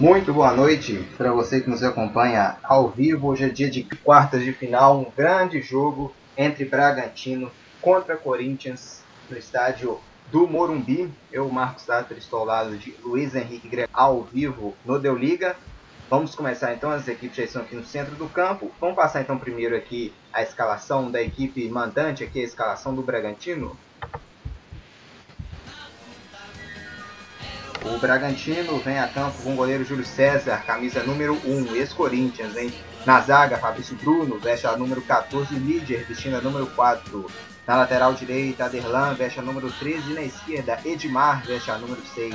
Muito 0.00 0.32
boa 0.32 0.52
noite 0.52 1.04
para 1.16 1.32
você 1.32 1.60
que 1.60 1.68
nos 1.68 1.82
acompanha 1.82 2.56
ao 2.62 2.88
vivo. 2.88 3.26
Hoje 3.26 3.46
é 3.46 3.48
dia 3.48 3.68
de 3.68 3.82
quartas 3.82 4.44
de 4.44 4.52
final, 4.52 5.00
um 5.00 5.10
grande 5.10 5.60
jogo 5.60 6.14
entre 6.36 6.64
Bragantino 6.64 7.50
contra 7.80 8.16
Corinthians 8.16 9.02
no 9.28 9.36
estádio 9.36 9.98
do 10.30 10.46
Morumbi. 10.46 11.12
Eu, 11.32 11.48
Marcos 11.50 11.84
Tatter, 11.84 12.16
estou 12.16 12.38
ao 12.38 12.44
lado 12.44 12.78
de 12.78 12.94
Luiz 13.02 13.34
Henrique 13.34 13.66
Greco 13.66 13.90
ao 13.92 14.22
vivo 14.22 14.72
no 14.84 15.00
Deu 15.00 15.16
Liga. 15.16 15.56
Vamos 16.08 16.32
começar 16.32 16.72
então, 16.72 16.92
as 16.92 17.08
equipes 17.08 17.36
já 17.36 17.42
estão 17.42 17.62
aqui 17.62 17.74
no 17.74 17.84
centro 17.84 18.14
do 18.14 18.28
campo. 18.28 18.70
Vamos 18.80 18.94
passar 18.94 19.20
então 19.20 19.36
primeiro 19.36 19.74
aqui 19.74 20.14
a 20.32 20.42
escalação 20.42 21.10
da 21.10 21.20
equipe 21.20 21.68
mandante, 21.68 22.22
aqui 22.22 22.40
a 22.40 22.44
escalação 22.44 22.94
do 22.94 23.02
Bragantino. 23.02 23.76
O 27.84 27.98
Bragantino 27.98 28.78
vem 28.78 28.98
a 28.98 29.08
campo 29.08 29.42
com 29.42 29.52
o 29.52 29.56
goleiro 29.56 29.84
Júlio 29.84 30.04
César, 30.04 30.62
camisa 30.66 31.02
número 31.02 31.34
1, 31.44 31.76
ex-Corinthians, 31.76 32.56
hein? 32.56 32.72
Na 33.06 33.20
zaga, 33.20 33.56
Fabrício 33.56 33.96
Bruno, 33.96 34.38
veste 34.38 34.66
a 34.66 34.76
número 34.76 35.00
14, 35.02 35.54
Líder, 35.54 36.04
vestindo 36.04 36.36
a 36.36 36.40
número 36.40 36.66
4. 36.66 37.30
Na 37.66 37.76
lateral 37.76 38.14
direita, 38.14 38.64
Aderlan, 38.64 39.14
veste 39.14 39.38
a 39.38 39.42
número 39.42 39.70
13. 39.70 40.10
E 40.10 40.14
na 40.14 40.22
esquerda, 40.22 40.78
Edmar, 40.84 41.44
veste 41.44 41.70
a 41.70 41.78
número 41.78 42.02
6. 42.14 42.34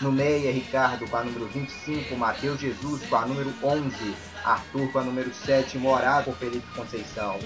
No 0.00 0.12
meia, 0.12 0.52
Ricardo 0.52 1.08
com 1.08 1.16
a 1.16 1.24
número 1.24 1.46
25, 1.48 2.14
Matheus 2.16 2.60
Jesus 2.60 3.02
com 3.08 3.16
a 3.16 3.26
número 3.26 3.52
11, 3.62 4.14
Arthur 4.44 4.92
com 4.92 4.98
a 5.00 5.02
número 5.02 5.34
7, 5.34 5.76
Morado 5.76 6.26
com 6.26 6.32
Felipe 6.34 6.66
Conceição. 6.74 7.36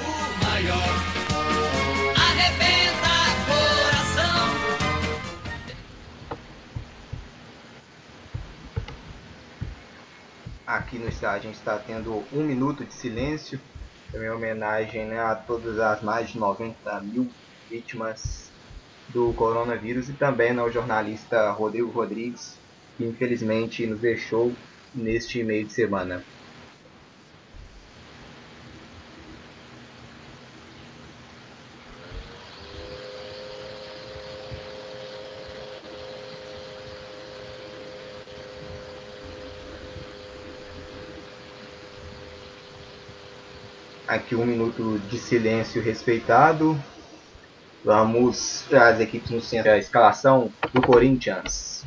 O 0.00 0.44
maior, 0.44 1.33
Aqui 10.74 10.98
no 10.98 11.08
estádio 11.08 11.50
a 11.50 11.52
gente 11.52 11.54
está 11.54 11.78
tendo 11.78 12.12
um 12.32 12.42
minuto 12.42 12.84
de 12.84 12.92
silêncio, 12.92 13.60
também 14.10 14.28
homenagem 14.28 15.06
né, 15.06 15.20
a 15.20 15.36
todas 15.36 15.78
as 15.78 16.02
mais 16.02 16.30
de 16.30 16.36
90 16.36 17.00
mil 17.02 17.30
vítimas 17.70 18.50
do 19.08 19.32
coronavírus 19.34 20.08
e 20.08 20.14
também 20.14 20.50
ao 20.58 20.72
jornalista 20.72 21.52
Rodrigo 21.52 21.92
Rodrigues, 21.92 22.58
que 22.96 23.04
infelizmente 23.04 23.86
nos 23.86 24.00
deixou 24.00 24.50
neste 24.92 25.44
meio 25.44 25.64
de 25.64 25.72
semana. 25.72 26.24
Aqui 44.14 44.36
um 44.36 44.46
minuto 44.46 44.96
de 45.10 45.18
silêncio 45.18 45.82
respeitado. 45.82 46.80
Vamos 47.84 48.64
as 48.72 49.00
equipes 49.00 49.28
no 49.32 49.40
centro. 49.40 49.72
A 49.72 49.76
escalação 49.76 50.52
do 50.72 50.80
Corinthians. 50.80 51.84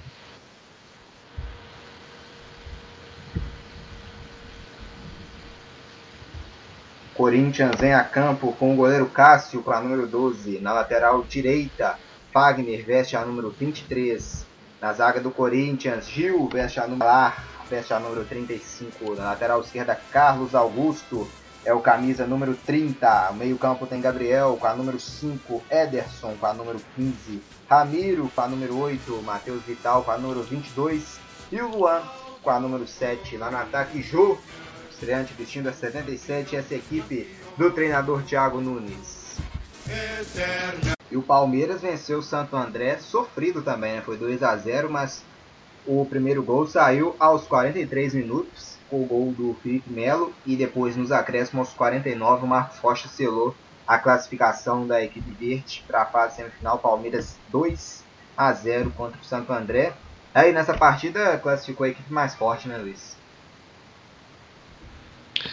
Corinthians 7.13 7.81
em 7.81 7.93
a 7.93 8.03
campo 8.03 8.51
com 8.59 8.73
o 8.73 8.75
goleiro 8.75 9.05
Cássio 9.05 9.63
com 9.63 9.71
a 9.71 9.79
número 9.79 10.05
12. 10.05 10.59
Na 10.59 10.73
lateral 10.73 11.23
direita, 11.23 11.97
Fagner 12.33 12.85
veste 12.85 13.15
a 13.15 13.23
número 13.23 13.51
23. 13.51 14.45
Na 14.81 14.91
zaga 14.91 15.21
do 15.21 15.31
Corinthians, 15.31 16.09
Gil 16.09 16.49
veste 16.49 16.77
a 16.81 16.87
número, 16.87 17.33
veste 17.69 17.93
a 17.93 17.99
número 18.01 18.25
35. 18.25 19.15
Na 19.15 19.29
lateral 19.29 19.61
esquerda, 19.61 19.97
Carlos 20.11 20.53
Augusto 20.53 21.25
é 21.67 21.73
o 21.73 21.81
camisa 21.81 22.25
número 22.25 22.55
30. 22.65 23.33
Meio 23.33 23.57
campo 23.57 23.85
tem 23.85 23.99
Gabriel 23.99 24.55
com 24.57 24.65
a 24.65 24.73
número 24.73 24.97
5, 24.97 25.61
Ederson 25.69 26.33
com 26.39 26.45
a 26.45 26.53
número 26.53 26.79
15, 26.95 27.43
Ramiro 27.69 28.31
com 28.33 28.41
a 28.41 28.47
número 28.47 28.79
8, 28.79 29.21
Matheus 29.21 29.61
Vital 29.63 30.01
com 30.01 30.11
a 30.11 30.17
número 30.17 30.43
22 30.43 31.19
e 31.51 31.61
o 31.61 31.67
Luan 31.67 32.01
com 32.41 32.49
a 32.49 32.57
número 32.57 32.87
7. 32.87 33.35
Lá 33.35 33.51
no 33.51 33.57
ataque, 33.57 34.01
Jô, 34.01 34.37
estreante 34.89 35.33
vestindo 35.33 35.67
a 35.67 35.73
77, 35.73 36.55
essa 36.55 36.73
equipe 36.73 37.35
do 37.57 37.69
treinador 37.69 38.23
Thiago 38.23 38.61
Nunes. 38.61 39.35
E 41.11 41.17
o 41.17 41.21
Palmeiras 41.21 41.81
venceu 41.81 42.19
o 42.19 42.23
Santo 42.23 42.55
André, 42.55 42.97
sofrido 42.99 43.61
também, 43.61 43.95
né? 43.95 44.01
foi 44.01 44.15
2 44.15 44.41
a 44.41 44.55
0 44.55 44.89
mas 44.89 45.21
o 45.87 46.05
primeiro 46.05 46.43
gol 46.43 46.67
saiu 46.67 47.15
aos 47.17 47.47
43 47.47 48.13
minutos 48.13 48.77
com 48.89 49.01
o 49.01 49.05
gol 49.05 49.31
do 49.31 49.53
Felipe 49.63 49.89
Melo 49.89 50.33
e 50.45 50.55
depois 50.55 50.97
nos 50.97 51.11
acréscimos 51.11 51.69
aos 51.69 51.77
49 51.77 52.43
o 52.43 52.47
Marcos 52.47 52.77
Rocha 52.79 53.07
selou 53.07 53.55
a 53.87 53.97
classificação 53.97 54.85
da 54.85 55.01
equipe 55.01 55.31
verde 55.31 55.83
para 55.87 56.01
a 56.01 56.05
fase 56.05 56.35
semifinal 56.35 56.77
Palmeiras 56.77 57.37
2 57.49 58.03
a 58.35 58.51
0 58.51 58.91
contra 58.91 59.19
o 59.19 59.23
Santo 59.23 59.53
André. 59.53 59.93
Aí 60.33 60.51
nessa 60.51 60.73
partida 60.73 61.37
classificou 61.37 61.85
a 61.85 61.89
equipe 61.89 62.11
mais 62.11 62.35
forte, 62.35 62.67
né, 62.67 62.77
Luiz? 62.77 63.15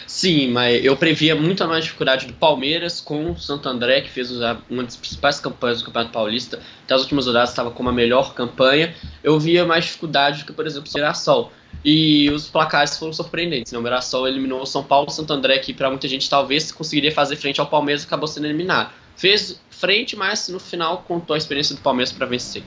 Sim, 0.06 0.50
mas 0.50 0.84
eu 0.84 0.96
previa 0.96 1.34
muito 1.34 1.66
mais 1.66 1.84
dificuldade 1.84 2.26
do 2.26 2.32
Palmeiras 2.34 3.00
com 3.00 3.32
o 3.32 3.38
Santo 3.38 3.68
André, 3.68 4.02
que 4.02 4.10
fez 4.10 4.30
uma 4.30 4.82
das 4.82 4.96
principais 4.96 5.40
campanhas 5.40 5.80
do 5.80 5.86
Campeonato 5.86 6.12
Paulista. 6.12 6.60
Até 6.84 6.94
as 6.94 7.02
últimas 7.02 7.26
rodadas 7.26 7.50
estava 7.50 7.70
com 7.70 7.82
uma 7.82 7.92
melhor 7.92 8.34
campanha. 8.34 8.94
Eu 9.22 9.40
via 9.40 9.64
mais 9.64 9.84
dificuldade 9.84 10.40
do 10.40 10.46
que, 10.46 10.52
por 10.52 10.66
exemplo, 10.66 10.88
o 10.90 10.94
Mirassol. 10.94 11.52
E 11.84 12.30
os 12.30 12.48
placares 12.48 12.98
foram 12.98 13.12
surpreendentes. 13.12 13.72
Né? 13.72 13.78
O 13.78 13.82
Mirassol 13.82 14.28
eliminou 14.28 14.62
o 14.62 14.66
São 14.66 14.82
Paulo, 14.82 15.08
o 15.08 15.10
Santo 15.10 15.32
André, 15.32 15.58
que 15.58 15.72
para 15.72 15.90
muita 15.90 16.06
gente 16.08 16.28
talvez 16.28 16.70
conseguiria 16.70 17.12
fazer 17.12 17.36
frente 17.36 17.60
ao 17.60 17.66
Palmeiras, 17.66 18.04
acabou 18.04 18.26
sendo 18.26 18.46
eliminado. 18.46 18.90
Fez 19.16 19.60
frente, 19.70 20.16
mas 20.16 20.48
no 20.48 20.58
final 20.58 21.04
contou 21.06 21.34
a 21.34 21.38
experiência 21.38 21.74
do 21.74 21.80
Palmeiras 21.80 22.12
para 22.12 22.26
vencer. 22.26 22.62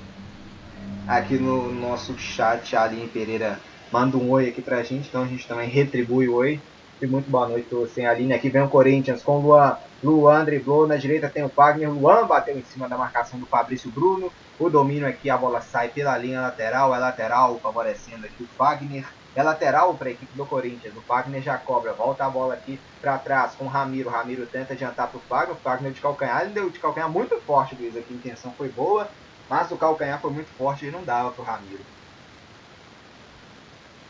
Aqui 1.08 1.36
no 1.36 1.74
nosso 1.74 2.18
chat, 2.18 2.76
a 2.76 2.84
Aline 2.84 3.08
Pereira 3.08 3.60
manda 3.92 4.18
um 4.18 4.30
oi 4.30 4.50
aqui 4.50 4.62
pra 4.62 4.84
gente, 4.84 5.08
então 5.08 5.24
a 5.24 5.28
gente 5.28 5.48
também 5.48 5.70
retribui 5.70 6.28
o 6.28 6.36
oi. 6.36 6.60
E 7.00 7.06
muito 7.06 7.30
boa 7.30 7.48
noite, 7.48 7.70
sem 7.94 8.08
Aline. 8.08 8.34
Aqui 8.34 8.50
vem 8.50 8.64
o 8.64 8.70
Corinthians 8.70 9.22
com 9.22 9.38
Luan. 9.38 9.78
Luan 10.04 10.44
driblou, 10.44 10.88
na 10.88 10.96
direita 10.96 11.30
tem 11.30 11.44
o 11.44 11.52
Wagner. 11.56 11.92
Luan 11.92 12.26
bateu 12.26 12.58
em 12.58 12.64
cima 12.64 12.90
da 12.90 12.98
marcação 12.98 13.40
do 13.40 13.46
Fabrício 13.46 13.92
Bruno. 13.92 14.32
O 14.58 14.68
domínio 14.68 15.08
aqui, 15.08 15.30
a 15.30 15.38
bola 15.38 15.62
sai 15.62 15.90
pela 15.90 16.18
linha 16.18 16.42
lateral, 16.42 16.96
é 16.96 16.98
lateral, 16.98 17.60
favorecendo 17.60 18.26
aqui 18.26 18.42
o 18.42 18.50
Wagner. 18.58 19.06
É 19.36 19.44
lateral 19.44 19.94
para 19.94 20.08
a 20.08 20.12
equipe 20.12 20.36
do 20.36 20.44
Corinthians. 20.44 20.96
O 20.96 21.04
Wagner 21.08 21.40
já 21.40 21.56
cobra, 21.60 21.94
volta 21.94 22.26
a 22.26 22.30
bola 22.32 22.56
aqui 22.56 22.80
para 23.00 23.20
trás 23.20 23.54
com 23.54 23.66
o 23.66 23.68
Ramiro. 23.68 24.10
O 24.10 24.12
Ramiro 24.12 24.48
tenta 24.48 24.74
adiantar 24.74 25.08
para 25.08 25.20
o 25.20 25.24
Wagner. 25.30 25.56
O 25.56 25.60
Wagner 25.64 25.92
de 25.92 26.02
calcanhar, 26.02 26.42
ele 26.42 26.54
deu 26.54 26.68
de 26.72 26.80
calcanhar 26.80 27.12
muito 27.12 27.40
forte, 27.42 27.76
Luiz. 27.76 27.96
Aqui 27.96 28.12
a 28.12 28.18
intenção 28.18 28.52
foi 28.58 28.70
boa, 28.70 29.08
mas 29.48 29.70
o 29.70 29.78
calcanhar 29.78 30.20
foi 30.20 30.32
muito 30.32 30.50
forte 30.58 30.88
e 30.88 30.92
não 30.92 31.04
dava 31.04 31.30
para 31.30 31.44
o 31.44 31.46
Ramiro. 31.46 31.86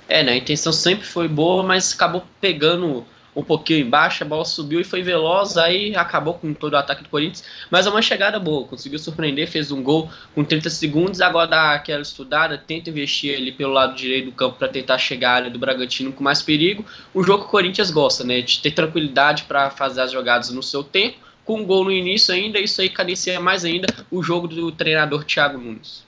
É, 0.08 0.24
né? 0.24 0.34
A 0.34 0.38
intenção 0.38 0.72
sempre 0.72 1.06
foi 1.06 1.28
boa, 1.28 1.64
mas 1.64 1.94
acabou 1.94 2.24
pegando 2.40 3.06
um 3.38 3.44
pouquinho 3.44 3.86
embaixo, 3.86 4.24
a 4.24 4.28
bola 4.28 4.44
subiu 4.44 4.82
e 4.82 4.84
foi 4.84 5.04
veloz, 5.04 5.58
aí 5.58 5.96
acabou 5.96 6.34
com 6.34 6.56
todo 6.56 6.74
o 6.74 6.78
ataque 6.78 7.04
do 7.04 7.10
Corinthians, 7.10 7.44
mas 7.70 7.86
é 7.86 7.90
uma 7.90 8.02
chegada 8.02 8.40
boa, 8.40 8.66
conseguiu 8.66 8.98
surpreender, 8.98 9.48
fez 9.48 9.72
um 9.72 9.84
gol 9.84 10.10
com 10.34 10.44
30 10.44 10.72
segundos, 10.72 11.22
agora 11.22 11.48
dá 11.48 11.74
aquela 11.74 12.02
estudada, 12.02 12.58
tenta 12.58 12.90
investir 12.90 13.38
ali 13.38 13.52
pelo 13.52 13.74
lado 13.74 13.96
direito 13.96 14.26
do 14.26 14.32
campo 14.32 14.58
para 14.58 14.68
tentar 14.68 14.98
chegar 14.98 15.36
ali 15.36 15.52
do 15.52 15.60
Bragantino 15.60 16.12
com 16.12 16.24
mais 16.24 16.42
perigo, 16.42 16.84
o 17.14 17.22
jogo 17.22 17.44
que 17.44 17.50
o 17.50 17.52
Corinthians 17.52 17.92
gosta, 17.92 18.24
né, 18.24 18.42
de 18.42 18.60
ter 18.60 18.72
tranquilidade 18.72 19.44
para 19.44 19.70
fazer 19.70 20.02
as 20.02 20.12
jogadas 20.12 20.50
no 20.50 20.64
seu 20.64 20.84
tempo, 20.84 21.20
com 21.46 21.60
um 21.60 21.66
gol 21.66 21.84
no 21.84 21.92
início 21.92 22.34
ainda, 22.34 22.60
isso 22.60 22.82
aí 22.82 22.90
cadencia 22.90 23.40
mais 23.40 23.64
ainda 23.64 23.88
o 24.10 24.24
jogo 24.24 24.48
do 24.48 24.72
treinador 24.72 25.24
Thiago 25.24 25.60
Nunes. 25.60 26.07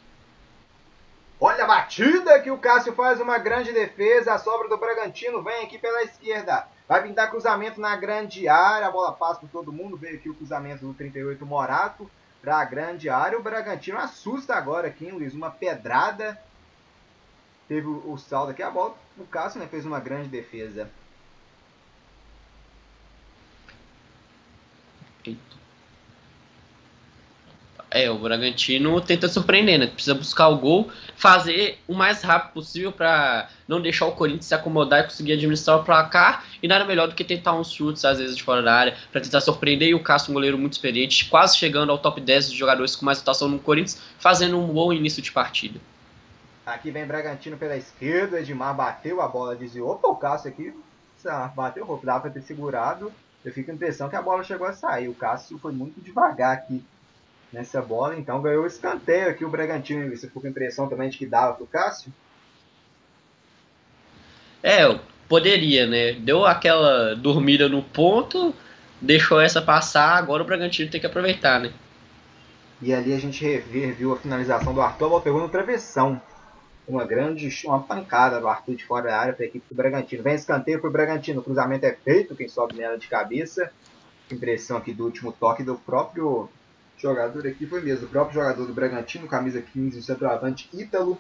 Olha 1.42 1.64
a 1.64 1.68
batida 1.68 2.40
que 2.42 2.52
o 2.52 2.58
Cássio 2.58 2.94
faz 2.94 3.22
uma 3.22 3.38
grande 3.38 3.72
defesa. 3.72 4.34
A 4.34 4.38
sobra 4.38 4.68
do 4.68 4.78
Bragantino 4.78 5.42
vem 5.42 5.64
aqui 5.64 5.78
pela 5.78 6.04
esquerda. 6.04 6.68
Vai 6.86 7.02
pintar 7.02 7.30
cruzamento 7.30 7.80
na 7.80 7.96
grande 7.96 8.50
área. 8.50 8.88
A 8.88 8.92
bola 8.92 9.14
passa 9.14 9.40
por 9.40 9.50
todo 9.50 9.72
mundo. 9.72 9.96
Veio 9.96 10.18
aqui 10.18 10.30
o 10.30 10.36
cruzamento 10.36 10.86
do 10.86 10.94
38 10.94 11.46
Morato 11.46 12.12
para 12.42 12.58
a 12.58 12.66
grande 12.66 13.08
área. 13.08 13.40
O 13.40 13.44
Bragantino 13.44 13.98
assusta 13.98 14.54
agora 14.54 14.90
aqui, 14.90 15.06
hein, 15.06 15.12
Luiz? 15.12 15.34
Uma 15.34 15.50
pedrada. 15.50 16.38
Teve 17.70 17.88
o, 17.88 18.18
saldo 18.18 18.52
aqui. 18.52 18.62
A 18.62 18.70
bola, 18.70 18.96
o 19.18 19.26
Cássio 19.26 19.62
né, 19.62 19.68
fez 19.68 19.86
uma 19.86 20.00
grande 20.02 20.28
defesa. 20.28 20.90
É, 27.92 28.10
o 28.10 28.20
Bragantino 28.20 29.00
tenta 29.02 29.28
surpreender, 29.28 29.80
né? 29.80 29.88
Precisa 29.88 30.14
buscar 30.14 30.48
o 30.50 30.58
gol, 30.58 30.92
fazer 31.20 31.78
o 31.86 31.94
mais 31.94 32.22
rápido 32.22 32.54
possível 32.54 32.94
para 32.94 33.50
não 33.68 33.82
deixar 33.82 34.06
o 34.06 34.14
Corinthians 34.14 34.46
se 34.46 34.56
acomodar 34.56 35.02
e 35.02 35.04
conseguir 35.04 35.34
administrar 35.34 35.78
o 35.78 35.84
placar. 35.84 36.46
E 36.64 36.68
nada 36.68 36.86
melhor 36.86 37.10
do 37.10 37.14
que 37.14 37.26
tentar 37.26 37.54
uns 37.54 37.74
chutes, 37.74 38.06
às 38.06 38.20
vezes, 38.20 38.38
de 38.38 38.42
fora 38.42 38.64
da 38.64 38.74
área, 38.74 38.96
para 39.12 39.20
tentar 39.20 39.42
surpreender. 39.42 39.90
E 39.90 39.94
o 39.94 40.02
Cássio, 40.02 40.32
um 40.32 40.34
goleiro 40.34 40.58
muito 40.58 40.74
experiente, 40.74 41.30
quase 41.30 41.58
chegando 41.58 41.92
ao 41.92 41.98
top 41.98 42.22
10 42.22 42.52
de 42.52 42.58
jogadores 42.58 42.96
com 42.96 43.06
mais 43.06 43.20
atuação 43.20 43.50
no 43.50 43.60
Corinthians, 43.60 44.02
fazendo 44.18 44.58
um 44.58 44.68
bom 44.68 44.94
início 44.94 45.22
de 45.22 45.30
partida. 45.30 45.78
Aqui 46.66 46.90
vem 46.90 47.06
Bragantino 47.06 47.58
pela 47.58 47.76
esquerda, 47.76 48.40
Edmar 48.40 48.74
bateu 48.74 49.22
a 49.22 49.28
bola, 49.28 49.58
desviou. 49.58 49.92
Opa, 49.92 50.08
o 50.08 50.16
Cássio 50.16 50.50
aqui 50.50 50.74
bateu 51.54 51.84
o 51.84 51.98
pra 51.98 52.30
ter 52.30 52.42
segurado. 52.44 53.12
Eu 53.44 53.52
fico 53.52 53.66
com 53.66 53.72
a 53.74 53.76
impressão 53.76 54.08
que 54.08 54.16
a 54.16 54.22
bola 54.22 54.42
chegou 54.42 54.66
a 54.66 54.72
sair. 54.72 55.10
O 55.10 55.14
Cássio 55.14 55.60
foi 55.60 55.74
muito 55.74 56.00
devagar 56.00 56.54
aqui 56.54 56.82
nessa 57.52 57.82
bola, 57.82 58.18
então 58.18 58.42
ganhou 58.42 58.64
o 58.64 58.68
escanteio 58.68 59.30
aqui 59.30 59.44
o 59.44 59.50
Bragantino. 59.50 60.10
Você 60.16 60.28
ficou 60.28 60.42
com 60.42 60.48
a 60.48 60.52
impressão 60.52 60.88
também 60.88 61.10
de 61.10 61.18
que 61.18 61.26
dava 61.26 61.54
pro 61.54 61.66
Cássio? 61.66 62.14
É, 64.62 65.00
poderia, 65.28 65.88
né? 65.88 66.14
Deu 66.14 66.46
aquela 66.46 67.16
dormida 67.16 67.68
no 67.68 67.82
ponto, 67.82 68.54
deixou 69.02 69.40
essa 69.40 69.62
passar, 69.62 70.18
agora 70.18 70.44
o 70.44 70.46
Bragantino 70.46 70.90
tem 70.90 71.00
que 71.00 71.08
aproveitar, 71.08 71.60
né? 71.60 71.72
E 72.82 72.94
ali 72.94 73.14
a 73.14 73.20
gente 73.20 73.44
reviu 73.44 74.14
a 74.14 74.18
finalização 74.18 74.74
do 74.74 74.82
Arthur, 74.82 75.06
a 75.06 75.10
bola 75.10 75.22
pegou 75.22 75.42
no 75.42 75.50
travessão. 75.50 76.22
Uma 76.88 77.06
grande, 77.06 77.48
uma 77.66 77.84
pancada 77.84 78.40
do 78.40 78.48
Arthur 78.48 78.76
de 78.76 78.84
fora 78.84 79.10
da 79.10 79.18
área 79.18 79.34
para 79.34 79.46
a 79.46 79.48
equipe 79.48 79.66
do 79.70 79.76
Bragantino. 79.76 80.24
Vem 80.24 80.34
escanteio 80.34 80.80
para 80.80 80.90
o 80.90 80.92
Bragantino, 80.92 81.40
o 81.40 81.44
cruzamento 81.44 81.86
é 81.86 81.94
feito, 81.94 82.36
quem 82.36 82.48
sobe 82.48 82.76
nela 82.76 82.98
de 82.98 83.08
cabeça. 83.08 83.72
Impressão 84.32 84.78
aqui 84.78 84.92
do 84.92 85.06
último 85.06 85.32
toque 85.32 85.62
do 85.62 85.76
próprio 85.76 86.50
jogador 87.02 87.48
aqui 87.48 87.66
foi 87.66 87.82
mesmo, 87.82 88.06
o 88.06 88.10
próprio 88.10 88.42
jogador 88.42 88.66
do 88.66 88.74
Bragantino, 88.74 89.28
camisa 89.28 89.62
15, 89.62 90.00
o 90.00 90.04
centroavante 90.04 90.70
Ítalo. 90.74 91.20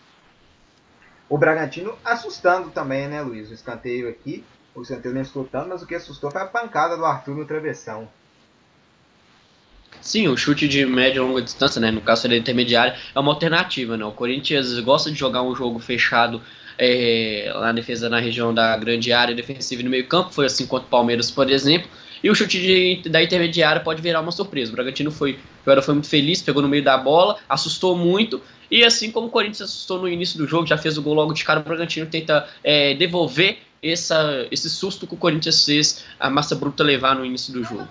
O 1.27 1.37
Bragantino 1.37 1.97
assustando 2.03 2.69
também, 2.71 3.07
né, 3.07 3.21
Luiz? 3.21 3.49
O 3.49 3.53
escanteio 3.53 4.09
aqui, 4.09 4.43
o 4.73 4.81
escanteio 4.81 5.13
nem 5.13 5.23
escutando, 5.23 5.69
mas 5.69 5.81
o 5.81 5.87
que 5.87 5.95
assustou 5.95 6.31
foi 6.31 6.41
a 6.41 6.45
pancada 6.45 6.97
do 6.97 7.05
Arthur 7.05 7.35
no 7.35 7.45
travessão. 7.45 8.07
Sim, 10.01 10.27
o 10.27 10.37
chute 10.37 10.67
de 10.67 10.85
média 10.85 11.17
e 11.17 11.19
longa 11.19 11.41
distância, 11.41 11.79
né? 11.81 11.91
No 11.91 12.01
caso 12.01 12.25
ele 12.25 12.35
é 12.35 12.37
intermediário, 12.39 12.97
é 13.13 13.19
uma 13.19 13.31
alternativa, 13.31 13.97
né? 13.97 14.05
O 14.05 14.11
Corinthians 14.11 14.79
gosta 14.79 15.11
de 15.11 15.19
jogar 15.19 15.41
um 15.41 15.55
jogo 15.55 15.79
fechado 15.79 16.41
é, 16.77 17.51
lá 17.53 17.67
na 17.67 17.71
defesa 17.73 18.09
na 18.09 18.19
região 18.19 18.53
da 18.53 18.75
grande 18.77 19.11
área 19.11 19.35
defensiva 19.35 19.81
e 19.81 19.85
no 19.85 19.91
meio 19.91 20.07
campo, 20.07 20.31
foi 20.31 20.45
assim 20.45 20.65
contra 20.65 20.87
o 20.87 20.89
Palmeiras, 20.89 21.29
por 21.29 21.49
exemplo. 21.51 21.89
E 22.23 22.29
o 22.29 22.35
chute 22.35 22.59
de, 22.59 23.09
da 23.09 23.23
intermediária 23.23 23.81
pode 23.81 24.01
virar 24.01 24.21
uma 24.21 24.31
surpresa. 24.31 24.71
O 24.71 24.75
Bragantino 24.75 25.11
foi, 25.11 25.39
o 25.65 25.81
foi 25.81 25.93
muito 25.93 26.09
feliz, 26.09 26.41
pegou 26.41 26.61
no 26.61 26.67
meio 26.67 26.83
da 26.83 26.97
bola, 26.97 27.37
assustou 27.47 27.95
muito. 27.95 28.41
E 28.69 28.83
assim 28.83 29.11
como 29.11 29.27
o 29.27 29.29
Corinthians 29.29 29.69
assustou 29.69 29.99
no 29.99 30.07
início 30.07 30.37
do 30.37 30.45
jogo, 30.45 30.67
já 30.67 30.77
fez 30.77 30.97
o 30.97 31.01
gol 31.01 31.13
logo 31.13 31.33
de 31.33 31.43
cara, 31.43 31.59
o 31.59 31.63
Bragantino 31.63 32.05
tenta 32.05 32.47
é, 32.63 32.93
devolver 32.93 33.59
essa, 33.81 34.47
esse 34.51 34.69
susto 34.69 35.07
que 35.07 35.13
o 35.13 35.17
Corinthians 35.17 35.63
fez 35.65 36.05
a 36.19 36.29
massa 36.29 36.55
bruta 36.55 36.83
levar 36.83 37.15
no 37.15 37.25
início 37.25 37.53
do 37.53 37.63
jogo. 37.63 37.87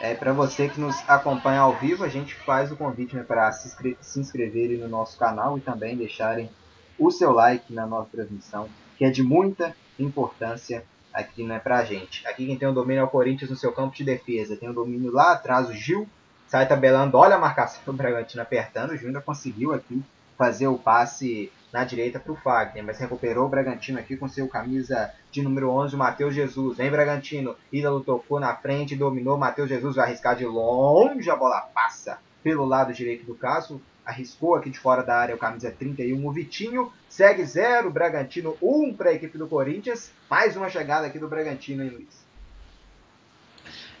É, 0.00 0.14
para 0.14 0.32
você 0.32 0.68
que 0.68 0.78
nos 0.78 0.96
acompanha 1.08 1.60
ao 1.60 1.74
vivo, 1.76 2.04
a 2.04 2.08
gente 2.08 2.34
faz 2.34 2.70
o 2.70 2.76
convite 2.76 3.16
né, 3.16 3.22
para 3.22 3.50
se, 3.52 3.68
inscre 3.68 3.96
se 4.00 4.20
inscreverem 4.20 4.76
no 4.76 4.88
nosso 4.88 5.18
canal 5.18 5.56
e 5.56 5.60
também 5.60 5.96
deixarem 5.96 6.50
o 6.98 7.10
seu 7.10 7.32
like 7.32 7.72
na 7.72 7.86
nossa 7.86 8.10
transmissão, 8.10 8.68
que 8.98 9.04
é 9.04 9.10
de 9.10 9.22
muita 9.22 9.74
importância 9.98 10.84
aqui 11.16 11.42
né, 11.42 11.58
para 11.58 11.78
a 11.78 11.84
gente. 11.84 12.26
Aqui 12.28 12.46
quem 12.46 12.58
tem 12.58 12.68
o 12.68 12.72
domínio 12.72 13.00
é 13.00 13.04
o 13.04 13.08
Corinthians 13.08 13.50
no 13.50 13.56
seu 13.56 13.72
campo 13.72 13.96
de 13.96 14.04
defesa. 14.04 14.56
Tem 14.56 14.68
o 14.68 14.74
domínio 14.74 15.10
lá 15.10 15.32
atrás, 15.32 15.68
o 15.68 15.72
Gil 15.72 16.06
sai 16.46 16.68
tabelando, 16.68 17.16
olha 17.16 17.34
a 17.34 17.38
marcação 17.38 17.82
do 17.84 17.92
Bragantino 17.94 18.42
apertando. 18.42 18.90
O 18.90 18.94
ainda 18.94 19.20
conseguiu 19.20 19.72
aqui 19.72 20.04
fazer 20.36 20.66
o 20.66 20.78
passe 20.78 21.50
na 21.72 21.84
direita 21.84 22.20
para 22.20 22.32
o 22.32 22.36
Fagner, 22.36 22.84
mas 22.84 22.98
recuperou 22.98 23.46
o 23.46 23.48
Bragantino 23.48 23.98
aqui 23.98 24.16
com 24.16 24.28
seu 24.28 24.46
camisa 24.46 25.10
de 25.30 25.42
número 25.42 25.70
11, 25.70 25.94
o 25.94 25.98
Matheus 25.98 26.34
Jesus. 26.34 26.76
Vem 26.76 26.90
Bragantino, 26.90 27.56
Ídalo 27.72 28.00
tocou 28.00 28.38
na 28.38 28.54
frente, 28.54 28.94
dominou, 28.94 29.38
Matheus 29.38 29.68
Jesus 29.68 29.96
vai 29.96 30.06
arriscar 30.06 30.36
de 30.36 30.44
longe, 30.44 31.28
a 31.30 31.36
bola 31.36 31.60
passa 31.74 32.18
pelo 32.42 32.64
lado 32.64 32.92
direito 32.92 33.26
do 33.26 33.34
caso, 33.34 33.80
arriscou 34.06 34.54
aqui 34.54 34.70
de 34.70 34.78
fora 34.78 35.02
da 35.02 35.16
área 35.16 35.34
o 35.34 35.38
camisa 35.38 35.70
31, 35.76 36.24
o 36.24 36.32
Vitinho, 36.32 36.92
segue 37.08 37.44
0, 37.44 37.90
Bragantino 37.90 38.56
1 38.62 38.84
um 38.84 38.94
para 38.94 39.10
a 39.10 39.12
equipe 39.12 39.36
do 39.36 39.48
Corinthians, 39.48 40.12
mais 40.30 40.56
uma 40.56 40.70
chegada 40.70 41.08
aqui 41.08 41.18
do 41.18 41.28
Bragantino, 41.28 41.82
hein 41.82 41.90
Luiz? 41.90 42.24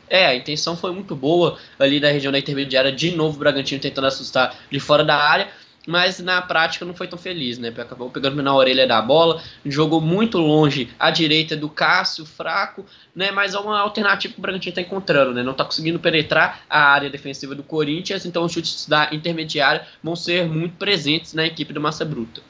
É, 0.08 0.26
a 0.26 0.36
intenção 0.36 0.76
foi 0.76 0.92
muito 0.92 1.16
boa 1.16 1.58
ali 1.76 1.98
da 1.98 2.08
região 2.08 2.30
da 2.30 2.38
intermediária, 2.38 2.92
de 2.92 3.16
novo 3.16 3.36
o 3.36 3.38
Bragantino 3.40 3.80
tentando 3.80 4.06
assustar 4.06 4.56
de 4.70 4.78
fora 4.78 5.04
da 5.04 5.16
área, 5.16 5.48
mas 5.86 6.18
na 6.18 6.42
prática 6.42 6.84
não 6.84 6.94
foi 6.94 7.06
tão 7.06 7.18
feliz, 7.18 7.58
né? 7.58 7.68
Acabou 7.68 8.10
pegando 8.10 8.42
na 8.42 8.54
orelha 8.54 8.86
da 8.86 9.00
bola, 9.00 9.42
jogou 9.64 10.00
muito 10.00 10.38
longe 10.38 10.92
à 10.98 11.10
direita 11.10 11.56
do 11.56 11.68
Cássio, 11.68 12.26
fraco, 12.26 12.84
né? 13.14 13.30
Mas 13.30 13.54
é 13.54 13.58
uma 13.58 13.78
alternativa 13.78 14.34
que 14.34 14.38
o 14.38 14.42
Bragantino 14.42 14.70
está 14.70 14.80
encontrando, 14.82 15.32
né? 15.32 15.42
Não 15.42 15.52
está 15.52 15.64
conseguindo 15.64 15.98
penetrar 15.98 16.62
a 16.68 16.80
área 16.80 17.08
defensiva 17.08 17.54
do 17.54 17.62
Corinthians, 17.62 18.26
então 18.26 18.44
os 18.44 18.52
chutes 18.52 18.86
da 18.86 19.08
intermediária 19.12 19.86
vão 20.02 20.16
ser 20.16 20.46
muito 20.46 20.76
presentes 20.76 21.32
na 21.32 21.46
equipe 21.46 21.72
do 21.72 21.80
Massa 21.80 22.04
Bruta. 22.04 22.42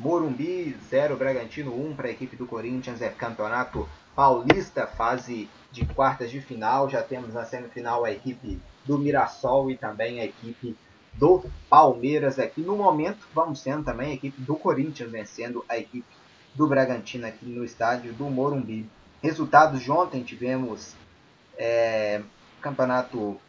Morumbi 0.00 0.76
0, 0.90 1.16
Bragantino 1.16 1.72
1 1.72 1.90
um 1.90 1.94
para 1.94 2.08
a 2.08 2.10
equipe 2.10 2.34
do 2.34 2.46
Corinthians, 2.46 3.00
é 3.00 3.08
campeonato 3.08 3.88
paulista, 4.16 4.86
fase 4.86 5.48
de 5.70 5.84
quartas 5.86 6.30
de 6.30 6.40
final. 6.40 6.88
Já 6.88 7.02
temos 7.02 7.32
na 7.32 7.44
semifinal 7.44 8.04
a 8.04 8.10
equipe 8.10 8.58
do 8.84 8.98
Mirassol 8.98 9.70
e 9.70 9.76
também 9.76 10.20
a 10.20 10.24
equipe 10.24 10.76
do 11.14 11.44
Palmeiras 11.68 12.38
aqui. 12.38 12.60
No 12.60 12.76
momento, 12.76 13.26
vamos 13.34 13.60
sendo 13.60 13.84
também 13.84 14.10
a 14.10 14.14
equipe 14.14 14.40
do 14.40 14.56
Corinthians 14.56 15.10
vencendo 15.10 15.64
a 15.68 15.78
equipe 15.78 16.06
do 16.54 16.66
Bragantino 16.66 17.26
aqui 17.26 17.46
no 17.46 17.64
estádio 17.64 18.12
do 18.12 18.24
Morumbi. 18.24 18.88
Resultados 19.22 19.82
de 19.82 19.90
ontem 19.90 20.22
tivemos 20.22 20.94
é, 21.56 22.22
Campeonato 22.60 23.40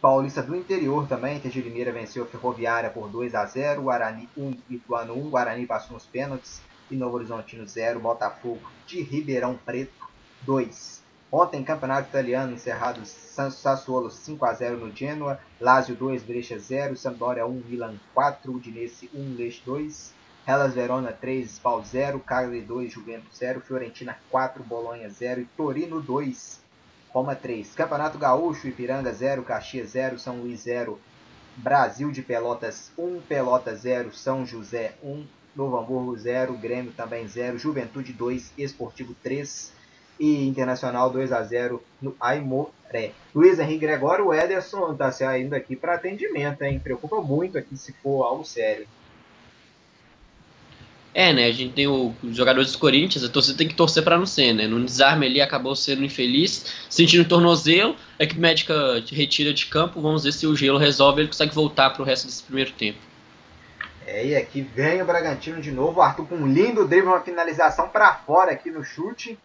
Paulista 0.00 0.42
do 0.42 0.56
Interior 0.56 1.06
também. 1.06 1.36
Inter 1.36 1.52
Limeira 1.62 1.92
venceu 1.92 2.24
a 2.24 2.26
Ferroviária 2.26 2.90
por 2.90 3.08
2 3.08 3.34
a 3.34 3.46
0 3.46 3.82
Guarani 3.82 4.28
1, 4.36 4.56
Ituano 4.70 5.14
1. 5.14 5.30
Guarani 5.30 5.66
passou 5.66 5.94
nos 5.94 6.06
pênaltis. 6.06 6.60
E 6.90 6.96
Novo 6.96 7.16
Horizontino 7.16 7.66
0. 7.66 8.00
Botafogo 8.00 8.60
de 8.86 9.00
Ribeirão 9.00 9.58
Preto 9.64 10.06
2. 10.42 11.03
Ontem, 11.36 11.64
campeonato 11.64 12.10
italiano 12.10 12.52
encerrado 12.52 13.04
Sassuolo 13.04 14.08
5 14.08 14.46
a 14.46 14.54
0 14.54 14.76
no 14.76 14.94
Genoa, 14.94 15.40
Lazio 15.60 15.96
2, 15.96 16.22
Brescia 16.22 16.60
0, 16.60 16.94
Sampdoria 16.94 17.44
1, 17.44 17.64
Milan 17.68 17.98
4, 18.14 18.52
Udinese 18.52 19.10
1, 19.12 19.34
Lech 19.36 19.60
2, 19.66 20.12
Hellas 20.46 20.74
Verona 20.74 21.10
3, 21.10 21.48
Spal 21.48 21.84
0, 21.84 22.20
Cagliari 22.20 22.64
2, 22.64 22.88
Juventus 22.88 23.36
0, 23.36 23.60
Fiorentina 23.62 24.16
4, 24.30 24.62
Bolonha 24.62 25.10
0 25.10 25.40
e 25.40 25.44
Torino 25.56 26.00
2, 26.00 26.60
Roma 27.12 27.34
3. 27.34 27.74
Campeonato 27.74 28.16
Gaúcho, 28.16 28.68
Ipiranga 28.68 29.12
0, 29.12 29.42
Caxias 29.42 29.90
0, 29.90 30.20
São 30.20 30.40
Luís 30.40 30.60
0, 30.60 31.00
Brasil 31.56 32.12
de 32.12 32.22
Pelotas 32.22 32.92
1, 32.96 33.22
Pelotas 33.22 33.80
0, 33.80 34.14
São 34.14 34.46
José 34.46 34.94
1, 35.02 35.26
Novo 35.56 35.78
Hamburgo 35.78 36.16
0, 36.16 36.56
Grêmio 36.58 36.92
também 36.92 37.26
0, 37.26 37.58
Juventude 37.58 38.12
2, 38.12 38.52
Esportivo 38.56 39.16
3, 39.20 39.73
e 40.18 40.46
Internacional 40.46 41.10
2 41.10 41.32
a 41.32 41.42
0 41.42 41.82
no 42.00 42.14
Aimoré. 42.20 43.12
Luiz 43.34 43.58
Henrique 43.58 43.80
Gregório, 43.80 44.26
o 44.26 44.34
Ederson 44.34 44.92
está 44.92 45.10
saindo 45.10 45.54
aqui 45.54 45.74
para 45.74 45.94
atendimento, 45.94 46.62
hein? 46.62 46.78
Preocupa 46.78 47.20
muito 47.20 47.58
aqui 47.58 47.76
se 47.76 47.92
for 48.02 48.24
algo 48.24 48.44
sério. 48.44 48.86
É, 51.14 51.32
né? 51.32 51.46
A 51.46 51.52
gente 51.52 51.72
tem 51.72 51.86
o, 51.86 52.12
os 52.22 52.36
jogadores 52.36 52.72
do 52.72 52.78
Corinthians, 52.78 53.24
a 53.24 53.28
torcida 53.28 53.56
tem 53.56 53.68
que 53.68 53.74
torcer 53.74 54.02
para 54.02 54.18
não 54.18 54.26
ser, 54.26 54.52
né? 54.52 54.66
No 54.66 54.84
desarme 54.84 55.26
ali 55.26 55.40
acabou 55.40 55.76
sendo 55.76 56.04
infeliz, 56.04 56.74
sentindo 56.90 57.28
tornozelo, 57.28 57.94
a 58.18 58.24
equipe 58.24 58.40
médica 58.40 58.74
retira 59.12 59.54
de 59.54 59.66
campo, 59.66 60.00
vamos 60.00 60.24
ver 60.24 60.32
se 60.32 60.44
o 60.44 60.56
gelo 60.56 60.76
resolve 60.76 61.20
ele 61.20 61.28
consegue 61.28 61.54
voltar 61.54 61.90
para 61.90 62.02
o 62.02 62.04
resto 62.04 62.26
desse 62.26 62.42
primeiro 62.42 62.72
tempo. 62.72 62.98
É, 64.06 64.26
e 64.26 64.36
aqui 64.36 64.60
vem 64.60 65.00
o 65.00 65.06
Bragantino 65.06 65.62
de 65.62 65.70
novo, 65.70 66.00
o 66.00 66.02
Arthur 66.02 66.26
com 66.26 66.34
um 66.34 66.46
lindo 66.46 66.86
drible, 66.86 67.08
uma 67.08 67.20
finalização 67.20 67.88
para 67.88 68.12
fora 68.12 68.50
aqui 68.50 68.70
no 68.70 68.84
chute 68.84 69.38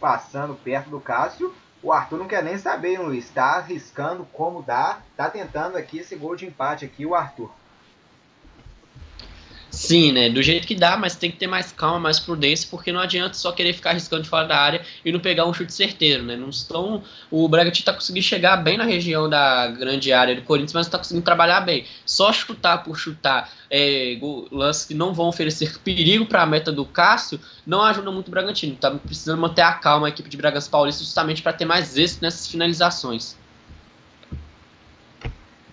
passando 0.00 0.54
perto 0.54 0.90
do 0.90 1.00
Cássio. 1.00 1.54
O 1.82 1.92
Arthur 1.92 2.18
não 2.18 2.28
quer 2.28 2.42
nem 2.42 2.58
saber, 2.58 2.98
Luiz. 2.98 3.26
Está 3.26 3.56
arriscando 3.56 4.26
como 4.32 4.62
dá. 4.62 5.00
Está 5.10 5.30
tentando 5.30 5.76
aqui 5.76 5.98
esse 5.98 6.16
gol 6.16 6.34
de 6.34 6.46
empate 6.46 6.84
aqui, 6.84 7.06
o 7.06 7.14
Arthur. 7.14 7.50
Sim, 9.76 10.10
né? 10.10 10.30
Do 10.30 10.42
jeito 10.42 10.66
que 10.66 10.74
dá, 10.74 10.96
mas 10.96 11.16
tem 11.16 11.30
que 11.30 11.36
ter 11.36 11.46
mais 11.46 11.70
calma, 11.70 12.00
mais 12.00 12.18
prudência, 12.18 12.66
porque 12.70 12.90
não 12.90 12.98
adianta 12.98 13.34
só 13.34 13.52
querer 13.52 13.74
ficar 13.74 13.90
arriscando 13.90 14.22
de 14.22 14.28
fora 14.28 14.48
da 14.48 14.56
área 14.56 14.80
e 15.04 15.12
não 15.12 15.20
pegar 15.20 15.44
um 15.44 15.52
chute 15.52 15.70
certeiro, 15.70 16.22
né? 16.22 16.34
Não 16.34 16.48
estão. 16.48 17.02
O 17.30 17.46
Bragantino 17.46 17.84
tá 17.84 17.92
conseguindo 17.92 18.24
chegar 18.24 18.56
bem 18.56 18.78
na 18.78 18.84
região 18.84 19.28
da 19.28 19.66
grande 19.68 20.14
área 20.14 20.34
do 20.34 20.40
Corinthians, 20.40 20.72
mas 20.72 20.86
está 20.86 20.96
conseguindo 20.96 21.26
trabalhar 21.26 21.60
bem. 21.60 21.84
Só 22.06 22.32
chutar 22.32 22.84
por 22.84 22.96
chutar 22.98 23.52
é, 23.70 24.18
lances 24.50 24.86
que 24.86 24.94
não 24.94 25.12
vão 25.12 25.28
oferecer 25.28 25.78
perigo 25.80 26.24
para 26.24 26.40
a 26.40 26.46
meta 26.46 26.72
do 26.72 26.86
Cássio 26.86 27.38
não 27.66 27.82
ajuda 27.82 28.10
muito 28.10 28.28
o 28.28 28.30
Bragantino. 28.30 28.74
Tá 28.76 28.90
precisando 28.92 29.38
manter 29.38 29.60
a 29.60 29.74
calma 29.74 30.06
a 30.06 30.08
equipe 30.08 30.30
de 30.30 30.38
Bragança 30.38 30.70
Paulista 30.70 31.04
justamente 31.04 31.42
para 31.42 31.52
ter 31.52 31.66
mais 31.66 31.98
êxito 31.98 32.22
nessas 32.22 32.48
finalizações. 32.48 33.36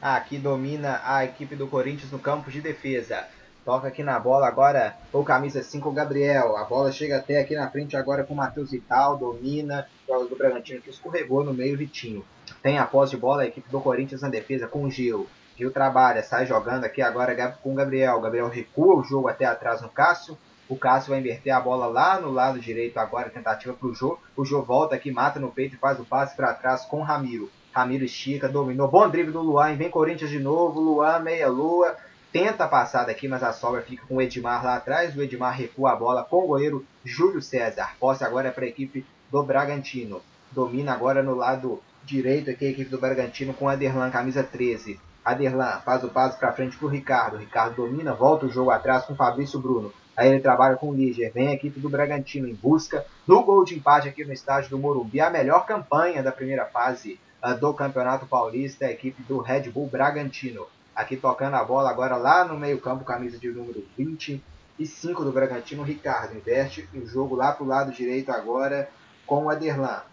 Aqui 0.02 0.38
domina 0.38 1.00
a 1.06 1.24
equipe 1.24 1.56
do 1.56 1.68
Corinthians 1.68 2.12
no 2.12 2.20
campo 2.20 2.52
de 2.52 2.60
defesa. 2.60 3.26
Toca 3.66 3.88
aqui 3.88 4.04
na 4.04 4.20
bola 4.20 4.46
agora 4.46 4.98
o 5.14 5.24
camisa 5.24 5.64
5, 5.64 5.88
o 5.88 5.92
Gabriel. 5.94 6.58
A 6.58 6.66
bola 6.66 6.92
chega 6.92 7.18
até 7.18 7.40
aqui 7.40 7.56
na 7.56 7.70
frente 7.70 7.96
agora 7.96 8.24
com 8.24 8.34
o 8.34 8.38
Matheus 8.38 8.72
Vital. 8.72 9.16
Domina. 9.18 9.88
Joga 10.06 10.26
do 10.26 10.36
Bragantino 10.36 10.82
que 10.82 10.90
escorregou 10.90 11.46
no 11.46 11.54
meio, 11.54 11.78
Vitinho. 11.78 12.26
Tem 12.62 12.78
a 12.78 12.86
posse 12.86 13.12
de 13.12 13.18
bola 13.18 13.44
a 13.44 13.46
equipe 13.46 13.70
do 13.70 13.80
Corinthians 13.80 14.22
na 14.22 14.30
defesa 14.30 14.68
com 14.68 14.84
o 14.84 14.92
Gil. 14.92 15.28
Gil 15.58 15.72
trabalha, 15.72 16.22
sai 16.24 16.46
jogando 16.46 16.84
aqui 16.84 17.02
agora 17.02 17.34
com 17.64 17.72
o 17.72 17.76
Gabriel. 17.76 18.18
O 18.18 18.22
Gabriel 18.22 18.50
recua 18.50 18.96
o 18.96 19.04
jogo 19.04 19.30
até 19.30 19.46
atrás 19.46 19.82
no 19.82 19.88
Cássio. 19.88 20.38
O 20.68 20.76
Cássio 20.76 21.12
vai 21.12 21.20
inverter 21.20 21.56
a 21.56 21.62
bola 21.62 21.88
lá 21.88 22.20
no 22.20 22.32
lado 22.32 22.60
direito 22.60 22.98
agora, 22.98 23.30
tentativa 23.30 23.74
para 23.74 23.88
o 23.88 23.94
Jô. 23.94 24.18
O 24.36 24.44
Jô 24.44 24.62
volta 24.62 24.96
aqui, 24.96 25.12
mata 25.12 25.40
no 25.40 25.52
peito 25.52 25.76
e 25.76 25.80
faz 25.80 26.00
o 26.00 26.06
passe 26.06 26.36
para 26.36 26.54
trás 26.54 26.84
com 26.84 27.00
o 27.00 27.04
Ramiro. 27.04 27.50
Ramiro 27.72 28.04
estica, 28.04 28.50
dominou. 28.50 28.88
Bom 28.88 29.08
drible 29.10 29.32
do 29.32 29.42
Luan, 29.42 29.76
vem 29.76 29.90
Corinthians 29.90 30.30
de 30.30 30.40
novo. 30.40 30.82
Luan, 30.82 31.20
meia 31.20 31.48
lua. 31.48 31.96
Tenta 32.34 32.64
a 32.64 32.68
passada 32.68 33.12
aqui, 33.12 33.28
mas 33.28 33.44
a 33.44 33.54
sobra 33.54 33.84
fica 33.84 34.08
com 34.08 34.16
o 34.16 34.22
Edmar 34.22 34.66
lá 34.66 34.76
atrás. 34.76 35.16
O 35.16 35.22
Edmar 35.22 35.56
recua 35.56 35.92
a 35.92 35.96
bola 35.96 36.24
com 36.24 36.44
o 36.44 36.48
goleiro 36.48 36.84
Júlio 37.06 37.44
César. 37.44 37.96
Posse 38.00 38.24
agora 38.24 38.52
para 38.52 38.66
a 38.66 38.68
equipe 38.68 39.06
do 39.32 39.44
Bragantino. 39.44 40.20
Domina 40.52 40.94
agora 40.94 41.22
no 41.22 41.36
lado 41.36 41.80
direito 42.04 42.50
aqui 42.50 42.66
a 42.66 42.70
equipe 42.72 42.90
do 42.90 42.98
Bragantino 42.98 43.54
com 43.54 43.70
Aderlan, 43.70 44.10
camisa 44.10 44.42
13. 44.42 45.00
Aderlan 45.24 45.80
faz 45.86 46.04
o 46.04 46.10
passo 46.10 46.40
para 46.40 46.52
frente 46.52 46.76
para 46.76 46.88
o 46.88 46.90
Ricardo. 46.90 47.38
Ricardo 47.38 47.76
domina, 47.76 48.16
volta 48.16 48.48
o 48.48 48.52
jogo 48.52 48.72
atrás 48.72 49.06
com 49.06 49.14
o 49.14 49.16
Fabrício 49.16 49.60
Bruno. 49.60 49.94
Aí 50.18 50.30
ele 50.30 50.40
trabalha 50.40 50.76
com 50.76 50.90
o 50.90 50.96
Líger. 50.96 51.32
Vem 51.32 51.50
a 51.50 51.54
equipe 51.54 51.80
do 51.80 51.88
Bragantino 51.88 52.48
em 52.48 52.56
busca 52.56 53.06
do 53.28 53.44
gol 53.44 53.64
de 53.64 53.76
empate 53.76 54.10
aqui 54.10 54.26
no 54.26 54.34
estádio 54.34 54.72
do 54.72 54.80
Morumbi. 54.80 55.22
A 55.22 55.30
melhor 55.30 55.68
campanha 55.68 56.24
da 56.24 56.32
primeira 56.32 56.66
fase 56.66 57.20
uh, 57.44 57.56
do 57.56 57.72
Campeonato 57.76 58.26
Paulista, 58.26 58.88
a 58.88 58.92
equipe 58.92 59.22
do 59.22 59.38
Red 59.38 59.70
Bull 59.70 59.86
Bragantino. 59.86 60.66
Aqui 60.96 61.18
tocando 61.18 61.56
a 61.56 61.64
bola 61.64 61.90
agora 61.90 62.16
lá 62.16 62.46
no 62.46 62.58
meio-campo, 62.58 63.04
camisa 63.04 63.38
de 63.38 63.50
número 63.50 63.86
25 63.98 65.24
do 65.24 65.32
Bragantino. 65.32 65.84
Ricardo 65.84 66.36
inverte 66.36 66.88
o 66.94 67.06
jogo 67.06 67.36
lá 67.36 67.52
para 67.52 67.64
o 67.64 67.68
lado 67.68 67.92
direito 67.92 68.32
agora 68.32 68.90
com 69.26 69.46
o 69.46 69.50
Aderlan 69.50 70.04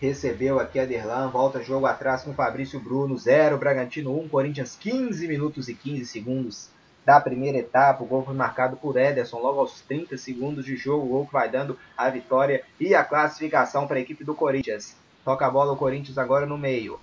recebeu 0.00 0.58
aqui 0.58 0.78
a 0.80 0.86
Derlan, 0.86 1.28
volta 1.28 1.62
jogo 1.62 1.84
atrás 1.84 2.22
com 2.22 2.32
Fabrício 2.32 2.80
Bruno, 2.80 3.18
0, 3.18 3.58
Bragantino 3.58 4.18
1, 4.18 4.28
Corinthians 4.28 4.74
15 4.80 5.28
minutos 5.28 5.68
e 5.68 5.74
15 5.74 6.06
segundos 6.06 6.70
da 7.04 7.20
primeira 7.20 7.58
etapa. 7.58 8.02
O 8.02 8.06
gol 8.06 8.24
foi 8.24 8.34
marcado 8.34 8.78
por 8.78 8.96
Ederson 8.96 9.38
logo 9.38 9.60
aos 9.60 9.82
30 9.82 10.16
segundos 10.16 10.64
de 10.64 10.74
jogo. 10.74 11.04
O 11.04 11.08
gol 11.10 11.26
que 11.26 11.34
vai 11.34 11.50
dando 11.50 11.78
a 11.96 12.08
vitória 12.08 12.64
e 12.80 12.94
a 12.94 13.04
classificação 13.04 13.86
para 13.86 13.98
a 13.98 14.00
equipe 14.00 14.24
do 14.24 14.34
Corinthians. 14.34 14.96
Toca 15.22 15.46
a 15.46 15.50
bola 15.50 15.72
o 15.72 15.76
Corinthians 15.76 16.16
agora 16.16 16.46
no 16.46 16.56
meio. 16.56 16.98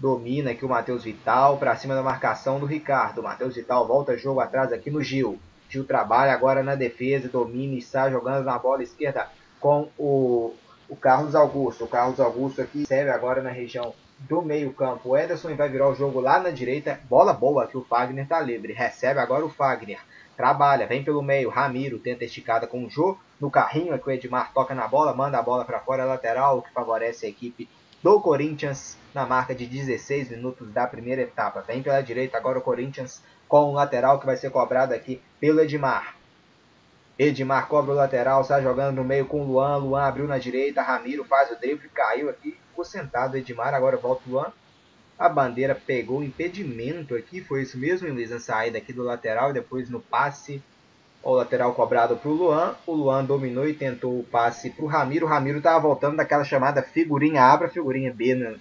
Domina 0.00 0.52
aqui 0.52 0.64
o 0.64 0.68
Matheus 0.68 1.04
Vital 1.04 1.58
para 1.58 1.76
cima 1.76 1.94
da 1.94 2.02
marcação 2.02 2.58
do 2.58 2.66
Ricardo. 2.66 3.22
Matheus 3.22 3.54
Vital 3.54 3.86
volta 3.86 4.16
jogo 4.16 4.40
atrás 4.40 4.72
aqui 4.72 4.90
no 4.90 5.02
Gil. 5.02 5.38
Gil 5.68 5.84
trabalha 5.84 6.32
agora 6.32 6.62
na 6.62 6.74
defesa, 6.74 7.28
domina 7.28 7.74
e 7.74 7.78
está 7.78 8.10
jogando 8.10 8.44
na 8.44 8.58
bola 8.58 8.82
esquerda 8.82 9.28
com 9.60 9.88
o 9.98 10.54
o 10.90 10.96
Carlos 10.96 11.36
Augusto. 11.36 11.84
O 11.84 11.88
Carlos 11.88 12.18
Augusto 12.18 12.60
aqui 12.60 12.84
serve 12.84 13.10
agora 13.10 13.40
na 13.40 13.50
região 13.50 13.94
do 14.18 14.42
meio 14.42 14.72
campo. 14.72 15.10
O 15.10 15.16
Ederson 15.16 15.54
vai 15.54 15.68
virar 15.68 15.88
o 15.88 15.94
jogo 15.94 16.20
lá 16.20 16.40
na 16.40 16.50
direita. 16.50 16.98
Bola 17.08 17.32
boa 17.32 17.66
que 17.66 17.78
o 17.78 17.84
Fagner 17.84 18.26
tá 18.26 18.40
livre. 18.40 18.72
Recebe 18.72 19.20
agora 19.20 19.44
o 19.44 19.48
Fagner. 19.48 20.00
Trabalha, 20.36 20.86
vem 20.86 21.04
pelo 21.04 21.22
meio. 21.22 21.48
Ramiro 21.48 21.98
tenta 21.98 22.24
esticada 22.24 22.66
com 22.66 22.84
o 22.84 22.90
Jô. 22.90 23.16
No 23.40 23.50
carrinho 23.50 23.94
aqui 23.94 24.08
o 24.08 24.10
Edmar 24.10 24.52
toca 24.52 24.74
na 24.74 24.88
bola, 24.88 25.14
manda 25.14 25.38
a 25.38 25.42
bola 25.42 25.64
para 25.64 25.78
fora 25.78 26.04
lateral, 26.04 26.58
o 26.58 26.62
que 26.62 26.72
favorece 26.72 27.24
a 27.24 27.28
equipe 27.28 27.68
do 28.02 28.20
Corinthians 28.20 28.96
na 29.14 29.26
marca 29.26 29.54
de 29.54 29.66
16 29.66 30.30
minutos 30.30 30.70
da 30.72 30.86
primeira 30.86 31.22
etapa. 31.22 31.60
Vem 31.60 31.82
pela 31.82 32.00
direita 32.00 32.36
agora 32.36 32.58
o 32.58 32.62
Corinthians 32.62 33.22
com 33.48 33.70
o 33.70 33.72
lateral 33.72 34.20
que 34.20 34.26
vai 34.26 34.36
ser 34.36 34.50
cobrado 34.50 34.94
aqui 34.94 35.20
pelo 35.40 35.60
Edmar. 35.60 36.14
Edmar 37.18 37.68
cobra 37.68 37.92
o 37.92 37.96
lateral, 37.96 38.42
sai 38.44 38.62
jogando 38.62 38.96
no 38.96 39.04
meio 39.04 39.26
com 39.26 39.42
o 39.42 39.44
Luan. 39.46 39.76
Luan 39.76 40.04
abriu 40.04 40.26
na 40.26 40.38
direita, 40.38 40.80
Ramiro 40.80 41.24
faz 41.24 41.50
o 41.50 41.60
drible, 41.60 41.88
caiu 41.90 42.30
aqui, 42.30 42.56
ficou 42.68 42.84
sentado. 42.84 43.36
Edmar 43.36 43.74
agora 43.74 43.96
volta 43.96 44.22
o 44.26 44.32
Luan. 44.32 44.52
A 45.18 45.28
bandeira 45.28 45.74
pegou 45.74 46.20
o 46.20 46.24
impedimento 46.24 47.14
aqui, 47.14 47.42
foi 47.42 47.60
isso 47.60 47.76
mesmo, 47.76 48.08
Luiz, 48.08 48.30
na 48.30 48.40
saída 48.40 48.78
aqui 48.78 48.90
do 48.90 49.02
lateral 49.02 49.50
e 49.50 49.52
depois 49.52 49.90
no 49.90 50.00
passe. 50.00 50.62
O 51.22 51.34
lateral 51.34 51.74
cobrado 51.74 52.16
para 52.16 52.30
o 52.30 52.34
Luan. 52.34 52.74
O 52.86 52.94
Luan 52.94 53.22
dominou 53.22 53.68
e 53.68 53.74
tentou 53.74 54.18
o 54.18 54.24
passe 54.24 54.70
para 54.70 54.84
o 54.84 54.88
Ramiro. 54.88 55.26
O 55.26 55.28
Ramiro 55.28 55.58
estava 55.58 55.78
voltando 55.78 56.16
daquela 56.16 56.42
chamada 56.42 56.82
figurinha 56.82 57.44
A 57.44 57.58
para 57.58 57.68
figurinha 57.68 58.10
B, 58.10 58.34
né? 58.34 58.56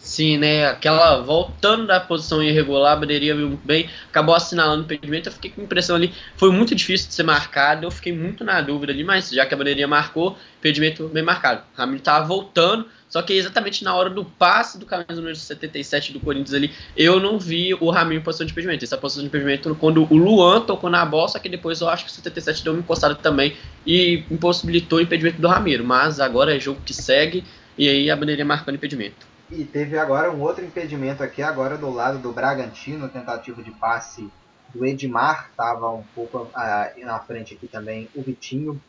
Sim, 0.00 0.38
né? 0.38 0.66
Aquela 0.66 1.20
voltando 1.20 1.86
da 1.86 2.00
posição 2.00 2.42
irregular, 2.42 2.98
poderia 2.98 3.34
vir 3.34 3.44
muito 3.44 3.66
bem, 3.66 3.88
acabou 4.08 4.34
assinalando 4.34 4.80
o 4.80 4.84
impedimento. 4.86 5.28
Eu 5.28 5.32
fiquei 5.32 5.50
com 5.50 5.60
a 5.60 5.64
impressão 5.64 5.94
ali, 5.94 6.14
foi 6.38 6.50
muito 6.50 6.74
difícil 6.74 7.08
de 7.08 7.14
ser 7.14 7.22
marcado. 7.22 7.84
Eu 7.84 7.90
fiquei 7.90 8.10
muito 8.10 8.42
na 8.42 8.62
dúvida 8.62 8.92
ali, 8.92 9.04
mas 9.04 9.28
já 9.28 9.44
que 9.44 9.52
a 9.52 9.56
bandeirinha 9.58 9.86
marcou, 9.86 10.38
impedimento 10.58 11.06
bem 11.08 11.22
marcado. 11.22 11.62
Ramiro 11.74 12.00
tava 12.00 12.26
voltando, 12.26 12.86
só 13.10 13.20
que 13.20 13.34
exatamente 13.34 13.84
na 13.84 13.94
hora 13.94 14.08
do 14.08 14.24
passe 14.24 14.78
do 14.78 14.86
camisa 14.86 15.16
número 15.16 15.36
77 15.36 16.14
do 16.14 16.20
Corinthians 16.20 16.54
ali, 16.54 16.72
eu 16.96 17.20
não 17.20 17.38
vi 17.38 17.74
o 17.74 17.90
Ramiro 17.90 18.22
em 18.22 18.24
posição 18.24 18.46
de 18.46 18.52
impedimento. 18.52 18.82
Essa 18.82 18.96
posição 18.96 19.22
de 19.22 19.28
impedimento 19.28 19.74
quando 19.74 20.10
o 20.10 20.16
Luan 20.16 20.62
tocou 20.62 20.88
na 20.88 21.04
bola, 21.04 21.28
só 21.28 21.38
que 21.38 21.48
depois 21.48 21.82
eu 21.82 21.90
acho 21.90 22.06
que 22.06 22.10
o 22.10 22.14
77 22.14 22.64
deu 22.64 22.72
uma 22.72 22.78
encostada 22.80 23.14
também 23.14 23.54
e 23.86 24.24
impossibilitou 24.30 24.98
o 24.98 25.02
impedimento 25.02 25.42
do 25.42 25.46
Ramiro. 25.46 25.84
Mas 25.84 26.18
agora 26.18 26.56
é 26.56 26.58
jogo 26.58 26.80
que 26.86 26.94
segue 26.94 27.44
e 27.76 27.86
aí 27.86 28.10
a 28.10 28.16
bandeirinha 28.16 28.46
marcando 28.46 28.76
impedimento. 28.76 29.29
E 29.50 29.64
teve 29.64 29.98
agora 29.98 30.30
um 30.30 30.40
outro 30.40 30.64
impedimento 30.64 31.24
aqui, 31.24 31.42
agora 31.42 31.76
do 31.76 31.90
lado 31.90 32.18
do 32.18 32.30
Bragantino, 32.30 33.08
tentativa 33.08 33.60
de 33.60 33.72
passe 33.72 34.30
do 34.72 34.86
Edmar, 34.86 35.48
estava 35.50 35.90
um 35.90 36.04
pouco 36.14 36.48
ah, 36.54 36.92
na 36.98 37.18
frente 37.18 37.54
aqui 37.54 37.66
também 37.66 38.08
o 38.14 38.22
Vitinho. 38.22 38.80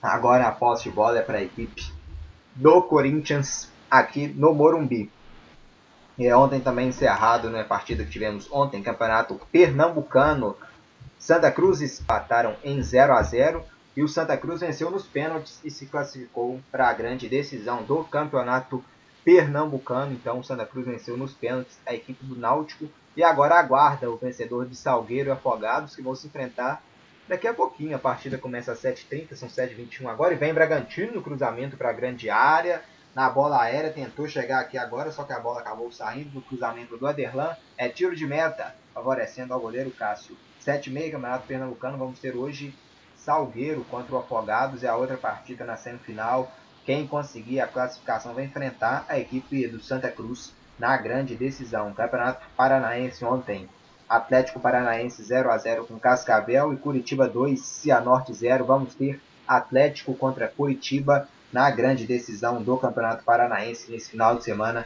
Agora 0.00 0.46
a 0.46 0.52
posse 0.52 0.84
de 0.84 0.90
bola 0.90 1.18
é 1.18 1.22
para 1.22 1.38
a 1.38 1.42
equipe 1.42 1.92
do 2.54 2.82
Corinthians 2.82 3.68
aqui 3.90 4.28
no 4.28 4.54
Morumbi. 4.54 5.10
E 6.16 6.24
é 6.24 6.36
ontem 6.36 6.60
também 6.60 6.88
encerrado, 6.88 7.50
né, 7.50 7.64
partida 7.64 8.04
que 8.04 8.10
tivemos 8.10 8.46
ontem, 8.52 8.82
campeonato 8.82 9.40
pernambucano. 9.50 10.56
Santa 11.18 11.50
Cruz 11.50 11.80
empataram 11.82 12.54
em 12.62 12.80
0 12.80 13.12
a 13.12 13.22
0 13.22 13.64
e 13.96 14.04
o 14.04 14.08
Santa 14.08 14.36
Cruz 14.36 14.60
venceu 14.60 14.88
nos 14.88 15.04
pênaltis 15.04 15.60
e 15.64 15.70
se 15.70 15.86
classificou 15.86 16.60
para 16.70 16.88
a 16.88 16.92
grande 16.92 17.28
decisão 17.28 17.82
do 17.82 18.04
campeonato 18.04 18.84
pernambucano. 19.24 20.12
Então 20.12 20.38
o 20.38 20.44
Santa 20.44 20.66
Cruz 20.66 20.86
venceu 20.86 21.16
nos 21.16 21.32
pênaltis 21.32 21.78
a 21.86 21.94
equipe 21.94 22.24
do 22.24 22.36
Náutico 22.36 22.88
e 23.16 23.22
agora 23.22 23.58
aguarda 23.58 24.10
o 24.10 24.16
vencedor 24.16 24.66
de 24.66 24.76
Salgueiro 24.76 25.28
e 25.28 25.32
Afogados 25.32 25.96
que 25.96 26.02
vão 26.02 26.14
se 26.14 26.26
enfrentar 26.26 26.82
daqui 27.28 27.46
a 27.46 27.54
pouquinho. 27.54 27.96
A 27.96 27.98
partida 27.98 28.38
começa 28.38 28.72
às 28.72 28.82
7h30, 28.82 29.34
são 29.34 29.48
7h21 29.48 30.08
agora 30.08 30.34
e 30.34 30.36
vem 30.36 30.54
Bragantino 30.54 31.12
no 31.12 31.22
cruzamento 31.22 31.76
para 31.76 31.90
a 31.90 31.94
grande 31.94 32.28
área. 32.28 32.82
Na 33.14 33.28
bola 33.28 33.62
aérea, 33.62 33.92
tentou 33.92 34.28
chegar 34.28 34.60
aqui 34.60 34.78
agora, 34.78 35.10
só 35.10 35.24
que 35.24 35.32
a 35.32 35.40
bola 35.40 35.60
acabou 35.60 35.90
saindo 35.90 36.30
do 36.30 36.40
cruzamento 36.40 36.96
do 36.96 37.06
Aderlan. 37.06 37.56
É 37.76 37.88
tiro 37.88 38.14
de 38.14 38.24
meta, 38.24 38.74
favorecendo 38.94 39.52
ao 39.52 39.60
goleiro 39.60 39.90
Cássio. 39.90 40.36
7h30, 40.64 41.10
Campeonato 41.10 41.46
Pernambucano. 41.46 41.98
Vamos 41.98 42.20
ter 42.20 42.36
hoje 42.36 42.72
Salgueiro 43.16 43.84
contra 43.90 44.14
o 44.14 44.18
Afogados 44.18 44.84
e 44.84 44.86
a 44.86 44.94
outra 44.94 45.16
partida 45.16 45.64
na 45.64 45.76
semifinal 45.76 46.52
quem 46.90 47.06
conseguir 47.06 47.60
a 47.60 47.68
classificação 47.68 48.34
vai 48.34 48.46
enfrentar 48.46 49.06
a 49.08 49.16
equipe 49.16 49.64
do 49.68 49.78
Santa 49.78 50.10
Cruz 50.10 50.52
na 50.76 50.96
grande 50.96 51.36
decisão. 51.36 51.92
Campeonato 51.92 52.44
Paranaense 52.56 53.24
ontem. 53.24 53.68
Atlético 54.08 54.58
Paranaense 54.58 55.22
0 55.22 55.52
a 55.52 55.56
0 55.56 55.84
com 55.86 56.00
Cascavel 56.00 56.72
e 56.72 56.76
Curitiba 56.76 57.28
2, 57.28 57.60
Cianorte 57.60 58.34
0. 58.34 58.64
Vamos 58.64 58.96
ter 58.96 59.20
Atlético 59.46 60.14
contra 60.14 60.48
Curitiba 60.48 61.28
na 61.52 61.70
grande 61.70 62.08
decisão 62.08 62.60
do 62.60 62.76
Campeonato 62.76 63.22
Paranaense 63.22 63.88
nesse 63.88 64.10
final 64.10 64.34
de 64.34 64.42
semana. 64.42 64.84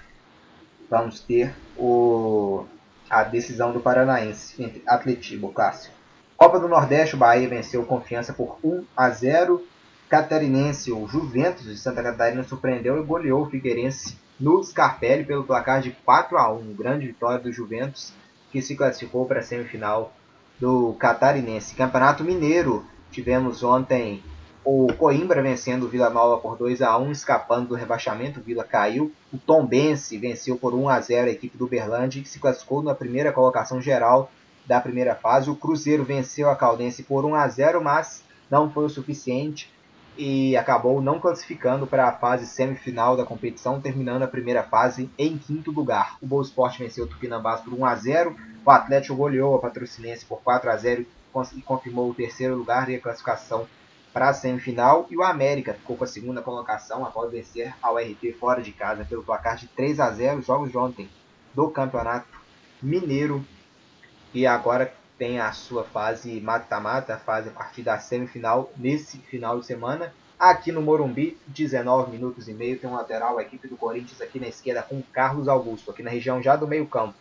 Vamos 0.91 1.21
ter 1.21 1.55
o, 1.75 2.67
a 3.09 3.23
decisão 3.23 3.73
do 3.73 3.81
Paranaense 3.81 4.63
entre 4.63 4.83
Atlético 4.87 5.51
Cássio. 5.55 5.91
Copa 6.37 6.61
do 6.61 6.69
Nordeste, 6.69 7.15
o 7.15 7.19
Bahia 7.19 7.49
venceu 7.49 7.83
Confiança 7.87 8.35
por 8.35 8.59
1 8.63 8.85
a 8.95 9.09
0 9.09 9.67
catarinense, 10.15 10.93
o 10.93 11.09
Juventus 11.09 11.65
de 11.65 11.77
Santa 11.77 12.01
Catarina, 12.01 12.45
surpreendeu 12.45 12.97
e 12.97 13.03
goleou 13.03 13.43
o 13.43 13.51
Figueirense 13.51 14.17
no 14.39 14.63
Scarpelli 14.63 15.25
pelo 15.25 15.43
placar 15.43 15.81
de 15.83 15.91
4 15.91 16.39
a 16.39 16.53
1 16.53 16.73
Grande 16.75 17.09
vitória 17.09 17.41
do 17.41 17.51
Juventus, 17.51 18.13
que 18.53 18.63
se 18.63 18.77
classificou 18.77 19.27
para 19.27 19.41
a 19.41 19.43
semifinal 19.43 20.13
do 20.61 20.93
Catarinense. 21.01 21.75
Campeonato 21.75 22.23
Mineiro, 22.23 22.85
tivemos 23.11 23.65
ontem 23.65 24.23
o 24.65 24.87
Coimbra 24.97 25.43
vencendo 25.43 25.87
o 25.87 25.89
Vila 25.89 26.09
Nova 26.09 26.41
por 26.41 26.57
2 26.57 26.81
a 26.81 26.97
1 26.97 27.11
escapando 27.11 27.71
do 27.71 27.75
rebaixamento, 27.75 28.39
o 28.39 28.43
Vila 28.43 28.63
caiu. 28.63 29.11
O 29.33 29.37
Tombense 29.37 30.17
venceu 30.17 30.57
por 30.57 30.75
1 30.75 30.91
a 30.91 31.01
0 31.01 31.27
a 31.27 31.33
equipe 31.33 31.59
do 31.59 31.67
Berlândia, 31.67 32.23
que 32.23 32.29
se 32.29 32.39
classificou 32.39 32.85
na 32.85 32.95
primeira 32.95 33.33
colocação 33.33 33.83
geral 33.83 34.31
da 34.65 34.81
primeira 34.81 35.17
fase. 35.17 35.51
O 35.51 35.57
Cruzeiro 35.57 36.05
venceu 36.05 36.49
a 36.49 36.55
Caldense 36.55 37.03
por 37.03 37.25
1 37.25 37.35
a 37.35 37.49
0 37.49 37.83
mas 37.83 38.23
não 38.49 38.71
foi 38.71 38.85
o 38.85 38.89
suficiente 38.89 39.74
e 40.17 40.57
acabou 40.57 41.01
não 41.01 41.19
classificando 41.19 41.87
para 41.87 42.09
a 42.09 42.13
fase 42.13 42.47
semifinal 42.47 43.17
da 43.17 43.25
competição, 43.25 43.81
terminando 43.81 44.23
a 44.23 44.29
primeira 44.29 44.63
fase 44.63 45.11
em 45.19 45.37
quinto 45.37 45.71
lugar. 45.71 46.17
O 46.23 46.27
Boa 46.27 46.43
Esporte 46.43 46.79
venceu 46.79 47.05
o 47.05 47.09
Tupinambás 47.09 47.61
por 47.61 47.73
1 47.73 47.85
a 47.85 47.95
0, 47.95 48.37
o 48.65 48.71
Atlético 48.71 49.17
goleou 49.17 49.55
a 49.57 49.61
Patrocinense 49.61 50.25
por 50.25 50.41
4 50.43 50.71
a 50.71 50.77
0 50.77 51.05
e 51.57 51.63
confirmou 51.63 52.09
o 52.09 52.15
terceiro 52.15 52.57
lugar 52.57 52.89
e 52.89 52.95
a 52.95 53.01
classificação 53.01 53.67
para 54.13 54.29
a 54.29 54.33
semifinal. 54.33 55.07
E 55.11 55.17
o 55.17 55.23
América 55.23 55.75
ficou 55.75 55.97
com 55.97 56.05
a 56.05 56.07
segunda 56.07 56.41
colocação 56.41 57.05
após 57.05 57.31
vencer 57.31 57.75
ao 57.83 57.97
RT 57.97 58.37
fora 58.39 58.63
de 58.63 58.71
casa 58.71 59.05
pelo 59.05 59.25
placar 59.25 59.57
de 59.57 59.67
3 59.67 59.99
a 59.99 60.11
0 60.11 60.41
jogos 60.43 60.71
de 60.71 60.79
ontem. 60.79 61.09
do 61.53 61.69
Campeonato 61.71 62.41
Mineiro. 62.83 63.45
E 64.33 64.47
agora 64.47 64.93
tem 65.19 65.41
a 65.41 65.53
sua 65.53 65.85
fase 65.85 66.41
mata-mata, 66.41 67.17
fase 67.17 67.49
a 67.49 67.53
partir 67.53 67.83
da 67.83 67.99
semifinal 67.99 68.73
nesse 68.77 69.19
final 69.19 69.61
de 69.61 69.67
semana. 69.67 70.13
Aqui 70.39 70.73
no 70.73 70.83
Morumbi, 70.83 71.39
19 71.47 72.11
minutos 72.11 72.49
e 72.49 72.53
meio, 72.53 72.79
tem 72.79 72.91
um 72.91 72.95
lateral, 72.95 73.39
a 73.39 73.43
equipe 73.43 73.69
do 73.69 73.77
Corinthians 73.77 74.21
aqui 74.21 74.41
na 74.41 74.49
esquerda 74.49 74.83
com 74.83 75.01
Carlos 75.13 75.49
Augusto, 75.49 75.91
aqui 75.91 76.03
na 76.03 76.11
região 76.11 76.43
já 76.43 76.57
do 76.57 76.67
meio 76.67 76.87
campo. 76.87 77.15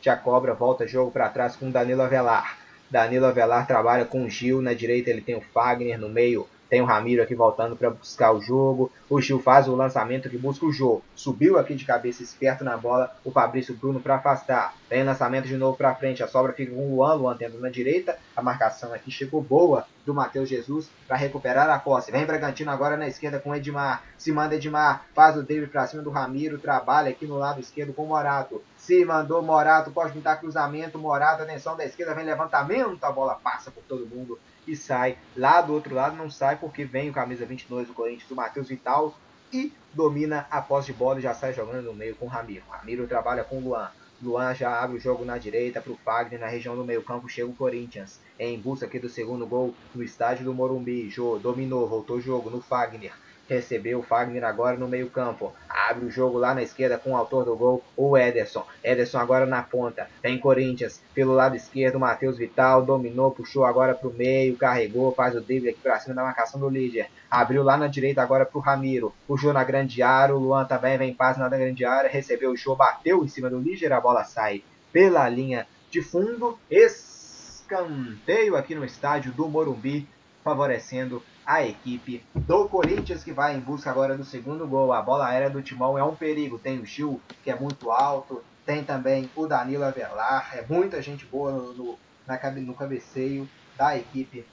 Já 0.00 0.16
cobra, 0.16 0.54
volta 0.54 0.86
jogo 0.86 1.10
para 1.10 1.28
trás 1.28 1.56
com 1.56 1.70
Danilo 1.70 2.02
Avelar. 2.02 2.58
Danilo 2.88 3.26
Avelar 3.26 3.66
trabalha 3.66 4.04
com 4.04 4.28
Gil, 4.28 4.62
na 4.62 4.72
direita 4.72 5.10
ele 5.10 5.20
tem 5.20 5.36
o 5.36 5.40
Fagner, 5.40 5.98
no 5.98 6.08
meio 6.08 6.48
tem 6.70 6.80
o 6.80 6.84
Ramiro 6.84 7.20
aqui 7.20 7.34
voltando 7.34 7.74
para 7.74 7.90
buscar 7.90 8.30
o 8.30 8.40
jogo. 8.40 8.92
O 9.08 9.20
Gil 9.20 9.40
faz 9.40 9.66
o 9.66 9.74
lançamento 9.74 10.30
que 10.30 10.38
busca 10.38 10.64
o 10.64 10.72
jogo. 10.72 11.02
Subiu 11.16 11.58
aqui 11.58 11.74
de 11.74 11.84
cabeça 11.84 12.22
esperto 12.22 12.62
na 12.62 12.76
bola. 12.76 13.12
O 13.24 13.32
Fabrício 13.32 13.74
Bruno 13.74 13.98
para 13.98 14.14
afastar. 14.14 14.72
Tem 14.88 15.02
lançamento 15.02 15.48
de 15.48 15.56
novo 15.56 15.76
para 15.76 15.96
frente. 15.96 16.22
A 16.22 16.28
sobra 16.28 16.52
fica 16.52 16.72
com 16.72 16.92
o 16.92 16.94
Luan. 16.94 17.14
Luan 17.14 17.36
tendo 17.36 17.58
na 17.58 17.68
direita. 17.68 18.16
A 18.36 18.40
marcação 18.40 18.94
aqui 18.94 19.10
chegou 19.10 19.42
boa 19.42 19.84
do 20.06 20.14
Matheus 20.14 20.48
Jesus 20.48 20.88
para 21.08 21.16
recuperar 21.16 21.68
a 21.68 21.76
posse. 21.76 22.12
Vem 22.12 22.24
Bragantino 22.24 22.70
agora 22.70 22.96
na 22.96 23.08
esquerda 23.08 23.40
com 23.40 23.50
o 23.50 23.54
Edmar. 23.56 24.04
Se 24.16 24.30
manda 24.30 24.54
Edmar. 24.54 25.06
Faz 25.12 25.36
o 25.36 25.42
David 25.42 25.72
para 25.72 25.88
cima 25.88 26.04
do 26.04 26.10
Ramiro. 26.10 26.56
Trabalha 26.56 27.10
aqui 27.10 27.26
no 27.26 27.36
lado 27.36 27.58
esquerdo 27.58 27.92
com 27.92 28.04
o 28.04 28.08
Morato. 28.08 28.62
Se 28.76 29.04
mandou 29.04 29.42
Morato. 29.42 29.90
Pode 29.90 30.12
pintar 30.12 30.38
cruzamento. 30.38 31.00
Morato. 31.00 31.42
Atenção 31.42 31.76
da 31.76 31.84
esquerda. 31.84 32.14
Vem 32.14 32.24
levantamento. 32.24 33.02
A 33.02 33.10
bola 33.10 33.34
passa 33.34 33.72
por 33.72 33.82
todo 33.82 34.06
mundo 34.06 34.38
e 34.70 34.76
sai 34.76 35.18
lá 35.36 35.60
do 35.60 35.72
outro 35.72 35.94
lado, 35.94 36.16
não 36.16 36.30
sai 36.30 36.56
porque 36.56 36.84
vem 36.84 37.10
o 37.10 37.12
camisa 37.12 37.44
22 37.44 37.88
do 37.88 37.94
Corinthians, 37.94 38.30
o 38.30 38.34
Matheus 38.34 38.68
Vital, 38.68 39.16
e 39.52 39.72
domina 39.92 40.46
a 40.50 40.62
posse 40.62 40.92
de 40.92 40.92
bola 40.92 41.18
e 41.18 41.22
já 41.22 41.34
sai 41.34 41.52
jogando 41.52 41.86
no 41.86 41.94
meio 41.94 42.14
com 42.14 42.26
o 42.26 42.28
Ramiro. 42.28 42.64
Ramiro 42.70 43.06
trabalha 43.06 43.42
com 43.42 43.58
o 43.58 43.60
Luan. 43.60 43.90
Luan 44.22 44.54
já 44.54 44.80
abre 44.80 44.98
o 44.98 45.00
jogo 45.00 45.24
na 45.24 45.38
direita 45.38 45.80
para 45.80 45.92
o 45.92 45.96
Fagner, 45.96 46.38
na 46.38 46.46
região 46.46 46.76
do 46.76 46.84
meio 46.84 47.02
campo 47.02 47.28
chega 47.28 47.48
o 47.48 47.54
Corinthians. 47.54 48.20
Em 48.38 48.58
busca 48.60 48.86
aqui 48.86 48.98
do 48.98 49.08
segundo 49.08 49.46
gol 49.46 49.74
no 49.94 50.02
estádio 50.02 50.44
do 50.44 50.54
Morumbi. 50.54 51.10
Jô 51.10 51.38
dominou, 51.38 51.88
voltou 51.88 52.18
o 52.18 52.20
jogo 52.20 52.50
no 52.50 52.60
Fagner 52.60 53.12
recebeu 53.50 53.98
o 53.98 54.02
Fagner 54.02 54.44
agora 54.44 54.76
no 54.76 54.86
meio 54.86 55.10
campo. 55.10 55.52
Abre 55.68 56.06
o 56.06 56.10
jogo 56.10 56.38
lá 56.38 56.54
na 56.54 56.62
esquerda 56.62 56.96
com 56.96 57.10
o 57.10 57.16
autor 57.16 57.44
do 57.44 57.56
gol, 57.56 57.82
o 57.96 58.16
Ederson. 58.16 58.64
Ederson 58.82 59.18
agora 59.18 59.44
na 59.44 59.60
ponta. 59.60 60.08
Tem 60.22 60.38
Corinthians 60.38 61.02
pelo 61.12 61.34
lado 61.34 61.56
esquerdo, 61.56 61.98
Matheus 61.98 62.38
Vital 62.38 62.84
dominou, 62.84 63.32
puxou 63.32 63.64
agora 63.64 63.92
para 63.92 64.08
o 64.08 64.12
meio, 64.12 64.56
carregou, 64.56 65.12
faz 65.12 65.34
o 65.34 65.40
drible 65.40 65.70
aqui 65.70 65.80
para 65.80 65.98
cima 65.98 66.14
da 66.14 66.22
marcação 66.22 66.60
do 66.60 66.68
líder. 66.68 67.08
Abriu 67.28 67.64
lá 67.64 67.76
na 67.76 67.88
direita 67.88 68.22
agora 68.22 68.46
para 68.46 68.58
o 68.58 68.62
Ramiro. 68.62 69.12
Puxou 69.26 69.52
na 69.52 69.64
grande 69.64 70.00
área, 70.00 70.34
o 70.34 70.38
Luan 70.38 70.64
também 70.64 70.96
vem 70.96 71.12
paz 71.12 71.36
na 71.36 71.48
grande 71.48 71.84
área, 71.84 72.08
recebeu 72.08 72.52
o 72.52 72.56
show, 72.56 72.76
bateu 72.76 73.24
em 73.24 73.28
cima 73.28 73.50
do 73.50 73.58
líder, 73.58 73.92
a 73.92 74.00
bola 74.00 74.22
sai 74.22 74.62
pela 74.92 75.28
linha 75.28 75.66
de 75.90 76.00
fundo. 76.00 76.56
Escanteio 76.70 78.56
aqui 78.56 78.76
no 78.76 78.84
estádio 78.84 79.32
do 79.32 79.48
Morumbi, 79.48 80.08
favorecendo 80.44 81.20
a 81.44 81.64
equipe 81.64 82.24
do 82.34 82.68
Corinthians 82.68 83.24
que 83.24 83.32
vai 83.32 83.56
em 83.56 83.60
busca 83.60 83.90
agora 83.90 84.16
do 84.16 84.24
segundo 84.24 84.66
gol. 84.66 84.92
A 84.92 85.02
bola 85.02 85.26
aérea 85.26 85.50
do 85.50 85.62
Timão 85.62 85.98
é 85.98 86.04
um 86.04 86.14
perigo. 86.14 86.58
Tem 86.58 86.78
o 86.78 86.86
Gil, 86.86 87.20
que 87.42 87.50
é 87.50 87.58
muito 87.58 87.90
alto. 87.90 88.42
Tem 88.64 88.84
também 88.84 89.30
o 89.34 89.46
Danilo 89.46 89.84
Avelar. 89.84 90.50
É 90.54 90.64
muita 90.68 91.02
gente 91.02 91.24
boa 91.26 91.50
no, 91.50 91.72
no, 91.72 91.98
na, 92.26 92.38
no 92.50 92.74
cabeceio 92.74 93.48
da 93.76 93.96
equipe 93.96 94.46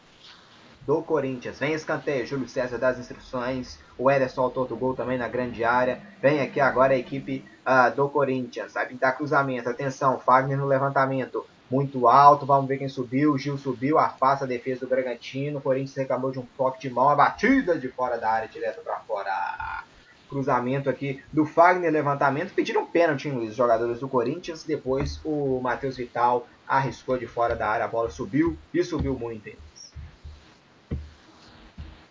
do 0.86 1.01
Corinthians. 1.01 1.60
Vem 1.60 1.74
escanteio, 1.74 2.25
Júlio 2.25 2.48
César 2.48 2.77
das 2.77 2.98
instruções. 2.98 3.77
O 3.98 4.10
Ederson, 4.10 4.41
autor 4.41 4.67
do 4.67 4.77
gol 4.77 4.96
também 4.96 5.17
na 5.17 5.27
grande 5.27 5.63
área. 5.63 6.01
Vem 6.22 6.39
aqui 6.39 6.62
agora 6.62 6.94
a 6.94 6.98
equipe 6.98 7.44
uh, 7.65 7.94
do 7.94 8.08
Corinthians. 8.08 8.74
Vai 8.74 8.88
pintar 8.88 9.18
cruzamento. 9.18 9.70
Atenção, 9.70 10.18
Fagner 10.18 10.57
no 10.57 10.66
levantamento 10.66 11.46
muito 11.70 12.08
alto. 12.08 12.46
Vamos 12.46 12.68
ver 12.68 12.77
quem 12.77 12.90
subiu. 12.90 13.34
O 13.34 13.38
Gil 13.38 13.58
subiu, 13.58 13.98
afasta 13.98 14.46
a 14.46 14.48
defesa 14.48 14.82
do 14.82 14.88
Bragantino. 14.88 15.60
O 15.60 15.62
Corinthians 15.62 15.96
reclamou 15.96 16.32
de 16.32 16.40
um 16.40 16.46
toque 16.58 16.82
de 16.82 16.90
mão, 16.90 17.10
a 17.10 17.16
batida 17.16 17.77
de 17.77 17.88
fora 17.90 18.18
da 18.18 18.30
área, 18.30 18.48
direto 18.48 18.82
para 18.82 19.00
fora. 19.00 19.84
Cruzamento 20.30 20.90
aqui 20.90 21.24
do 21.32 21.46
Fagner, 21.46 21.92
levantamento. 21.92 22.53
Pediram 22.53 22.86
pênalti, 22.86 23.30
os 23.30 23.56
jogadores 23.56 24.00
do 24.00 24.10
Corinthians. 24.10 24.64
Depois 24.64 25.22
o 25.24 25.62
Matheus 25.62 25.96
Vital 25.96 26.48
arriscou 26.68 27.18
de 27.18 27.25
fora 27.25 27.56
da 27.56 27.68
área, 27.70 27.86
a 27.86 27.88
bola 27.88 28.10
subiu 28.10 28.58
e 28.74 28.84
subiu 28.84 29.18
muito. 29.18 29.50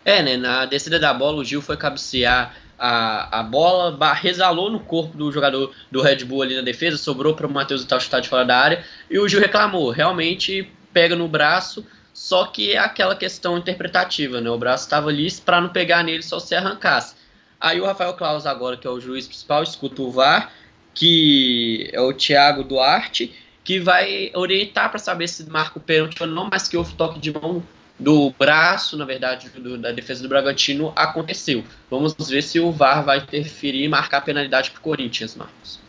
É, 0.03 0.23
né? 0.23 0.37
Na 0.37 0.65
descida 0.65 0.97
da 0.97 1.13
bola, 1.13 1.37
o 1.37 1.43
Gil 1.43 1.61
foi 1.61 1.77
cabecear 1.77 2.55
a, 2.77 3.39
a 3.39 3.43
bola 3.43 3.97
resalou 4.13 4.69
no 4.69 4.79
corpo 4.79 5.17
do 5.17 5.31
jogador 5.31 5.73
do 5.91 6.01
Red 6.01 6.23
Bull 6.25 6.43
ali 6.43 6.55
na 6.55 6.61
defesa, 6.61 6.97
sobrou 6.97 7.33
para 7.33 7.47
o 7.47 7.51
Matheus 7.51 7.81
Vital 7.81 7.99
chutar 7.99 8.21
de 8.21 8.29
fora 8.29 8.45
da 8.45 8.57
área, 8.57 8.85
e 9.09 9.17
o 9.17 9.27
Gil 9.27 9.39
reclamou, 9.39 9.89
realmente 9.89 10.71
pega 10.93 11.15
no 11.15 11.27
braço, 11.27 11.85
só 12.13 12.45
que 12.45 12.73
é 12.73 12.77
aquela 12.77 13.15
questão 13.15 13.57
interpretativa, 13.57 14.41
né? 14.41 14.49
O 14.49 14.57
braço 14.57 14.85
estava 14.85 15.09
ali 15.09 15.31
para 15.45 15.61
não 15.61 15.69
pegar 15.69 16.03
nele 16.03 16.23
só 16.23 16.39
se 16.39 16.55
arrancasse. 16.55 17.15
Aí 17.59 17.79
o 17.79 17.85
Rafael 17.85 18.13
Claus 18.13 18.45
agora, 18.45 18.77
que 18.77 18.87
é 18.87 18.89
o 18.89 18.99
juiz 18.99 19.27
principal, 19.27 19.63
escuta 19.63 20.01
o 20.01 20.11
VAR, 20.11 20.51
que 20.93 21.89
é 21.93 22.01
o 22.01 22.13
Thiago 22.13 22.63
Duarte, 22.63 23.33
que 23.63 23.79
vai 23.79 24.31
orientar 24.33 24.89
para 24.89 24.99
saber 24.99 25.27
se 25.27 25.47
marca 25.49 25.77
o 25.77 25.81
pênalti 25.81 26.21
ou 26.21 26.27
não, 26.27 26.49
mas 26.51 26.67
que 26.67 26.77
houve 26.77 26.93
toque 26.95 27.19
de 27.19 27.31
mão 27.31 27.63
do 27.99 28.29
braço, 28.31 28.95
na 28.95 29.05
verdade, 29.05 29.49
do, 29.49 29.77
da 29.77 29.91
defesa 29.91 30.21
do 30.21 30.29
Bragantino 30.29 30.93
aconteceu. 30.95 31.63
Vamos 31.89 32.13
ver 32.29 32.43
se 32.43 32.59
o 32.59 32.71
VAR 32.71 33.03
vai 33.03 33.17
interferir 33.17 33.83
e 33.83 33.89
marcar 33.89 34.21
penalidade 34.21 34.71
para 34.71 34.79
o 34.79 34.81
Corinthians, 34.83 35.35
Marcos. 35.35 35.79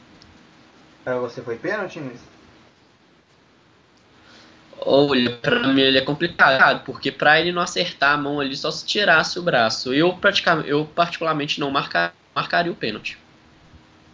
Para 1.04 1.18
você 1.18 1.42
foi 1.42 1.56
pênalti, 1.56 2.00
Luiz? 2.00 2.20
Olha, 4.80 5.36
para 5.36 5.68
mim 5.68 5.80
ele 5.80 5.98
é 5.98 6.00
complicado, 6.00 6.84
porque 6.84 7.10
para 7.10 7.40
ele 7.40 7.52
não 7.52 7.60
acertar 7.60 8.14
a 8.14 8.16
mão 8.16 8.40
ali 8.40 8.56
só 8.56 8.70
se 8.70 8.86
tirasse 8.86 9.38
o 9.38 9.42
braço. 9.42 9.92
Eu 9.92 10.14
praticamente, 10.14 10.68
eu 10.68 10.86
particularmente 10.86 11.60
não 11.60 11.70
marcar, 11.70 12.14
marcaria 12.34 12.72
o 12.72 12.76
pênalti. 12.76 13.18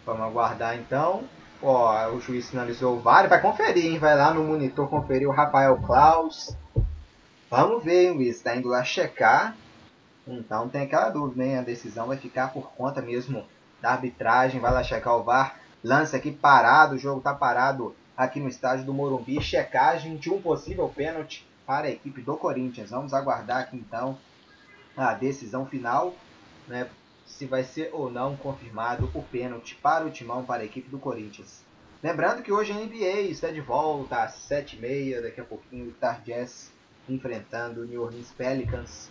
Vamos 0.05 0.23
aguardar 0.23 0.77
então. 0.77 1.25
Ó, 1.63 2.11
o 2.11 2.21
juiz 2.21 2.47
sinalizou 2.47 2.97
o 2.97 3.01
VAR, 3.01 3.29
vai 3.29 3.41
conferir, 3.41 3.87
hein? 3.87 3.99
Vai 3.99 4.17
lá 4.17 4.35
no 4.35 4.43
monitor 4.43 4.89
conferir 4.89 5.29
o 5.29 5.33
Rafael 5.33 5.77
Klaus 5.77 6.57
Vamos 7.57 7.85
ver, 7.85 8.07
hein, 8.07 8.17
Luiz? 8.17 8.35
Está 8.35 8.57
indo 8.57 8.67
lá 8.67 8.83
checar. 8.83 9.57
Então 10.27 10.69
tem 10.69 10.83
aquela 10.83 11.09
dúvida, 11.09 11.45
hein? 11.45 11.57
A 11.57 11.63
decisão 11.63 12.09
vai 12.09 12.17
ficar 12.17 12.53
por 12.53 12.73
conta 12.73 13.01
mesmo 13.01 13.47
da 13.81 13.93
arbitragem. 13.93 14.61
Vai 14.61 14.73
lá 14.73 14.83
checar 14.83 15.15
o 15.17 15.23
VAR. 15.23 15.61
Lance 15.85 16.17
aqui 16.17 16.33
parado. 16.33 16.97
O 16.97 16.99
jogo 16.99 17.19
está 17.19 17.33
parado 17.33 17.95
aqui 18.17 18.41
no 18.41 18.49
estádio 18.49 18.85
do 18.85 18.93
Morumbi. 18.93 19.41
Checagem 19.41 20.17
de 20.17 20.31
um 20.31 20.43
possível 20.43 20.89
pênalti 20.89 21.47
para 21.65 21.87
a 21.87 21.91
equipe 21.93 22.23
do 22.23 22.37
Corinthians. 22.37 22.91
Vamos 22.91 23.15
aguardar 23.15 23.61
aqui 23.61 23.77
então 23.77 24.19
a 24.97 25.15
decisão 25.15 25.65
final. 25.65 26.13
Né? 26.67 26.89
Se 27.25 27.47
vai 27.47 27.63
ser 27.63 27.89
ou 27.93 28.11
não 28.11 28.35
confirmado 28.37 29.09
o 29.15 29.23
pênalti 29.23 29.77
para 29.77 30.05
o 30.05 30.11
timão 30.11 30.45
para 30.45 30.63
a 30.63 30.67
equipe 30.67 30.91
do 30.91 30.99
Corinthians. 30.99 31.63
Lembrando 32.03 32.43
que 32.43 32.51
hoje 32.51 32.73
a 32.73 32.75
NBA 32.75 33.31
está 33.31 33.53
de 33.53 33.61
volta 33.61 34.25
às 34.25 34.35
7h30. 34.49 35.23
Daqui 35.23 35.41
a 35.41 35.45
pouquinho 35.45 35.91
o 35.91 35.93
Tar 35.93 36.21
Jazz 36.23 36.74
enfrentando 37.09 37.83
o 37.83 37.85
New 37.85 38.03
Orleans 38.03 38.33
Pelicans. 38.37 39.11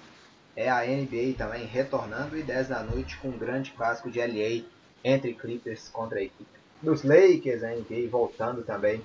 É 0.56 0.70
a 0.70 0.86
NBA 0.86 1.36
também 1.38 1.66
retornando 1.66 2.38
e 2.38 2.44
10 2.44 2.68
da 2.68 2.84
noite 2.84 3.18
com 3.18 3.30
um 3.30 3.38
grande 3.38 3.72
clássico 3.72 4.12
de 4.12 4.20
LA 4.20 4.66
entre 5.04 5.34
Clippers 5.34 5.90
contra 5.90 6.20
a 6.20 6.24
equipe 6.24 6.46
dos 6.82 7.04
Lakers, 7.04 7.64
a 7.64 7.70
NBA 7.70 8.10
voltando 8.12 8.62
também 8.62 9.02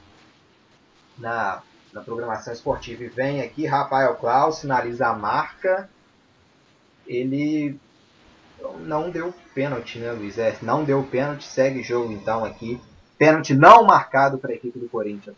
na, 1.17 1.63
na 1.93 2.03
programação 2.03 2.53
esportiva. 2.53 3.05
E 3.05 3.09
vem 3.09 3.41
aqui 3.41 3.67
Rafael 3.67 4.15
Klaus, 4.17 4.59
sinaliza 4.59 5.07
a 5.07 5.15
marca. 5.15 5.89
Ele 7.07 7.79
não 8.81 9.11
deu 9.11 9.33
pênalti, 9.55 9.99
né, 9.99 10.13
Luiz? 10.13 10.37
É, 10.39 10.57
não 10.61 10.85
deu 10.85 11.03
pênalti, 11.05 11.45
segue 11.45 11.83
jogo 11.83 12.13
então 12.13 12.45
aqui. 12.45 12.81
Pênalti 13.17 13.55
não 13.55 13.85
marcado 13.85 14.39
para 14.39 14.53
a 14.53 14.55
equipe 14.55 14.79
do 14.79 14.89
Corinthians. 14.89 15.37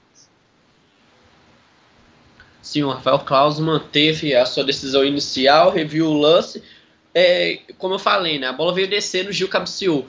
Sim, 2.62 2.82
o 2.82 2.90
Rafael 2.90 3.18
Claus 3.20 3.58
manteve 3.58 4.34
a 4.34 4.44
sua 4.44 4.64
decisão 4.64 5.04
inicial, 5.04 5.70
reviu 5.70 6.06
o 6.06 6.18
lance. 6.18 6.62
É, 7.14 7.60
como 7.78 7.94
eu 7.94 7.98
falei, 7.98 8.38
né, 8.38 8.46
a 8.48 8.52
bola 8.52 8.74
veio 8.74 8.88
descendo, 8.88 9.30
o 9.30 9.32
Gil 9.32 9.48
cabeceou. 9.48 10.06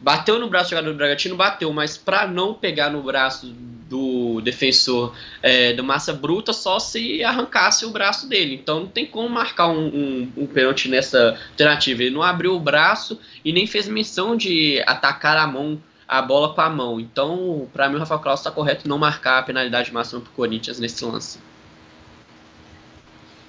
Bateu 0.00 0.38
no 0.38 0.50
braço 0.50 0.66
do 0.66 0.70
jogador 0.70 0.90
do 0.90 0.96
Bragantino, 0.96 1.36
bateu, 1.36 1.72
mas 1.72 1.96
para 1.96 2.26
não 2.26 2.54
pegar 2.54 2.90
no 2.90 3.02
braço 3.02 3.46
do 3.88 4.40
defensor 4.40 5.14
é, 5.40 5.72
do 5.74 5.84
Massa 5.84 6.12
Bruta, 6.12 6.52
só 6.52 6.80
se 6.80 7.22
arrancasse 7.22 7.86
o 7.86 7.90
braço 7.90 8.28
dele. 8.28 8.54
Então 8.54 8.80
não 8.80 8.86
tem 8.88 9.06
como 9.06 9.28
marcar 9.28 9.68
um, 9.68 9.86
um, 9.86 10.32
um 10.38 10.46
pênalti 10.46 10.88
nessa 10.88 11.38
alternativa. 11.50 12.02
Ele 12.02 12.14
não 12.14 12.22
abriu 12.22 12.56
o 12.56 12.58
braço 12.58 13.20
e 13.44 13.52
nem 13.52 13.64
fez 13.64 13.86
menção 13.86 14.36
de 14.36 14.82
atacar 14.86 15.36
a 15.36 15.46
mão 15.46 15.80
a 16.08 16.20
bola 16.20 16.52
com 16.52 16.60
a 16.60 16.68
mão. 16.68 17.00
Então, 17.00 17.66
para 17.72 17.88
mim, 17.88 17.96
o 17.96 17.98
Rafael 17.98 18.20
Claus 18.20 18.40
está 18.40 18.50
correto 18.50 18.86
não 18.86 18.98
marcar 18.98 19.38
a 19.38 19.42
penalidade 19.42 19.92
máxima 19.94 20.20
para 20.20 20.30
o 20.30 20.34
Corinthians 20.34 20.78
nesse 20.78 21.02
lance. 21.04 21.38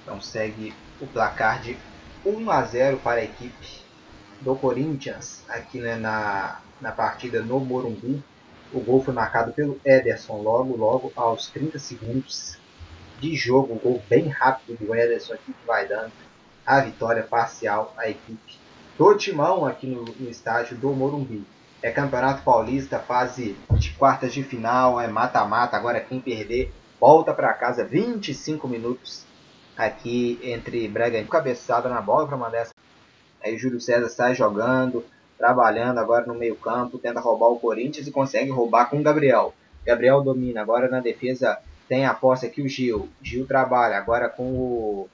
Então 0.04 0.20
segue 0.20 0.74
o 1.00 1.06
placar 1.06 1.62
de 1.62 1.76
1 2.24 2.50
a 2.50 2.62
0 2.62 2.98
para 2.98 3.20
a 3.20 3.24
equipe 3.24 3.82
do 4.40 4.54
Corinthians 4.54 5.42
aqui 5.48 5.78
né, 5.78 5.96
na, 5.96 6.60
na 6.80 6.92
partida 6.92 7.40
no 7.42 7.58
Morumbi. 7.58 8.22
O 8.72 8.80
gol 8.80 9.02
foi 9.02 9.14
marcado 9.14 9.52
pelo 9.52 9.80
Ederson 9.84 10.42
logo, 10.42 10.76
logo 10.76 11.12
aos 11.16 11.48
30 11.48 11.78
segundos 11.78 12.58
de 13.18 13.34
jogo. 13.34 13.74
Um 13.74 13.78
gol 13.78 14.02
bem 14.08 14.28
rápido 14.28 14.76
do 14.78 14.94
Ederson 14.94 15.34
aqui 15.34 15.52
que 15.52 15.66
vai 15.66 15.88
dando 15.88 16.12
a 16.66 16.80
vitória 16.80 17.22
parcial 17.22 17.94
à 17.96 18.08
equipe 18.08 18.58
do 18.98 19.14
Timão 19.16 19.64
aqui 19.66 19.86
no, 19.86 20.04
no 20.04 20.30
estádio 20.30 20.76
do 20.76 20.92
Morumbi. 20.92 21.44
É 21.82 21.90
Campeonato 21.90 22.42
Paulista, 22.42 22.98
fase 22.98 23.56
de 23.72 23.90
quartas 23.90 24.32
de 24.32 24.42
final, 24.42 25.00
é 25.00 25.06
mata-mata. 25.06 25.76
Agora 25.76 26.00
quem 26.00 26.20
perder 26.20 26.72
volta 27.00 27.34
para 27.34 27.52
casa 27.52 27.84
25 27.84 28.66
minutos 28.66 29.26
aqui 29.76 30.38
entre 30.42 30.86
Bragantino 30.88 31.28
cabeçada 31.28 31.88
na 31.88 32.00
bola 32.00 32.26
para 32.26 32.36
mandar 32.36 32.58
essa. 32.58 32.72
Aí 33.42 33.58
Júlio 33.58 33.80
César 33.80 34.08
sai 34.08 34.34
jogando, 34.34 35.04
trabalhando 35.36 35.98
agora 35.98 36.26
no 36.26 36.34
meio-campo, 36.34 36.98
tenta 36.98 37.20
roubar 37.20 37.48
o 37.48 37.58
Corinthians 37.58 38.06
e 38.06 38.10
consegue 38.10 38.50
roubar 38.50 38.88
com 38.88 38.98
o 38.98 39.02
Gabriel. 39.02 39.54
Gabriel 39.84 40.22
domina, 40.22 40.62
agora 40.62 40.88
na 40.88 41.00
defesa 41.00 41.58
tem 41.88 42.06
a 42.06 42.14
posse 42.14 42.46
aqui 42.46 42.62
o 42.62 42.68
Gil. 42.68 43.08
Gil 43.20 43.46
trabalha 43.46 43.98
agora 43.98 44.28
com 44.28 44.44
o, 44.44 45.08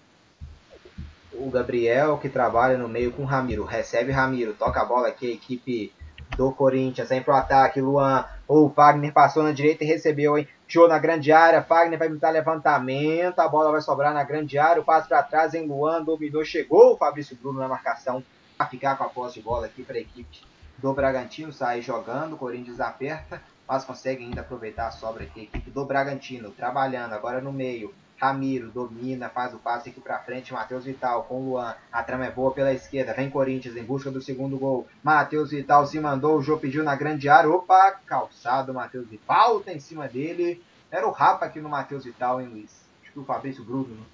o 1.32 1.50
Gabriel 1.50 2.18
que 2.18 2.28
trabalha 2.28 2.78
no 2.78 2.88
meio 2.88 3.10
com 3.10 3.22
o 3.22 3.26
Ramiro. 3.26 3.64
Recebe 3.64 4.12
Ramiro, 4.12 4.54
toca 4.54 4.80
a 4.80 4.84
bola 4.84 5.08
aqui 5.08 5.30
a 5.30 5.34
equipe 5.34 5.92
do 6.36 6.52
Corinthians, 6.52 7.08
vem 7.08 7.22
pro 7.22 7.34
ataque, 7.34 7.80
Luan. 7.80 8.24
O 8.46 8.70
Fagner 8.70 9.12
passou 9.12 9.42
na 9.42 9.50
direita 9.50 9.82
e 9.82 9.86
recebeu, 9.86 10.38
hein? 10.38 10.46
Show 10.70 10.86
na 10.86 11.00
grande 11.00 11.32
área, 11.32 11.64
Fagner 11.64 11.98
vai 11.98 12.06
imitar 12.06 12.32
levantamento, 12.32 13.40
a 13.40 13.48
bola 13.48 13.72
vai 13.72 13.80
sobrar 13.80 14.14
na 14.14 14.22
grande 14.22 14.56
área, 14.56 14.80
o 14.80 14.84
passo 14.84 15.08
para 15.08 15.20
trás 15.20 15.52
em 15.52 15.66
Luan, 15.66 16.00
dominou, 16.00 16.44
chegou 16.44 16.92
o 16.92 16.96
Fabrício 16.96 17.36
Bruno 17.36 17.58
na 17.58 17.66
marcação, 17.66 18.22
a 18.56 18.64
ficar 18.64 18.96
com 18.96 19.02
a 19.02 19.08
posse 19.08 19.34
de 19.34 19.42
bola 19.42 19.66
aqui 19.66 19.82
para 19.82 19.96
a 19.96 20.00
equipe 20.00 20.42
do 20.78 20.92
Bragantino, 20.92 21.52
sai 21.52 21.82
jogando, 21.82 22.34
o 22.34 22.38
Corinthians 22.38 22.78
aperta, 22.78 23.42
mas 23.66 23.82
consegue 23.84 24.22
ainda 24.22 24.42
aproveitar 24.42 24.86
a 24.86 24.90
sobra 24.92 25.24
aqui, 25.24 25.40
a 25.40 25.42
equipe 25.42 25.72
do 25.72 25.84
Bragantino, 25.84 26.52
trabalhando 26.52 27.14
agora 27.14 27.40
no 27.40 27.52
meio, 27.52 27.92
Ramiro 28.20 28.70
domina, 28.70 29.30
faz 29.30 29.54
o 29.54 29.58
passe 29.58 29.88
aqui 29.88 30.00
para 30.00 30.18
frente. 30.18 30.52
Matheus 30.52 30.84
Vital 30.84 31.24
com 31.24 31.42
Luan. 31.42 31.74
A 31.90 32.02
trama 32.02 32.26
é 32.26 32.30
boa 32.30 32.52
pela 32.52 32.72
esquerda. 32.72 33.14
Vem 33.14 33.30
Corinthians 33.30 33.76
em 33.76 33.82
busca 33.82 34.10
do 34.10 34.20
segundo 34.20 34.58
gol. 34.58 34.86
Matheus 35.02 35.50
Vital 35.50 35.86
se 35.86 35.98
mandou. 35.98 36.36
O 36.36 36.42
Jô 36.42 36.58
pediu 36.58 36.84
na 36.84 36.94
grande 36.94 37.30
área. 37.30 37.48
Opa, 37.48 37.98
calçado. 38.04 38.74
Matheus 38.74 39.08
Vital. 39.08 39.24
Falta 39.26 39.72
em 39.72 39.80
cima 39.80 40.06
dele. 40.06 40.62
Era 40.90 41.08
o 41.08 41.10
Rapa 41.10 41.46
aqui 41.46 41.60
no 41.60 41.68
Matheus 41.70 42.04
Vital, 42.04 42.42
hein, 42.42 42.48
Luiz? 42.48 42.70
Acho 43.02 43.12
que 43.12 43.18
o 43.18 43.24
Fabrício 43.24 43.64
Bruno. 43.64 43.88
Né? 43.96 44.04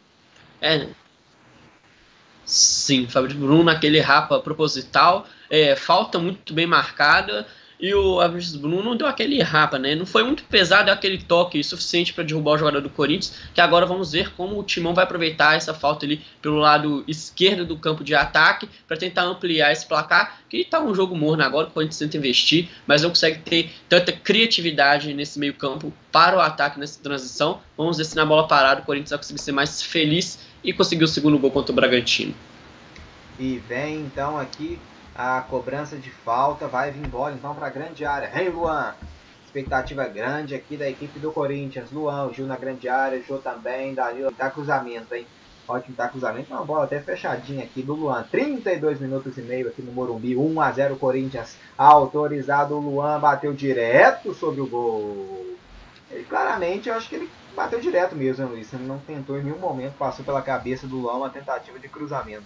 É. 0.61 0.89
Sim, 2.45 3.09
Fabrício 3.09 3.41
Bruno 3.41 3.65
naquele 3.65 3.99
Rapa 3.99 4.39
proposital. 4.39 5.27
É, 5.51 5.75
falta 5.75 6.19
muito 6.21 6.55
bem 6.55 6.67
marcada 6.67 7.45
e 7.79 7.95
o 7.95 8.21
Alves 8.21 8.57
Bruno 8.57 8.95
deu 8.95 9.07
aquele 9.07 9.43
rapa, 9.43 9.79
né? 9.79 9.95
Não 9.95 10.07
foi 10.07 10.23
muito 10.23 10.45
pesado, 10.45 10.91
aquele 10.91 11.19
toque 11.19 11.63
suficiente 11.63 12.13
para 12.13 12.25
derrubar 12.25 12.53
o 12.53 12.59
jogador 12.59 12.81
do 12.81 12.89
Corinthians, 12.89 13.35
que 13.55 13.61
agora 13.61 13.85
vamos 13.85 14.13
ver 14.13 14.33
como 14.35 14.59
o 14.59 14.63
Timão 14.63 14.95
vai 14.95 15.05
aproveitar 15.05 15.57
essa 15.57 15.75
falta 15.75 16.07
ali 16.07 16.23
pelo 16.41 16.57
lado 16.57 17.05
esquerdo 17.07 17.67
do 17.67 17.77
campo 17.77 18.03
de 18.03 18.15
ataque 18.15 18.69
para 18.89 18.97
tentar 18.97 19.25
ampliar 19.25 19.73
esse 19.73 19.87
placar, 19.87 20.41
que 20.49 20.59
está 20.59 20.81
um 20.81 20.95
jogo 20.95 21.15
morno 21.17 21.43
agora, 21.43 21.69
o 21.69 21.71
Corinthians 21.71 21.99
tenta 21.99 22.17
investir, 22.17 22.69
mas 22.87 23.03
não 23.03 23.11
consegue 23.11 23.41
ter 23.41 23.71
tanta 23.89 24.13
criatividade 24.13 25.13
nesse 25.13 25.39
meio 25.39 25.55
campo 25.55 25.93
para 26.11 26.37
o 26.37 26.41
ataque 26.41 26.81
nessa 26.81 27.03
transição. 27.03 27.61
Vamos 27.77 27.99
ver 27.99 28.05
se 28.05 28.17
na 28.17 28.25
bola 28.25 28.49
parada 28.49 28.81
o 28.81 28.85
Corinthians 28.85 29.11
vai 29.11 29.19
conseguir 29.19 29.41
ser 29.41 29.53
mais 29.53 29.83
feliz 29.83 30.39
e 30.65 30.73
conseguir 30.73 31.05
o 31.05 31.09
segundo 31.09 31.39
gol 31.39 31.51
contra 31.51 31.73
o 31.73 31.75
Bragantino. 31.75 32.35
E 33.39 33.61
vem 33.69 34.01
então 34.01 34.39
aqui 34.39 34.79
a 35.17 35.41
cobrança 35.41 35.97
de 35.97 36.11
falta, 36.11 36.69
vai 36.69 36.91
vir 36.91 37.09
bola 37.09 37.33
então 37.33 37.55
para 37.55 37.69
a 37.69 37.71
grande 37.71 38.05
área. 38.05 38.29
Vem 38.29 38.51
Luan, 38.51 38.95
expectativa 39.45 40.07
grande 40.07 40.55
aqui 40.55 40.77
da 40.77 40.89
equipe 40.89 41.19
do 41.19 41.33
Corinthians. 41.33 41.91
Luan, 41.91 42.31
Gil 42.33 42.47
na 42.47 42.57
grande 42.57 42.89
área, 42.89 43.23
Jô 43.23 43.39
também, 43.39 43.95
Danilo, 43.95 44.31
tá 44.31 44.51
cruzamento, 44.51 45.15
hein? 45.15 45.27
Ótimo 45.69 45.97
tá 45.97 46.09
cruzamento, 46.09 46.53
uma 46.53 46.65
bola 46.65 46.85
até 46.85 47.01
fechadinha 47.01 47.65
aqui 47.65 47.83
do 47.83 47.95
Luan. 47.95 48.25
32 48.31 49.01
minutos 49.01 49.37
e 49.37 49.41
meio 49.41 49.69
aqui 49.69 49.83
no 49.83 49.91
Morumbi, 49.91 50.37
1 50.37 50.61
a 50.61 50.71
0 50.71 50.97
Corinthians. 50.97 51.57
Autorizado 51.77 52.77
o 52.77 52.81
Luan, 52.81 53.19
bateu 53.19 53.53
direto 53.53 54.33
sobre 54.35 54.61
o 54.61 54.67
gol. 54.67 55.57
Ele 56.11 56.25
claramente, 56.25 56.89
eu 56.89 56.95
acho 56.95 57.09
que 57.09 57.17
ele 57.17 57.31
bateu 57.57 57.81
direto 57.81 58.15
mesmo, 58.15 58.45
né, 58.45 58.51
Luiz? 58.53 58.73
Ele 58.73 58.85
não 58.85 58.99
tentou 58.99 59.39
em 59.39 59.43
nenhum 59.43 59.59
momento, 59.59 59.95
passou 59.99 60.25
pela 60.25 60.41
cabeça 60.41 60.87
do 60.87 60.99
Luan 60.99 61.15
uma 61.15 61.31
tentativa 61.31 61.79
de 61.79 61.89
cruzamento. 61.89 62.45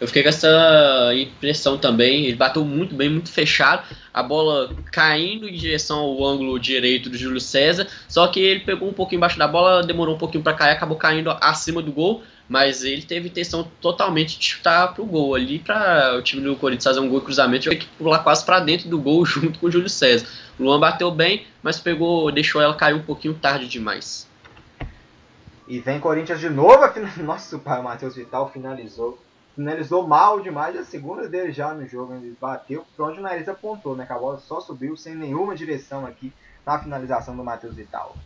Eu 0.00 0.08
fiquei 0.08 0.22
com 0.22 0.28
essa 0.28 1.12
impressão 1.14 1.78
também. 1.78 2.26
Ele 2.26 2.36
bateu 2.36 2.64
muito 2.64 2.94
bem, 2.94 3.08
muito 3.08 3.30
fechado. 3.30 3.84
A 4.12 4.22
bola 4.22 4.74
caindo 4.90 5.48
em 5.48 5.54
direção 5.54 5.98
ao 5.98 6.24
ângulo 6.24 6.58
direito 6.58 7.08
do 7.08 7.16
Júlio 7.16 7.40
César. 7.40 7.86
Só 8.08 8.26
que 8.26 8.40
ele 8.40 8.60
pegou 8.60 8.88
um 8.88 8.92
pouquinho 8.92 9.18
embaixo 9.18 9.38
da 9.38 9.46
bola, 9.46 9.82
demorou 9.82 10.16
um 10.16 10.18
pouquinho 10.18 10.42
para 10.42 10.54
cair, 10.54 10.72
acabou 10.72 10.96
caindo 10.96 11.30
acima 11.40 11.80
do 11.80 11.92
gol. 11.92 12.22
Mas 12.48 12.84
ele 12.84 13.02
teve 13.02 13.28
intenção 13.28 13.66
totalmente 13.80 14.38
de 14.38 14.44
chutar 14.44 14.92
pro 14.92 15.06
gol 15.06 15.34
ali 15.34 15.58
para 15.58 16.16
o 16.18 16.22
time 16.22 16.42
do 16.42 16.56
Corinthians 16.56 16.84
fazer 16.84 17.00
um 17.00 17.08
gol 17.08 17.20
de 17.20 17.26
cruzamento. 17.26 17.68
Ele 17.68 17.76
que 17.76 17.86
pular 17.86 18.18
quase 18.18 18.44
para 18.44 18.60
dentro 18.60 18.88
do 18.88 18.98
gol 18.98 19.24
junto 19.24 19.58
com 19.58 19.66
o 19.66 19.70
Júlio 19.70 19.88
César. 19.88 20.26
O 20.58 20.64
Luan 20.64 20.78
bateu 20.78 21.10
bem, 21.10 21.46
mas 21.62 21.78
pegou, 21.78 22.30
deixou 22.30 22.60
ela 22.60 22.74
cair 22.74 22.94
um 22.94 23.02
pouquinho 23.02 23.34
tarde 23.34 23.68
demais. 23.68 24.28
E 25.66 25.78
vem 25.78 25.98
Corinthians 25.98 26.40
de 26.40 26.50
novo. 26.50 26.82
Nossa, 27.22 27.56
o 27.56 27.82
Matheus 27.82 28.16
Vital 28.16 28.50
finalizou 28.52 29.18
finalizou 29.54 30.06
mal 30.06 30.40
demais 30.40 30.76
a 30.76 30.84
segunda 30.84 31.28
dele 31.28 31.52
já 31.52 31.72
no 31.72 31.86
jogo. 31.86 32.14
Ele 32.14 32.36
bateu 32.40 32.84
para 32.96 33.06
onde 33.06 33.18
o 33.18 33.22
nariz 33.22 33.48
apontou, 33.48 33.96
né? 33.96 34.06
Que 34.06 34.12
a 34.12 34.18
bola 34.18 34.38
só 34.38 34.60
subiu 34.60 34.96
sem 34.96 35.14
nenhuma 35.14 35.54
direção 35.54 36.06
aqui 36.06 36.32
na 36.64 36.78
finalização 36.78 37.36
do 37.36 37.44
Matheus 37.44 37.74
Vital. 37.74 38.16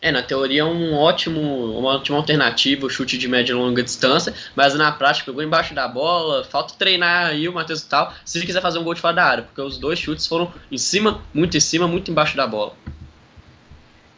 É, 0.00 0.12
na 0.12 0.22
teoria 0.22 0.60
é 0.60 0.64
um 0.64 0.94
ótimo, 0.94 1.40
uma 1.78 1.94
ótima 1.94 2.18
alternativa, 2.18 2.84
o 2.84 2.90
chute 2.90 3.16
de 3.16 3.26
média 3.26 3.52
e 3.52 3.54
longa 3.54 3.82
distância, 3.82 4.34
mas 4.54 4.74
na 4.74 4.92
prática 4.92 5.24
pegou 5.24 5.42
embaixo 5.42 5.74
da 5.74 5.88
bola, 5.88 6.44
falta 6.44 6.74
treinar 6.74 7.28
aí 7.28 7.48
o 7.48 7.54
Matheus 7.54 7.82
Vital 7.82 8.12
se 8.22 8.36
ele 8.36 8.44
quiser 8.44 8.60
fazer 8.60 8.78
um 8.78 8.84
gol 8.84 8.92
de 8.92 9.00
fora 9.00 9.14
da 9.14 9.24
área, 9.24 9.44
porque 9.44 9.62
os 9.62 9.78
dois 9.78 9.98
chutes 9.98 10.26
foram 10.26 10.52
em 10.70 10.76
cima, 10.76 11.22
muito 11.32 11.56
em 11.56 11.60
cima, 11.60 11.88
muito 11.88 12.10
embaixo 12.10 12.36
da 12.36 12.46
bola. 12.46 12.74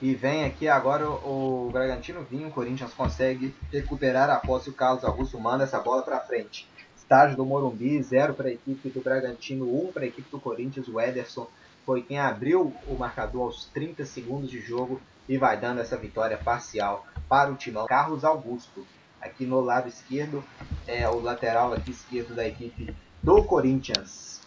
E 0.01 0.15
vem 0.15 0.45
aqui 0.45 0.69
agora 0.69 1.09
o, 1.09 1.69
o 1.69 1.71
Bragantino 1.71 2.23
vinho, 2.23 2.49
o 2.49 2.53
Corinthians 2.53 2.93
consegue 2.93 3.55
recuperar 3.73 4.29
a 4.29 4.37
posse. 4.37 4.69
O 4.69 4.75
Carlos 4.75 5.05
Augusto 5.05 5.41
manda 5.41 5.65
essa 5.65 5.81
bola 5.81 6.03
para 6.03 6.21
frente. 6.21 6.69
Estágio 6.97 7.37
do 7.37 7.47
Morumbi, 7.47 8.03
0 8.03 8.35
para 8.35 8.49
a 8.49 8.53
equipe 8.53 8.91
do 8.91 9.01
Bragantino, 9.01 9.65
1 9.65 9.85
um 9.85 9.93
para 9.93 10.03
a 10.03 10.07
equipe 10.07 10.31
do 10.31 10.41
Corinthians. 10.41 10.89
O 10.89 11.01
Ederson 11.01 11.49
foi 11.87 12.03
quem 12.03 12.19
abriu 12.19 12.75
o 12.87 12.95
marcador 12.95 13.45
aos 13.45 13.67
30 13.67 14.05
segundos 14.05 14.51
de 14.51 14.61
jogo 14.61 15.01
e 15.29 15.39
vai 15.39 15.57
dando 15.59 15.81
essa 15.81 15.97
vitória 15.97 16.37
parcial 16.37 17.07
para 17.29 17.51
o 17.51 17.55
timão. 17.55 17.87
Carlos 17.87 18.25
Augusto, 18.25 18.85
aqui 19.21 19.47
no 19.47 19.61
lado 19.61 19.89
esquerdo, 19.89 20.45
é 20.87 21.09
o 21.09 21.21
lateral 21.21 21.73
aqui 21.73 21.91
esquerdo 21.91 22.35
da 22.35 22.47
equipe 22.47 22.95
do 23.23 23.43
Corinthians. 23.45 24.41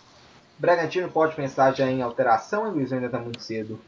Bragantino 0.57 1.09
pode 1.09 1.35
pensar 1.35 1.73
já 1.73 1.89
em 1.89 2.01
alteração, 2.01 2.67
e 2.67 2.71
Luiz 2.71 2.91
ainda 2.91 3.05
está 3.05 3.19
muito 3.19 3.41
cedo. 3.41 3.79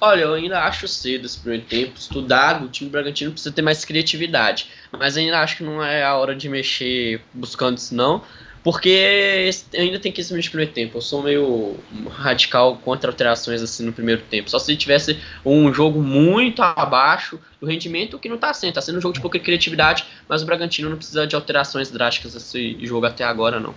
Olha, 0.00 0.22
eu 0.22 0.34
ainda 0.34 0.62
acho 0.62 0.86
cedo 0.86 1.24
esse 1.24 1.38
primeiro 1.38 1.64
tempo. 1.64 1.98
Estudado, 1.98 2.66
o 2.66 2.68
time 2.68 2.90
Bragantino 2.90 3.32
precisa 3.32 3.54
ter 3.54 3.62
mais 3.62 3.84
criatividade. 3.84 4.68
Mas 4.92 5.16
ainda 5.16 5.40
acho 5.40 5.58
que 5.58 5.64
não 5.64 5.82
é 5.82 6.04
a 6.04 6.14
hora 6.16 6.34
de 6.34 6.48
mexer 6.48 7.22
buscando 7.32 7.78
isso, 7.78 7.94
não. 7.94 8.22
Porque 8.62 9.48
ainda 9.74 10.00
tem 10.00 10.10
que 10.10 10.22
ser 10.24 10.34
no 10.34 10.42
primeiro 10.42 10.72
tempo. 10.72 10.98
Eu 10.98 11.00
sou 11.00 11.22
meio 11.22 11.76
radical 12.10 12.76
contra 12.78 13.10
alterações 13.10 13.62
assim 13.62 13.84
no 13.84 13.92
primeiro 13.92 14.22
tempo. 14.22 14.50
Só 14.50 14.58
se 14.58 14.76
tivesse 14.76 15.18
um 15.44 15.72
jogo 15.72 16.02
muito 16.02 16.60
abaixo 16.60 17.38
do 17.60 17.66
rendimento, 17.66 18.18
que 18.18 18.28
não 18.28 18.34
está 18.34 18.52
sendo. 18.52 18.70
Está 18.70 18.82
sendo 18.82 18.98
um 18.98 19.00
jogo 19.00 19.14
de 19.14 19.20
pouca 19.20 19.38
criatividade, 19.38 20.04
mas 20.28 20.42
o 20.42 20.46
Bragantino 20.46 20.90
não 20.90 20.96
precisa 20.96 21.26
de 21.26 21.36
alterações 21.36 21.90
drásticas 21.90 22.34
nesse 22.34 22.76
jogo 22.84 23.06
até 23.06 23.22
agora, 23.22 23.60
não. 23.60 23.72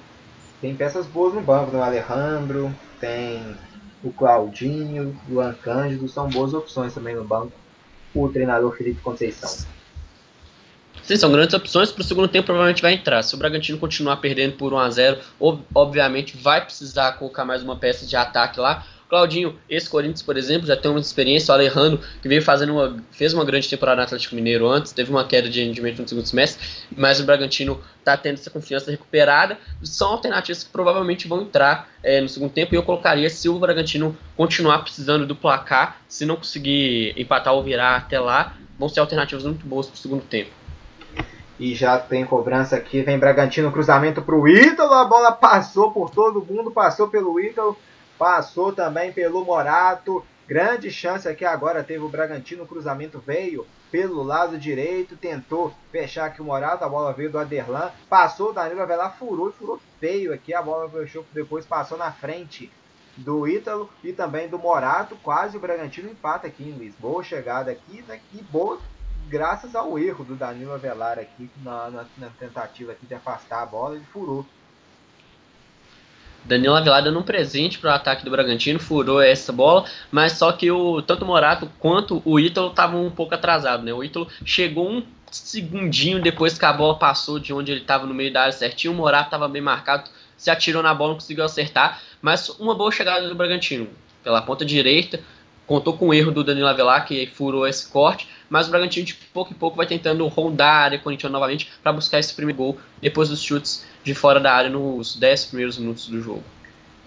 Tem 0.59 0.75
peças 0.75 1.05
boas 1.05 1.35
no 1.35 1.41
banco, 1.41 1.71
né? 1.71 1.79
O 1.79 1.83
Alejandro, 1.83 2.75
tem 2.99 3.55
o 4.03 4.11
Claudinho, 4.11 5.19
o 5.27 5.33
Luan 5.33 5.53
Cândido 5.53 6.07
são 6.07 6.29
boas 6.29 6.53
opções 6.53 6.93
também 6.93 7.15
no 7.15 7.23
banco. 7.23 7.51
O 8.13 8.27
treinador 8.29 8.75
Felipe 8.75 9.01
Conceição. 9.01 9.67
Sim, 11.03 11.15
são 11.15 11.31
grandes 11.31 11.53
opções. 11.53 11.91
Para 11.91 12.01
o 12.01 12.05
segundo 12.05 12.27
tempo, 12.27 12.47
provavelmente 12.47 12.81
vai 12.81 12.93
entrar. 12.93 13.23
Se 13.23 13.33
o 13.35 13.37
Bragantino 13.37 13.77
continuar 13.77 14.17
perdendo 14.17 14.57
por 14.57 14.73
1 14.73 14.77
a 14.77 14.89
0 14.89 15.19
obviamente 15.73 16.37
vai 16.37 16.63
precisar 16.63 17.13
colocar 17.13 17.45
mais 17.45 17.63
uma 17.63 17.75
peça 17.75 18.05
de 18.05 18.15
ataque 18.15 18.59
lá. 18.59 18.85
Claudinho, 19.09 19.55
esse 19.67 19.89
Corinthians, 19.89 20.21
por 20.21 20.37
exemplo, 20.37 20.67
já 20.67 20.77
tem 20.77 20.91
uma 20.91 20.99
experiência. 20.99 21.51
O 21.51 21.55
Alejandro, 21.55 21.99
que 22.21 22.27
veio 22.27 22.43
fazendo 22.43 22.73
uma, 22.73 23.03
fez 23.11 23.33
uma 23.33 23.43
grande 23.43 23.67
temporada 23.67 23.97
no 23.97 24.03
Atlético 24.03 24.35
Mineiro 24.35 24.69
antes, 24.69 24.91
teve 24.91 25.09
uma 25.09 25.25
queda 25.25 25.49
de 25.49 25.63
rendimento 25.63 25.99
no 25.99 26.07
segundo 26.07 26.27
semestre, 26.27 26.63
mas 26.95 27.19
o 27.19 27.25
Bragantino 27.25 27.81
está 27.97 28.15
tendo 28.15 28.35
essa 28.35 28.51
confiança 28.51 28.91
recuperada. 28.91 29.57
São 29.81 30.09
alternativas 30.09 30.63
que 30.63 30.69
provavelmente 30.69 31.27
vão 31.27 31.41
entrar 31.41 31.89
é, 32.03 32.21
no 32.21 32.29
segundo 32.29 32.51
tempo 32.51 32.75
e 32.75 32.77
eu 32.77 32.83
colocaria 32.83 33.27
se 33.31 33.49
o 33.49 33.57
Bragantino 33.57 34.15
continuar 34.37 34.77
precisando 34.83 35.25
do 35.25 35.35
placar, 35.35 35.99
se 36.07 36.23
não 36.23 36.35
conseguir 36.35 37.19
empatar 37.19 37.55
ou 37.55 37.63
virar 37.63 37.95
até 37.95 38.19
lá, 38.19 38.55
vão 38.77 38.87
ser 38.87 38.99
alternativas 38.99 39.43
muito 39.43 39.65
boas 39.65 39.87
para 39.87 39.95
o 39.95 39.97
segundo 39.97 40.21
tempo. 40.21 40.51
E 41.59 41.73
já 41.73 41.97
tem 41.97 42.23
cobrança 42.25 42.75
aqui, 42.75 43.01
vem 43.01 43.17
Bragantino, 43.17 43.71
cruzamento 43.71 44.21
para 44.21 44.35
o 44.35 44.47
Ítalo, 44.47 44.93
a 44.93 45.03
bola 45.03 45.31
passou 45.31 45.91
por 45.91 46.11
todo 46.11 46.45
mundo, 46.45 46.71
passou 46.71 47.09
pelo 47.09 47.37
Ítalo, 47.39 47.75
passou 48.19 48.73
também 48.73 49.13
pelo 49.13 49.45
Morato. 49.45 50.23
Grande 50.45 50.91
chance 50.91 51.27
aqui 51.27 51.45
agora 51.45 51.83
teve 51.83 52.03
o 52.03 52.09
Bragantino, 52.09 52.63
o 52.63 52.67
cruzamento 52.67 53.19
veio 53.19 53.65
pelo 53.91 54.21
lado 54.21 54.57
direito, 54.57 55.15
tentou 55.15 55.73
fechar 55.91 56.25
aqui 56.25 56.41
o 56.41 56.45
Morato, 56.45 56.83
a 56.83 56.89
bola 56.89 57.13
veio 57.13 57.31
do 57.31 57.39
Aderlan, 57.39 57.91
passou 58.09 58.49
o 58.49 58.53
Danilo 58.53 58.81
Avelar, 58.81 59.15
furou, 59.17 59.51
furou 59.51 59.79
feio 59.99 60.33
aqui, 60.33 60.53
a 60.53 60.61
bola 60.61 60.89
fechou, 60.89 61.25
depois 61.33 61.65
passou 61.65 61.97
na 61.97 62.11
frente 62.11 62.71
do 63.15 63.47
Ítalo 63.47 63.89
e 64.03 64.11
também 64.11 64.47
do 64.47 64.59
Morato, 64.59 65.15
quase 65.23 65.57
o 65.57 65.59
Bragantino 65.59 66.09
empata 66.09 66.47
aqui, 66.47 66.63
em 66.63 66.73
Luiz. 66.73 66.95
Boa 66.95 67.23
chegada 67.23 67.71
aqui, 67.71 68.03
né, 68.07 68.19
e 68.33 68.41
boa 68.41 68.79
graças 69.27 69.75
ao 69.75 69.99
erro 69.99 70.23
do 70.23 70.35
Danilo 70.35 70.73
Avelar 70.73 71.19
aqui, 71.19 71.49
na, 71.63 71.89
na, 71.91 72.05
na 72.17 72.29
tentativa 72.39 72.91
aqui 72.91 73.05
de 73.05 73.13
afastar 73.13 73.61
a 73.61 73.65
bola, 73.65 73.95
ele 73.95 74.05
furou. 74.05 74.45
Danilo 76.45 76.75
Avelar 76.75 77.03
dando 77.03 77.19
um 77.19 77.23
presente 77.23 77.77
para 77.77 77.91
o 77.91 77.93
ataque 77.93 78.25
do 78.25 78.31
Bragantino, 78.31 78.79
furou 78.79 79.21
essa 79.21 79.51
bola, 79.51 79.85
mas 80.11 80.33
só 80.33 80.51
que 80.51 80.71
o 80.71 81.01
tanto 81.01 81.23
o 81.23 81.27
Morato 81.27 81.69
quanto 81.79 82.21
o 82.25 82.39
Ítalo 82.39 82.69
estavam 82.69 83.05
um 83.05 83.11
pouco 83.11 83.35
atrasados, 83.35 83.85
né? 83.85 83.93
O 83.93 84.03
Ítalo 84.03 84.27
chegou 84.43 84.89
um 84.89 85.03
segundinho 85.31 86.21
depois 86.21 86.57
que 86.57 86.65
a 86.65 86.73
bola 86.73 86.97
passou 86.97 87.39
de 87.39 87.53
onde 87.53 87.71
ele 87.71 87.81
estava 87.81 88.05
no 88.05 88.13
meio 88.13 88.33
da 88.33 88.41
área 88.41 88.51
certinho, 88.51 88.93
o 88.93 88.95
Morato 88.95 89.25
estava 89.25 89.47
bem 89.47 89.61
marcado, 89.61 90.09
se 90.35 90.49
atirou 90.49 90.81
na 90.81 90.93
bola, 90.93 91.11
não 91.11 91.19
conseguiu 91.19 91.43
acertar, 91.43 92.01
mas 92.21 92.49
uma 92.49 92.73
boa 92.73 92.91
chegada 92.91 93.27
do 93.27 93.35
Bragantino 93.35 93.87
pela 94.23 94.41
ponta 94.41 94.65
direita, 94.65 95.19
contou 95.67 95.95
com 95.95 96.07
o 96.07 96.13
erro 96.13 96.31
do 96.31 96.43
Danilo 96.43 96.67
Avelar 96.67 97.05
que 97.05 97.27
furou 97.27 97.67
esse 97.67 97.87
corte, 97.89 98.27
mas 98.49 98.67
o 98.67 98.71
Bragantino 98.71 99.05
de 99.05 99.13
pouco 99.13 99.53
em 99.53 99.55
pouco 99.55 99.77
vai 99.77 99.85
tentando 99.85 100.25
rondar 100.27 100.75
a 100.75 100.83
área 100.85 100.99
corintiana 100.99 101.33
novamente 101.33 101.71
para 101.83 101.93
buscar 101.93 102.17
esse 102.17 102.33
primeiro 102.33 102.57
gol 102.57 102.79
depois 102.99 103.29
dos 103.29 103.41
chutes 103.41 103.85
de 104.03 104.15
fora 104.15 104.39
da 104.39 104.53
área 104.53 104.69
nos 104.69 105.15
10 105.15 105.45
primeiros 105.45 105.77
minutos 105.77 106.07
do 106.07 106.21
jogo. 106.21 106.43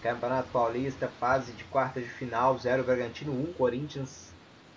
Campeonato 0.03 0.49
Paulista, 0.53 1.11
fase 1.21 1.53
de 1.53 1.65
quartas 1.65 2.03
de 2.03 2.11
final, 2.11 2.59
0 2.59 2.83
Bragantino, 2.83 3.33
1 3.33 3.35
um, 3.35 3.53
Corinthians, 3.53 4.33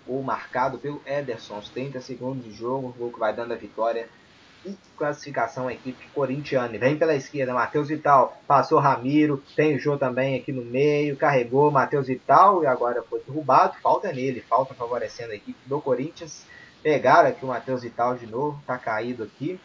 gol 0.06 0.22
marcado 0.22 0.78
pelo 0.78 1.02
Ederson, 1.04 1.56
aos 1.56 1.68
30 1.68 2.00
segundos 2.00 2.44
de 2.44 2.52
jogo, 2.52 2.94
gol 2.96 3.12
que 3.12 3.18
vai 3.18 3.34
dando 3.34 3.52
a 3.52 3.56
vitória 3.56 4.08
e 4.64 4.76
classificação 4.96 5.68
à 5.68 5.72
equipe 5.72 6.08
corintiana. 6.14 6.76
Vem 6.78 6.96
pela 6.96 7.14
esquerda, 7.14 7.54
Matheus 7.54 7.88
Vital, 7.88 8.40
passou 8.46 8.78
Ramiro, 8.78 9.42
tem 9.54 9.76
o 9.76 9.78
Jô 9.78 9.96
também 9.96 10.36
aqui 10.36 10.52
no 10.52 10.64
meio, 10.64 11.16
carregou 11.16 11.70
Matheus 11.70 12.08
Vital 12.08 12.62
e 12.62 12.66
agora 12.66 13.02
foi 13.02 13.20
derrubado, 13.20 13.76
falta 13.82 14.12
nele, 14.12 14.40
falta 14.40 14.74
favorecendo 14.74 15.32
a 15.32 15.36
equipe 15.36 15.58
do 15.66 15.80
Corinthians. 15.80 16.44
Pegaram 16.82 17.28
aqui 17.28 17.44
o 17.44 17.48
Matheus 17.48 17.82
Vital 17.82 18.16
de 18.16 18.26
novo, 18.26 18.60
tá 18.66 18.76
caído 18.78 19.22
aqui. 19.24 19.60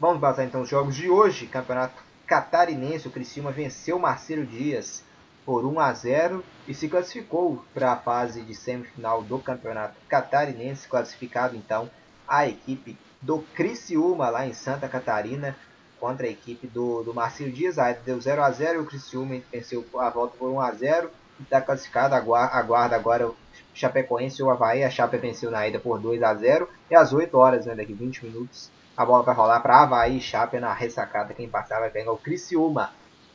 Vamos 0.00 0.20
passar 0.20 0.44
então 0.44 0.62
os 0.62 0.68
jogos 0.68 0.94
de 0.94 1.10
hoje. 1.10 1.48
Campeonato 1.48 2.00
Catarinense, 2.24 3.08
o 3.08 3.10
Criciúma 3.10 3.50
venceu 3.50 3.98
Marcelo 3.98 4.46
Dias 4.46 5.02
por 5.44 5.64
1 5.64 5.80
a 5.80 5.92
0 5.92 6.44
e 6.68 6.74
se 6.74 6.88
classificou 6.88 7.64
para 7.74 7.92
a 7.92 7.96
fase 7.96 8.42
de 8.42 8.54
semifinal 8.54 9.22
do 9.22 9.40
Campeonato 9.40 9.96
Catarinense, 10.08 10.86
classificado 10.86 11.56
então 11.56 11.90
a 12.28 12.46
equipe 12.46 12.96
do 13.20 13.40
Criciúma 13.56 14.30
lá 14.30 14.46
em 14.46 14.52
Santa 14.52 14.88
Catarina 14.88 15.56
contra 15.98 16.28
a 16.28 16.30
equipe 16.30 16.68
do, 16.68 17.02
do 17.02 17.12
Marcelo 17.12 17.50
Dias. 17.50 17.76
Aí 17.76 17.94
deu 18.04 18.20
0 18.20 18.40
a 18.40 18.50
0 18.52 18.78
e 18.78 18.82
o 18.82 18.86
Criciúma 18.86 19.40
venceu 19.50 19.84
a 19.98 20.10
volta 20.10 20.36
por 20.38 20.48
1 20.48 20.60
a 20.60 20.70
0 20.70 21.10
e 21.40 21.42
está 21.42 21.60
classificado. 21.60 22.14
Aguarda 22.14 22.94
agora 22.94 23.26
o 23.26 23.36
Chapecoense 23.74 24.44
ou 24.44 24.48
o 24.48 24.52
Havaí. 24.52 24.84
A 24.84 24.90
Chape 24.90 25.16
venceu 25.16 25.50
na 25.50 25.66
ida 25.66 25.80
por 25.80 25.98
2 25.98 26.22
a 26.22 26.32
0 26.34 26.68
e 26.88 26.94
às 26.94 27.12
8 27.12 27.36
horas, 27.36 27.66
né, 27.66 27.74
daqui 27.74 27.92
20 27.92 28.26
minutos, 28.26 28.70
a 28.98 29.06
bola 29.06 29.22
vai 29.22 29.32
rolar 29.32 29.60
para 29.60 29.80
Havaí 29.80 30.16
e 30.16 30.20
Chape 30.20 30.58
na 30.58 30.72
ressacada. 30.74 31.32
Quem 31.32 31.48
passar 31.48 31.78
vai 31.78 31.88
pegar 31.88 32.10
o 32.10 32.18
Criciúma. 32.18 32.90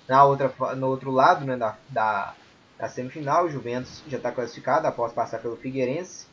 Na 0.05 0.25
outra, 0.25 0.53
no 0.75 0.87
outro 0.87 1.09
lado 1.09 1.45
né, 1.45 1.55
da, 1.55 1.77
da, 1.87 2.33
da 2.77 2.89
semifinal, 2.89 3.45
o 3.45 3.49
Juventus 3.49 4.03
já 4.05 4.17
está 4.17 4.29
classificado 4.29 4.85
após 4.85 5.13
passar 5.13 5.39
pelo 5.39 5.55
Figueirense. 5.55 6.27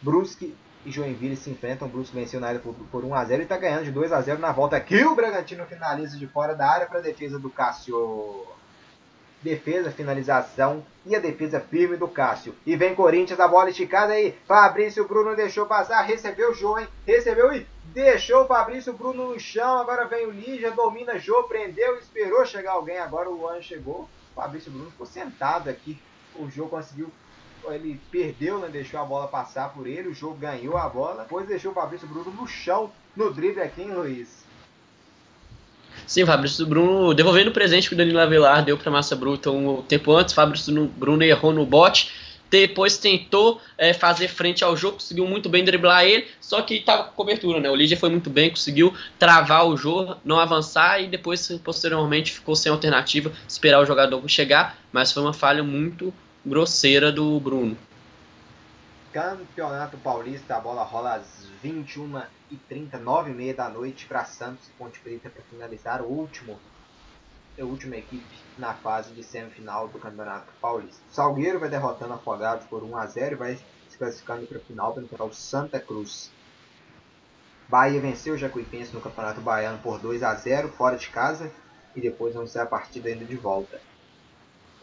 Brusque 0.00 0.56
e 0.86 0.90
Joinville 0.90 1.36
se 1.36 1.50
enfrentam. 1.50 1.86
Brusque 1.86 2.16
venceu 2.16 2.40
na 2.40 2.48
área 2.48 2.60
por, 2.60 2.72
por 2.90 3.04
1 3.04 3.14
a 3.14 3.22
0 3.26 3.42
e 3.42 3.44
está 3.44 3.58
ganhando 3.58 3.84
de 3.84 3.90
2 3.90 4.10
a 4.10 4.22
0 4.22 4.40
na 4.40 4.52
volta. 4.52 4.74
Aqui 4.74 5.04
o 5.04 5.14
Bragantino 5.14 5.66
finaliza 5.66 6.16
de 6.16 6.26
fora 6.26 6.54
da 6.54 6.66
área 6.66 6.86
para 6.86 7.00
a 7.00 7.02
defesa 7.02 7.38
do 7.38 7.50
Cássio. 7.50 8.46
Defesa, 9.42 9.90
finalização 9.90 10.84
e 11.04 11.16
a 11.16 11.18
defesa 11.18 11.60
firme 11.60 11.96
do 11.96 12.06
Cássio. 12.06 12.54
E 12.64 12.76
vem 12.76 12.94
Corinthians, 12.94 13.40
a 13.40 13.48
bola 13.48 13.70
esticada 13.70 14.12
aí. 14.12 14.34
Fabrício 14.46 15.06
Bruno 15.06 15.34
deixou 15.34 15.66
passar, 15.66 16.02
recebeu 16.02 16.52
o 16.52 16.54
Jô, 16.54 16.78
hein? 16.78 16.86
Recebeu 17.06 17.52
e 17.52 17.66
deixou 17.86 18.44
o 18.44 18.46
Fabrício 18.46 18.92
Bruno 18.92 19.32
no 19.32 19.40
chão. 19.40 19.78
Agora 19.78 20.06
vem 20.06 20.26
o 20.26 20.30
Lígia, 20.30 20.70
domina 20.70 21.18
Jô, 21.18 21.42
prendeu, 21.44 21.98
esperou 21.98 22.46
chegar 22.46 22.72
alguém. 22.72 22.98
Agora 22.98 23.28
o 23.28 23.34
Luan 23.34 23.60
chegou. 23.60 24.08
O 24.32 24.34
Fabrício 24.34 24.70
Bruno 24.70 24.90
ficou 24.90 25.06
sentado 25.06 25.68
aqui. 25.68 26.00
O 26.36 26.48
Jô 26.48 26.66
conseguiu 26.66 27.10
ele 27.70 28.00
perdeu, 28.10 28.58
né? 28.58 28.68
Deixou 28.68 28.98
a 28.98 29.04
bola 29.04 29.28
passar 29.28 29.72
por 29.72 29.86
ele, 29.86 30.08
o 30.08 30.14
jogo 30.14 30.34
ganhou 30.34 30.76
a 30.76 30.88
bola, 30.88 31.22
depois 31.22 31.46
deixou 31.46 31.70
o 31.70 31.74
Fabrício 31.74 32.08
Bruno 32.08 32.30
no 32.32 32.46
chão, 32.46 32.90
no 33.14 33.32
drible 33.32 33.62
aqui, 33.62 33.82
em 33.82 33.92
Luiz? 33.92 34.41
Sim, 36.06 36.26
Fabrício 36.26 36.66
Bruno 36.66 37.14
devolvendo 37.14 37.48
o 37.48 37.52
presente 37.52 37.88
que 37.88 37.94
o 37.94 37.96
Danilo 37.96 38.18
Avelar 38.18 38.64
deu 38.64 38.76
para 38.76 38.90
Massa 38.90 39.16
Bruta 39.16 39.50
um 39.50 39.82
tempo 39.82 40.12
antes. 40.12 40.34
Fabrício 40.34 40.86
Bruno 40.96 41.22
errou 41.22 41.52
no 41.52 41.64
bote, 41.64 42.12
depois 42.50 42.98
tentou 42.98 43.60
é, 43.78 43.94
fazer 43.94 44.28
frente 44.28 44.62
ao 44.62 44.76
jogo, 44.76 44.94
conseguiu 44.94 45.26
muito 45.26 45.48
bem 45.48 45.64
driblar 45.64 46.04
ele, 46.04 46.26
só 46.38 46.60
que 46.60 46.74
estava 46.74 47.04
com 47.04 47.12
cobertura, 47.12 47.60
né? 47.60 47.70
O 47.70 47.74
Lídia 47.74 47.96
foi 47.96 48.10
muito 48.10 48.28
bem, 48.28 48.50
conseguiu 48.50 48.92
travar 49.18 49.66
o 49.66 49.74
jogo, 49.74 50.16
não 50.22 50.38
avançar 50.38 51.00
e 51.00 51.08
depois, 51.08 51.48
posteriormente, 51.64 52.30
ficou 52.30 52.54
sem 52.54 52.70
alternativa, 52.70 53.32
esperar 53.48 53.80
o 53.80 53.86
jogador 53.86 54.22
chegar, 54.28 54.76
mas 54.92 55.10
foi 55.10 55.22
uma 55.22 55.32
falha 55.32 55.62
muito 55.62 56.12
grosseira 56.44 57.10
do 57.10 57.40
Bruno. 57.40 57.76
Campeonato 59.12 59.96
Paulista, 59.98 60.56
a 60.56 60.60
bola 60.60 60.82
rola 60.82 61.14
às 61.14 61.46
21h30, 61.64 62.26
9h30 62.68 63.54
da 63.54 63.68
noite 63.68 64.06
para 64.06 64.24
Santos 64.24 64.68
e 64.68 64.72
Ponte 64.72 65.00
Preta 65.00 65.30
para 65.30 65.42
finalizar 65.44 66.02
o 66.02 66.06
último, 66.06 66.58
a 67.58 67.64
última 67.64 67.96
equipe 67.96 68.34
na 68.58 68.74
fase 68.74 69.12
de 69.14 69.22
semifinal 69.22 69.88
do 69.88 69.98
Campeonato 69.98 70.52
Paulista. 70.60 71.00
Salgueiro 71.10 71.58
vai 71.58 71.68
derrotando 71.68 72.14
Afogados 72.14 72.66
por 72.66 72.82
1 72.82 72.96
a 72.96 73.06
0 73.06 73.34
e 73.34 73.38
vai 73.38 73.58
se 73.88 73.98
classificando 73.98 74.46
para 74.46 74.58
a 74.58 74.60
final 74.60 74.92
para 74.92 75.02
enfrentar 75.02 75.24
o 75.24 75.32
Santa 75.32 75.80
Cruz. 75.80 76.30
Bahia 77.68 78.00
venceu 78.00 78.34
o 78.34 78.38
Jacuipense 78.38 78.92
no 78.92 79.00
Campeonato 79.00 79.40
Baiano 79.40 79.78
por 79.78 79.98
2 79.98 80.22
a 80.22 80.34
0 80.34 80.68
fora 80.72 80.96
de 80.96 81.08
casa 81.08 81.50
e 81.96 82.00
depois 82.00 82.34
vamos 82.34 82.52
ter 82.52 82.60
a 82.60 82.66
partida 82.66 83.08
ainda 83.08 83.24
de 83.24 83.36
volta. 83.36 83.80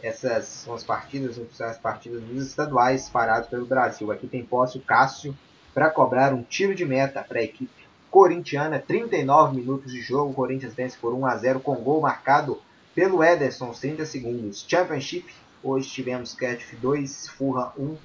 Essas 0.02 0.46
são 0.46 0.74
as 0.74 0.82
partidas, 0.82 1.38
as 1.60 1.78
partidas 1.78 2.22
dos 2.22 2.46
estaduais 2.46 3.08
parados 3.08 3.48
pelo 3.48 3.66
Brasil. 3.66 4.10
Aqui 4.10 4.26
tem 4.26 4.44
posse 4.44 4.78
o 4.78 4.80
Cássio 4.80 5.36
para 5.74 5.90
cobrar 5.90 6.32
um 6.32 6.42
tiro 6.42 6.74
de 6.74 6.84
meta 6.84 7.22
para 7.22 7.40
a 7.40 7.42
equipe 7.42 7.70
corintiana. 8.10 8.78
39 8.78 9.56
minutos 9.56 9.92
de 9.92 10.00
jogo. 10.00 10.30
O 10.30 10.34
Corinthians 10.34 10.74
vence 10.74 10.96
por 10.98 11.14
1 11.14 11.26
a 11.26 11.36
0 11.36 11.60
com 11.60 11.74
gol 11.76 12.00
marcado 12.00 12.60
pelo 12.94 13.22
Ederson, 13.22 13.70
30 13.70 14.04
segundos. 14.04 14.64
Championship. 14.68 15.32
Hoje 15.62 15.88
tivemos 15.88 16.34
Catch 16.34 16.74
2, 16.80 17.28
Furra 17.28 17.72
1. 17.78 17.96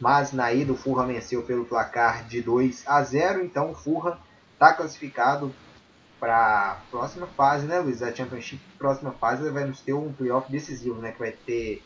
Mas 0.00 0.32
na 0.32 0.52
ida 0.52 0.72
o 0.72 0.76
Furra 0.76 1.06
venceu 1.06 1.42
pelo 1.42 1.64
placar 1.64 2.26
de 2.26 2.40
2 2.40 2.84
a 2.86 3.02
0. 3.02 3.44
Então 3.44 3.70
o 3.70 3.74
Furra 3.74 4.18
está 4.54 4.72
classificado 4.72 5.54
para 6.18 6.72
a 6.72 6.74
próxima 6.90 7.26
fase, 7.26 7.66
né, 7.66 7.78
Luiz? 7.78 8.02
A 8.02 8.14
Championship, 8.14 8.62
próxima 8.78 9.12
fase, 9.12 9.48
vai 9.50 9.64
nos 9.64 9.80
ter 9.80 9.92
um 9.92 10.12
playoff 10.12 10.50
decisivo, 10.50 11.00
né? 11.00 11.12
Que 11.12 11.18
vai 11.18 11.32
ter 11.32 11.82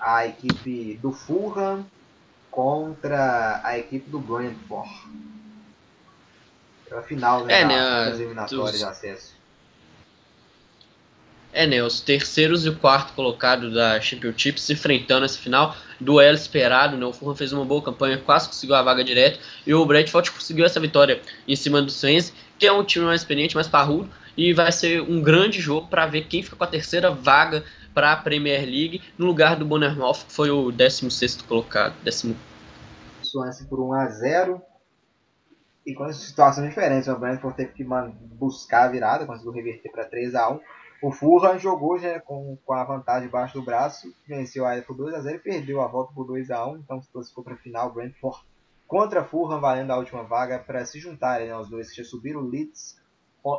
a 0.00 0.26
equipe 0.26 0.98
do 1.02 1.12
Fulham 1.12 1.84
contra 2.54 3.60
a 3.64 3.76
equipe 3.76 4.08
do 4.08 4.20
Brentford. 4.20 4.88
Pela 6.88 7.02
final 7.02 7.44
né, 7.44 7.62
é, 7.62 7.64
né, 7.64 7.76
das 7.76 8.20
eliminatórias 8.20 8.70
dos... 8.70 8.78
de 8.78 8.84
acesso. 8.84 9.34
É, 11.52 11.66
né? 11.66 11.82
Os 11.82 12.00
terceiros 12.00 12.64
e 12.64 12.68
o 12.68 12.76
quarto 12.76 13.12
colocado 13.12 13.72
da 13.72 14.00
Championship 14.00 14.60
se 14.60 14.72
enfrentando 14.72 15.22
nessa 15.22 15.38
final. 15.38 15.76
Duelo 16.00 16.36
esperado, 16.36 16.96
né? 16.96 17.04
O 17.04 17.12
Fulham 17.12 17.34
fez 17.34 17.52
uma 17.52 17.64
boa 17.64 17.82
campanha, 17.82 18.18
quase 18.18 18.48
conseguiu 18.48 18.74
a 18.76 18.82
vaga 18.82 19.02
direta. 19.02 19.38
E 19.66 19.74
o 19.74 19.84
Brentford 19.84 20.30
conseguiu 20.30 20.64
essa 20.64 20.80
vitória 20.80 21.20
em 21.46 21.56
cima 21.56 21.82
do 21.82 21.90
Swansea 21.90 22.32
que 22.58 22.66
é 22.66 22.72
um 22.72 22.84
time 22.84 23.04
mais 23.04 23.20
experiente, 23.20 23.54
mais 23.54 23.68
parrudo, 23.68 24.08
e 24.36 24.52
vai 24.52 24.70
ser 24.70 25.00
um 25.02 25.20
grande 25.20 25.60
jogo 25.60 25.88
para 25.88 26.06
ver 26.06 26.26
quem 26.26 26.42
fica 26.42 26.56
com 26.56 26.64
a 26.64 26.68
terceira 26.68 27.10
vaga 27.10 27.64
para 27.94 28.12
a 28.12 28.16
Premier 28.16 28.60
League, 28.62 29.00
no 29.16 29.24
lugar 29.24 29.56
do 29.56 29.64
Bournemouth, 29.64 30.26
que 30.26 30.32
foi 30.32 30.50
o 30.50 30.72
16 30.72 31.42
colocado. 31.42 31.94
Décimo... 32.02 32.36
Swansea 33.22 33.66
por 33.68 33.80
1 33.80 33.92
a 33.94 34.06
0 34.08 34.62
e 35.86 35.94
com 35.94 36.12
situações 36.12 36.68
diferentes. 36.68 37.08
O 37.08 37.18
Brentford 37.18 37.56
teve 37.56 37.72
que 37.72 37.84
buscar 37.84 38.84
a 38.84 38.88
virada, 38.88 39.26
conseguiu 39.26 39.52
reverter 39.52 39.90
para 39.90 40.04
3 40.04 40.34
a 40.34 40.50
1 40.50 40.60
O 41.02 41.12
Fulham 41.12 41.58
jogou 41.58 41.98
já 41.98 42.20
com, 42.20 42.58
com 42.64 42.72
a 42.72 42.84
vantagem 42.84 43.26
debaixo 43.26 43.58
do 43.58 43.64
braço, 43.64 44.12
venceu 44.26 44.64
a 44.64 44.70
área 44.70 44.82
por 44.82 44.96
2 44.96 45.14
a 45.14 45.20
0 45.20 45.36
e 45.36 45.38
perdeu 45.38 45.80
a 45.80 45.86
volta 45.86 46.12
por 46.14 46.26
2 46.26 46.50
a 46.50 46.66
1 46.66 46.76
então 46.78 47.00
se 47.00 47.10
classificou 47.10 47.44
para 47.44 47.54
a 47.54 47.58
final. 47.58 47.88
O 47.88 47.92
Brentford 47.92 48.38
contra 48.86 49.24
Fulham, 49.24 49.60
valendo 49.60 49.90
a 49.90 49.98
última 49.98 50.22
vaga 50.22 50.58
para 50.58 50.84
se 50.84 50.98
juntarem 50.98 51.48
né, 51.48 51.56
os 51.56 51.68
dois 51.68 51.90
que 51.90 51.96
já 51.96 52.04
subiram, 52.04 52.40
o 52.40 52.48
Leeds 52.48 52.96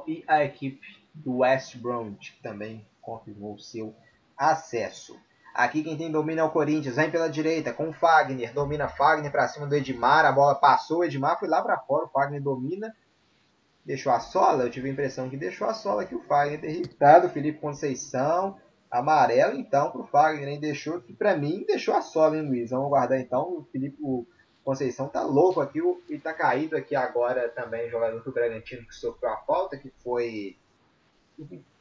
e 0.07 0.23
a 0.27 0.43
equipe 0.43 0.85
do 1.13 1.37
West 1.37 1.77
Bromwich, 1.77 2.33
que 2.33 2.41
também 2.41 2.85
confirmou 3.01 3.59
seu 3.59 3.93
acesso. 4.37 5.17
Aqui 5.53 5.81
quem 5.83 5.97
tem 5.97 6.11
domínio 6.11 6.41
é 6.41 6.43
o 6.43 6.49
Corinthians, 6.49 6.97
vem 6.97 7.09
pela 7.09 7.29
direita 7.29 7.71
com 7.71 7.87
o 7.87 7.93
Fagner, 7.93 8.53
domina 8.53 8.89
Fagner 8.89 9.31
para 9.31 9.47
cima 9.47 9.65
do 9.65 9.73
Edmar, 9.73 10.25
a 10.25 10.31
bola 10.31 10.53
passou, 10.55 10.99
o 10.99 11.03
Edmar 11.05 11.39
foi 11.39 11.47
lá 11.47 11.61
para 11.61 11.77
fora, 11.77 12.05
o 12.05 12.09
Fagner 12.09 12.43
domina, 12.43 12.93
deixou 13.85 14.11
a 14.11 14.19
sola, 14.19 14.63
eu 14.63 14.69
tive 14.69 14.89
a 14.89 14.91
impressão 14.91 15.29
que 15.29 15.37
deixou 15.37 15.65
a 15.65 15.73
sola 15.73 16.01
aqui 16.01 16.13
o 16.13 16.23
Fagner 16.23 16.59
ter 16.59 16.71
irritado 16.71 17.27
o 17.27 17.29
Felipe 17.29 17.59
Conceição, 17.59 18.59
amarelo 18.91 19.55
então 19.57 19.91
para 19.91 20.01
o 20.01 20.07
Fagner, 20.07 20.49
hein? 20.49 20.59
deixou 20.59 20.99
que 20.99 21.13
para 21.13 21.37
mim 21.37 21.63
deixou 21.65 21.93
a 21.93 22.01
sola, 22.01 22.35
hein 22.35 22.45
Luiz? 22.45 22.71
Vamos 22.71 22.87
aguardar 22.87 23.17
então, 23.17 23.43
o 23.43 23.67
Felipe 23.71 23.97
Conceição 24.61 25.07
tá 25.07 25.23
louco 25.23 25.61
aqui 25.61 25.79
e 26.09 26.19
tá 26.19 26.33
caído 26.33 26.75
aqui 26.75 26.97
agora 26.97 27.47
também, 27.47 27.89
jogador 27.89 28.21
do 28.21 28.31
Bragantino 28.33 28.85
que 28.85 28.93
sofreu 28.93 29.31
a 29.31 29.37
falta, 29.37 29.77
que 29.77 29.89
foi 30.03 30.57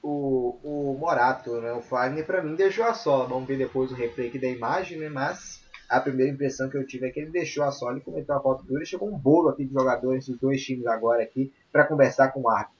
o, 0.03 0.59
o 0.63 0.99
Morato, 0.99 1.61
né? 1.61 1.73
O 1.73 1.81
Fagner 1.81 2.27
para 2.27 2.43
mim 2.43 2.55
deixou 2.55 2.85
a 2.85 2.95
sola. 2.95 3.27
Vamos 3.27 3.49
ver 3.49 3.59
depois 3.59 3.91
o 3.91 3.95
replay 3.95 4.31
da 4.39 4.49
imagem, 4.49 4.99
né? 4.99 5.09
Mas 5.09 5.63
a 5.89 6.01
primeira 6.01 6.33
impressão 6.33 6.69
que 6.69 6.77
eu 6.77 6.87
tive 6.87 7.07
é 7.07 7.11
que 7.11 7.21
ele 7.21 7.31
deixou 7.31 7.65
a 7.65 7.71
sola 7.71 7.99
e 7.99 8.01
cometeu 8.01 8.35
a 8.35 8.41
falta 8.41 8.65
dura. 8.65 8.83
E 8.83 8.87
chegou 8.87 9.09
um 9.09 9.19
bolo 9.19 9.49
aqui 9.49 9.65
de 9.65 9.73
jogadores 9.73 10.27
dos 10.27 10.39
dois 10.39 10.63
times 10.63 10.87
agora 10.87 11.23
aqui 11.23 11.53
para 11.73 11.87
conversar 11.87 12.33
com 12.33 12.43
o 12.43 12.49
árbitro. 12.49 12.74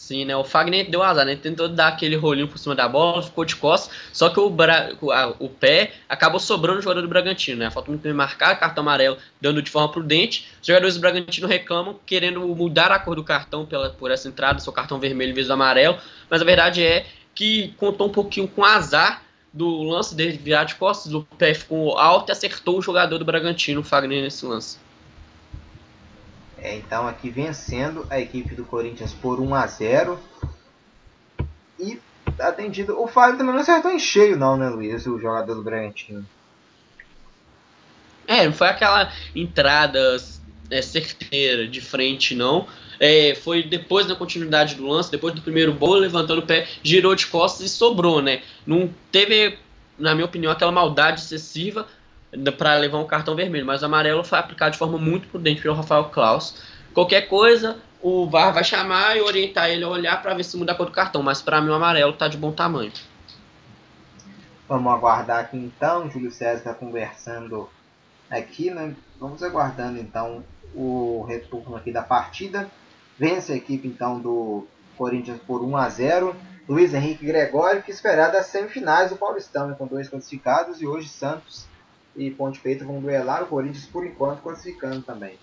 Sim, 0.00 0.24
né? 0.24 0.34
O 0.34 0.42
Fagner 0.42 0.90
deu 0.90 1.02
azar, 1.02 1.26
né? 1.26 1.36
Tentou 1.36 1.68
dar 1.68 1.88
aquele 1.88 2.16
rolinho 2.16 2.48
por 2.48 2.56
cima 2.56 2.74
da 2.74 2.88
bola, 2.88 3.22
ficou 3.22 3.44
de 3.44 3.54
costas, 3.54 3.94
só 4.14 4.30
que 4.30 4.40
o, 4.40 4.48
bra... 4.48 4.92
o 5.38 5.46
pé 5.46 5.92
acabou 6.08 6.40
sobrando 6.40 6.78
o 6.78 6.82
jogador 6.82 7.02
do 7.02 7.08
Bragantino, 7.08 7.58
né? 7.58 7.70
Falta 7.70 7.90
muito 7.90 8.02
bem 8.02 8.14
marcar, 8.14 8.58
cartão 8.58 8.80
amarelo 8.80 9.18
dando 9.38 9.60
de 9.60 9.70
forma 9.70 9.92
prudente. 9.92 10.48
Os 10.58 10.66
jogadores 10.66 10.94
do 10.94 11.02
Bragantino 11.02 11.46
reclamam, 11.46 12.00
querendo 12.06 12.40
mudar 12.40 12.90
a 12.90 12.98
cor 12.98 13.14
do 13.14 13.22
cartão 13.22 13.66
pela, 13.66 13.90
por 13.90 14.10
essa 14.10 14.26
entrada, 14.26 14.58
seu 14.58 14.72
cartão 14.72 14.98
vermelho 14.98 15.32
em 15.32 15.34
vez 15.34 15.48
do 15.48 15.52
amarelo, 15.52 15.98
mas 16.30 16.40
a 16.40 16.46
verdade 16.46 16.82
é 16.82 17.04
que 17.34 17.74
contou 17.76 18.08
um 18.08 18.10
pouquinho 18.10 18.48
com 18.48 18.64
azar 18.64 19.22
do 19.52 19.82
lance 19.82 20.14
dele 20.14 20.32
virar 20.42 20.64
de 20.64 20.76
costas, 20.76 21.12
o 21.12 21.24
pé 21.36 21.52
ficou 21.52 21.98
alto 21.98 22.30
e 22.30 22.32
acertou 22.32 22.78
o 22.78 22.82
jogador 22.82 23.18
do 23.18 23.24
Bragantino, 23.26 23.82
o 23.82 23.84
Fagner, 23.84 24.22
nesse 24.22 24.46
lance. 24.46 24.78
É, 26.62 26.76
então 26.76 27.08
aqui 27.08 27.30
vencendo 27.30 28.06
a 28.10 28.20
equipe 28.20 28.54
do 28.54 28.64
Corinthians 28.64 29.14
por 29.14 29.40
1 29.40 29.54
a 29.54 29.66
0 29.66 30.20
E 31.78 31.98
atendido. 32.38 33.00
O 33.00 33.06
Fábio 33.06 33.38
também 33.38 33.54
não 33.54 33.62
acertou 33.62 33.90
em 33.90 33.98
cheio, 33.98 34.36
não, 34.36 34.56
né, 34.56 34.68
Luiz? 34.68 35.06
O 35.06 35.18
jogador 35.18 35.54
do 35.54 35.62
Bragantino. 35.62 36.26
É, 38.26 38.50
foi 38.52 38.68
aquela 38.68 39.12
entrada 39.34 40.16
é, 40.70 40.82
certeira 40.82 41.66
de 41.66 41.80
frente, 41.80 42.34
não. 42.34 42.66
É, 42.98 43.34
foi 43.34 43.62
depois 43.62 44.06
da 44.06 44.14
continuidade 44.14 44.74
do 44.74 44.86
lance, 44.86 45.10
depois 45.10 45.34
do 45.34 45.40
primeiro 45.40 45.72
gol, 45.72 45.94
levantando 45.94 46.40
o 46.40 46.46
pé, 46.46 46.68
girou 46.82 47.14
de 47.14 47.26
costas 47.26 47.66
e 47.66 47.68
sobrou, 47.68 48.20
né? 48.20 48.42
Não 48.66 48.92
teve, 49.10 49.58
na 49.98 50.14
minha 50.14 50.26
opinião, 50.26 50.52
aquela 50.52 50.70
maldade 50.70 51.20
excessiva, 51.20 51.88
para 52.56 52.76
levar 52.76 52.98
um 52.98 53.06
cartão 53.06 53.34
vermelho, 53.34 53.66
mas 53.66 53.82
o 53.82 53.86
amarelo 53.86 54.22
foi 54.22 54.38
aplicado 54.38 54.72
de 54.72 54.78
forma 54.78 54.98
muito 54.98 55.28
prudente 55.28 55.60
pelo 55.60 55.74
Rafael 55.74 56.04
Klaus. 56.04 56.62
Qualquer 56.94 57.22
coisa, 57.22 57.78
o 58.02 58.28
VAR 58.28 58.52
vai 58.52 58.64
chamar 58.64 59.16
e 59.16 59.20
orientar 59.20 59.68
ele 59.68 59.84
a 59.84 59.88
olhar 59.88 60.22
para 60.22 60.34
ver 60.34 60.44
se 60.44 60.56
muda 60.56 60.72
a 60.72 60.74
cor 60.74 60.86
do 60.86 60.92
cartão, 60.92 61.22
mas 61.22 61.42
para 61.42 61.60
mim 61.60 61.70
o 61.70 61.74
amarelo 61.74 62.12
está 62.12 62.28
de 62.28 62.36
bom 62.36 62.52
tamanho. 62.52 62.92
Vamos 64.68 64.92
aguardar 64.92 65.40
aqui 65.40 65.56
então, 65.56 66.06
o 66.06 66.10
Júlio 66.10 66.30
César 66.30 66.58
está 66.58 66.74
conversando 66.74 67.68
aqui, 68.30 68.70
né? 68.70 68.94
Vamos 69.18 69.42
aguardando 69.42 69.98
então 69.98 70.44
o 70.74 71.24
retorno 71.28 71.76
aqui 71.76 71.90
da 71.90 72.02
partida. 72.02 72.70
Vence 73.18 73.52
a 73.52 73.56
equipe 73.56 73.88
então 73.88 74.20
do 74.20 74.66
Corinthians 74.96 75.40
por 75.44 75.62
1 75.62 75.76
a 75.76 75.88
0. 75.88 76.36
Luiz 76.68 76.94
Henrique 76.94 77.26
Gregório, 77.26 77.82
que 77.82 77.90
esperar 77.90 78.30
das 78.30 78.46
semifinais 78.46 79.10
do 79.10 79.16
Paulistão, 79.16 79.66
né? 79.66 79.74
com 79.76 79.88
dois 79.88 80.08
classificados, 80.08 80.80
e 80.80 80.86
hoje 80.86 81.08
Santos 81.08 81.66
e 82.16 82.30
Ponte 82.30 82.58
Preta 82.60 82.84
vão 82.84 83.00
duelar 83.00 83.42
o 83.42 83.46
Corinthians 83.46 83.86
por 83.86 84.04
enquanto 84.06 84.42
classificando 84.42 85.02
também. 85.02 85.38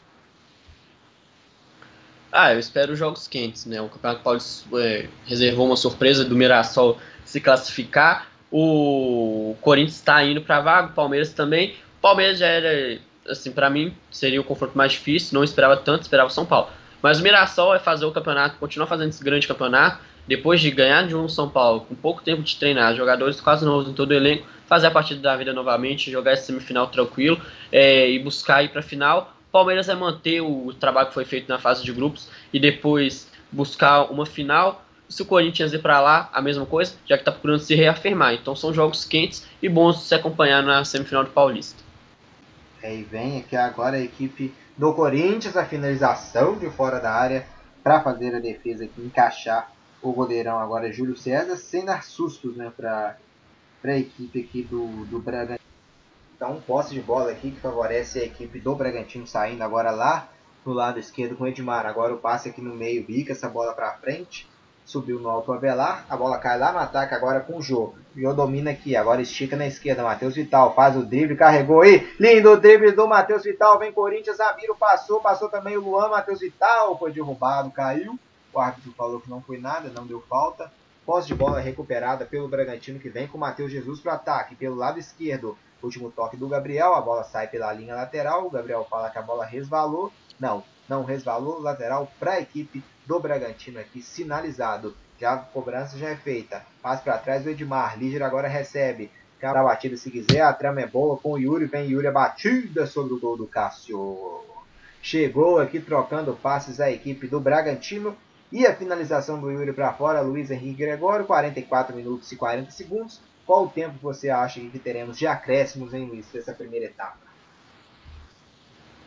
Ah, 2.32 2.54
eu 2.54 2.60
espero 2.60 2.96
jogos 2.96 3.28
quentes, 3.28 3.66
né? 3.66 3.82
O 3.82 3.90
Campeonato 3.90 4.22
Paulista 4.22 4.68
é, 4.80 5.08
reservou 5.26 5.66
uma 5.66 5.78
surpresa 5.78 6.26
do 6.26 6.36
Mirassol 6.36 6.98
se 7.24 7.40
classificar. 7.40 8.28
O 8.52 9.56
Corinthians 9.62 9.96
está 9.96 10.24
indo 10.24 10.42
para 10.42 10.62
vaga, 10.62 10.90
o 10.90 10.94
Palmeiras 10.94 11.34
também. 11.34 11.76
O 11.98 12.02
Palmeiras 12.02 12.38
já 12.40 12.48
era, 12.48 13.00
assim, 13.28 13.52
para 13.52 13.70
mim, 13.70 13.96
seria 14.12 14.40
o 14.40 14.44
confronto 14.44 14.78
mais 14.78 14.92
difícil, 14.94 15.36
não 15.36 15.44
esperava 15.44 15.78
tanto, 15.78 16.04
esperava 16.04 16.28
o 16.28 16.32
São 16.32 16.46
Paulo. 16.46 16.70
Mas 17.02 17.20
o 17.20 17.24
Mirassol 17.24 17.74
é 17.74 17.80
fazer 17.80 18.06
o 18.06 18.12
campeonato, 18.12 18.58
continuar 18.58 18.88
fazendo 18.88 19.10
esse 19.10 19.24
grande 19.24 19.48
campeonato, 19.48 20.00
depois 20.28 20.60
de 20.60 20.70
ganhar 20.70 21.08
de 21.08 21.16
um 21.16 21.30
São 21.30 21.50
Paulo, 21.50 21.82
com 21.82 21.96
pouco 21.96 22.22
tempo 22.22 22.44
de 22.44 22.56
treinar, 22.58 22.96
jogadores 22.96 23.40
quase 23.40 23.66
novos 23.66 23.88
em 23.90 23.94
todo 23.94 24.12
o 24.12 24.14
elenco, 24.14 24.46
fazer 24.68 24.88
a 24.88 24.92
partida 24.92 25.22
da 25.22 25.36
vida 25.36 25.54
novamente, 25.54 26.12
jogar 26.12 26.34
esse 26.34 26.48
semifinal 26.48 26.88
tranquilo 26.88 27.40
é, 27.72 28.10
e 28.10 28.20
buscar 28.20 28.64
ir 28.64 28.70
para 28.70 28.82
a 28.82 28.84
final. 28.84 29.34
Palmeiras 29.52 29.88
vai 29.88 29.96
manter 29.96 30.42
o 30.42 30.74
trabalho 30.74 31.08
que 31.08 31.14
foi 31.14 31.26
feito 31.26 31.48
na 31.48 31.58
fase 31.58 31.84
de 31.84 31.94
grupos 31.94 32.30
e 32.52 32.60
depois 32.60 33.32
buscar 33.52 34.04
uma 34.12 34.26
final. 34.26 34.84
Se 35.08 35.22
o 35.22 35.26
Corinthians 35.26 35.72
ir 35.72 35.82
para 35.82 36.02
lá, 36.02 36.30
a 36.34 36.42
mesma 36.42 36.66
coisa, 36.66 36.94
já 37.06 37.16
que 37.16 37.22
está 37.22 37.32
procurando 37.32 37.60
se 37.60 37.74
reafirmar. 37.74 38.34
Então 38.34 38.54
são 38.56 38.74
jogos 38.74 39.06
quentes 39.06 39.48
e 39.62 39.70
bons 39.70 40.00
de 40.00 40.04
se 40.04 40.14
acompanhar 40.16 40.62
na 40.62 40.84
semifinal 40.84 41.24
do 41.24 41.30
Paulista. 41.30 41.82
É, 42.84 42.94
e 42.94 43.04
vem 43.04 43.40
aqui 43.40 43.56
agora 43.56 43.96
a 43.96 44.02
equipe 44.02 44.54
do 44.78 44.94
Corinthians, 44.94 45.56
a 45.56 45.66
finalização 45.66 46.58
de 46.58 46.70
fora 46.70 47.00
da 47.00 47.12
área 47.12 47.46
para 47.82 48.02
fazer 48.02 48.36
a 48.36 48.40
defesa 48.40 48.84
aqui, 48.84 49.02
encaixar 49.02 49.72
o 50.02 50.12
goleirão 50.12 50.60
agora 50.60 50.92
Júlio 50.92 51.18
César, 51.18 51.56
sem 51.56 51.86
dar 51.86 52.04
sustos 52.04 52.56
né, 52.56 52.72
para 52.76 53.18
a 53.84 53.98
equipe 53.98 54.40
aqui 54.42 54.64
do, 54.64 55.06
do 55.06 55.20
Bragantino. 55.20 55.68
Então, 56.36 56.54
um 56.54 56.62
posse 56.62 56.94
de 56.94 57.02
bola 57.02 57.32
aqui 57.32 57.52
que 57.52 57.60
favorece 57.60 58.20
a 58.20 58.26
equipe 58.26 58.60
do 58.60 58.76
Bragantino 58.76 59.26
saindo 59.26 59.64
agora 59.64 59.90
lá 59.92 60.30
no 60.68 60.74
lado 60.74 61.00
esquerdo 61.00 61.36
com 61.36 61.46
o 61.46 61.48
Edmar. 61.48 61.86
Agora 61.86 62.14
o 62.14 62.18
passe 62.18 62.50
aqui 62.50 62.62
no 62.62 62.76
meio, 62.76 63.04
bica 63.04 63.32
essa 63.32 63.50
bola 63.50 63.74
para 63.74 63.94
frente. 63.94 64.48
Subiu 64.86 65.20
no 65.20 65.30
alto 65.30 65.52
Avelar. 65.52 66.06
A 66.10 66.16
bola 66.16 66.38
cai 66.38 66.58
lá 66.58 66.72
no 66.72 66.80
ataque 66.80 67.14
agora 67.14 67.42
com 67.42 67.58
o 67.58 67.62
Jô. 67.62 67.94
Jô 68.16 68.34
domina 68.34 68.72
aqui. 68.72 68.96
Agora 68.96 69.22
estica 69.22 69.58
na 69.58 69.68
esquerda. 69.68 70.04
Matheus 70.04 70.36
Vital 70.36 70.74
faz 70.76 70.96
o 70.96 71.04
drible. 71.04 71.36
Carregou 71.36 71.82
aí. 71.82 72.10
Lindo 72.18 72.56
drible 72.56 72.94
do 72.94 73.06
Matheus 73.06 73.44
Vital. 73.44 73.78
Vem 73.80 73.92
Corinthians. 73.92 74.40
Amiro 74.40 74.76
passou. 74.76 75.20
Passou 75.20 75.50
também 75.50 75.76
o 75.76 75.82
Luan. 75.82 76.08
Matheus 76.08 76.40
Vital 76.40 76.98
foi 76.98 77.12
derrubado. 77.12 77.70
Caiu. 77.70 78.18
O 78.58 78.60
árbitro 78.60 78.92
falou 78.94 79.22
que 79.22 79.30
não 79.30 79.40
foi 79.40 79.60
nada. 79.60 79.90
Não 79.90 80.08
deu 80.08 80.20
falta. 80.20 80.72
Posse 81.06 81.28
de 81.28 81.36
bola 81.36 81.60
recuperada 81.60 82.26
pelo 82.26 82.48
Bragantino 82.48 83.00
que 83.00 83.08
vem 83.08 83.28
com 83.28 83.38
o 83.38 83.40
Matheus 83.40 83.72
Jesus 83.72 84.00
para 84.00 84.14
o 84.14 84.16
ataque. 84.16 84.56
Pelo 84.56 84.76
lado 84.76 84.98
esquerdo, 84.98 85.56
último 85.82 86.10
toque 86.10 86.36
do 86.36 86.50
Gabriel. 86.50 86.96
A 86.96 87.02
bola 87.02 87.24
sai 87.24 87.48
pela 87.48 87.72
linha 87.72 87.94
lateral. 87.94 88.48
O 88.48 88.50
Gabriel 88.50 88.84
fala 88.90 89.12
que 89.12 89.20
a 89.20 89.22
bola 89.22 89.46
resvalou. 89.46 90.12
Não, 90.40 90.64
não 90.90 91.04
resvalou. 91.04 91.62
Lateral 91.62 92.12
para 92.20 92.32
a 92.32 92.42
equipe 92.42 92.84
do 93.06 93.20
Bragantino 93.20 93.80
aqui, 93.80 94.02
sinalizado. 94.02 94.98
Já 95.20 95.34
a 95.34 95.38
cobrança 95.38 95.96
já 95.96 96.10
é 96.10 96.16
feita. 96.16 96.66
Passa 96.82 97.04
para 97.04 97.20
trás 97.20 97.44
do 97.44 97.52
Edmar. 97.52 98.00
Líger 98.00 98.24
agora 98.24 98.48
recebe. 98.48 99.12
Cara 99.40 99.64
batida 99.64 99.96
se 99.96 100.10
quiser. 100.10 100.42
A 100.42 100.52
trama 100.52 100.82
é 100.82 100.88
boa 100.88 101.16
com 101.16 101.34
o 101.34 101.38
Yuri. 101.38 101.66
Vem 101.66 101.92
Yuri 101.92 102.08
a 102.08 102.12
batida 102.12 102.88
sobre 102.88 103.14
o 103.14 103.20
gol 103.20 103.38
do 103.38 103.46
Cássio. 103.46 104.44
Chegou 105.00 105.60
aqui 105.60 105.80
trocando 105.80 106.34
passes 106.34 106.80
a 106.80 106.90
equipe 106.90 107.28
do 107.28 107.40
Bragantino. 107.40 108.18
E 108.52 108.66
a 108.66 108.76
finalização 108.76 109.42
do 109.42 109.52
Yuri 109.52 109.74
para 109.74 109.94
fora, 109.94 110.22
Luiz 110.22 110.50
Henrique 110.50 110.84
Gregório, 110.84 111.26
44 111.26 111.96
minutos 111.96 112.32
e 112.32 112.36
40 112.36 112.72
segundos. 112.72 113.20
Qual 113.46 113.66
o 113.66 113.70
tempo 113.70 113.96
você 114.02 114.30
acha 114.30 114.60
que 114.60 114.80
teremos 114.80 115.18
de 115.18 115.28
acréscimos, 115.28 115.94
em 115.94 116.06
Luiz, 116.06 116.26
dessa 116.28 116.54
primeira 116.54 116.86
etapa? 116.86 117.18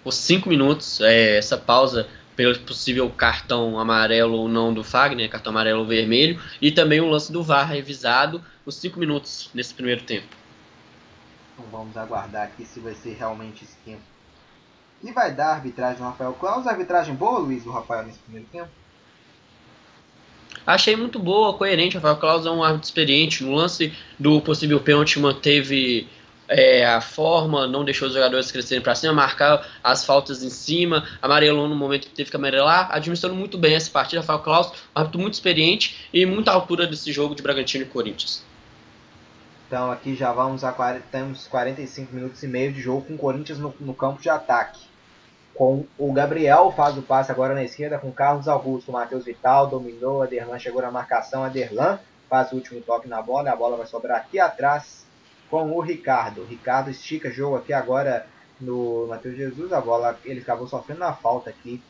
Os 0.04 0.14
5 0.14 0.48
minutos, 0.48 1.00
é, 1.00 1.36
essa 1.36 1.58
pausa 1.58 2.08
pelo 2.36 2.58
possível 2.60 3.10
cartão 3.10 3.78
amarelo 3.78 4.38
ou 4.38 4.48
não 4.48 4.72
do 4.72 4.82
Fagner, 4.82 5.28
cartão 5.28 5.50
amarelo 5.50 5.80
ou 5.80 5.86
vermelho, 5.86 6.40
e 6.60 6.72
também 6.72 7.00
o 7.00 7.08
lance 7.08 7.30
do 7.30 7.42
VAR 7.42 7.68
revisado, 7.68 8.42
os 8.64 8.76
5 8.76 8.98
minutos 8.98 9.50
nesse 9.52 9.74
primeiro 9.74 10.02
tempo. 10.02 10.28
Então 11.52 11.66
vamos 11.70 11.96
aguardar 11.96 12.44
aqui 12.46 12.64
se 12.64 12.80
vai 12.80 12.94
ser 12.94 13.14
realmente 13.14 13.64
esse 13.64 13.76
tempo. 13.84 14.02
E 15.02 15.12
vai 15.12 15.32
dar 15.32 15.48
a 15.48 15.54
arbitragem 15.54 15.98
do 15.98 16.04
Rafael 16.04 16.32
Claus, 16.34 16.66
arbitragem 16.66 17.14
boa, 17.14 17.38
Luiz, 17.38 17.64
do 17.64 17.70
Rafael 17.70 18.04
nesse 18.04 18.18
primeiro 18.20 18.46
tempo? 18.50 18.70
Achei 20.66 20.96
muito 20.96 21.18
boa, 21.18 21.54
coerente. 21.54 21.96
Rafael 21.96 22.16
Claus 22.16 22.46
é 22.46 22.50
um 22.50 22.62
árbitro 22.62 22.86
experiente. 22.86 23.42
No 23.44 23.54
lance 23.54 23.92
do 24.18 24.40
possível 24.40 24.80
pênalti, 24.80 25.18
manteve 25.18 26.06
é, 26.50 26.84
a 26.84 27.00
forma, 27.00 27.66
não 27.66 27.84
deixou 27.84 28.08
os 28.08 28.14
jogadores 28.14 28.50
crescerem 28.50 28.82
para 28.82 28.94
cima, 28.94 29.12
marcar 29.12 29.66
as 29.82 30.04
faltas 30.04 30.42
em 30.42 30.50
cima, 30.50 31.06
amarelou 31.22 31.68
no 31.68 31.76
momento 31.76 32.08
que 32.08 32.14
teve 32.14 32.28
que 32.28 32.36
amarelar, 32.36 32.88
administrando 32.90 33.36
muito 33.36 33.56
bem 33.56 33.74
essa 33.74 33.90
partida. 33.90 34.20
Rafael 34.20 34.40
Claus, 34.40 34.66
um 34.68 34.72
árbitro 34.96 35.20
muito 35.20 35.34
experiente 35.34 36.08
e 36.12 36.26
muita 36.26 36.50
altura 36.50 36.86
desse 36.86 37.12
jogo 37.12 37.36
de 37.36 37.42
Bragantino 37.42 37.84
e 37.84 37.86
Corinthians. 37.86 38.44
Então 39.68 39.92
aqui 39.92 40.16
já 40.16 40.32
vamos 40.32 40.64
a 40.64 40.72
40, 40.72 41.04
temos 41.12 41.46
45 41.46 42.12
minutos 42.12 42.42
e 42.42 42.48
meio 42.48 42.72
de 42.72 42.80
jogo 42.80 43.02
com 43.02 43.14
o 43.14 43.18
Corinthians 43.18 43.58
no, 43.60 43.72
no 43.78 43.94
campo 43.94 44.20
de 44.20 44.28
ataque. 44.28 44.89
Com 45.60 45.84
o 45.98 46.10
Gabriel 46.10 46.72
faz 46.72 46.96
o 46.96 47.02
passe 47.02 47.30
agora 47.30 47.52
na 47.52 47.62
esquerda 47.62 47.98
com 47.98 48.10
Carlos 48.10 48.48
Augusto. 48.48 48.90
Matheus 48.90 49.26
Vital 49.26 49.66
dominou, 49.66 50.22
Aderlan 50.22 50.58
chegou 50.58 50.80
na 50.80 50.90
marcação, 50.90 51.44
Aderlan 51.44 52.00
faz 52.30 52.50
o 52.50 52.54
último 52.54 52.80
toque 52.80 53.06
na 53.06 53.20
bola, 53.20 53.52
a 53.52 53.56
bola 53.56 53.76
vai 53.76 53.84
sobrar 53.84 54.16
aqui 54.16 54.40
atrás 54.40 55.04
com 55.50 55.70
o 55.72 55.80
Ricardo. 55.82 56.46
Ricardo 56.46 56.88
estica 56.88 57.30
jogo 57.30 57.56
aqui 57.56 57.74
agora 57.74 58.26
no 58.58 59.06
Matheus 59.06 59.36
Jesus, 59.36 59.70
a 59.70 59.82
bola 59.82 60.18
ele 60.24 60.40
acabou 60.40 60.66
sofrendo 60.66 61.00
na 61.00 61.12
falta 61.12 61.50
aqui. 61.50 61.82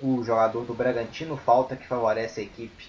O 0.00 0.24
jogador 0.24 0.64
do 0.64 0.74
Bragantino, 0.74 1.36
falta 1.36 1.76
que 1.76 1.86
favorece 1.86 2.40
a 2.40 2.42
equipe 2.42 2.88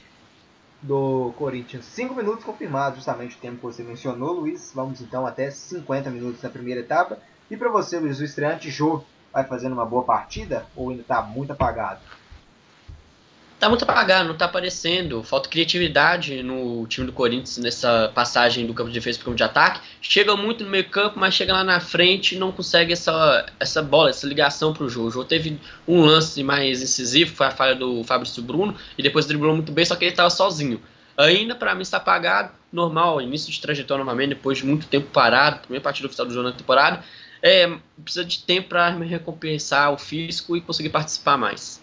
do 0.82 1.32
Corinthians. 1.38 1.86
5 1.86 2.16
minutos 2.16 2.44
confirmados, 2.44 2.96
justamente 2.96 3.38
o 3.38 3.40
tempo 3.40 3.58
que 3.58 3.66
você 3.66 3.84
mencionou, 3.84 4.34
Luiz. 4.34 4.72
Vamos 4.74 5.00
então 5.00 5.28
até 5.28 5.52
50 5.52 6.10
minutos 6.10 6.42
na 6.42 6.50
primeira 6.50 6.82
etapa. 6.82 7.20
E 7.52 7.56
para 7.56 7.70
você, 7.70 8.00
Luiz, 8.00 8.20
o 8.20 8.24
estreante 8.24 8.72
Jô 8.72 9.04
vai 9.34 9.44
fazendo 9.44 9.74
uma 9.74 9.86
boa 9.86 10.04
partida 10.04 10.66
ou 10.76 10.92
ainda 10.92 11.02
está 11.02 11.22
muito 11.22 11.52
apagado? 11.52 12.00
Tá 13.60 13.70
muito 13.70 13.84
apagado, 13.84 14.28
não 14.28 14.36
tá 14.36 14.44
aparecendo. 14.44 15.24
Falta 15.24 15.48
criatividade 15.48 16.44
no 16.44 16.86
time 16.86 17.08
do 17.08 17.14
Corinthians 17.14 17.58
nessa 17.58 18.12
passagem 18.14 18.68
do 18.68 18.74
campo 18.74 18.90
de 18.90 19.00
defesa 19.00 19.18
para 19.18 19.24
o 19.24 19.26
campo 19.28 19.38
de 19.38 19.44
ataque. 19.44 19.80
Chega 20.02 20.36
muito 20.36 20.66
no 20.66 20.70
meio 20.70 20.90
campo, 20.90 21.18
mas 21.18 21.34
chega 21.34 21.54
lá 21.54 21.64
na 21.64 21.80
frente 21.80 22.36
e 22.36 22.38
não 22.38 22.52
consegue 22.52 22.92
essa, 22.92 23.46
essa 23.58 23.82
bola, 23.82 24.10
essa 24.10 24.28
ligação 24.28 24.74
para 24.74 24.84
o 24.84 24.90
jogo. 24.90 25.08
O 25.08 25.12
jogo 25.12 25.26
teve 25.26 25.58
um 25.88 26.02
lance 26.02 26.44
mais 26.44 26.82
incisivo, 26.82 27.34
foi 27.34 27.48
a 27.48 27.52
falha 27.52 27.74
do 27.74 28.04
Fabrício 28.04 28.44
Bruno, 28.44 28.76
e 28.98 29.02
depois 29.02 29.26
driblou 29.26 29.56
muito 29.56 29.72
bem, 29.72 29.86
só 29.86 29.96
que 29.96 30.04
ele 30.04 30.12
estava 30.12 30.30
sozinho. 30.30 30.82
Ainda 31.18 31.56
para 31.56 31.74
mim 31.74 31.84
está 31.84 31.98
apagado, 31.98 32.52
normal, 32.70 33.22
início 33.22 33.50
de 33.50 33.62
trajetória 33.62 34.04
novamente, 34.04 34.30
depois 34.30 34.58
de 34.58 34.66
muito 34.66 34.88
tempo 34.88 35.08
parado, 35.10 35.60
primeira 35.60 35.82
partida 35.82 36.08
oficial 36.08 36.28
do 36.28 36.34
jogo 36.34 36.50
na 36.50 36.54
temporada. 36.54 37.02
É, 37.46 37.78
precisa 38.02 38.24
de 38.24 38.42
tempo 38.42 38.70
para 38.70 38.92
me 38.92 39.06
recompensar 39.06 39.92
o 39.92 39.98
físico 39.98 40.56
e 40.56 40.62
conseguir 40.62 40.88
participar 40.88 41.38
mais. 41.38 41.82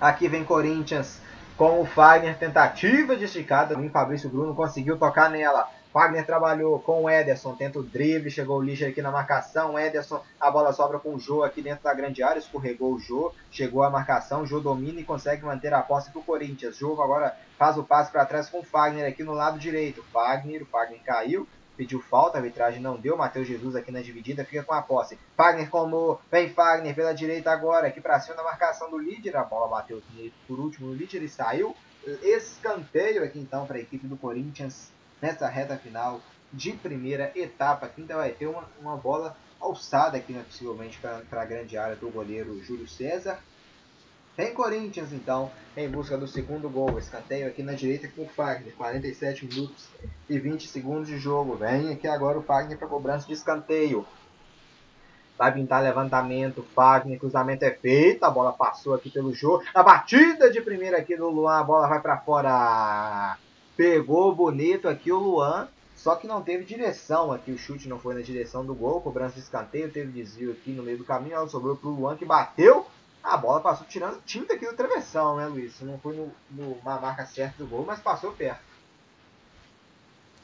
Aqui 0.00 0.26
vem 0.26 0.42
Corinthians 0.42 1.20
com 1.56 1.80
o 1.80 1.86
Fagner, 1.86 2.36
tentativa 2.36 3.16
de 3.16 3.26
esticada. 3.26 3.78
O 3.78 3.90
Fabrício 3.90 4.28
Bruno 4.28 4.52
conseguiu 4.52 4.98
tocar 4.98 5.30
nela. 5.30 5.70
Fagner 5.92 6.26
trabalhou 6.26 6.80
com 6.80 7.04
o 7.04 7.08
Ederson, 7.08 7.54
tenta 7.54 7.78
o 7.78 7.82
drible, 7.84 8.28
chegou 8.28 8.58
o 8.58 8.60
Liger 8.60 8.90
aqui 8.90 9.00
na 9.00 9.12
marcação. 9.12 9.78
Ederson, 9.78 10.20
a 10.40 10.50
bola 10.50 10.72
sobra 10.72 10.98
com 10.98 11.14
o 11.14 11.20
Jô 11.20 11.44
aqui 11.44 11.62
dentro 11.62 11.84
da 11.84 11.94
grande 11.94 12.20
área, 12.20 12.40
escorregou 12.40 12.94
o 12.94 12.98
Jô, 12.98 13.32
chegou 13.52 13.84
a 13.84 13.90
marcação. 13.90 14.44
Jô 14.44 14.58
domina 14.58 14.98
e 14.98 15.04
consegue 15.04 15.44
manter 15.44 15.72
a 15.72 15.80
posse 15.80 16.10
para 16.10 16.18
o 16.18 16.24
Corinthians. 16.24 16.76
Jô 16.76 17.00
agora 17.00 17.36
faz 17.56 17.78
o 17.78 17.84
passe 17.84 18.10
para 18.10 18.26
trás 18.26 18.48
com 18.48 18.58
o 18.58 18.64
Fagner 18.64 19.08
aqui 19.08 19.22
no 19.22 19.34
lado 19.34 19.56
direito. 19.56 20.04
Fagner, 20.12 20.62
o 20.62 20.66
Fagner 20.66 21.00
caiu, 21.04 21.46
pediu 21.76 22.00
falta, 22.00 22.38
a 22.38 22.40
arbitragem 22.40 22.80
não 22.80 22.96
deu. 22.96 23.16
Matheus 23.16 23.46
Jesus 23.46 23.76
aqui 23.76 23.90
na 23.90 24.00
dividida 24.00 24.44
fica 24.44 24.62
com 24.62 24.74
a 24.74 24.82
posse. 24.82 25.18
Fagner 25.36 25.68
como 25.68 26.20
vem 26.30 26.48
Fagner 26.48 26.94
pela 26.94 27.12
direita 27.12 27.50
agora, 27.50 27.88
aqui 27.88 28.00
para 28.00 28.20
cima 28.20 28.36
da 28.36 28.42
marcação 28.42 28.90
do 28.90 28.98
líder. 28.98 29.36
A 29.36 29.44
bola 29.44 29.68
bateu 29.68 30.02
por 30.46 30.58
último 30.58 30.88
no 30.88 30.94
líder 30.94 31.22
e 31.22 31.28
saiu. 31.28 31.76
Escanteio 32.22 33.24
aqui 33.24 33.38
então 33.38 33.66
para 33.66 33.76
a 33.76 33.80
equipe 33.80 34.06
do 34.06 34.16
Corinthians 34.16 34.90
nessa 35.20 35.48
reta 35.48 35.76
final 35.76 36.20
de 36.52 36.72
primeira 36.72 37.32
etapa. 37.34 37.86
Aqui 37.86 38.02
ainda 38.02 38.16
vai 38.16 38.30
ter 38.30 38.46
uma, 38.46 38.68
uma 38.80 38.96
bola 38.96 39.36
alçada 39.60 40.16
aqui, 40.18 40.32
né, 40.32 40.44
possivelmente, 40.46 40.98
para 40.98 41.42
a 41.42 41.44
grande 41.44 41.76
área 41.76 41.96
do 41.96 42.10
goleiro 42.10 42.62
Júlio 42.62 42.86
César. 42.86 43.38
Tem 44.36 44.52
Corinthians, 44.52 45.12
então, 45.12 45.48
em 45.76 45.88
busca 45.88 46.18
do 46.18 46.26
segundo 46.26 46.68
gol. 46.68 46.98
Escanteio 46.98 47.46
aqui 47.46 47.62
na 47.62 47.72
direita 47.72 48.08
com 48.08 48.22
o 48.22 48.28
Fagner. 48.28 48.74
47 48.74 49.46
minutos 49.46 49.88
e 50.28 50.38
20 50.38 50.66
segundos 50.66 51.06
de 51.06 51.18
jogo. 51.18 51.54
Vem 51.54 51.92
aqui 51.92 52.08
agora 52.08 52.38
o 52.38 52.42
Fagner 52.42 52.76
para 52.76 52.88
cobrança 52.88 53.28
de 53.28 53.32
escanteio. 53.32 54.04
Vai 55.38 55.54
pintar 55.54 55.84
levantamento. 55.84 56.66
Fagner, 56.74 57.18
cruzamento 57.18 57.64
é 57.64 57.70
feito. 57.70 58.24
A 58.24 58.30
bola 58.30 58.52
passou 58.52 58.92
aqui 58.92 59.08
pelo 59.08 59.32
jogo. 59.32 59.62
A 59.72 59.84
batida 59.84 60.50
de 60.50 60.60
primeira 60.60 60.98
aqui 60.98 61.16
do 61.16 61.28
Luan. 61.30 61.60
A 61.60 61.64
bola 61.64 61.86
vai 61.86 62.00
para 62.00 62.18
fora. 62.18 63.38
Pegou 63.76 64.34
bonito 64.34 64.88
aqui 64.88 65.12
o 65.12 65.18
Luan. 65.18 65.68
Só 65.94 66.16
que 66.16 66.26
não 66.26 66.42
teve 66.42 66.64
direção 66.64 67.30
aqui. 67.30 67.52
O 67.52 67.58
chute 67.58 67.88
não 67.88 68.00
foi 68.00 68.16
na 68.16 68.20
direção 68.20 68.66
do 68.66 68.74
gol. 68.74 69.00
Cobrança 69.00 69.36
de 69.36 69.42
escanteio. 69.42 69.92
Teve 69.92 70.10
desvio 70.10 70.50
aqui 70.50 70.72
no 70.72 70.82
meio 70.82 70.98
do 70.98 71.04
caminho. 71.04 71.36
Ela 71.36 71.48
sobrou 71.48 71.76
para 71.76 71.88
o 71.88 71.94
Luan 71.94 72.16
que 72.16 72.24
bateu 72.24 72.84
a 73.24 73.38
bola 73.38 73.60
passou 73.60 73.86
tirando 73.88 74.20
tinta 74.26 74.52
aqui 74.52 74.66
do 74.66 74.76
travessão, 74.76 75.36
né, 75.36 75.46
Luiz? 75.46 75.80
Não 75.80 75.98
foi 75.98 76.14
no, 76.14 76.30
no, 76.50 76.76
na 76.84 77.00
marca 77.00 77.24
certa 77.24 77.54
do 77.58 77.66
gol, 77.66 77.84
mas 77.86 77.98
passou 77.98 78.32
perto. 78.32 78.60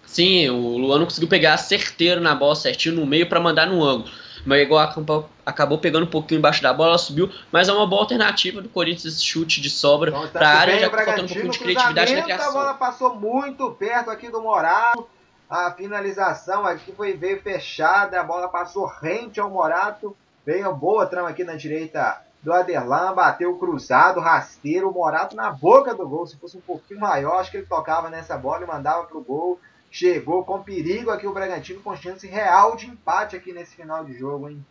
Sim, 0.07 0.49
o 0.49 0.79
Luan 0.79 0.99
não 0.99 1.05
conseguiu 1.05 1.29
pegar 1.29 1.57
certeiro 1.59 2.21
na 2.21 2.35
bola 2.35 2.57
certinho 2.57 2.97
no 2.97 3.07
meio 3.07 3.29
para 3.29 3.39
mandar 3.39 3.67
no 3.67 3.85
ângulo. 3.85 4.11
Mas 4.47 4.63
igual 4.63 4.81
acabou, 4.81 5.29
acabou 5.45 5.79
pegando 5.79 6.05
um 6.05 6.11
pouquinho 6.11 6.39
embaixo 6.39 6.63
da 6.63 6.73
bola, 6.73 6.91
ela 6.91 6.99
subiu. 6.99 7.31
Mas 7.53 7.69
é 7.69 7.73
uma 7.73 7.87
boa 7.87 8.03
alternativa 8.03 8.63
do 8.63 8.69
Corinthians 8.71 9.15
esse 9.15 9.25
chute 9.25 9.61
de 9.61 9.69
sobra 9.69 10.11
então, 10.11 10.23
tá 10.23 10.39
para 10.39 10.49
a 10.49 10.59
área, 10.59 10.81
já 10.81 10.91
faltando 10.91 11.25
um 11.25 11.29
pouquinho 11.29 11.51
de 11.51 11.59
criatividade 11.59 12.15
na 12.15 12.23
criação. 12.23 12.49
A 12.49 12.53
bola 12.53 12.75
passou 12.75 13.15
muito 13.15 13.71
perto 13.73 14.11
aqui 14.11 14.31
do 14.31 14.41
Morato. 14.41 15.07
A 15.49 15.71
finalização 15.73 16.65
aqui 16.65 16.93
foi 16.93 17.13
veio 17.13 17.43
fechada, 17.43 18.19
a 18.19 18.25
bola 18.25 18.49
passou 18.49 18.87
rente 18.87 19.39
ao 19.39 19.51
Morato. 19.51 20.17
Veio 20.47 20.75
boa 20.75 21.05
trama 21.07 21.29
aqui 21.29 21.45
na 21.45 21.55
direita 21.55 22.25
do 22.43 22.53
Aderlan, 22.53 23.15
bateu 23.15 23.57
cruzado, 23.57 24.21
rasteiro, 24.21 24.93
Morato 24.93 25.37
na 25.37 25.51
boca 25.51 25.95
do 25.95 26.09
gol. 26.09 26.27
Se 26.27 26.37
fosse 26.37 26.57
um 26.57 26.63
pouquinho 26.63 27.01
maior, 27.01 27.41
acho 27.41 27.51
que 27.51 27.59
ele 27.59 27.67
tocava 27.67 28.09
nessa 28.09 28.37
bola 28.37 28.65
e 28.65 28.67
mandava 28.67 29.05
pro 29.05 29.21
gol. 29.21 29.61
Chegou 29.91 30.45
com 30.45 30.63
perigo 30.63 31.11
aqui 31.11 31.27
o 31.27 31.33
Bragantino, 31.33 31.81
com 31.81 31.97
chance 31.97 32.27
real 32.27 32.77
de 32.77 32.87
empate 32.87 33.37
aqui 33.37 33.53
nesse 33.53 33.75
final 33.75 34.05
de 34.05 34.17
jogo, 34.17 34.49
hein? 34.49 34.65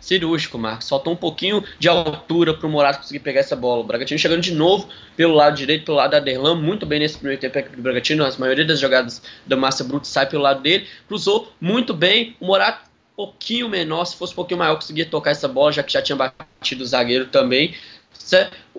Cirúrgico, 0.00 0.58
Marcos. 0.58 0.88
Faltou 0.88 1.12
um 1.12 1.16
pouquinho 1.16 1.62
de 1.78 1.88
altura 1.88 2.52
para 2.52 2.66
o 2.66 2.70
Morato 2.70 2.98
conseguir 2.98 3.20
pegar 3.20 3.38
essa 3.38 3.54
bola. 3.54 3.82
O 3.82 3.84
Bragantino 3.84 4.18
chegando 4.18 4.40
de 4.40 4.52
novo 4.52 4.88
pelo 5.16 5.32
lado 5.32 5.56
direito, 5.56 5.84
pelo 5.84 5.98
lado 5.98 6.10
da 6.10 6.16
Aderlan, 6.16 6.56
muito 6.56 6.84
bem 6.84 6.98
nesse 6.98 7.16
primeiro 7.16 7.40
tempo 7.40 7.76
do 7.76 7.82
Bragantino. 7.82 8.24
A 8.24 8.38
maioria 8.38 8.66
das 8.66 8.80
jogadas 8.80 9.22
da 9.46 9.56
Massa 9.56 9.84
Bruta 9.84 10.04
sai 10.04 10.28
pelo 10.28 10.42
lado 10.42 10.60
dele. 10.60 10.88
Cruzou 11.06 11.52
muito 11.60 11.94
bem. 11.94 12.36
O 12.40 12.46
Morato 12.46 12.90
pouquinho 13.26 13.68
menor, 13.68 14.04
se 14.04 14.16
fosse 14.16 14.32
um 14.32 14.36
pouquinho 14.36 14.58
maior, 14.58 14.74
conseguia 14.74 15.06
tocar 15.06 15.30
essa 15.30 15.46
bola, 15.46 15.70
já 15.70 15.82
que 15.82 15.92
já 15.92 16.02
tinha 16.02 16.16
batido 16.16 16.82
o 16.82 16.86
zagueiro 16.86 17.26
também. 17.26 17.74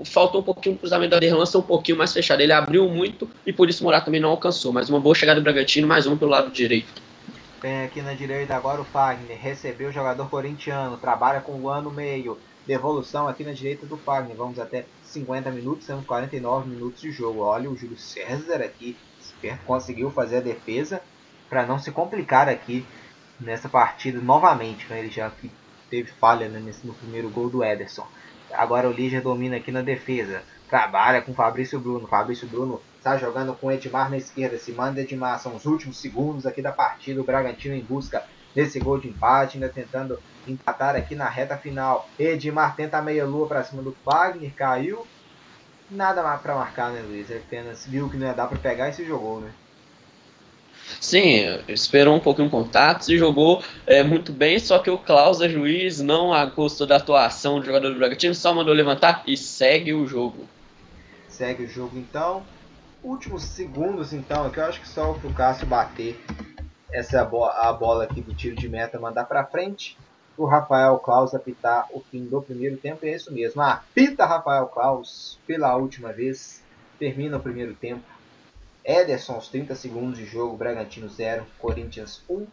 Faltou 0.06 0.42
um 0.42 0.44
pouquinho 0.44 0.76
o 0.76 0.78
cruzamento 0.78 1.12
da 1.12 1.20
Derlan 1.20 1.46
um 1.56 1.62
pouquinho 1.62 1.98
mais 1.98 2.12
fechado. 2.12 2.42
Ele 2.42 2.52
abriu 2.52 2.90
muito 2.90 3.30
e 3.46 3.54
por 3.54 3.70
isso 3.70 3.82
o 3.82 3.86
Morato 3.86 4.06
também 4.06 4.20
não 4.20 4.30
alcançou. 4.30 4.74
Mas 4.74 4.90
uma 4.90 5.00
boa 5.00 5.16
chegada 5.16 5.40
do 5.40 5.44
Bragantino, 5.44 5.88
mais 5.88 6.06
um 6.06 6.18
pelo 6.18 6.32
lado 6.32 6.52
direito. 6.52 7.02
Tem 7.62 7.84
aqui 7.84 8.02
na 8.02 8.14
direita 8.14 8.56
agora 8.56 8.82
o 8.82 8.84
Fagner. 8.84 9.38
Recebeu 9.40 9.90
o 9.90 9.92
jogador 9.92 10.30
corintiano. 10.30 10.98
Trabalha 10.98 11.40
com 11.40 11.54
o 11.54 11.62
Luan 11.62 11.82
no 11.82 11.92
meio. 11.92 12.38
Devolução 12.66 13.28
aqui 13.28 13.44
na 13.44 13.54
direita 13.54 13.86
do 13.86 13.98
Fagner. 13.98 14.36
Vamos 14.36 14.60
até 14.60 14.86
50 15.06 15.52
minutos, 15.52 15.86
temos 15.86 16.06
49 16.06 16.70
minutos 16.70 17.02
de 17.02 17.12
jogo. 17.12 17.42
Olha 17.42 17.70
o 17.70 17.78
Júlio 17.78 17.98
César 17.98 18.62
aqui. 18.62 18.98
Conseguiu 19.66 20.10
fazer 20.10 20.38
a 20.38 20.42
defesa 20.42 21.02
para 21.50 21.66
não 21.66 21.78
se 21.78 21.92
complicar 21.92 22.50
aqui 22.50 22.86
nessa 23.44 23.70
partida 23.70 24.20
novamente, 24.20 24.88
né? 24.90 25.00
ele 25.00 25.10
já 25.10 25.32
teve 25.90 26.10
falha 26.12 26.48
né, 26.48 26.60
nesse, 26.60 26.86
no 26.86 26.94
primeiro 26.94 27.30
gol 27.30 27.50
do 27.50 27.64
Ederson. 27.64 28.08
Agora 28.52 28.90
o 28.90 28.92
Lígia 28.92 29.22
domina 29.22 29.58
aqui 29.58 29.72
na 29.72 29.82
defesa, 29.82 30.44
trabalha 30.70 31.22
com 31.22 31.34
Fabrício 31.34 31.80
Bruno. 31.80 32.08
Fabrício 32.08 32.48
Bruno 32.48 32.82
está 32.98 33.18
jogando 33.18 33.54
com 33.54 33.72
Edmar 33.72 34.10
na 34.10 34.18
esquerda, 34.18 34.58
se 34.58 34.72
manda 34.72 35.02
Edmar, 35.02 35.40
são 35.40 35.56
os 35.56 35.66
últimos 35.66 35.98
segundos 35.98 36.46
aqui 36.46 36.62
da 36.62 36.72
partida. 36.72 37.22
O 37.22 37.24
Bragantino 37.24 37.76
em 37.76 37.82
busca 37.82 38.24
desse 38.56 38.80
gol 38.80 39.00
de 39.00 39.08
empate, 39.08 39.58
ainda 39.58 39.70
tentando 39.70 40.20
empatar 40.48 40.96
aqui 40.96 41.16
na 41.16 41.28
reta 41.28 41.58
final. 41.58 42.08
Edmar 42.18 42.76
tenta 42.76 42.98
a 42.98 43.02
meia-lua 43.02 43.48
para 43.48 43.64
cima 43.64 43.82
do 43.82 43.96
Fagner, 44.04 44.54
caiu. 44.54 45.06
Nada 45.90 46.24
mais 46.24 46.42
para 46.42 46.56
marcar, 46.56 46.92
né, 46.92 47.02
Luiz? 47.02 47.30
Apenas 47.30 47.86
viu 47.86 48.10
que 48.10 48.18
não 48.18 48.28
ia 48.28 48.34
dar 48.34 48.48
para 48.48 48.58
pegar 48.58 48.90
e 48.90 48.94
se 48.94 49.06
jogou, 49.06 49.42
né? 49.42 49.52
Sim, 51.00 51.60
esperou 51.68 52.16
um 52.16 52.20
pouquinho 52.20 52.50
contatos 52.50 53.10
e 53.10 53.18
jogou 53.18 53.64
é, 53.86 54.04
muito 54.04 54.32
bem, 54.32 54.60
só 54.60 54.80
que 54.80 54.90
o 54.90 54.98
Klaus, 54.98 55.42
a 55.42 55.48
juiz, 55.48 56.00
não 56.00 56.32
gostou 56.56 56.88
da 56.88 56.98
atuação 56.98 57.60
do 57.60 57.66
jogador 57.66 57.90
do 57.90 57.98
Bragantino, 57.98 58.34
só 58.34 58.54
mandou 58.54 58.74
levantar 58.74 59.24
e 59.28 59.36
segue 59.36 59.94
o 59.94 60.08
jogo. 60.08 60.48
Segue 61.28 61.64
o 61.64 61.68
jogo 61.68 61.98
então. 61.98 62.44
Últimos 63.04 63.44
segundos 63.44 64.14
então, 64.14 64.50
que 64.50 64.60
eu 64.60 64.66
acho 64.66 64.80
que 64.80 64.88
só 64.88 65.12
o 65.12 65.20
Fucácio 65.20 65.68
bater 65.68 66.18
essa 66.92 67.26
bo 67.26 67.44
a 67.44 67.74
bola 67.74 68.04
aqui 68.04 68.22
do 68.22 68.34
tiro 68.34 68.56
de 68.56 68.70
meta, 68.70 69.00
mandar 69.00 69.26
para 69.26 69.44
frente, 69.44 69.98
o 70.38 70.46
Rafael 70.46 70.98
Klaus 71.00 71.34
apitar 71.34 71.88
o 71.92 72.02
fim 72.12 72.26
do 72.26 72.42
primeiro 72.42 72.78
tempo, 72.78 73.06
é 73.06 73.16
isso 73.16 73.34
mesmo. 73.34 73.62
Apita 73.62 74.26
Rafael 74.26 74.68
Klaus 74.68 75.40
pela 75.46 75.76
última 75.76 76.14
vez, 76.14 76.62
termina 77.00 77.38
o 77.38 77.42
primeiro 77.42 77.74
tempo 77.74 78.13
Ederson 78.86 79.34
aos 79.36 79.48
30 79.48 79.76
segundos 79.76 80.18
de 80.18 80.26
jogo, 80.26 80.58
Bragantino 80.58 81.08
0, 81.08 81.46
Corinthians 81.60 82.22
1. 82.30 82.46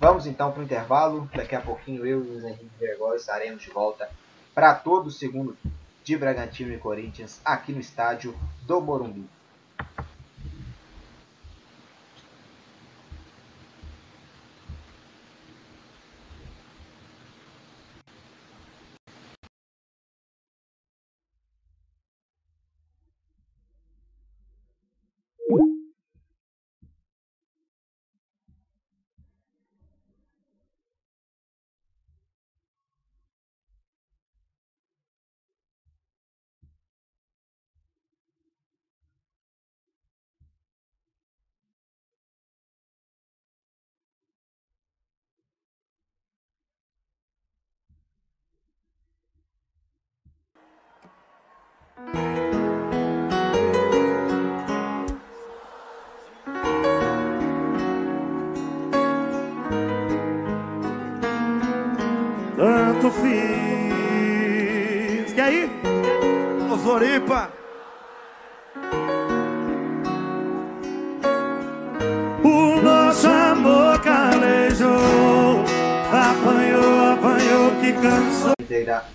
Vamos 0.00 0.26
então 0.26 0.50
para 0.50 0.60
o 0.60 0.64
intervalo. 0.64 1.30
Daqui 1.34 1.54
a 1.54 1.60
pouquinho 1.60 2.04
eu 2.04 2.18
e 2.18 2.22
o 2.22 2.32
Luiz 2.32 2.44
Henrique 2.44 2.70
Vergóis 2.78 3.20
estaremos 3.20 3.62
de 3.62 3.70
volta 3.70 4.10
para 4.54 4.74
todo 4.74 5.06
o 5.06 5.12
segundo 5.12 5.56
de 6.02 6.16
Bragantino 6.16 6.74
e 6.74 6.78
Corinthians 6.78 7.40
aqui 7.44 7.72
no 7.72 7.80
estádio 7.80 8.36
do 8.62 8.80
Morumbi. 8.80 9.28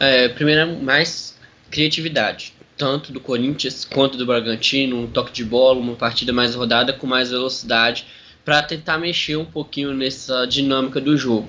É, 0.00 0.28
primeiro, 0.28 0.80
mais 0.82 1.36
criatividade, 1.70 2.54
tanto 2.76 3.12
do 3.12 3.20
Corinthians 3.20 3.84
quanto 3.84 4.16
do 4.16 4.24
Bragantino, 4.24 4.96
um 4.96 5.06
toque 5.06 5.32
de 5.32 5.44
bola, 5.44 5.80
uma 5.80 5.96
partida 5.96 6.32
mais 6.32 6.54
rodada 6.54 6.92
com 6.92 7.06
mais 7.06 7.30
velocidade 7.30 8.06
para 8.44 8.62
tentar 8.62 8.98
mexer 8.98 9.36
um 9.36 9.44
pouquinho 9.44 9.92
nessa 9.92 10.46
dinâmica 10.46 11.00
do 11.00 11.16
jogo. 11.16 11.48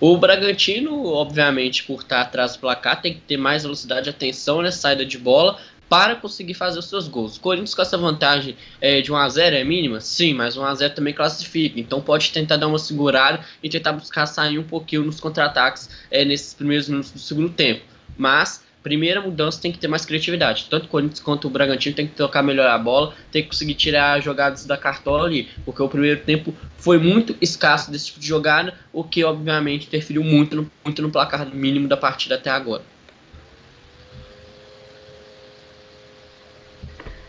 O 0.00 0.16
Bragantino, 0.16 1.06
obviamente, 1.06 1.82
por 1.82 2.00
estar 2.00 2.20
atrás 2.20 2.52
do 2.52 2.60
placar, 2.60 3.02
tem 3.02 3.14
que 3.14 3.20
ter 3.20 3.36
mais 3.36 3.64
velocidade 3.64 4.08
e 4.08 4.10
atenção 4.10 4.62
nessa 4.62 4.78
saída 4.78 5.04
de 5.04 5.18
bola 5.18 5.58
para 5.88 6.16
conseguir 6.16 6.54
fazer 6.54 6.78
os 6.78 6.88
seus 6.88 7.08
gols. 7.08 7.36
O 7.36 7.40
Corinthians 7.40 7.74
com 7.74 7.82
essa 7.82 7.96
vantagem 7.96 8.56
é, 8.80 9.00
de 9.00 9.10
1 9.10 9.16
a 9.16 9.28
0 9.28 9.56
é 9.56 9.64
mínima? 9.64 10.00
Sim, 10.00 10.34
mas 10.34 10.56
1 10.56 10.64
a 10.64 10.74
0 10.74 10.94
também 10.94 11.14
classifica. 11.14 11.80
Então 11.80 12.00
pode 12.00 12.30
tentar 12.30 12.56
dar 12.56 12.66
uma 12.66 12.78
segurada 12.78 13.40
e 13.62 13.68
tentar 13.68 13.92
buscar 13.92 14.26
sair 14.26 14.58
um 14.58 14.64
pouquinho 14.64 15.04
nos 15.04 15.18
contra-ataques 15.18 15.88
é, 16.10 16.24
nesses 16.24 16.52
primeiros 16.54 16.88
minutos 16.88 17.10
do 17.10 17.18
segundo 17.18 17.50
tempo. 17.50 17.82
Mas 18.16 18.62
primeira 18.82 19.20
mudança 19.20 19.60
tem 19.60 19.72
que 19.72 19.78
ter 19.78 19.88
mais 19.88 20.04
criatividade. 20.04 20.66
Tanto 20.70 20.86
o 20.86 20.88
Corinthians 20.88 21.20
quanto 21.20 21.46
o 21.46 21.50
Bragantino 21.50 21.94
tem 21.94 22.06
que 22.06 22.14
tocar 22.14 22.42
melhor 22.42 22.68
a 22.68 22.78
bola, 22.78 23.14
tem 23.30 23.42
que 23.42 23.48
conseguir 23.48 23.74
tirar 23.74 24.20
jogadas 24.22 24.64
da 24.64 24.76
cartola 24.76 25.26
ali, 25.26 25.48
porque 25.64 25.82
o 25.82 25.88
primeiro 25.88 26.20
tempo 26.20 26.54
foi 26.78 26.98
muito 26.98 27.36
escasso 27.40 27.90
desse 27.90 28.06
tipo 28.06 28.20
de 28.20 28.26
jogada, 28.26 28.74
o 28.92 29.04
que 29.04 29.22
obviamente 29.24 29.86
interferiu 29.86 30.24
muito 30.24 30.56
no, 30.56 30.70
muito 30.84 31.02
no 31.02 31.10
placar 31.10 31.46
mínimo 31.54 31.88
da 31.88 31.96
partida 31.96 32.36
até 32.36 32.50
agora. 32.50 32.82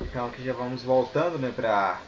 Então 0.09 0.25
aqui 0.25 0.43
já 0.43 0.53
vamos 0.53 0.81
voltando 0.81 1.37
né, 1.37 1.51
para 1.55 2.01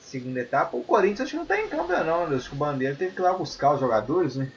segunda 0.00 0.40
etapa. 0.40 0.76
O 0.76 0.82
Corinthians 0.82 1.20
acho 1.20 1.30
que 1.32 1.36
não 1.36 1.42
está 1.42 1.60
em 1.60 1.68
campo 1.68 1.92
não, 1.92 2.28
né? 2.28 2.36
acho 2.36 2.48
que 2.48 2.54
o 2.54 2.58
Bandeira 2.58 2.94
teve 2.94 3.14
que 3.14 3.20
ir 3.20 3.22
lá 3.22 3.32
buscar 3.34 3.74
os 3.74 3.80
jogadores, 3.80 4.36
né? 4.36 4.50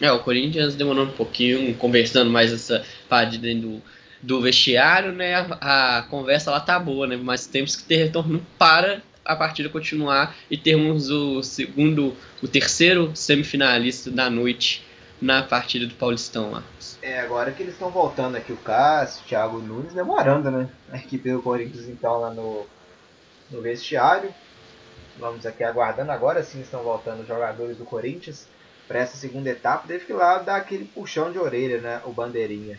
É, 0.00 0.10
o 0.10 0.20
Corinthians 0.20 0.74
demorou 0.74 1.04
um 1.04 1.12
pouquinho, 1.12 1.74
conversando 1.74 2.30
mais 2.30 2.50
essa 2.50 2.82
parte 3.06 3.36
dentro 3.36 3.68
do, 3.68 3.82
do 4.22 4.40
vestiário, 4.40 5.12
né? 5.12 5.34
A, 5.60 5.98
a, 5.98 6.02
conversa 6.04 6.50
lá 6.50 6.60
tá 6.60 6.78
boa, 6.78 7.06
né? 7.06 7.18
Mas 7.22 7.46
temos 7.46 7.76
que 7.76 7.84
ter 7.84 7.96
retorno 7.96 8.44
para 8.58 9.02
a 9.22 9.36
partida 9.36 9.68
continuar 9.68 10.34
e 10.50 10.56
termos 10.56 11.10
o 11.10 11.42
segundo, 11.42 12.16
o 12.42 12.48
terceiro 12.48 13.10
semifinalista 13.14 14.10
da 14.10 14.30
noite 14.30 14.82
na 15.20 15.42
partida 15.42 15.86
do 15.86 15.94
Paulistão 15.94 16.50
lá. 16.50 16.62
É, 17.02 17.20
agora 17.20 17.52
que 17.52 17.62
eles 17.62 17.74
estão 17.74 17.90
voltando 17.90 18.36
aqui, 18.36 18.52
o 18.52 18.56
Cássio, 18.56 19.22
o 19.22 19.28
Thiago 19.28 19.58
Nunes, 19.58 19.92
demorando, 19.92 20.50
né? 20.50 20.68
A 20.90 20.96
equipe 20.96 21.30
do 21.30 21.42
Corinthians 21.42 21.88
então 21.88 22.20
lá 22.20 22.30
no, 22.30 22.66
no 23.50 23.60
vestiário. 23.60 24.32
Vamos 25.18 25.44
aqui 25.44 25.62
aguardando, 25.62 26.10
agora 26.10 26.42
sim 26.42 26.60
estão 26.60 26.82
voltando 26.82 27.20
os 27.20 27.28
jogadores 27.28 27.76
do 27.76 27.84
Corinthians 27.84 28.46
para 28.90 29.00
essa 29.00 29.16
segunda 29.16 29.48
etapa, 29.48 29.86
teve 29.86 30.04
que 30.04 30.12
lá 30.12 30.38
dar 30.38 30.56
aquele 30.56 30.84
puxão 30.84 31.30
de 31.30 31.38
orelha, 31.38 31.80
né? 31.80 32.00
O 32.04 32.12
bandeirinha. 32.12 32.76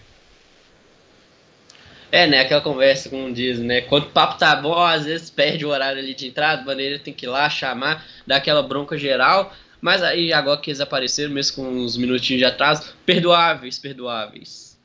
É, 2.12 2.28
né? 2.28 2.42
Aquela 2.42 2.60
conversa 2.60 3.10
com 3.10 3.32
diz, 3.32 3.60
né? 3.60 3.80
Quando 3.80 4.04
o 4.04 4.10
papo 4.10 4.38
tá 4.38 4.54
bom, 4.58 4.78
às 4.78 5.06
vezes 5.06 5.30
perde 5.30 5.66
o 5.66 5.70
horário 5.70 6.00
ali 6.00 6.14
de 6.14 6.28
entrada, 6.28 6.64
o 6.64 6.66
bandeira 6.66 7.00
tem 7.00 7.14
que 7.14 7.26
ir 7.26 7.30
lá 7.30 7.50
chamar, 7.50 8.06
dar 8.28 8.36
aquela 8.36 8.62
bronca 8.62 8.98
geral. 8.98 9.54
Mas 9.82 10.04
aí 10.04 10.32
agora 10.32 10.62
que 10.62 10.70
eles 10.70 10.80
apareceram, 10.80 11.34
mesmo 11.34 11.56
com 11.56 11.68
uns 11.68 11.98
minutinhos 11.98 12.40
de 12.40 12.46
atraso, 12.46 12.96
perdoáveis, 13.04 13.80
perdoáveis. 13.80 14.80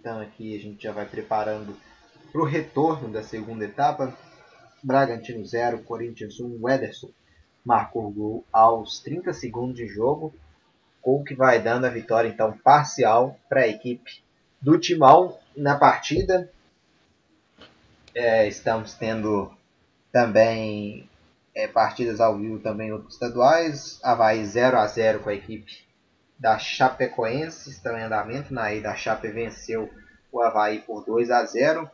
Então 0.00 0.18
aqui 0.20 0.56
a 0.56 0.60
gente 0.60 0.82
já 0.82 0.92
vai 0.92 1.04
preparando 1.04 1.76
para 2.32 2.40
o 2.40 2.44
retorno 2.44 3.10
da 3.12 3.22
segunda 3.22 3.66
etapa. 3.66 4.16
Bragantino 4.82 5.44
0, 5.44 5.82
Corinthians 5.82 6.40
1, 6.40 6.68
Ederson 6.68 7.10
marcou 7.64 8.06
o 8.06 8.10
gol 8.10 8.44
aos 8.50 9.00
30 9.00 9.32
segundos 9.34 9.76
de 9.76 9.86
jogo, 9.86 10.34
gol 11.02 11.22
que 11.22 11.34
vai 11.34 11.60
dando 11.60 11.84
a 11.84 11.90
vitória 11.90 12.28
então 12.28 12.56
parcial 12.64 13.38
para 13.46 13.62
a 13.62 13.68
equipe 13.68 14.22
do 14.60 14.78
Timão 14.78 15.36
na 15.54 15.76
partida. 15.76 16.50
É, 18.14 18.48
estamos 18.48 18.94
tendo 18.94 19.52
também 20.10 21.08
é, 21.58 21.66
partidas 21.66 22.20
ao 22.20 22.38
vivo 22.38 22.60
também 22.60 22.92
outros 22.92 23.14
estaduais. 23.14 23.98
Havaí 24.04 24.46
0 24.46 24.78
a 24.78 24.86
0 24.86 25.18
com 25.18 25.28
a 25.28 25.34
equipe 25.34 25.84
da 26.38 26.56
Chapecoense, 26.56 27.68
estão 27.68 27.98
em 27.98 28.02
andamento. 28.02 28.54
Na 28.54 28.72
ida 28.72 28.92
a 28.92 28.94
Chape 28.94 29.26
venceu 29.26 29.90
o 30.30 30.40
Havaí 30.40 30.78
por 30.82 31.04
2 31.04 31.32
a 31.32 31.44
0. 31.44 31.90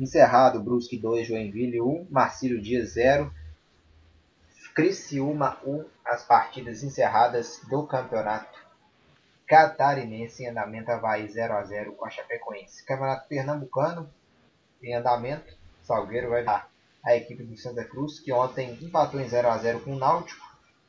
Encerrado 0.00 0.58
Brusque 0.58 0.96
2, 0.96 1.26
Joinville 1.26 1.82
1, 1.82 2.08
Marcílio 2.10 2.62
Dias 2.62 2.94
0. 2.94 3.30
Criciúma 4.74 5.58
1, 5.66 5.84
as 6.06 6.24
partidas 6.24 6.82
encerradas 6.82 7.60
do 7.68 7.86
campeonato 7.86 8.64
catarinense 9.46 10.42
em 10.42 10.48
andamento 10.48 10.90
Havaí 10.90 11.28
0 11.28 11.52
a 11.52 11.62
0 11.62 11.92
com 11.92 12.06
a 12.06 12.10
Chapecoense. 12.10 12.82
Campeonato 12.86 13.28
Pernambucano 13.28 14.10
em 14.82 14.94
andamento, 14.94 15.54
Salgueiro 15.82 16.30
vai 16.30 16.42
dar 16.42 16.73
a 17.04 17.14
equipe 17.14 17.42
do 17.42 17.56
Santa 17.56 17.84
Cruz, 17.84 18.18
que 18.18 18.32
ontem 18.32 18.78
empatou 18.80 19.20
em 19.20 19.28
0 19.28 19.48
a 19.48 19.58
0 19.58 19.80
com 19.80 19.92
o 19.92 19.98
Náutico, 19.98 20.44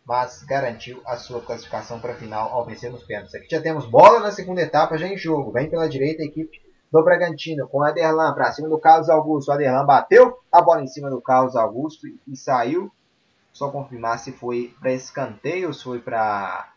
mas 0.05 0.43
garantiu 0.43 1.01
a 1.05 1.17
sua 1.17 1.41
classificação 1.41 1.99
para 1.99 2.13
a 2.13 2.15
final 2.15 2.51
ao 2.51 2.65
vencer 2.65 2.91
nos 2.91 3.03
pênaltis. 3.03 3.35
Aqui 3.35 3.47
já 3.49 3.61
temos 3.61 3.85
bola 3.85 4.19
na 4.19 4.31
segunda 4.31 4.61
etapa 4.61 4.97
já 4.97 5.07
em 5.07 5.17
jogo. 5.17 5.51
Vem 5.51 5.69
pela 5.69 5.89
direita 5.89 6.21
a 6.21 6.25
equipe 6.25 6.61
do 6.91 7.03
Bragantino 7.03 7.67
com 7.67 7.83
Aderlan 7.83 8.33
para 8.33 8.51
cima 8.51 8.69
do 8.69 8.79
Carlos 8.79 9.09
Augusto. 9.09 9.51
Aderlan 9.51 9.85
bateu 9.85 10.37
a 10.51 10.61
bola 10.61 10.83
em 10.83 10.87
cima 10.87 11.09
do 11.09 11.19
Carlos 11.21 11.55
Augusto 11.55 12.07
e 12.27 12.37
saiu 12.37 12.91
só 13.51 13.71
confirmar 13.71 14.19
se 14.19 14.31
foi 14.31 14.75
para 14.79 14.93
escanteio 14.93 15.73
se 15.73 15.83
foi 15.83 15.99
para 15.99 16.71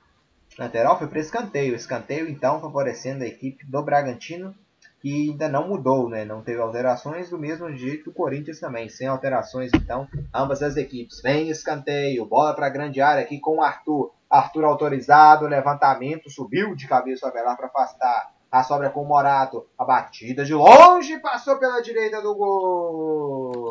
lateral. 0.58 0.98
Foi 0.98 1.06
para 1.06 1.20
escanteio. 1.20 1.74
Escanteio, 1.74 2.28
então, 2.28 2.60
favorecendo 2.60 3.24
a 3.24 3.26
equipe 3.26 3.64
do 3.66 3.82
Bragantino, 3.82 4.54
que 5.00 5.30
ainda 5.30 5.48
não 5.48 5.68
mudou, 5.68 6.08
né? 6.08 6.24
não 6.24 6.42
teve 6.42 6.60
alterações, 6.60 7.30
do 7.30 7.38
mesmo 7.38 7.72
jeito 7.74 8.04
que 8.04 8.10
o 8.10 8.12
Corinthians 8.14 8.58
também, 8.58 8.88
sem 8.88 9.06
alterações, 9.06 9.70
então, 9.74 10.08
ambas 10.34 10.62
as 10.62 10.76
equipes. 10.76 11.20
Vem 11.22 11.48
escanteio, 11.50 12.26
bola 12.26 12.54
para 12.54 12.66
a 12.66 12.70
grande 12.70 13.00
área 13.00 13.22
aqui 13.22 13.38
com 13.38 13.58
o 13.58 13.62
Arthur. 13.62 14.12
Arthur 14.28 14.64
autorizado, 14.64 15.46
levantamento, 15.46 16.28
subiu 16.28 16.74
de 16.74 16.86
cabeça 16.86 17.24
o 17.26 17.28
Avelar 17.28 17.56
para 17.56 17.68
afastar. 17.68 18.32
A 18.50 18.62
sobra 18.62 18.90
com 18.90 19.02
o 19.02 19.06
Morato. 19.06 19.66
A 19.78 19.84
batida 19.84 20.44
de 20.44 20.54
longe 20.54 21.18
passou 21.18 21.58
pela 21.58 21.80
direita 21.80 22.20
do 22.20 22.34
gol. 22.34 23.68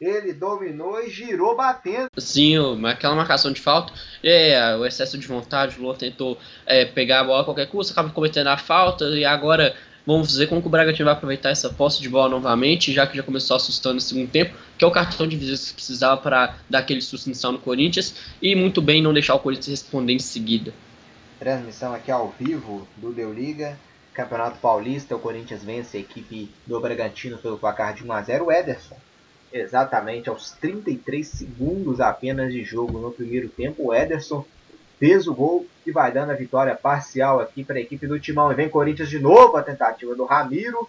Ele 0.00 0.32
dominou 0.32 1.00
e 1.00 1.10
girou 1.10 1.56
batendo. 1.56 2.08
Sim, 2.18 2.56
aquela 2.86 3.14
marcação 3.14 3.52
de 3.52 3.60
falta, 3.60 3.92
é, 4.22 4.76
o 4.76 4.84
excesso 4.84 5.16
de 5.18 5.26
vontade, 5.26 5.78
o 5.78 5.82
Lula 5.82 5.96
tentou 5.96 6.36
é, 6.66 6.84
pegar 6.84 7.20
a 7.20 7.24
bola 7.24 7.42
a 7.42 7.44
qualquer 7.44 7.68
custo, 7.68 7.92
acaba 7.92 8.10
cometendo 8.10 8.48
a 8.48 8.56
falta 8.56 9.04
e 9.06 9.24
agora 9.24 9.74
vamos 10.06 10.36
ver 10.36 10.46
como 10.46 10.60
que 10.60 10.66
o 10.66 10.70
Bragantino 10.70 11.06
vai 11.06 11.14
aproveitar 11.14 11.50
essa 11.50 11.70
posse 11.70 12.00
de 12.00 12.08
bola 12.08 12.28
novamente, 12.28 12.92
já 12.92 13.06
que 13.06 13.16
já 13.16 13.22
começou 13.22 13.56
assustando 13.56 13.96
no 13.96 14.00
segundo 14.00 14.30
tempo, 14.30 14.54
que 14.76 14.84
é 14.84 14.88
o 14.88 14.90
cartão 14.90 15.26
de 15.26 15.36
visita 15.36 15.68
que 15.68 15.74
precisava 15.74 16.20
para 16.20 16.56
dar 16.68 16.80
aquele 16.80 17.00
susto 17.00 17.26
inicial 17.26 17.52
no 17.52 17.58
Corinthians 17.58 18.14
e 18.40 18.54
muito 18.54 18.82
bem 18.82 19.02
não 19.02 19.12
deixar 19.12 19.34
o 19.34 19.40
Corinthians 19.40 19.68
responder 19.68 20.12
em 20.12 20.18
seguida. 20.18 20.72
Transmissão 21.38 21.92
aqui 21.94 22.10
ao 22.10 22.34
vivo 22.38 22.86
do 22.96 23.12
Deu 23.12 23.32
Liga. 23.32 23.78
Campeonato 24.12 24.60
Paulista, 24.60 25.16
o 25.16 25.18
Corinthians 25.18 25.64
vence 25.64 25.96
a 25.96 26.00
equipe 26.00 26.48
do 26.64 26.80
Bragantino 26.80 27.36
pelo 27.38 27.58
placar 27.58 27.94
de 27.94 28.04
1 28.04 28.12
a 28.12 28.22
0. 28.22 28.44
O 28.44 28.52
Ederson 28.52 28.96
exatamente 29.52 30.28
aos 30.28 30.50
33 30.52 31.26
segundos 31.26 32.00
apenas 32.00 32.52
de 32.52 32.64
jogo 32.64 32.98
no 32.98 33.12
primeiro 33.12 33.48
tempo. 33.48 33.86
O 33.86 33.94
Ederson 33.94 34.44
fez 34.98 35.26
o 35.26 35.34
gol 35.34 35.66
e 35.86 35.90
vai 35.90 36.12
dando 36.12 36.30
a 36.30 36.34
vitória 36.34 36.74
parcial 36.74 37.40
aqui 37.40 37.64
para 37.64 37.76
a 37.76 37.80
equipe 37.80 38.06
do 38.06 38.18
Timão. 38.18 38.50
E 38.50 38.54
vem 38.54 38.68
Corinthians 38.68 39.08
de 39.08 39.18
novo, 39.18 39.56
a 39.56 39.62
tentativa 39.62 40.14
do 40.14 40.24
Ramiro. 40.24 40.88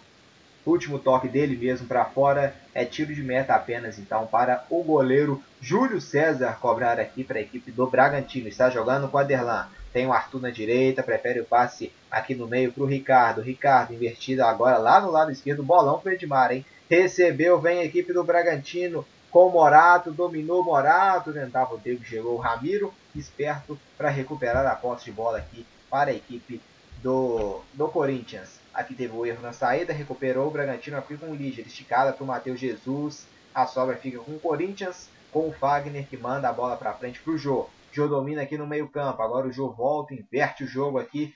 Último 0.64 0.98
toque 0.98 1.28
dele 1.28 1.56
mesmo 1.56 1.86
para 1.86 2.04
fora. 2.04 2.54
É 2.74 2.84
tiro 2.84 3.14
de 3.14 3.22
meta 3.22 3.54
apenas 3.54 3.98
então 3.98 4.26
para 4.26 4.64
o 4.68 4.82
goleiro 4.82 5.40
Júlio 5.60 6.00
César 6.00 6.58
cobrar 6.60 6.98
aqui 6.98 7.22
para 7.22 7.38
a 7.38 7.42
equipe 7.42 7.70
do 7.70 7.86
Bragantino. 7.86 8.48
Está 8.48 8.68
jogando 8.68 9.08
com 9.08 9.16
o 9.16 9.20
Aderlan. 9.20 9.68
Tem 9.92 10.06
o 10.06 10.12
Arthur 10.12 10.42
na 10.42 10.50
direita, 10.50 11.02
prefere 11.02 11.40
o 11.40 11.44
passe 11.44 11.92
aqui 12.10 12.34
no 12.34 12.48
meio 12.48 12.72
para 12.72 12.82
o 12.82 12.86
Ricardo. 12.86 13.40
Ricardo 13.40 13.94
invertido 13.94 14.42
agora 14.42 14.76
lá 14.76 15.00
no 15.00 15.10
lado 15.10 15.30
esquerdo. 15.30 15.62
Bolão 15.62 16.00
para 16.00 16.14
Edmar, 16.14 16.52
hein? 16.52 16.66
Recebeu, 16.90 17.60
vem 17.60 17.78
a 17.78 17.84
equipe 17.84 18.12
do 18.12 18.24
Bragantino 18.24 19.06
com 19.30 19.50
Morato, 19.50 20.10
dominou 20.10 20.64
Morato, 20.64 21.32
tentava 21.32 21.74
o 21.74 21.78
Diego, 21.78 22.04
chegou 22.04 22.34
o 22.34 22.38
Ramiro, 22.38 22.92
esperto 23.18 23.78
para 23.96 24.08
recuperar 24.08 24.66
a 24.66 24.74
posse 24.74 25.06
de 25.06 25.12
bola 25.12 25.38
aqui 25.38 25.66
para 25.90 26.10
a 26.10 26.14
equipe 26.14 26.60
do, 27.02 27.60
do 27.74 27.88
Corinthians. 27.88 28.58
Aqui 28.74 28.94
teve 28.94 29.14
o 29.14 29.24
erro 29.24 29.40
na 29.40 29.52
saída, 29.52 29.92
recuperou 29.92 30.48
o 30.48 30.50
Bragantino 30.50 30.98
aqui 30.98 31.16
com 31.16 31.30
o 31.30 31.34
Líger, 31.34 31.66
esticada 31.66 32.12
para 32.12 32.24
o 32.24 32.26
Matheus 32.26 32.60
Jesus. 32.60 33.26
A 33.54 33.66
sobra 33.66 33.96
fica 33.96 34.18
com 34.18 34.32
o 34.32 34.40
Corinthians, 34.40 35.08
com 35.32 35.48
o 35.48 35.52
Fagner 35.52 36.06
que 36.06 36.16
manda 36.16 36.48
a 36.48 36.52
bola 36.52 36.76
para 36.76 36.92
frente 36.92 37.20
para 37.20 37.32
o 37.32 37.38
Jô. 37.38 37.68
Jô 37.92 38.06
domina 38.06 38.42
aqui 38.42 38.58
no 38.58 38.66
meio 38.66 38.88
campo, 38.88 39.22
agora 39.22 39.46
o 39.46 39.52
Jô 39.52 39.70
volta, 39.70 40.14
inverte 40.14 40.64
o 40.64 40.66
jogo 40.66 40.98
aqui 40.98 41.34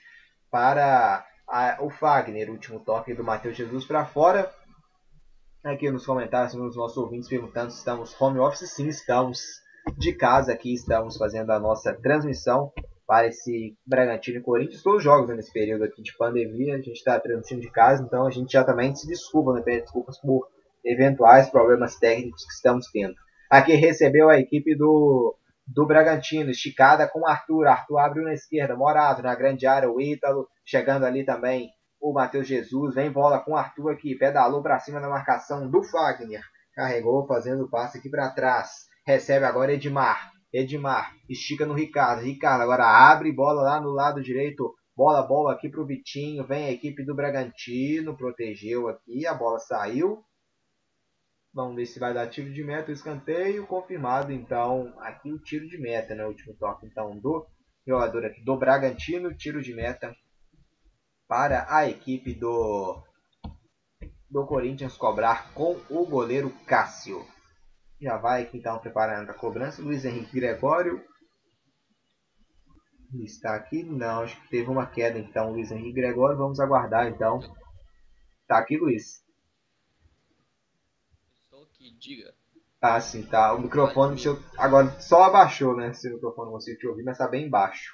para 0.51 1.25
a, 1.47 1.77
o 1.79 1.89
Fagner. 1.89 2.49
Último 2.51 2.79
toque 2.79 3.13
do 3.13 3.23
Matheus 3.23 3.57
Jesus 3.57 3.85
para 3.85 4.05
fora. 4.05 4.53
Aqui 5.63 5.89
nos 5.89 6.05
comentários, 6.05 6.53
nos 6.53 6.75
nossos 6.75 6.97
ouvintes 6.97 7.29
perguntando 7.29 7.71
se 7.71 7.77
estamos 7.77 8.19
home 8.19 8.39
office. 8.39 8.69
Sim, 8.69 8.87
estamos 8.87 9.61
de 9.97 10.13
casa 10.13 10.53
aqui, 10.53 10.73
estamos 10.73 11.17
fazendo 11.17 11.51
a 11.51 11.59
nossa 11.59 11.93
transmissão 11.93 12.71
para 13.05 13.27
esse 13.27 13.75
Bragantino 13.85 14.39
e 14.39 14.41
Corinthians. 14.41 14.81
Todos 14.81 14.99
os 14.99 15.03
jogos 15.03 15.29
né, 15.29 15.35
nesse 15.35 15.51
período 15.51 15.83
aqui 15.83 16.01
de 16.01 16.15
pandemia, 16.15 16.75
a 16.75 16.77
gente 16.77 16.93
está 16.93 17.19
transmitindo 17.19 17.61
de 17.61 17.69
casa, 17.69 18.03
então 18.03 18.25
a 18.25 18.31
gente 18.31 18.53
já 18.53 18.63
também 18.63 18.95
se 18.95 19.05
desculpa, 19.05 19.53
né, 19.53 19.61
pede 19.61 19.81
desculpas 19.81 20.17
por 20.19 20.47
eventuais 20.83 21.49
problemas 21.49 21.97
técnicos 21.97 22.45
que 22.45 22.53
estamos 22.53 22.87
tendo. 22.91 23.13
Aqui 23.49 23.73
recebeu 23.73 24.29
a 24.29 24.39
equipe 24.39 24.75
do, 24.75 25.35
do 25.67 25.85
Bragantino, 25.85 26.49
esticada 26.49 27.07
com 27.07 27.27
Arthur. 27.27 27.67
Arthur 27.67 27.99
abriu 27.99 28.23
na 28.23 28.33
esquerda, 28.33 28.75
Morato 28.75 29.21
na 29.21 29.35
grande 29.35 29.67
área, 29.67 29.91
o 29.91 29.99
Ítalo, 29.99 30.47
chegando 30.65 31.05
ali 31.05 31.25
também 31.25 31.69
o 31.99 32.13
Matheus 32.13 32.47
Jesus. 32.47 32.95
Vem 32.95 33.11
bola 33.11 33.39
com 33.39 33.57
Arthur 33.57 33.91
aqui, 33.91 34.15
pedalou 34.15 34.63
para 34.63 34.79
cima 34.79 35.01
da 35.01 35.09
marcação 35.09 35.69
do 35.69 35.83
Fagner. 35.83 36.41
Carregou, 36.73 37.27
fazendo 37.27 37.65
o 37.65 37.69
passe 37.69 37.97
aqui 37.97 38.09
para 38.09 38.29
trás. 38.29 38.89
Recebe 39.05 39.45
agora 39.45 39.73
Edmar. 39.73 40.31
Edmar 40.53 41.15
estica 41.29 41.65
no 41.65 41.73
Ricardo. 41.73 42.21
Ricardo 42.21 42.61
agora 42.61 42.85
abre 42.85 43.31
bola 43.31 43.61
lá 43.63 43.81
no 43.81 43.89
lado 43.89 44.21
direito. 44.21 44.75
Bola, 44.95 45.23
bola 45.23 45.53
aqui 45.53 45.69
para 45.69 45.81
o 45.81 45.85
Vitinho. 45.85 46.45
Vem 46.45 46.65
a 46.65 46.71
equipe 46.71 47.03
do 47.03 47.15
Bragantino. 47.15 48.15
Protegeu 48.15 48.87
aqui. 48.89 49.25
A 49.25 49.33
bola 49.33 49.59
saiu. 49.59 50.23
Vamos 51.53 51.75
ver 51.75 51.85
se 51.85 51.99
vai 51.99 52.13
dar 52.13 52.27
tiro 52.27 52.53
de 52.53 52.63
meta. 52.63 52.91
O 52.91 52.93
escanteio 52.93 53.65
confirmado. 53.65 54.31
Então, 54.31 54.93
aqui 54.99 55.31
o 55.31 55.39
tiro 55.39 55.67
de 55.67 55.79
meta, 55.79 56.13
né? 56.13 56.23
O 56.25 56.29
último 56.29 56.55
toque 56.55 56.85
então 56.85 57.17
do 57.17 57.47
jogador 57.87 58.25
aqui 58.25 58.43
do 58.43 58.57
Bragantino. 58.57 59.35
Tiro 59.35 59.61
de 59.61 59.73
meta 59.73 60.13
para 61.27 61.65
a 61.73 61.89
equipe 61.89 62.33
do, 62.33 63.01
do 64.29 64.45
Corinthians 64.45 64.97
cobrar 64.97 65.53
com 65.53 65.79
o 65.89 66.05
goleiro 66.05 66.51
Cássio. 66.67 67.25
Já 68.01 68.17
vai 68.17 68.41
aqui 68.41 68.57
então 68.57 68.79
preparando 68.79 69.29
a 69.29 69.33
cobrança. 69.33 69.79
Luiz 69.79 70.03
Henrique 70.03 70.33
Gregório. 70.33 71.05
Está 73.13 73.53
aqui? 73.53 73.83
Não, 73.83 74.23
acho 74.23 74.41
que 74.41 74.49
teve 74.49 74.69
uma 74.71 74.87
queda 74.87 75.19
então. 75.19 75.51
Luiz 75.51 75.69
Henrique 75.69 75.93
Gregório. 75.93 76.37
Vamos 76.37 76.59
aguardar 76.59 77.07
então. 77.07 77.39
Está 78.41 78.57
aqui, 78.57 78.75
Luiz. 78.77 79.23
Estou 81.43 81.61
aqui, 81.63 81.95
diga. 81.99 82.33
Ah, 82.81 82.99
sim, 82.99 83.21
tá. 83.21 83.53
O 83.53 83.61
microfone 83.61 84.19
eu... 84.25 84.41
agora 84.57 84.99
só 84.99 85.25
abaixou, 85.25 85.77
né? 85.77 85.93
Se 85.93 86.09
o 86.09 86.15
microfone 86.15 86.49
consigo 86.49 86.79
te 86.79 86.87
ouvir, 86.87 87.03
mas 87.03 87.17
está 87.17 87.27
bem 87.27 87.47
baixo. 87.47 87.93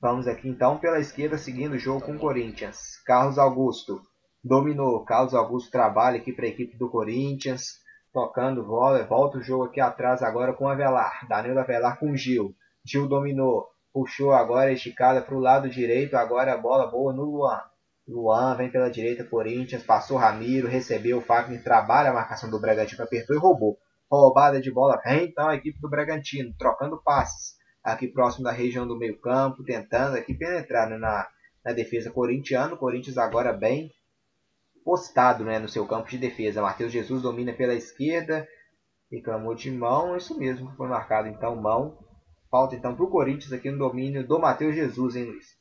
Vamos 0.00 0.26
aqui 0.26 0.48
então 0.48 0.78
pela 0.78 0.98
esquerda, 0.98 1.36
seguindo 1.36 1.74
o 1.74 1.78
jogo 1.78 2.00
com 2.06 2.16
o 2.16 2.18
Corinthians. 2.18 2.96
Carlos 3.04 3.36
Augusto 3.36 4.00
dominou. 4.42 5.04
Carlos 5.04 5.34
Augusto 5.34 5.70
trabalha 5.70 6.18
aqui 6.18 6.32
para 6.32 6.46
a 6.46 6.48
equipe 6.48 6.78
do 6.78 6.88
Corinthians 6.88 7.79
tocando 8.12 8.64
bola, 8.64 9.04
volta 9.04 9.38
o 9.38 9.42
jogo 9.42 9.64
aqui 9.64 9.80
atrás 9.80 10.22
agora 10.22 10.52
com 10.52 10.68
Avelar, 10.68 11.26
Danilo 11.28 11.58
Avelar 11.58 11.98
com 11.98 12.16
Gil, 12.16 12.54
Gil 12.84 13.08
dominou, 13.08 13.68
puxou 13.92 14.32
agora 14.32 14.72
esticada 14.72 15.20
para 15.20 15.34
o 15.34 15.40
lado 15.40 15.68
direito, 15.68 16.16
agora 16.16 16.54
a 16.54 16.58
bola 16.58 16.86
boa 16.86 17.12
no 17.12 17.22
Luan, 17.22 17.60
Luan 18.08 18.56
vem 18.56 18.70
pela 18.70 18.90
direita, 18.90 19.24
Corinthians, 19.24 19.84
passou 19.84 20.16
Ramiro, 20.16 20.66
recebeu 20.66 21.18
o 21.18 21.22
Fagner, 21.22 21.62
trabalha 21.62 22.10
a 22.10 22.14
marcação 22.14 22.50
do 22.50 22.60
Bragantino, 22.60 23.04
apertou 23.04 23.36
e 23.36 23.38
roubou, 23.38 23.78
roubada 24.10 24.60
de 24.60 24.72
bola, 24.72 25.00
vem 25.04 25.26
então 25.26 25.48
a 25.48 25.54
equipe 25.54 25.80
do 25.80 25.88
Bragantino, 25.88 26.52
trocando 26.58 27.00
passes, 27.02 27.54
aqui 27.84 28.08
próximo 28.08 28.44
da 28.44 28.50
região 28.50 28.86
do 28.86 28.98
meio 28.98 29.20
campo, 29.20 29.62
tentando 29.62 30.16
aqui 30.16 30.34
penetrar 30.34 30.90
né, 30.90 30.98
na, 30.98 31.28
na 31.64 31.72
defesa 31.72 32.10
corintiana, 32.10 32.76
Corinthians 32.76 33.16
agora 33.16 33.52
bem 33.52 33.92
postado 34.84 35.44
né, 35.44 35.58
no 35.58 35.68
seu 35.68 35.86
campo 35.86 36.08
de 36.08 36.18
defesa. 36.18 36.62
Matheus 36.62 36.92
Jesus 36.92 37.22
domina 37.22 37.52
pela 37.52 37.74
esquerda, 37.74 38.46
reclamou 39.10 39.54
de 39.54 39.70
mão, 39.70 40.16
isso 40.16 40.38
mesmo, 40.38 40.72
foi 40.76 40.88
marcado 40.88 41.28
então 41.28 41.56
mão. 41.56 41.98
Falta 42.50 42.74
então 42.74 42.94
para 42.94 43.04
o 43.04 43.10
Corinthians 43.10 43.52
aqui 43.52 43.70
no 43.70 43.78
domínio 43.78 44.26
do 44.26 44.38
Matheus 44.38 44.74
Jesus, 44.74 45.14
hein, 45.14 45.24
Luiz? 45.24 45.60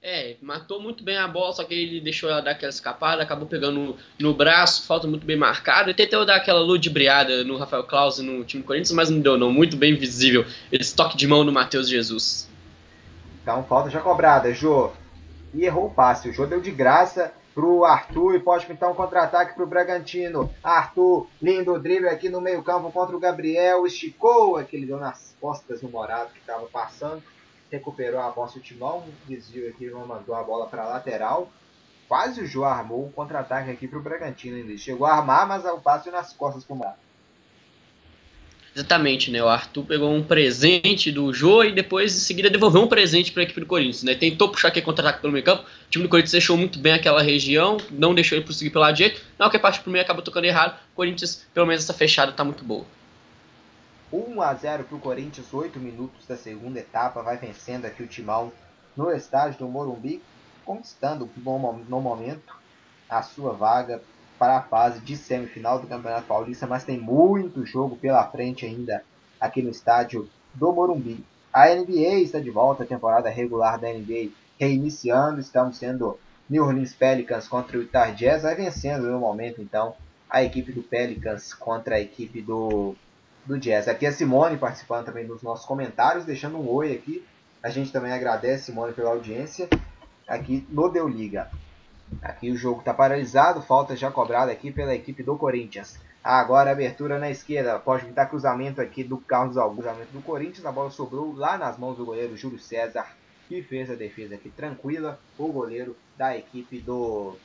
É, 0.00 0.36
matou 0.40 0.80
muito 0.80 1.02
bem 1.02 1.18
a 1.18 1.26
bola, 1.26 1.52
só 1.52 1.64
que 1.64 1.74
ele 1.74 2.00
deixou 2.00 2.30
ela 2.30 2.40
dar 2.40 2.52
aquela 2.52 2.70
escapada, 2.70 3.20
acabou 3.20 3.48
pegando 3.48 3.80
no, 3.80 3.96
no 4.18 4.32
braço, 4.32 4.86
falta 4.86 5.08
muito 5.08 5.26
bem 5.26 5.36
marcado. 5.36 5.90
E 5.90 5.94
tentou 5.94 6.24
dar 6.24 6.36
aquela 6.36 6.60
ludibriada 6.60 7.42
no 7.42 7.56
Rafael 7.56 7.82
Claus 7.82 8.20
no 8.20 8.44
time 8.44 8.62
Corinthians, 8.62 8.92
mas 8.92 9.10
não 9.10 9.20
deu 9.20 9.36
não, 9.36 9.52
muito 9.52 9.76
bem 9.76 9.96
visível 9.96 10.46
esse 10.70 10.94
toque 10.94 11.16
de 11.16 11.26
mão 11.26 11.42
no 11.42 11.50
Matheus 11.50 11.88
Jesus. 11.88 12.48
Então 13.42 13.64
falta 13.64 13.90
já 13.90 14.00
cobrada, 14.00 14.54
Jô. 14.54 14.92
E 15.54 15.64
errou 15.64 15.86
o 15.86 15.90
passe, 15.90 16.28
o 16.28 16.32
Jô 16.32 16.46
deu 16.46 16.60
de 16.60 16.70
graça, 16.70 17.32
pro 17.58 17.84
Arthur 17.84 18.36
e 18.36 18.38
pode 18.38 18.66
pintar 18.66 18.88
um 18.88 18.94
contra-ataque 18.94 19.56
pro 19.56 19.66
Bragantino. 19.66 20.48
Arthur, 20.62 21.26
lindo 21.42 21.76
drible 21.76 22.08
aqui 22.08 22.28
no 22.28 22.40
meio-campo 22.40 22.92
contra 22.92 23.16
o 23.16 23.18
Gabriel, 23.18 23.84
esticou 23.84 24.56
aquele 24.56 24.86
deu 24.86 24.96
nas 24.96 25.34
costas 25.40 25.80
do 25.80 25.88
Morado 25.88 26.30
que 26.32 26.38
estava 26.38 26.66
passando, 26.66 27.20
recuperou 27.68 28.20
a 28.20 28.30
bola 28.30 28.48
o 28.56 28.60
Timão, 28.60 29.02
desvio 29.26 29.68
aqui, 29.68 29.90
mandou 29.90 30.36
a 30.36 30.42
bola 30.44 30.68
para 30.68 30.86
lateral. 30.86 31.48
Quase 32.06 32.42
o 32.42 32.46
Jô 32.46 32.62
armou 32.62 33.06
um 33.06 33.10
contra-ataque 33.10 33.72
aqui 33.72 33.88
pro 33.88 34.00
Bragantino, 34.00 34.56
ele 34.56 34.78
chegou 34.78 35.04
a 35.04 35.16
armar, 35.16 35.48
mas 35.48 35.64
o 35.64 35.80
passe 35.80 36.12
nas 36.12 36.32
costas 36.32 36.62
pro 36.62 36.76
Morado. 36.76 37.07
Exatamente, 38.78 39.32
né? 39.32 39.42
O 39.42 39.48
Arthur 39.48 39.84
pegou 39.84 40.14
um 40.14 40.22
presente 40.22 41.10
do 41.10 41.34
Jô 41.34 41.64
e 41.64 41.72
depois 41.72 42.14
em 42.14 42.20
seguida 42.20 42.48
devolveu 42.48 42.80
um 42.80 42.86
presente 42.86 43.32
para 43.32 43.42
a 43.42 43.44
equipe 43.44 43.58
do 43.58 43.66
Corinthians, 43.66 44.04
né? 44.04 44.14
Tentou 44.14 44.48
puxar 44.48 44.68
aquele 44.68 44.86
contra-ataque 44.86 45.20
pelo 45.20 45.32
meio 45.32 45.44
campo. 45.44 45.64
O 45.64 45.90
time 45.90 46.04
do 46.04 46.08
Corinthians 46.08 46.30
deixou 46.30 46.56
muito 46.56 46.78
bem 46.78 46.92
aquela 46.92 47.20
região, 47.20 47.78
não 47.90 48.14
deixou 48.14 48.38
ele 48.38 48.44
prosseguir 48.44 48.72
pelo 48.72 48.84
lado 48.84 48.94
direito. 48.94 49.20
Não, 49.36 49.50
que 49.50 49.58
parte 49.58 49.80
pro 49.80 49.90
meio 49.90 50.04
acabou 50.04 50.22
tocando 50.22 50.44
errado. 50.44 50.78
O 50.92 50.94
Corinthians, 50.94 51.44
pelo 51.52 51.66
menos 51.66 51.82
essa 51.82 51.92
fechada 51.92 52.30
tá 52.30 52.44
muito 52.44 52.62
boa. 52.62 52.84
1 54.12 54.40
a 54.40 54.54
0 54.54 54.84
para 54.84 54.96
o 54.96 55.00
Corinthians, 55.00 55.52
8 55.52 55.76
minutos 55.80 56.24
da 56.28 56.36
segunda 56.36 56.78
etapa, 56.78 57.20
vai 57.20 57.36
vencendo 57.36 57.84
aqui 57.84 58.04
o 58.04 58.06
Timão 58.06 58.52
no 58.96 59.10
estádio 59.10 59.58
do 59.58 59.66
Morumbi, 59.66 60.22
conquistando 60.64 61.28
no 61.36 62.00
momento 62.00 62.56
a 63.10 63.22
sua 63.22 63.52
vaga 63.54 64.00
para 64.38 64.58
a 64.58 64.62
fase 64.62 65.00
de 65.00 65.16
semifinal 65.16 65.78
do 65.80 65.86
Campeonato 65.86 66.26
Paulista, 66.26 66.66
mas 66.66 66.84
tem 66.84 66.98
muito 66.98 67.66
jogo 67.66 67.96
pela 67.96 68.24
frente 68.26 68.64
ainda 68.64 69.02
aqui 69.40 69.62
no 69.62 69.70
estádio 69.70 70.28
do 70.54 70.72
Morumbi. 70.72 71.24
A 71.52 71.66
NBA 71.68 72.20
está 72.20 72.38
de 72.38 72.50
volta, 72.50 72.84
a 72.84 72.86
temporada 72.86 73.28
regular 73.28 73.78
da 73.78 73.92
NBA 73.92 74.30
reiniciando, 74.58 75.40
estamos 75.40 75.78
sendo 75.78 76.18
New 76.48 76.64
Orleans 76.64 76.94
Pelicans 76.94 77.48
contra 77.48 77.76
o 77.76 77.82
Utah 77.82 78.10
Jazz, 78.10 78.42
vai 78.42 78.54
vencendo 78.54 79.10
no 79.10 79.18
momento 79.18 79.60
então 79.60 79.94
a 80.30 80.42
equipe 80.42 80.72
do 80.72 80.82
Pelicans 80.82 81.54
contra 81.54 81.96
a 81.96 82.00
equipe 82.00 82.40
do, 82.40 82.94
do 83.44 83.58
Jazz. 83.58 83.88
Aqui 83.88 84.06
a 84.06 84.12
Simone 84.12 84.56
participando 84.56 85.06
também 85.06 85.26
dos 85.26 85.42
nossos 85.42 85.66
comentários, 85.66 86.24
deixando 86.24 86.58
um 86.58 86.68
oi 86.68 86.92
aqui. 86.92 87.24
A 87.62 87.70
gente 87.70 87.90
também 87.90 88.12
agradece, 88.12 88.64
Simone, 88.64 88.92
pela 88.92 89.10
audiência 89.10 89.68
aqui 90.28 90.66
no 90.70 90.88
Deu 90.88 91.08
Liga. 91.08 91.50
Aqui 92.22 92.50
o 92.50 92.56
jogo 92.56 92.80
está 92.80 92.92
paralisado, 92.92 93.62
falta 93.62 93.94
já 93.94 94.10
cobrada 94.10 94.50
aqui 94.50 94.72
pela 94.72 94.94
equipe 94.94 95.22
do 95.22 95.36
Corinthians. 95.36 95.98
Agora 96.22 96.70
abertura 96.70 97.18
na 97.18 97.30
esquerda, 97.30 97.78
pode 97.78 98.04
pintar 98.04 98.28
cruzamento 98.28 98.80
aqui 98.80 99.04
do 99.04 99.18
Carlos 99.18 99.56
Augusto, 99.56 99.84
cruzamento 99.84 100.12
do 100.12 100.22
Corinthians, 100.22 100.66
a 100.66 100.72
bola 100.72 100.90
sobrou 100.90 101.34
lá 101.34 101.56
nas 101.56 101.78
mãos 101.78 101.96
do 101.96 102.04
goleiro 102.04 102.36
Júlio 102.36 102.58
César, 102.58 103.06
que 103.48 103.62
fez 103.62 103.90
a 103.90 103.94
defesa 103.94 104.34
aqui 104.34 104.50
tranquila, 104.50 105.18
o 105.38 105.48
goleiro 105.48 105.96
da 106.16 106.36
equipe 106.36 106.80
do, 106.80 107.36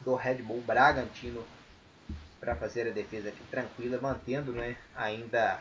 do 0.00 0.14
Red 0.14 0.36
Bull 0.36 0.62
Bragantino 0.62 1.44
para 2.40 2.56
fazer 2.56 2.88
a 2.88 2.90
defesa 2.90 3.28
aqui 3.28 3.42
tranquila, 3.50 3.98
mantendo 4.00 4.52
né, 4.52 4.76
ainda 4.96 5.60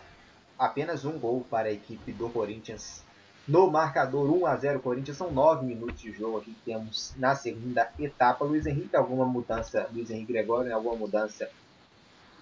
apenas 0.58 1.06
um 1.06 1.20
gol 1.20 1.46
para 1.50 1.68
a 1.68 1.72
equipe 1.72 2.12
do 2.12 2.30
Corinthians 2.30 3.03
no 3.48 3.70
marcador 3.70 4.30
1 4.30 4.46
a 4.46 4.56
0 4.56 4.80
Corinthians. 4.80 5.18
São 5.18 5.32
9 5.32 5.66
minutos 5.66 6.02
de 6.02 6.12
jogo 6.12 6.38
aqui 6.38 6.52
que 6.52 6.72
temos 6.72 7.14
na 7.18 7.36
segunda 7.36 7.90
etapa. 8.00 8.46
Luiz 8.46 8.66
Henrique, 8.66 8.96
alguma 8.96 9.26
mudança? 9.26 9.88
Luiz 9.94 10.10
Henrique 10.10 10.34
Gregório, 10.34 10.74
alguma 10.74 10.96
mudança? 10.96 11.50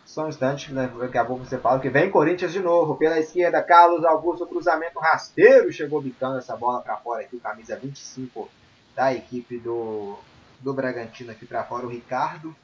Só 0.06 0.26
um 0.26 0.30
instante, 0.30 0.74
né? 0.74 0.92
daqui 1.00 1.18
a 1.18 1.24
pouco 1.24 1.46
você 1.46 1.58
fala 1.58 1.80
que 1.80 1.90
vem 1.90 2.12
Corinthians 2.12 2.52
de 2.52 2.60
novo. 2.60 2.96
Pela 2.96 3.20
esquerda, 3.20 3.64
Carlos 3.64 4.04
Augusto, 4.04 4.46
cruzamento 4.46 5.00
rasteiro. 5.00 5.72
Chegou 5.72 6.02
bicando 6.02 6.38
essa 6.38 6.56
bola 6.56 6.82
para 6.82 6.98
fora 6.98 7.22
aqui, 7.22 7.40
camisa 7.40 7.78
25 7.78 8.50
da 8.96 9.14
equipe 9.14 9.58
do, 9.58 10.18
do 10.60 10.74
Bragantino 10.74 11.32
aqui 11.32 11.46
para 11.46 11.64
fora. 11.64 11.86
O 11.86 11.90
Ricardo 11.90 12.56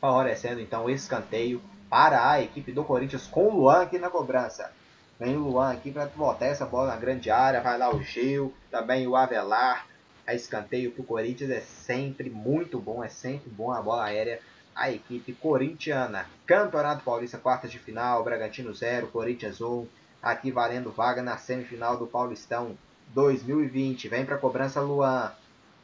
favorecendo 0.00 0.60
então 0.60 0.84
o 0.84 0.90
escanteio 0.90 1.60
para 1.88 2.30
a 2.30 2.42
equipe 2.42 2.72
do 2.72 2.84
Corinthians 2.84 3.26
com 3.26 3.48
o 3.48 3.56
Luan 3.56 3.82
aqui 3.82 3.98
na 3.98 4.10
cobrança. 4.10 4.70
Vem 5.18 5.34
o 5.34 5.40
Luan 5.40 5.72
aqui 5.72 5.90
para 5.90 6.06
botar 6.06 6.46
essa 6.46 6.66
bola 6.66 6.88
na 6.88 6.96
grande 6.96 7.30
área. 7.30 7.62
Vai 7.62 7.78
lá 7.78 7.94
o 7.94 8.02
Gil, 8.02 8.52
também 8.70 9.06
o 9.06 9.16
Avelar. 9.16 9.86
A 10.26 10.34
escanteio 10.34 10.92
para 10.92 11.02
o 11.02 11.06
Corinthians 11.06 11.50
é 11.50 11.60
sempre 11.60 12.28
muito 12.28 12.78
bom, 12.78 13.02
é 13.02 13.08
sempre 13.08 13.48
bom 13.48 13.72
a 13.72 13.80
bola 13.80 14.04
aérea. 14.04 14.40
A 14.74 14.90
equipe 14.90 15.32
corintiana. 15.32 16.26
Campeonato 16.44 17.02
Paulista, 17.02 17.38
quartas 17.38 17.70
de 17.70 17.78
final. 17.78 18.22
Bragantino 18.22 18.74
0, 18.74 19.06
Corinthians 19.06 19.60
1. 19.60 19.86
Aqui 20.22 20.50
valendo 20.50 20.90
vaga 20.90 21.22
na 21.22 21.38
semifinal 21.38 21.96
do 21.96 22.06
Paulistão 22.06 22.76
2020. 23.14 24.08
Vem 24.08 24.26
para 24.26 24.36
cobrança 24.36 24.82
Luan. 24.82 25.32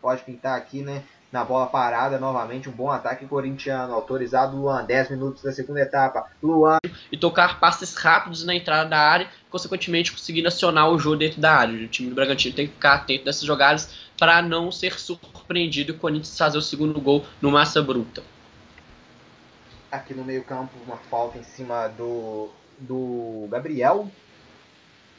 Pode 0.03 0.22
pintar 0.24 0.59
aqui, 0.59 0.83
né? 0.83 1.03
Na 1.33 1.43
bola 1.43 1.66
parada 1.66 2.18
novamente, 2.18 2.68
um 2.68 2.72
bom 2.72 2.91
ataque 2.91 3.26
corintiano, 3.26 3.95
autorizado 3.95 4.55
Luan, 4.55 4.85
10 4.85 5.12
minutos 5.12 5.43
da 5.43 5.51
segunda 5.51 5.80
etapa, 5.80 6.30
Luan. 6.43 6.78
E 7.11 7.16
tocar 7.16 7.59
passes 7.59 7.97
rápidos 7.97 8.45
na 8.45 8.55
entrada 8.55 8.91
da 8.91 8.99
área, 8.99 9.30
consequentemente 9.49 10.12
conseguindo 10.12 10.49
acionar 10.49 10.91
o 10.91 10.99
jogo 10.99 11.16
dentro 11.16 11.41
da 11.41 11.55
área. 11.55 11.87
O 11.87 11.89
time 11.89 12.11
do 12.11 12.14
Bragantino 12.14 12.55
tem 12.55 12.66
que 12.66 12.74
ficar 12.74 12.95
atento 12.95 13.24
dessas 13.24 13.45
jogadas 13.45 13.91
para 14.18 14.43
não 14.43 14.70
ser 14.70 15.01
surpreendido 15.01 15.93
e 15.93 15.97
o 15.97 15.99
Corinthians 15.99 16.37
fazer 16.37 16.59
o 16.59 16.62
segundo 16.62 17.01
gol 17.01 17.24
no 17.41 17.51
massa 17.51 17.83
bruta. 17.83 18.22
Aqui 19.91 20.12
no 20.12 20.24
meio 20.24 20.45
campo, 20.45 20.72
uma 20.87 20.97
falta 20.97 21.39
em 21.39 21.43
cima 21.43 21.89
do, 21.89 22.51
do 22.78 23.49
Gabriel. 23.51 24.07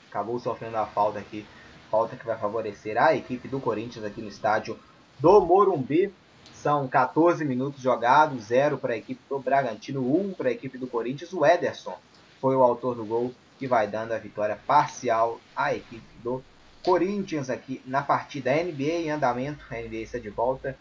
Acabou 0.10 0.40
sofrendo 0.40 0.78
a 0.78 0.86
falta 0.86 1.18
aqui. 1.18 1.44
Falta 1.90 2.16
que 2.16 2.26
vai 2.26 2.38
favorecer 2.38 3.02
a 3.02 3.16
equipe 3.16 3.48
do 3.48 3.60
Corinthians 3.60 4.06
aqui 4.06 4.22
no 4.22 4.28
estádio 4.28 4.80
do 5.20 5.42
Morumbi. 5.42 6.14
São 6.54 6.88
14 6.88 7.44
minutos 7.44 7.82
jogados, 7.82 8.44
0 8.46 8.78
para 8.78 8.94
a 8.94 8.98
equipe 8.98 9.20
do 9.28 9.38
Bragantino, 9.40 10.02
1 10.02 10.34
para 10.34 10.50
a 10.50 10.52
equipe 10.52 10.78
do 10.78 10.88
Corinthians. 10.88 11.34
O 11.34 11.46
Ederson 11.46 11.98
foi 12.40 12.56
o 12.56 12.64
autor 12.64 12.96
do 12.96 13.04
gol 13.04 13.34
que 13.60 13.68
vai 13.68 13.88
dando 13.88 14.14
a 14.14 14.18
vitória 14.18 14.58
parcial 14.66 15.40
à 15.56 15.74
equipe 15.74 16.06
do 16.24 16.44
Corinthians 16.84 17.50
aqui 17.50 17.82
na 17.86 18.02
partida 18.02 18.52
NBA 18.52 19.04
em 19.04 19.12
andamento. 19.12 19.66
A 19.70 19.76
NBA 19.76 19.98
está 19.98 20.20
de 20.20 20.30
volta. 20.30 20.78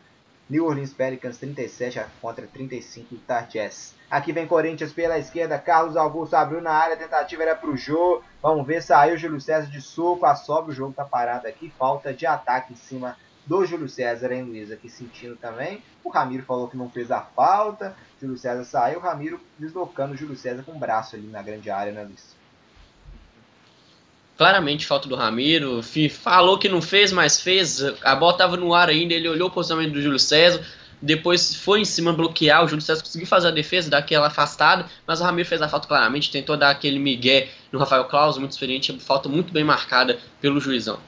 New 0.50 0.66
Orleans 0.66 0.92
Pelicans 0.92 1.38
37 1.38 2.00
contra 2.20 2.46
35 2.46 3.14
Utah 3.14 3.42
Jazz. 3.42 3.94
Aqui 4.10 4.32
vem 4.32 4.46
Corinthians 4.46 4.92
pela 4.92 5.18
esquerda. 5.18 5.58
Carlos 5.58 5.96
Augusto 5.96 6.34
abriu 6.34 6.60
na 6.60 6.72
área. 6.72 6.96
Tentativa 6.96 7.42
era 7.42 7.54
para 7.54 7.70
o 7.70 7.76
Jô. 7.76 8.20
Vamos 8.42 8.66
ver. 8.66 8.82
Saiu 8.82 9.16
Júlio 9.16 9.40
César 9.40 9.70
de 9.70 9.80
soco. 9.80 10.26
A 10.26 10.34
sobe. 10.34 10.72
O 10.72 10.74
jogo 10.74 10.90
está 10.90 11.04
parado 11.04 11.46
aqui. 11.46 11.72
Falta 11.78 12.12
de 12.12 12.26
ataque 12.26 12.72
em 12.72 12.76
cima 12.76 13.16
do 13.44 13.64
Júlio 13.66 13.88
César, 13.88 14.32
hein, 14.32 14.42
Luiz? 14.42 14.70
Aqui 14.70 14.88
sentindo 14.88 15.36
também. 15.36 15.82
O 16.04 16.10
Ramiro 16.10 16.44
falou 16.44 16.68
que 16.68 16.76
não 16.76 16.88
fez 16.88 17.10
a 17.10 17.20
falta. 17.20 17.96
Júlio 18.20 18.36
César 18.36 18.64
saiu. 18.64 18.98
O 18.98 19.02
Ramiro 19.02 19.40
deslocando 19.58 20.14
o 20.14 20.16
Júlio 20.16 20.36
César 20.36 20.62
com 20.62 20.72
o 20.72 20.78
braço 20.78 21.16
ali 21.16 21.26
na 21.26 21.42
grande 21.42 21.70
área, 21.70 21.92
né, 21.92 22.04
Luiz? 22.04 22.36
Claramente 24.36 24.86
falta 24.86 25.08
do 25.08 25.16
Ramiro. 25.16 25.80
Falou 26.10 26.58
que 26.58 26.68
não 26.68 26.80
fez, 26.80 27.12
mas 27.12 27.40
fez. 27.40 27.82
A 28.02 28.14
bola 28.14 28.32
estava 28.32 28.56
no 28.56 28.74
ar 28.74 28.88
ainda. 28.88 29.12
Ele 29.12 29.28
olhou 29.28 29.48
o 29.48 29.52
posicionamento 29.52 29.94
do 29.94 30.02
Júlio 30.02 30.18
César. 30.18 30.64
Depois 31.00 31.56
foi 31.56 31.80
em 31.80 31.84
cima 31.84 32.12
bloquear. 32.12 32.64
O 32.64 32.68
Júlio 32.68 32.82
César 32.82 33.02
conseguiu 33.02 33.26
fazer 33.26 33.48
a 33.48 33.50
defesa, 33.50 33.90
dar 33.90 33.98
aquela 33.98 34.28
afastada. 34.28 34.86
Mas 35.04 35.20
o 35.20 35.24
Ramiro 35.24 35.48
fez 35.48 35.60
a 35.60 35.68
falta 35.68 35.88
claramente. 35.88 36.30
Tentou 36.30 36.56
dar 36.56 36.70
aquele 36.70 36.98
migué 36.98 37.48
no 37.72 37.78
Rafael 37.78 38.04
Claus, 38.04 38.38
muito 38.38 38.52
experiente. 38.52 38.96
Falta 39.00 39.28
muito 39.28 39.52
bem 39.52 39.64
marcada 39.64 40.18
pelo 40.40 40.60
juizão. 40.60 40.98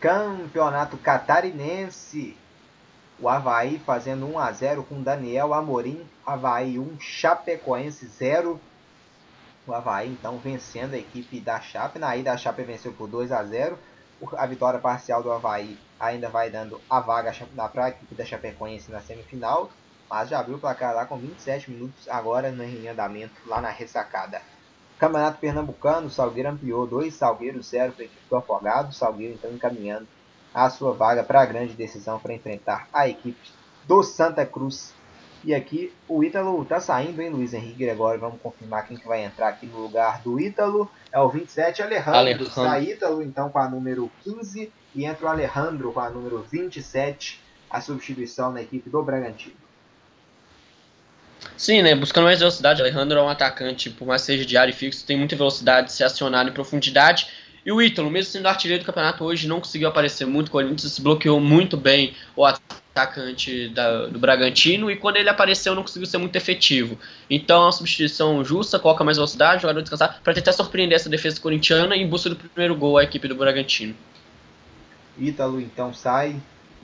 Campeonato 0.00 0.96
Catarinense. 0.96 2.34
O 3.18 3.28
Havaí 3.28 3.78
fazendo 3.78 4.26
1 4.26 4.38
a 4.38 4.50
0 4.50 4.82
com 4.82 5.02
Daniel 5.02 5.52
Amorim. 5.52 6.08
Havaí 6.24 6.78
1, 6.78 6.98
Chapecoense 6.98 8.06
0. 8.06 8.58
O 9.66 9.74
Havaí 9.74 10.08
então 10.08 10.38
vencendo 10.38 10.94
a 10.94 10.98
equipe 10.98 11.38
da 11.38 11.60
Chape. 11.60 11.98
Na 11.98 12.16
ida 12.16 12.32
a 12.32 12.36
Chape 12.38 12.62
venceu 12.62 12.94
por 12.94 13.08
2 13.08 13.30
a 13.30 13.44
0. 13.44 13.78
A 14.38 14.46
vitória 14.46 14.80
parcial 14.80 15.22
do 15.22 15.30
Havaí 15.30 15.78
ainda 15.98 16.30
vai 16.30 16.48
dando 16.48 16.80
a 16.88 17.00
vaga 17.00 17.34
para 17.70 17.84
a 17.84 17.88
equipe 17.90 18.14
da 18.14 18.24
Chapecoense 18.24 18.90
na 18.90 19.02
semifinal. 19.02 19.70
Mas 20.08 20.30
já 20.30 20.40
abriu 20.40 20.56
o 20.56 20.60
placar 20.60 20.94
lá 20.94 21.04
com 21.04 21.18
27 21.18 21.70
minutos 21.70 22.08
agora 22.08 22.50
no 22.50 22.64
andamento 22.90 23.34
lá 23.46 23.60
na 23.60 23.68
ressacada. 23.68 24.40
Campeonato 25.00 25.38
Pernambucano, 25.38 26.10
Salgueiro 26.10 26.50
ampliou 26.50 26.86
2 26.86 27.14
Salgueiro 27.14 27.62
0 27.62 27.92
para 27.92 28.02
a 28.02 28.04
equipe 28.04 28.22
do 28.28 28.36
Afogado. 28.36 28.94
Salgueiro 28.94 29.32
então 29.32 29.50
encaminhando 29.50 30.06
a 30.52 30.68
sua 30.68 30.92
vaga 30.92 31.24
para 31.24 31.40
a 31.40 31.46
grande 31.46 31.72
decisão 31.72 32.18
para 32.20 32.34
enfrentar 32.34 32.86
a 32.92 33.08
equipe 33.08 33.50
do 33.88 34.02
Santa 34.02 34.44
Cruz. 34.44 34.92
E 35.42 35.54
aqui 35.54 35.90
o 36.06 36.22
Ítalo 36.22 36.62
está 36.62 36.80
saindo, 36.80 37.22
hein, 37.22 37.30
Luiz 37.30 37.54
Henrique 37.54 37.78
Gregório? 37.78 38.20
Vamos 38.20 38.42
confirmar 38.42 38.86
quem 38.86 38.98
que 38.98 39.08
vai 39.08 39.24
entrar 39.24 39.48
aqui 39.48 39.64
no 39.64 39.78
lugar 39.78 40.20
do 40.20 40.38
Ítalo. 40.38 40.86
É 41.10 41.18
o 41.18 41.30
27, 41.30 41.82
Alejandro. 41.82 42.14
Alejandro. 42.14 42.50
Sai 42.50 42.90
Ítalo 42.90 43.22
então 43.22 43.48
com 43.48 43.58
a 43.58 43.70
número 43.70 44.12
15 44.22 44.70
e 44.94 45.06
entra 45.06 45.24
o 45.24 45.28
Alejandro 45.30 45.94
com 45.94 46.00
a 46.00 46.10
número 46.10 46.42
27, 46.42 47.42
a 47.70 47.80
substituição 47.80 48.52
na 48.52 48.60
equipe 48.60 48.90
do 48.90 49.02
Bragantino. 49.02 49.56
Sim, 51.56 51.82
né? 51.82 51.94
Buscando 51.94 52.24
mais 52.24 52.38
velocidade. 52.38 52.80
Alejandro 52.80 53.18
é 53.18 53.22
um 53.22 53.28
atacante, 53.28 53.90
por 53.90 54.06
mais 54.06 54.22
seja 54.22 54.44
de 54.44 54.56
área 54.56 54.70
e 54.70 54.74
fixo, 54.74 55.04
tem 55.04 55.16
muita 55.16 55.36
velocidade, 55.36 55.92
se 55.92 56.02
acionar 56.02 56.46
em 56.46 56.52
profundidade. 56.52 57.28
E 57.64 57.70
o 57.70 57.82
Ítalo, 57.82 58.10
mesmo 58.10 58.32
sendo 58.32 58.46
artilheiro 58.46 58.82
do 58.82 58.86
campeonato 58.86 59.22
hoje, 59.22 59.46
não 59.46 59.60
conseguiu 59.60 59.88
aparecer 59.88 60.26
muito. 60.26 60.48
O 60.48 60.50
Corinthians 60.50 60.98
bloqueou 60.98 61.38
muito 61.38 61.76
bem 61.76 62.14
o 62.34 62.46
atacante 62.46 63.68
da, 63.68 64.06
do 64.06 64.18
Bragantino 64.18 64.90
e 64.90 64.96
quando 64.96 65.16
ele 65.16 65.28
apareceu 65.28 65.74
não 65.74 65.82
conseguiu 65.82 66.06
ser 66.06 66.16
muito 66.16 66.34
efetivo. 66.36 66.98
Então, 67.28 67.62
é 67.62 67.66
uma 67.66 67.72
substituição 67.72 68.42
justa, 68.42 68.78
coloca 68.78 69.04
mais 69.04 69.18
velocidade, 69.18 69.62
jogador 69.62 69.82
descansar, 69.82 70.20
para 70.24 70.32
tentar 70.32 70.52
surpreender 70.52 70.96
essa 70.96 71.10
defesa 71.10 71.38
corintiana 71.38 71.94
em 71.94 72.08
busca 72.08 72.30
do 72.30 72.36
primeiro 72.36 72.74
gol 72.74 72.96
à 72.96 73.04
equipe 73.04 73.28
do 73.28 73.34
Bragantino. 73.34 73.94
Ítalo 75.18 75.60
então 75.60 75.92
sai 75.92 76.40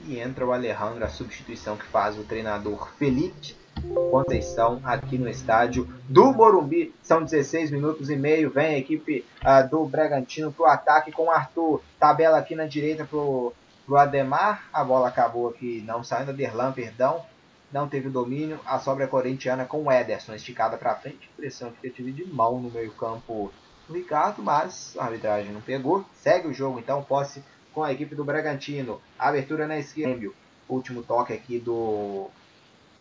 e 0.07 0.19
entra 0.19 0.45
o 0.45 0.51
Alejandro, 0.51 1.03
a 1.03 1.09
substituição 1.09 1.75
que 1.75 1.85
faz 1.85 2.17
o 2.19 2.23
treinador 2.23 2.87
Felipe 2.99 3.55
Conceição 4.11 4.81
aqui 4.83 5.17
no 5.17 5.29
estádio 5.29 5.87
do 6.09 6.33
Morumbi. 6.33 6.93
São 7.03 7.23
16 7.23 7.71
minutos 7.71 8.09
e 8.09 8.15
meio. 8.15 8.49
Vem 8.49 8.75
a 8.75 8.77
equipe 8.77 9.23
uh, 9.41 9.69
do 9.69 9.85
Bragantino 9.85 10.51
para 10.51 10.63
o 10.63 10.69
ataque 10.69 11.11
com 11.11 11.25
o 11.25 11.31
Arthur. 11.31 11.81
Tabela 11.99 12.37
aqui 12.37 12.55
na 12.55 12.65
direita 12.65 13.05
para 13.05 13.17
o 13.17 13.53
Ademar. 13.95 14.67
A 14.73 14.83
bola 14.83 15.07
acabou 15.07 15.49
aqui 15.49 15.83
não 15.85 16.03
saindo. 16.03 16.33
Derlan, 16.33 16.71
perdão. 16.71 17.23
Não 17.71 17.87
teve 17.87 18.09
domínio. 18.09 18.59
A 18.65 18.79
sobra 18.79 19.07
corintiana 19.07 19.65
com 19.65 19.83
o 19.83 19.91
Ederson 19.91 20.33
esticada 20.33 20.77
para 20.77 20.95
frente. 20.95 21.29
Pressão 21.35 21.71
que 21.71 21.89
tive 21.89 22.11
de 22.11 22.25
mão 22.25 22.59
no 22.59 22.71
meio-campo 22.71 23.51
do 23.87 23.93
Ricardo, 23.93 24.41
mas 24.41 24.95
a 24.97 25.03
arbitragem 25.05 25.51
não 25.51 25.61
pegou. 25.61 26.03
Segue 26.15 26.47
o 26.47 26.53
jogo 26.53 26.79
então. 26.79 27.03
Posse 27.03 27.43
com 27.73 27.83
a 27.83 27.91
equipe 27.91 28.15
do 28.15 28.25
Bragantino. 28.25 28.99
Abertura 29.19 29.67
na 29.67 29.77
esquerda. 29.77 30.31
Último 30.67 31.03
toque 31.03 31.31
aqui 31.31 31.59
do 31.59 32.29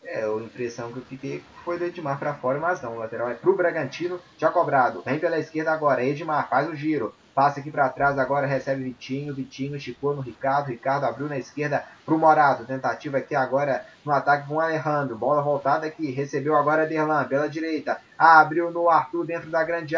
é, 0.06 0.24
a 0.24 0.42
impressão 0.42 0.92
que 0.92 0.98
eu 0.98 1.04
fiquei 1.04 1.42
foi 1.64 1.78
do 1.78 1.84
Edmar 1.84 2.18
para 2.18 2.34
fora, 2.34 2.58
mas 2.58 2.80
não. 2.80 2.94
O 2.94 2.98
lateral 2.98 3.30
é 3.30 3.34
pro 3.34 3.56
Bragantino, 3.56 4.20
já 4.38 4.50
cobrado. 4.50 5.02
Vem 5.04 5.18
pela 5.18 5.38
esquerda 5.38 5.72
agora. 5.72 6.04
Edmar 6.04 6.48
faz 6.48 6.68
o 6.68 6.74
giro. 6.74 7.14
Passa 7.34 7.60
aqui 7.60 7.70
para 7.70 7.90
trás 7.90 8.18
agora, 8.18 8.46
recebe 8.46 8.82
Vitinho. 8.82 9.34
Vitinho 9.34 9.76
esticou 9.76 10.14
no 10.14 10.22
Ricardo. 10.22 10.68
Ricardo 10.68 11.04
abriu 11.04 11.28
na 11.28 11.36
esquerda 11.36 11.84
pro 12.04 12.18
Morado. 12.18 12.64
Tentativa 12.64 13.18
aqui 13.18 13.34
agora 13.34 13.84
no 14.04 14.12
ataque 14.12 14.48
com 14.48 14.54
o 14.54 14.60
Alejandro. 14.60 15.16
Bola 15.16 15.42
voltada 15.42 15.86
aqui. 15.86 16.10
Recebeu 16.10 16.56
agora 16.56 16.86
Derlan 16.86 17.24
pela 17.24 17.48
direita. 17.48 18.00
Abriu 18.16 18.70
no 18.70 18.88
Arthur 18.88 19.26
dentro 19.26 19.50
da 19.50 19.62
grande 19.64 19.96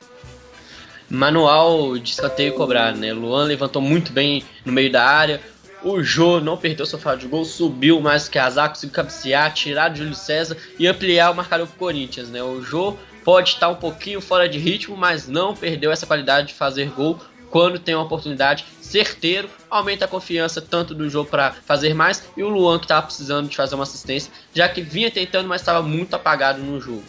Manual 1.11 1.97
de 1.97 2.11
escanteio 2.11 2.55
cobrado, 2.55 2.99
né? 2.99 3.15
Luan 3.15 3.45
levantou 3.45 3.81
muito 3.81 4.13
bem 4.13 4.45
no 4.65 4.73
meio 4.73 4.93
da 4.93 5.05
área. 5.05 5.41
O 5.83 6.03
Jô 6.03 6.41
não 6.41 6.57
perdeu 6.57 6.85
seu 6.85 6.99
falta 6.99 7.20
de 7.20 7.29
gol, 7.29 7.45
subiu 7.45 8.01
mais 8.01 8.29
que 8.29 8.39
Azar, 8.39 8.68
conseguiu 8.68 8.95
cabecear, 8.95 9.53
tirar 9.55 9.89
de 9.89 9.99
Júlio 9.99 10.14
César 10.14 10.57
e 10.79 10.87
ampliar 10.87 11.31
o 11.31 11.35
marcador 11.35 11.66
para 11.66 11.74
o 11.74 11.79
Corinthians. 11.79 12.29
Né? 12.29 12.43
O 12.43 12.61
Jô 12.61 12.97
pode 13.24 13.51
estar 13.51 13.68
um 13.68 13.76
pouquinho 13.76 14.20
fora 14.20 14.49
de 14.49 14.59
ritmo, 14.59 14.97
mas 14.97 15.29
não 15.29 15.55
perdeu 15.55 15.93
essa 15.93 16.07
qualidade 16.07 16.49
de 16.49 16.55
fazer 16.55 16.91
gol 16.91 17.20
quando 17.51 17.79
tem 17.79 17.95
uma 17.95 18.05
oportunidade 18.05 18.66
certeiro, 18.81 19.49
aumenta 19.70 20.05
a 20.05 20.09
confiança 20.09 20.61
tanto 20.61 20.95
do 20.95 21.09
jogo 21.09 21.31
para 21.31 21.53
fazer 21.53 21.95
mais 21.95 22.24
e 22.37 22.43
o 22.43 22.49
Luan 22.49 22.79
que 22.79 22.85
estava 22.85 23.07
precisando 23.07 23.49
de 23.49 23.57
fazer 23.57 23.74
uma 23.74 23.85
assistência, 23.85 24.33
já 24.53 24.68
que 24.68 24.83
vinha 24.83 25.11
tentando, 25.11 25.49
mas 25.49 25.62
estava 25.62 25.83
muito 25.83 26.14
apagado 26.14 26.61
no 26.62 26.81
jogo. 26.81 27.05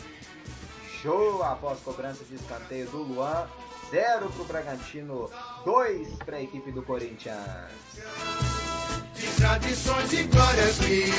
Show 1.01 1.43
após 1.43 1.79
cobrança 1.79 2.23
de 2.25 2.35
escanteio 2.35 2.87
do 2.89 2.97
Luan. 2.97 3.47
0 3.89 4.29
para 4.29 4.41
o 4.41 4.45
Bragantino, 4.45 5.29
2 5.65 6.07
para 6.23 6.37
a 6.37 6.43
equipe 6.43 6.71
do 6.71 6.83
Corinthians. 6.83 7.35
De 9.19 9.27
tradições 9.35 10.13
e 10.13 10.23
glórias 10.23 10.79
mil, 10.79 11.13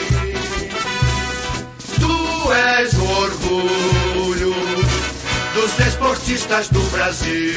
tu 2.01 2.53
és 2.53 2.95
o 2.95 3.05
orgulho 3.05 4.55
dos 5.53 5.73
desportistas 5.75 6.71
do 6.71 6.81
Brasil. 6.91 7.53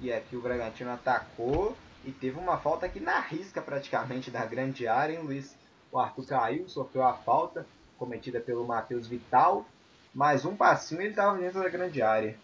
E 0.00 0.12
aqui 0.12 0.34
o 0.34 0.42
Bragantino 0.42 0.90
atacou 0.90 1.76
e 2.04 2.10
teve 2.10 2.36
uma 2.36 2.58
falta 2.58 2.86
aqui 2.86 2.98
na 2.98 3.20
risca 3.20 3.62
praticamente 3.62 4.32
da 4.32 4.44
grande 4.44 4.88
área, 4.88 5.14
hein, 5.14 5.22
Luiz? 5.22 5.56
O 5.92 5.98
Arthur 5.98 6.26
caiu, 6.26 6.68
sofreu 6.68 7.04
a 7.04 7.12
falta 7.14 7.64
cometida 7.96 8.40
pelo 8.40 8.66
Matheus 8.66 9.06
Vital. 9.06 9.64
Mais 10.12 10.44
um 10.44 10.56
passinho 10.56 11.02
ele 11.02 11.10
estava 11.10 11.38
dentro 11.38 11.62
da 11.62 11.68
grande 11.68 12.02
área. 12.02 12.36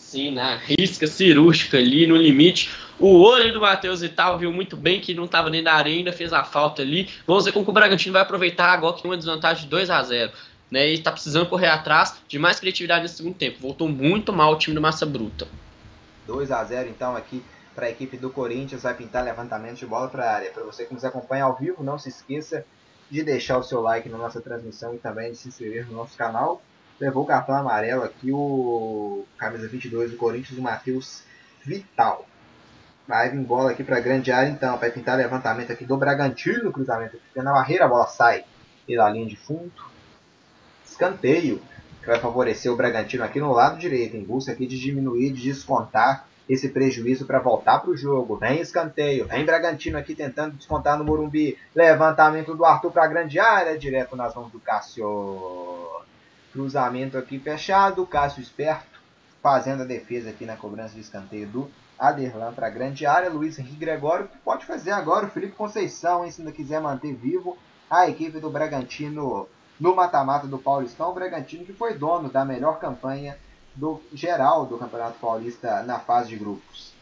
Sim, 0.00 0.32
na 0.32 0.56
risca 0.56 1.06
cirúrgica 1.06 1.78
ali, 1.78 2.06
no 2.06 2.16
limite. 2.16 2.70
O 2.98 3.20
olho 3.22 3.52
do 3.52 3.60
Matheus 3.60 4.00
Vital 4.00 4.38
viu 4.38 4.52
muito 4.52 4.76
bem 4.76 5.00
que 5.00 5.14
não 5.14 5.24
estava 5.24 5.48
nem 5.48 5.62
na 5.62 5.76
ainda, 5.76 6.12
fez 6.12 6.32
a 6.32 6.42
falta 6.42 6.82
ali. 6.82 7.08
Vamos 7.26 7.44
ver 7.44 7.52
como 7.52 7.68
o 7.68 7.72
Bragantino 7.72 8.12
vai 8.12 8.22
aproveitar 8.22 8.72
agora 8.72 8.94
que 8.96 9.02
tem 9.02 9.10
uma 9.10 9.16
desvantagem 9.16 9.64
de 9.64 9.70
2 9.70 9.88
a 9.88 10.02
0 10.02 10.32
né, 10.70 10.88
e 10.88 10.94
está 10.94 11.12
precisando 11.12 11.48
correr 11.48 11.68
atrás 11.68 12.16
de 12.26 12.38
mais 12.38 12.58
criatividade 12.58 13.02
nesse 13.02 13.16
segundo 13.16 13.36
tempo. 13.36 13.60
Voltou 13.60 13.88
muito 13.88 14.32
mal 14.32 14.52
o 14.52 14.58
time 14.58 14.74
do 14.74 14.80
Massa 14.80 15.06
Bruta. 15.06 15.46
2 16.26 16.50
a 16.50 16.64
0 16.64 16.88
então 16.88 17.16
aqui 17.16 17.42
para 17.74 17.86
a 17.86 17.90
equipe 17.90 18.16
do 18.16 18.30
Corinthians, 18.30 18.82
vai 18.82 18.94
pintar 18.94 19.24
levantamento 19.24 19.78
de 19.78 19.86
bola 19.86 20.08
para 20.08 20.24
a 20.24 20.34
área. 20.34 20.50
Para 20.50 20.64
você 20.64 20.84
que 20.84 20.92
nos 20.92 21.04
acompanha 21.04 21.44
ao 21.44 21.56
vivo, 21.56 21.82
não 21.82 21.98
se 21.98 22.08
esqueça 22.08 22.64
de 23.08 23.22
deixar 23.22 23.58
o 23.58 23.62
seu 23.62 23.80
like 23.80 24.08
na 24.08 24.18
nossa 24.18 24.40
transmissão 24.40 24.94
e 24.94 24.98
também 24.98 25.32
de 25.32 25.38
se 25.38 25.48
inscrever 25.48 25.86
no 25.86 25.96
nosso 25.96 26.16
canal. 26.16 26.60
Levou 27.00 27.24
o 27.24 27.26
cartão 27.26 27.54
amarelo 27.54 28.04
aqui 28.04 28.30
o 28.30 29.24
camisa 29.38 29.66
22 29.66 30.10
do 30.10 30.16
Corinthians, 30.18 30.58
o 30.58 30.62
Matheus 30.62 31.22
Vital. 31.64 32.26
Vai 33.08 33.30
vir 33.30 33.40
bola 33.40 33.70
aqui 33.70 33.82
para 33.82 33.96
a 33.96 34.00
grande 34.00 34.30
área 34.30 34.50
então, 34.50 34.76
vai 34.76 34.90
pintar 34.90 35.16
levantamento 35.16 35.72
aqui 35.72 35.84
do 35.86 35.96
Bragantino, 35.96 36.70
cruzamento 36.70 37.16
aqui 37.16 37.42
na 37.42 37.52
barreira, 37.52 37.86
a 37.86 37.88
bola 37.88 38.06
sai 38.06 38.44
pela 38.86 39.08
linha 39.08 39.26
de 39.26 39.36
fundo. 39.36 39.72
Escanteio, 40.84 41.62
que 42.02 42.06
vai 42.06 42.20
favorecer 42.20 42.70
o 42.70 42.76
Bragantino 42.76 43.24
aqui 43.24 43.40
no 43.40 43.52
lado 43.52 43.78
direito, 43.78 44.16
em 44.16 44.22
busca 44.22 44.52
aqui 44.52 44.66
de 44.66 44.78
diminuir, 44.78 45.32
de 45.32 45.42
descontar 45.42 46.28
esse 46.46 46.68
prejuízo 46.68 47.24
para 47.24 47.38
voltar 47.38 47.78
para 47.78 47.90
o 47.90 47.96
jogo. 47.96 48.36
Vem 48.36 48.60
escanteio, 48.60 49.26
vem 49.26 49.44
Bragantino 49.44 49.96
aqui 49.96 50.14
tentando 50.14 50.56
descontar 50.56 50.98
no 50.98 51.04
Morumbi. 51.04 51.56
Levantamento 51.74 52.54
do 52.54 52.64
Arthur 52.64 52.90
para 52.90 53.04
a 53.04 53.08
grande 53.08 53.38
área, 53.38 53.78
direto 53.78 54.16
nas 54.16 54.34
mãos 54.34 54.50
do 54.50 54.60
Cássio. 54.60 55.06
Cruzamento 56.52 57.16
aqui 57.16 57.38
fechado, 57.38 58.06
Cássio 58.06 58.42
esperto, 58.42 59.00
fazendo 59.42 59.82
a 59.82 59.86
defesa 59.86 60.30
aqui 60.30 60.44
na 60.44 60.56
cobrança 60.56 60.94
de 60.94 61.00
escanteio 61.00 61.46
do 61.46 61.70
Aderlan 61.98 62.52
para 62.52 62.66
a 62.66 62.70
grande 62.70 63.06
área. 63.06 63.30
Luiz 63.30 63.58
Henrique 63.58 63.76
Gregório, 63.76 64.28
que 64.28 64.38
pode 64.38 64.64
fazer 64.66 64.90
agora 64.90 65.26
o 65.26 65.30
Felipe 65.30 65.54
Conceição, 65.54 66.24
hein, 66.24 66.30
se 66.30 66.40
ainda 66.40 66.52
quiser 66.52 66.80
manter 66.80 67.14
vivo 67.14 67.56
a 67.88 68.08
equipe 68.08 68.40
do 68.40 68.50
Bragantino 68.50 69.48
no 69.78 69.94
mata-mata 69.94 70.46
do 70.46 70.58
Paulistão. 70.58 71.10
O 71.10 71.14
Bragantino 71.14 71.64
que 71.64 71.72
foi 71.72 71.94
dono 71.94 72.28
da 72.28 72.44
melhor 72.44 72.78
campanha 72.78 73.38
do 73.74 74.00
geral 74.12 74.66
do 74.66 74.78
Campeonato 74.78 75.18
Paulista 75.18 75.82
na 75.82 75.98
fase 75.98 76.30
de 76.30 76.36
grupos? 76.36 76.92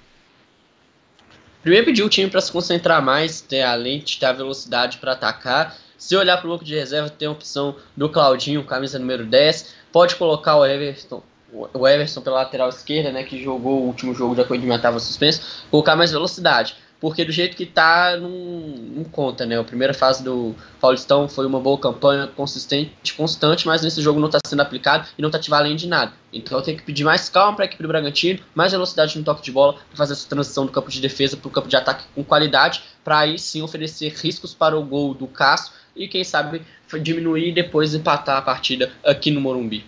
Primeiro 1.62 1.86
pediu 1.86 2.06
o 2.06 2.08
time 2.08 2.30
para 2.30 2.40
se 2.40 2.52
concentrar 2.52 3.02
mais, 3.02 3.40
ter 3.40 3.62
a 3.62 3.74
lente, 3.74 4.20
ter 4.20 4.26
a 4.26 4.32
velocidade 4.32 4.98
para 4.98 5.12
atacar. 5.12 5.76
Se 5.98 6.16
olhar 6.16 6.36
para 6.38 6.46
o 6.46 6.50
banco 6.52 6.64
de 6.64 6.74
reserva, 6.74 7.10
tem 7.10 7.26
a 7.26 7.32
opção 7.32 7.74
do 7.96 8.08
Claudinho, 8.08 8.64
camisa 8.64 8.98
número 8.98 9.26
10. 9.26 9.74
Pode 9.92 10.14
colocar 10.14 10.56
o 10.56 10.64
Everton, 10.64 11.22
o 11.52 11.88
Everton 11.88 12.20
pela 12.22 12.36
lateral 12.36 12.68
esquerda, 12.68 13.10
né, 13.10 13.24
que 13.24 13.42
jogou 13.42 13.80
o 13.80 13.86
último 13.86 14.14
jogo 14.14 14.34
da 14.34 14.44
Coelho 14.44 14.72
estava 14.72 15.00
suspenso, 15.00 15.64
colocar 15.70 15.96
mais 15.96 16.12
velocidade 16.12 16.76
porque 17.00 17.24
do 17.24 17.30
jeito 17.30 17.56
que 17.56 17.64
tá, 17.64 18.16
não, 18.16 18.28
não, 18.28 19.04
conta, 19.04 19.46
né? 19.46 19.58
A 19.58 19.64
primeira 19.64 19.94
fase 19.94 20.22
do 20.22 20.54
Paulistão 20.80 21.28
foi 21.28 21.46
uma 21.46 21.60
boa 21.60 21.78
campanha, 21.78 22.26
consistente, 22.26 23.14
constante, 23.14 23.66
mas 23.66 23.82
nesse 23.82 24.02
jogo 24.02 24.18
não 24.18 24.26
está 24.26 24.38
sendo 24.44 24.60
aplicado 24.60 25.08
e 25.16 25.22
não 25.22 25.28
está 25.28 25.38
te 25.38 25.48
valendo 25.48 25.76
de 25.76 25.86
nada. 25.86 26.12
Então 26.32 26.58
eu 26.58 26.62
tenho 26.62 26.76
que 26.76 26.82
pedir 26.82 27.04
mais 27.04 27.28
calma 27.28 27.54
para 27.54 27.64
a 27.64 27.66
equipe 27.66 27.82
do 27.82 27.88
Bragantino, 27.88 28.40
mais 28.54 28.72
velocidade 28.72 29.16
no 29.16 29.24
toque 29.24 29.42
de 29.42 29.52
bola, 29.52 29.74
para 29.74 29.96
fazer 29.96 30.14
essa 30.14 30.28
transição 30.28 30.66
do 30.66 30.72
campo 30.72 30.90
de 30.90 31.00
defesa 31.00 31.36
para 31.36 31.48
o 31.48 31.50
campo 31.50 31.68
de 31.68 31.76
ataque 31.76 32.04
com 32.14 32.24
qualidade, 32.24 32.82
para 33.04 33.20
aí 33.20 33.38
sim 33.38 33.62
oferecer 33.62 34.12
riscos 34.14 34.52
para 34.52 34.76
o 34.76 34.82
gol 34.82 35.14
do 35.14 35.28
Cássio 35.28 35.72
e 35.94 36.08
quem 36.08 36.24
sabe 36.24 36.62
diminuir 37.00 37.48
e 37.48 37.52
depois 37.52 37.94
empatar 37.94 38.38
a 38.38 38.42
partida 38.42 38.90
aqui 39.04 39.30
no 39.30 39.40
Morumbi. 39.40 39.84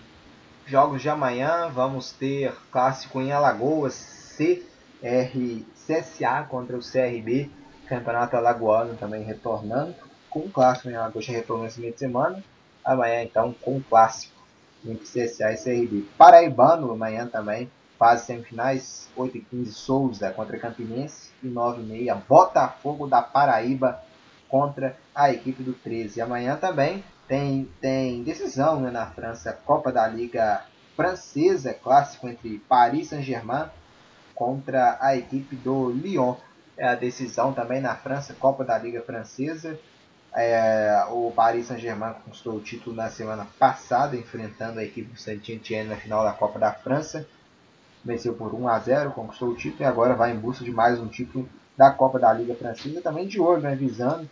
Jogos 0.65 1.01
de 1.01 1.09
amanhã, 1.09 1.69
vamos 1.73 2.11
ter 2.11 2.53
clássico 2.71 3.19
em 3.19 3.33
Alagoas, 3.33 4.33
CR 4.37 5.61
CSA 5.91 6.43
contra 6.49 6.77
o 6.77 6.79
CRB, 6.79 7.49
Campeonato 7.87 8.37
Alagoano 8.37 8.95
também 8.95 9.23
retornando, 9.23 9.93
com 10.29 10.39
o 10.39 10.49
clássico 10.49 10.89
em 10.89 10.95
Alagoas 10.95 11.27
retornou 11.27 11.65
esse 11.65 11.81
meio 11.81 11.91
de 11.91 11.99
semana. 11.99 12.41
Amanhã 12.83 13.21
então 13.23 13.53
com 13.61 13.77
o 13.77 13.83
clássico 13.83 14.33
entre 14.85 15.05
CSA 15.05 15.51
e 15.51 15.57
CRB. 15.57 16.05
Paraibano 16.17 16.91
amanhã 16.91 17.27
também, 17.27 17.69
fase 17.99 18.25
semifinais, 18.25 19.09
8 19.15 19.37
e 19.37 19.41
15 19.41 19.71
Souza 19.73 20.31
contra 20.31 20.57
Campinense 20.57 21.31
e 21.43 21.47
9 21.47 21.81
e 21.81 21.85
meia 21.85 22.15
Botafogo 22.15 23.07
da 23.07 23.21
Paraíba 23.21 24.01
contra 24.47 24.97
a 25.13 25.31
equipe 25.31 25.61
do 25.61 25.73
13. 25.73 26.21
Amanhã 26.21 26.55
também 26.55 27.03
tem, 27.27 27.69
tem 27.79 28.23
decisão 28.23 28.79
né, 28.79 28.89
na 28.89 29.05
França, 29.07 29.53
Copa 29.65 29.91
da 29.91 30.07
Liga 30.07 30.63
Francesa, 30.95 31.73
clássico 31.73 32.27
entre 32.27 32.59
Paris 32.67 33.09
Saint-Germain 33.09 33.69
contra 34.41 34.97
a 34.99 35.15
equipe 35.15 35.55
do 35.55 35.91
Lyon. 35.91 36.33
É 36.75 36.87
a 36.87 36.95
decisão 36.95 37.53
também 37.53 37.79
na 37.79 37.95
França, 37.95 38.33
Copa 38.33 38.63
da 38.63 38.75
Liga 38.75 38.99
Francesa. 39.01 39.79
É, 40.33 41.05
o 41.11 41.31
Paris 41.31 41.67
Saint-Germain 41.67 42.15
conquistou 42.25 42.55
o 42.55 42.59
título 42.59 42.95
na 42.95 43.07
semana 43.11 43.45
passada, 43.59 44.15
enfrentando 44.15 44.79
a 44.79 44.83
equipe 44.83 45.13
do 45.13 45.19
Saint-Étienne 45.19 45.89
na 45.89 45.95
final 45.95 46.23
da 46.23 46.31
Copa 46.31 46.57
da 46.57 46.73
França. 46.73 47.27
Venceu 48.03 48.33
por 48.33 48.51
1 48.55 48.67
a 48.67 48.79
0, 48.79 49.11
conquistou 49.11 49.49
o 49.49 49.55
título 49.55 49.83
e 49.83 49.85
agora 49.85 50.15
vai 50.15 50.31
em 50.31 50.39
busca 50.39 50.65
de 50.65 50.71
mais 50.71 50.99
um 50.99 51.07
título 51.07 51.47
da 51.77 51.91
Copa 51.91 52.17
da 52.17 52.33
Liga 52.33 52.55
Francesa, 52.55 52.99
também 52.99 53.27
de 53.27 53.39
olho, 53.39 53.61
né, 53.61 53.75
visando 53.75 54.27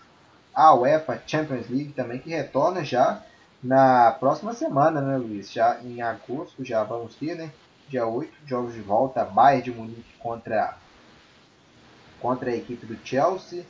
a 0.55 0.74
UEFA 0.74 1.22
Champions 1.28 1.70
League 1.70 1.93
também, 1.93 2.18
que 2.18 2.32
retorna 2.32 2.84
já 2.84 3.22
na 3.62 4.12
próxima 4.14 4.55
semana, 4.55 5.01
né, 5.01 5.18
Luiz? 5.18 5.51
Já 5.51 5.80
em 5.84 6.01
agosto 6.01 6.66
já 6.66 6.84
vamos 6.84 7.14
ter, 7.14 7.36
né? 7.36 7.51
Dia 7.90 8.06
8, 8.06 8.32
jogos 8.46 8.74
de 8.74 8.82
volta, 8.82 9.26
Bayern 9.26 9.64
de 9.64 9.72
Munique 9.72 10.14
contra, 10.20 10.78
contra 12.22 12.52
a 12.52 12.56
equipe 12.56 12.86
do 12.86 12.98
Chelsea, 13.04 13.66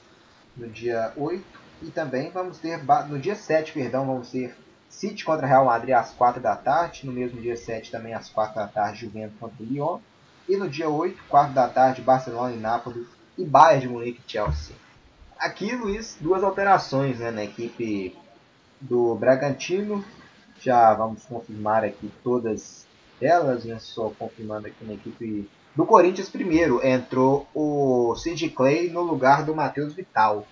no 0.55 0.67
dia 0.67 1.13
8, 1.15 1.43
e 1.83 1.91
também 1.91 2.29
vamos 2.29 2.57
ter, 2.59 2.83
no 3.07 3.17
dia 3.17 3.35
7, 3.35 3.71
perdão, 3.71 4.05
vamos 4.05 4.29
ter 4.29 4.55
City 4.89 5.23
contra 5.23 5.47
Real 5.47 5.65
Madrid 5.65 5.95
às 5.95 6.11
4 6.11 6.41
da 6.41 6.55
tarde, 6.55 7.05
no 7.05 7.13
mesmo 7.13 7.41
dia 7.41 7.55
7 7.55 7.89
também 7.89 8.13
às 8.13 8.29
4 8.29 8.55
da 8.55 8.67
tarde, 8.67 9.01
Juventus 9.01 9.39
contra 9.39 9.63
Lyon, 9.65 9.99
e 10.47 10.57
no 10.57 10.69
dia 10.69 10.89
8, 10.89 11.23
4 11.29 11.53
da 11.53 11.67
tarde, 11.69 12.01
Barcelona 12.01 12.53
e 12.53 12.59
Nápoles, 12.59 13.07
e 13.37 13.45
Bayern 13.45 13.81
de 13.81 13.87
Munique 13.87 14.21
e 14.25 14.31
Chelsea. 14.31 14.75
Aqui, 15.37 15.73
Luiz, 15.73 16.17
duas 16.19 16.43
alterações 16.43 17.19
né, 17.19 17.31
na 17.31 17.45
equipe 17.45 18.13
do 18.81 19.15
Bragantino. 19.15 20.03
Já 20.59 20.93
vamos 20.93 21.23
confirmar 21.23 21.85
aqui 21.85 22.11
todas 22.21 22.85
delas, 23.19 23.63
né, 23.63 23.77
só 23.79 24.11
confirmando 24.17 24.67
aqui 24.67 24.83
na 24.85 24.93
equipe 24.93 25.49
do 25.75 25.85
Corinthians 25.85 26.29
primeiro, 26.29 26.85
entrou 26.85 27.47
o 27.53 28.15
Sid 28.15 28.49
Clay 28.49 28.89
no 28.89 29.01
lugar 29.01 29.45
do 29.45 29.55
Matheus 29.55 29.93
Vital. 29.93 30.45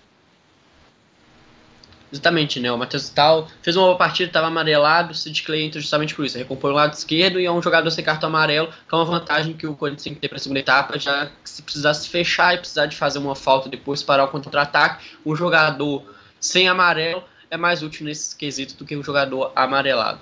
Exatamente, 2.10 2.58
né? 2.58 2.72
O 2.72 2.78
Matheus 2.78 3.10
Vital 3.10 3.46
fez 3.60 3.76
uma 3.76 3.86
boa 3.86 3.98
partida, 3.98 4.30
estava 4.30 4.46
amarelado, 4.46 5.12
o 5.12 5.14
Sid 5.14 5.42
Clay 5.42 5.62
entra 5.62 5.78
justamente 5.78 6.14
por 6.14 6.24
isso, 6.24 6.38
recompõe 6.38 6.70
o 6.70 6.74
lado 6.74 6.94
esquerdo 6.94 7.38
e 7.38 7.44
é 7.44 7.52
um 7.52 7.60
jogador 7.60 7.90
sem 7.90 8.02
cartão 8.02 8.30
amarelo, 8.30 8.68
que 8.68 8.94
é 8.94 8.96
uma 8.96 9.04
vantagem 9.04 9.52
que 9.52 9.66
o 9.66 9.74
Corinthians 9.74 10.04
tem 10.04 10.14
que 10.14 10.20
ter 10.20 10.28
para 10.28 10.38
a 10.38 10.40
segunda 10.40 10.60
etapa, 10.60 10.98
já 10.98 11.26
que 11.26 11.50
se 11.50 11.62
precisar 11.62 11.92
se 11.92 12.08
fechar 12.08 12.54
e 12.54 12.58
precisar 12.58 12.86
de 12.86 12.96
fazer 12.96 13.18
uma 13.18 13.34
falta 13.34 13.68
depois 13.68 14.02
parar 14.02 14.24
o 14.24 14.28
contra-ataque, 14.28 15.04
um 15.26 15.36
jogador 15.36 16.02
sem 16.40 16.66
amarelo 16.66 17.22
é 17.50 17.56
mais 17.56 17.82
útil 17.82 18.06
nesse 18.06 18.34
quesito 18.34 18.74
do 18.74 18.86
que 18.86 18.96
um 18.96 19.02
jogador 19.02 19.52
amarelado. 19.54 20.20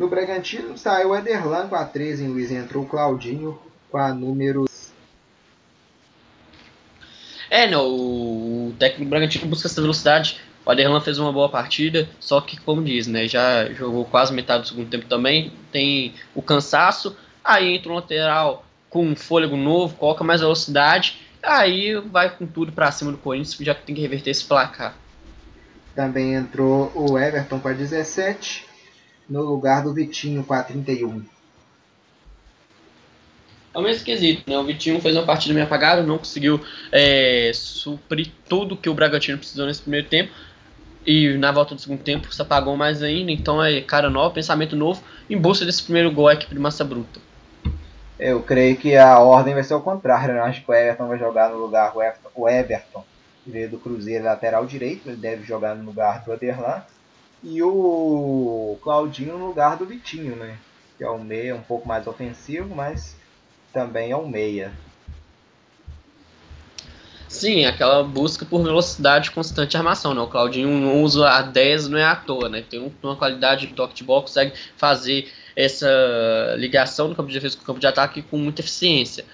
No 0.00 0.08
Bragantino 0.08 0.78
saiu 0.78 1.10
o 1.10 1.14
Ederlan 1.14 1.68
com 1.68 1.74
a 1.74 1.84
13 1.84 2.24
em 2.24 2.28
Luiz, 2.28 2.50
entrou 2.50 2.84
o 2.84 2.86
Claudinho 2.86 3.58
com 3.90 3.98
a 3.98 4.14
número. 4.14 4.64
É, 7.50 7.70
não, 7.70 7.86
o 7.86 8.74
técnico 8.78 9.04
do 9.04 9.10
Bragantino 9.10 9.46
busca 9.46 9.68
essa 9.68 9.78
velocidade. 9.78 10.40
O 10.64 10.70
Aderlan 10.70 11.02
fez 11.02 11.18
uma 11.18 11.30
boa 11.30 11.50
partida, 11.50 12.08
só 12.18 12.40
que, 12.40 12.58
como 12.58 12.82
diz, 12.82 13.06
né, 13.06 13.28
já 13.28 13.70
jogou 13.74 14.06
quase 14.06 14.32
metade 14.32 14.62
do 14.62 14.68
segundo 14.68 14.88
tempo 14.88 15.04
também. 15.04 15.52
Tem 15.70 16.14
o 16.34 16.40
cansaço, 16.40 17.14
aí 17.44 17.76
entra 17.76 17.92
um 17.92 17.96
lateral 17.96 18.64
com 18.88 19.04
um 19.04 19.14
fôlego 19.14 19.54
novo, 19.54 19.96
coloca 19.96 20.24
mais 20.24 20.40
velocidade, 20.40 21.20
aí 21.42 21.94
vai 22.06 22.34
com 22.34 22.46
tudo 22.46 22.72
para 22.72 22.90
cima 22.90 23.12
do 23.12 23.18
Corinthians, 23.18 23.54
já 23.60 23.74
tem 23.74 23.94
que 23.94 24.00
reverter 24.00 24.30
esse 24.30 24.46
placar. 24.46 24.94
Também 25.94 26.32
entrou 26.32 26.90
o 26.94 27.18
Everton 27.18 27.60
com 27.60 27.68
a 27.68 27.74
17, 27.74 28.69
no 29.30 29.42
lugar 29.42 29.84
do 29.84 29.94
Vitinho 29.94 30.42
com 30.42 30.52
a 30.52 30.62
31. 30.62 31.22
É 33.72 33.78
o 33.78 33.82
mesmo 33.82 34.04
quesito, 34.04 34.50
né? 34.50 34.58
O 34.58 34.64
Vitinho 34.64 35.00
fez 35.00 35.14
uma 35.16 35.24
partida 35.24 35.54
meio 35.54 35.64
apagada, 35.64 36.02
não 36.02 36.18
conseguiu 36.18 36.60
é, 36.90 37.52
suprir 37.54 38.32
tudo 38.48 38.76
que 38.76 38.90
o 38.90 38.94
Bragantino 38.94 39.38
precisou 39.38 39.66
nesse 39.66 39.80
primeiro 39.80 40.08
tempo. 40.08 40.32
E 41.06 41.38
na 41.38 41.50
volta 41.52 41.74
do 41.74 41.80
segundo 41.80 42.02
tempo 42.02 42.32
se 42.34 42.42
apagou 42.42 42.76
mais 42.76 43.02
ainda. 43.02 43.30
Então 43.30 43.62
é 43.62 43.80
cara 43.80 44.10
nova, 44.10 44.34
pensamento 44.34 44.74
novo, 44.74 45.02
em 45.30 45.38
busca 45.38 45.64
desse 45.64 45.84
primeiro 45.84 46.10
gol 46.10 46.28
aqui 46.28 46.52
de 46.52 46.58
massa 46.58 46.84
bruta. 46.84 47.20
Eu 48.18 48.42
creio 48.42 48.76
que 48.76 48.96
a 48.96 49.18
ordem 49.20 49.54
vai 49.54 49.62
ser 49.62 49.74
o 49.74 49.80
contrário. 49.80 50.34
Né? 50.34 50.40
Acho 50.40 50.62
que 50.62 50.70
o 50.70 50.74
Everton 50.74 51.06
vai 51.06 51.18
jogar 51.18 51.48
no 51.50 51.56
lugar 51.56 51.92
do 51.92 52.02
Everton. 52.02 52.30
O 52.34 52.48
Everton 52.48 53.04
veio 53.46 53.70
do 53.70 53.78
Cruzeiro 53.78 54.24
lateral 54.24 54.66
direito, 54.66 55.08
ele 55.08 55.16
deve 55.16 55.44
jogar 55.44 55.74
no 55.74 55.84
lugar 55.84 56.22
do 56.24 56.32
Aderlan. 56.32 56.82
E 57.42 57.62
o 57.62 58.78
Claudinho 58.82 59.38
no 59.38 59.46
lugar 59.46 59.76
do 59.76 59.86
Vitinho, 59.86 60.36
né? 60.36 60.58
Que 60.98 61.04
é 61.04 61.10
um 61.10 61.22
meia 61.22 61.54
um 61.56 61.62
pouco 61.62 61.88
mais 61.88 62.06
ofensivo, 62.06 62.74
mas 62.74 63.16
também 63.72 64.10
é 64.10 64.16
um 64.16 64.28
meia. 64.28 64.72
Sim, 67.30 67.64
aquela 67.64 68.02
busca 68.02 68.44
por 68.44 68.60
velocidade 68.62 69.30
constante 69.30 69.70
de 69.70 69.76
armação, 69.76 70.12
né? 70.12 70.20
O 70.20 70.26
Claudinho 70.26 70.68
não 70.68 71.02
usa 71.02 71.28
a 71.30 71.42
10 71.42 71.88
não 71.88 71.96
é 71.96 72.04
à 72.04 72.16
toa, 72.16 72.48
né? 72.48 72.64
Tem 72.68 72.92
uma 73.02 73.16
qualidade 73.16 73.68
de 73.68 73.72
toque 73.72 73.94
de 73.94 74.02
bola, 74.02 74.22
consegue 74.22 74.52
fazer 74.76 75.30
essa 75.54 75.88
ligação 76.58 77.08
no 77.08 77.14
campo 77.14 77.28
de 77.28 77.34
defesa 77.34 77.56
com 77.56 77.62
o 77.62 77.66
campo 77.66 77.80
de 77.80 77.86
ataque 77.86 78.20
com 78.22 78.36
muita 78.36 78.60
eficiência. 78.60 79.24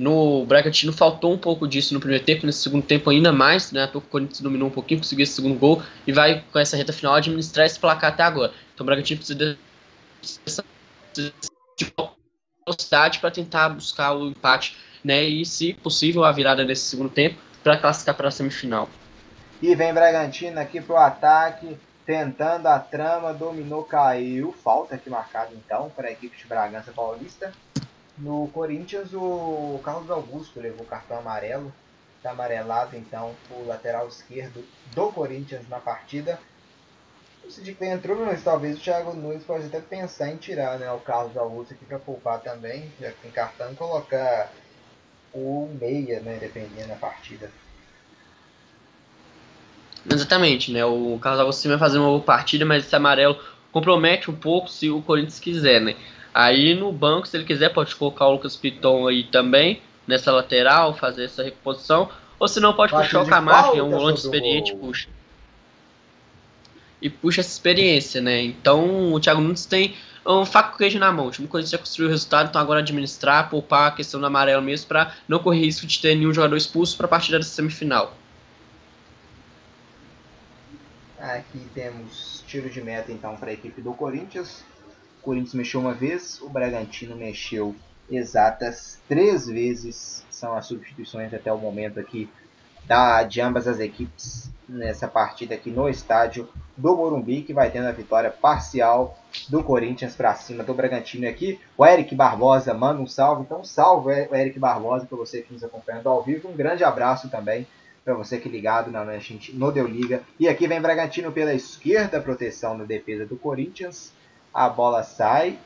No 0.00 0.46
Bragantino 0.46 0.94
faltou 0.94 1.30
um 1.30 1.36
pouco 1.36 1.68
disso 1.68 1.92
no 1.92 2.00
primeiro 2.00 2.24
tempo, 2.24 2.46
nesse 2.46 2.60
segundo 2.60 2.82
tempo 2.82 3.10
ainda 3.10 3.30
mais, 3.34 3.70
né? 3.70 3.86
O 3.92 4.00
Corinthians 4.00 4.40
dominou 4.40 4.68
um 4.68 4.70
pouquinho, 4.70 4.98
conseguiu 4.98 5.24
esse 5.24 5.34
segundo 5.34 5.58
gol 5.58 5.82
e 6.06 6.12
vai 6.12 6.42
com 6.50 6.58
essa 6.58 6.74
reta 6.74 6.90
final 6.90 7.12
administrar 7.12 7.66
esse 7.66 7.78
placar 7.78 8.10
até 8.10 8.22
agora. 8.22 8.50
Então 8.72 8.82
o 8.82 8.86
Bragantino 8.86 9.18
precisa 9.18 9.58
dessa 10.42 10.64
velocidade 12.66 13.18
para 13.18 13.30
tentar 13.30 13.68
buscar 13.68 14.14
o 14.14 14.28
empate, 14.28 14.74
né? 15.04 15.22
E 15.22 15.44
se 15.44 15.74
possível 15.74 16.24
a 16.24 16.32
virada 16.32 16.64
nesse 16.64 16.84
segundo 16.84 17.10
tempo 17.10 17.38
para 17.62 17.76
classificar 17.76 18.14
para 18.14 18.28
a 18.28 18.30
semifinal. 18.30 18.88
E 19.60 19.74
vem 19.74 19.92
Bragantino 19.92 20.58
aqui 20.58 20.80
pro 20.80 20.96
ataque, 20.96 21.76
tentando 22.06 22.68
a 22.68 22.78
trama, 22.78 23.34
dominou, 23.34 23.84
caiu, 23.84 24.54
falta 24.64 24.94
aqui 24.94 25.10
marcada 25.10 25.50
então 25.52 25.92
para 25.94 26.08
a 26.08 26.10
equipe 26.10 26.38
de 26.38 26.46
Bragança 26.46 26.90
Paulista. 26.90 27.52
No 28.20 28.48
Corinthians, 28.48 29.14
o 29.14 29.80
Carlos 29.82 30.10
Augusto 30.10 30.60
levou 30.60 30.84
cartão 30.84 31.18
amarelo. 31.18 31.72
Está 32.18 32.32
amarelado, 32.32 32.96
então, 32.96 33.34
o 33.50 33.66
lateral 33.66 34.06
esquerdo 34.06 34.62
do 34.94 35.10
Corinthians 35.10 35.66
na 35.70 35.78
partida. 35.78 36.38
O 37.42 37.50
Sid 37.50 37.74
entrou, 37.80 38.26
mas 38.26 38.44
talvez 38.44 38.76
o 38.76 38.80
Thiago 38.80 39.14
Nunes 39.14 39.42
pode 39.42 39.64
até 39.64 39.80
pensar 39.80 40.28
em 40.28 40.36
tirar 40.36 40.78
né, 40.78 40.92
o 40.92 40.98
Carlos 40.98 41.34
Augusto 41.36 41.72
aqui 41.72 41.84
para 41.86 41.98
poupar 41.98 42.40
também, 42.40 42.92
já 43.00 43.10
que 43.10 43.22
tem 43.22 43.30
cartão, 43.30 43.74
colocar 43.74 44.52
o 45.32 45.70
meia, 45.80 46.20
né, 46.20 46.36
dependendo 46.38 46.88
da 46.88 46.96
partida. 46.96 47.50
Exatamente, 50.08 50.72
né? 50.72 50.84
O 50.84 51.18
Carlos 51.22 51.40
Augusto 51.40 51.68
vai 51.68 51.78
fazer 51.78 51.98
uma 51.98 52.08
boa 52.08 52.20
partida, 52.20 52.66
mas 52.66 52.84
esse 52.84 52.94
amarelo 52.94 53.38
compromete 53.72 54.30
um 54.30 54.36
pouco 54.36 54.68
se 54.68 54.90
o 54.90 55.00
Corinthians 55.02 55.38
quiser, 55.38 55.80
né? 55.80 55.96
Aí 56.32 56.74
no 56.74 56.92
banco, 56.92 57.26
se 57.26 57.36
ele 57.36 57.44
quiser, 57.44 57.70
pode 57.70 57.94
colocar 57.96 58.26
o 58.26 58.32
Lucas 58.32 58.56
Piton 58.56 59.08
aí 59.08 59.24
também, 59.24 59.82
nessa 60.06 60.32
lateral, 60.32 60.94
fazer 60.94 61.24
essa 61.24 61.42
reposição. 61.42 62.10
Ou 62.38 62.48
se 62.48 62.60
não, 62.60 62.72
pode 62.72 62.92
puxar 62.92 63.22
o 63.22 63.26
Camargo, 63.26 63.72
que 63.72 63.78
é 63.78 63.82
um 63.82 63.90
volante 63.90 64.20
experiente, 64.20 64.74
puxa. 64.74 65.08
E 67.02 67.10
puxa 67.10 67.40
essa 67.40 67.50
experiência, 67.50 68.20
né? 68.20 68.40
Então 68.42 69.12
o 69.12 69.20
Thiago 69.20 69.40
Nunes 69.40 69.66
tem 69.66 69.96
um 70.26 70.44
faco 70.44 70.76
queijo 70.76 70.98
na 70.98 71.10
mão. 71.10 71.26
O 71.26 71.30
time 71.30 71.48
Corinthians 71.48 71.70
já 71.70 71.78
construiu 71.78 72.08
o 72.08 72.10
resultado, 72.10 72.48
então 72.48 72.60
agora 72.60 72.80
administrar, 72.80 73.48
poupar 73.48 73.88
a 73.88 73.90
questão 73.90 74.20
do 74.20 74.26
amarelo 74.26 74.62
mesmo, 74.62 74.86
para 74.88 75.14
não 75.26 75.38
correr 75.38 75.60
risco 75.60 75.86
de 75.86 75.98
ter 75.98 76.14
nenhum 76.14 76.32
jogador 76.32 76.56
expulso 76.56 76.96
para 76.96 77.06
a 77.06 77.08
partida 77.08 77.38
da 77.38 77.44
semifinal. 77.44 78.14
Aqui 81.18 81.66
temos 81.74 82.42
tiro 82.46 82.70
de 82.70 82.80
meta 82.80 83.12
então 83.12 83.36
para 83.36 83.50
a 83.50 83.52
equipe 83.52 83.82
do 83.82 83.92
Corinthians. 83.92 84.64
O 85.20 85.22
Corinthians 85.22 85.54
mexeu 85.54 85.80
uma 85.80 85.92
vez, 85.92 86.40
o 86.40 86.48
Bragantino 86.48 87.14
mexeu 87.14 87.76
exatas 88.10 88.98
três 89.06 89.46
vezes. 89.46 90.24
São 90.30 90.54
as 90.54 90.64
substituições 90.64 91.34
até 91.34 91.52
o 91.52 91.58
momento 91.58 92.00
aqui 92.00 92.26
da, 92.86 93.22
de 93.22 93.38
ambas 93.38 93.68
as 93.68 93.78
equipes 93.78 94.50
nessa 94.66 95.06
partida 95.06 95.54
aqui 95.54 95.70
no 95.70 95.90
estádio 95.90 96.48
do 96.74 96.96
Morumbi, 96.96 97.42
que 97.42 97.52
vai 97.52 97.70
tendo 97.70 97.86
a 97.86 97.92
vitória 97.92 98.30
parcial 98.30 99.18
do 99.50 99.62
Corinthians 99.62 100.16
para 100.16 100.34
cima 100.34 100.64
do 100.64 100.72
Bragantino 100.72 101.28
aqui. 101.28 101.60
O 101.76 101.84
Eric 101.84 102.14
Barbosa 102.14 102.72
manda 102.72 103.02
um 103.02 103.06
salve, 103.06 103.42
então 103.42 103.62
salve 103.62 104.28
o 104.30 104.34
Eric 104.34 104.58
Barbosa 104.58 105.04
para 105.04 105.18
você 105.18 105.42
que 105.42 105.52
nos 105.52 105.62
acompanhando 105.62 106.08
ao 106.08 106.22
vivo. 106.22 106.48
Um 106.48 106.56
grande 106.56 106.82
abraço 106.82 107.28
também 107.28 107.66
para 108.02 108.14
você 108.14 108.38
que 108.38 108.48
ligado 108.48 108.90
na 108.90 109.04
no 109.52 109.70
Deu 109.70 109.86
Liga. 109.86 110.22
E 110.38 110.48
aqui 110.48 110.66
vem 110.66 110.80
Bragantino 110.80 111.30
pela 111.30 111.52
esquerda, 111.52 112.20
proteção 112.20 112.78
na 112.78 112.84
defesa 112.84 113.26
do 113.26 113.36
Corinthians. 113.36 114.18
A 114.52 114.68
bola 114.68 115.02
sai. 115.02 115.58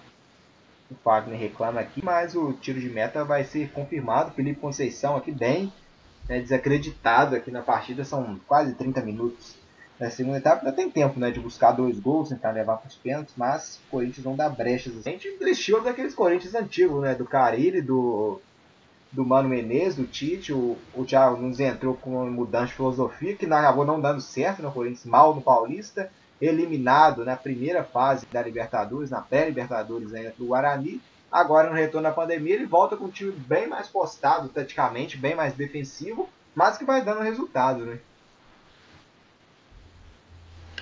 O 0.91 0.95
Fagner 0.97 1.39
reclama 1.39 1.81
aqui, 1.81 2.05
mas 2.05 2.35
o 2.35 2.53
tiro 2.53 2.79
de 2.79 2.91
meta 2.91 3.25
vai 3.25 3.45
ser 3.45 3.71
confirmado. 3.71 4.33
Felipe 4.33 4.61
Conceição 4.61 5.17
aqui 5.17 5.33
bem 5.33 5.73
né, 6.29 6.41
desacreditado 6.41 7.35
aqui 7.35 7.51
na 7.51 7.63
partida. 7.63 8.05
São 8.05 8.39
quase 8.47 8.75
30 8.75 9.01
minutos 9.01 9.57
na 9.99 10.11
segunda 10.11 10.39
etapa. 10.39 10.61
Ainda 10.61 10.77
tem 10.77 10.91
tempo 10.91 11.19
né, 11.19 11.31
de 11.31 11.41
buscar 11.41 11.73
dois 11.73 11.99
gols, 11.99 12.29
tentar 12.29 12.51
levar 12.51 12.77
para 12.77 12.89
os 12.89 12.97
pênaltis, 12.97 13.35
mas 13.37 13.81
o 13.87 13.91
Corinthians 13.91 14.27
não 14.27 14.37
dá 14.37 14.49
brechas. 14.49 14.95
A 14.95 15.11
gente 15.11 15.29
estilo 15.41 15.81
daqueles 15.81 16.15
Corinthians 16.15 16.55
antigos, 16.55 17.03
né, 17.03 17.15
do 17.15 17.25
Carilli, 17.25 17.81
do, 17.81 18.41
do 19.11 19.25
Mano 19.25 19.49
Menezes, 19.49 19.97
do 19.97 20.07
Tite. 20.07 20.53
O, 20.53 20.77
o 20.95 21.05
Thiago 21.05 21.41
Nunes 21.41 21.61
entrou 21.61 21.95
com 21.95 22.11
uma 22.11 22.27
mudança 22.27 22.67
de 22.67 22.75
filosofia 22.75 23.35
que 23.35 23.47
acabou 23.47 23.87
não 23.87 24.01
dando 24.01 24.21
certo 24.21 24.63
no 24.63 24.71
Corinthians, 24.71 25.07
mal 25.07 25.35
no 25.35 25.41
Paulista 25.41 26.11
eliminado 26.41 27.25
na 27.25 27.37
primeira 27.37 27.85
fase 27.85 28.27
da 28.33 28.43
Libertadores, 28.43 29.11
na 29.11 29.21
pré-Libertadores 29.21 30.13
ainda 30.15 30.35
do 30.37 30.47
Guarani. 30.47 31.01
Agora 31.31 31.69
no 31.69 31.77
retorno 31.77 32.09
da 32.09 32.15
pandemia 32.15 32.55
ele 32.55 32.67
volta 32.67 32.97
com 32.97 33.07
um 33.07 33.11
time 33.11 33.33
bem 33.33 33.67
mais 33.67 33.89
postado 33.89 34.49
taticamente, 34.49 35.17
bem 35.17 35.35
mais 35.35 35.55
defensivo, 35.55 36.29
mas 36.55 36.79
que 36.79 36.85
vai 36.85 37.03
dando 37.03 37.23
resultado, 37.23 37.85
né? 37.85 37.99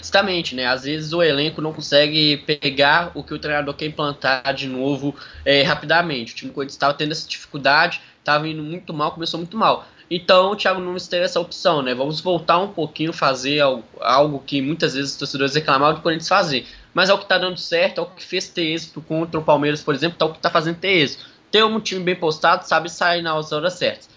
Justamente, 0.02 0.56
né? 0.56 0.66
Às 0.66 0.82
vezes 0.82 1.12
o 1.12 1.22
elenco 1.22 1.62
não 1.62 1.72
consegue 1.72 2.38
pegar 2.38 3.12
o 3.14 3.22
que 3.22 3.32
o 3.32 3.38
treinador 3.38 3.72
quer 3.74 3.86
implantar 3.86 4.52
de 4.52 4.66
novo 4.66 5.14
é, 5.44 5.62
rapidamente. 5.62 6.32
O 6.32 6.36
time 6.36 6.52
Corinthians 6.52 6.74
estava 6.74 6.92
tendo 6.92 7.12
essa 7.12 7.28
dificuldade, 7.28 8.02
estava 8.18 8.48
indo 8.48 8.64
muito 8.64 8.92
mal, 8.92 9.12
começou 9.12 9.38
muito 9.38 9.56
mal. 9.56 9.86
Então 10.14 10.50
o 10.50 10.56
Thiago 10.56 10.78
Nunes 10.78 11.08
teve 11.08 11.24
essa 11.24 11.40
opção, 11.40 11.80
né? 11.80 11.94
Vamos 11.94 12.20
voltar 12.20 12.58
um 12.58 12.68
pouquinho, 12.68 13.14
fazer 13.14 13.60
algo, 13.60 13.82
algo 13.98 14.42
que 14.46 14.60
muitas 14.60 14.92
vezes 14.92 15.12
os 15.12 15.16
torcedores 15.16 15.54
reclamavam 15.54 15.94
do 15.94 16.02
Corinthians 16.02 16.28
fazer. 16.28 16.66
Mas 16.92 17.08
é 17.08 17.14
o 17.14 17.16
que 17.16 17.24
está 17.24 17.38
dando 17.38 17.56
certo, 17.56 17.98
é 17.98 18.02
o 18.02 18.06
que 18.06 18.22
fez 18.22 18.46
ter 18.46 18.74
êxito 18.74 19.00
contra 19.00 19.40
o 19.40 19.42
Palmeiras, 19.42 19.82
por 19.82 19.94
exemplo, 19.94 20.18
é 20.20 20.24
o 20.24 20.28
que 20.28 20.36
está 20.36 20.50
fazendo 20.50 20.76
ter 20.76 20.98
êxito. 20.98 21.24
Ter 21.50 21.64
um 21.64 21.80
time 21.80 22.04
bem 22.04 22.14
postado, 22.14 22.68
sabe 22.68 22.90
sair 22.90 23.22
nas 23.22 23.52
horas 23.52 23.72
certas. 23.72 24.10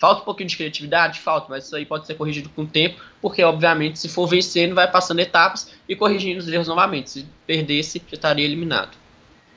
Falta 0.00 0.22
um 0.22 0.24
pouquinho 0.24 0.48
de 0.48 0.56
criatividade? 0.56 1.20
Falta, 1.20 1.46
mas 1.48 1.66
isso 1.66 1.76
aí 1.76 1.86
pode 1.86 2.08
ser 2.08 2.14
corrigido 2.14 2.48
com 2.48 2.62
o 2.62 2.66
tempo, 2.66 3.00
porque 3.22 3.44
obviamente 3.44 4.00
se 4.00 4.08
for 4.08 4.26
vencendo, 4.26 4.74
vai 4.74 4.90
passando 4.90 5.20
etapas 5.20 5.70
e 5.88 5.94
corrigindo 5.94 6.40
os 6.40 6.48
erros 6.48 6.66
novamente. 6.66 7.08
Se 7.08 7.26
perdesse, 7.46 8.02
já 8.08 8.16
estaria 8.16 8.44
eliminado. 8.44 8.96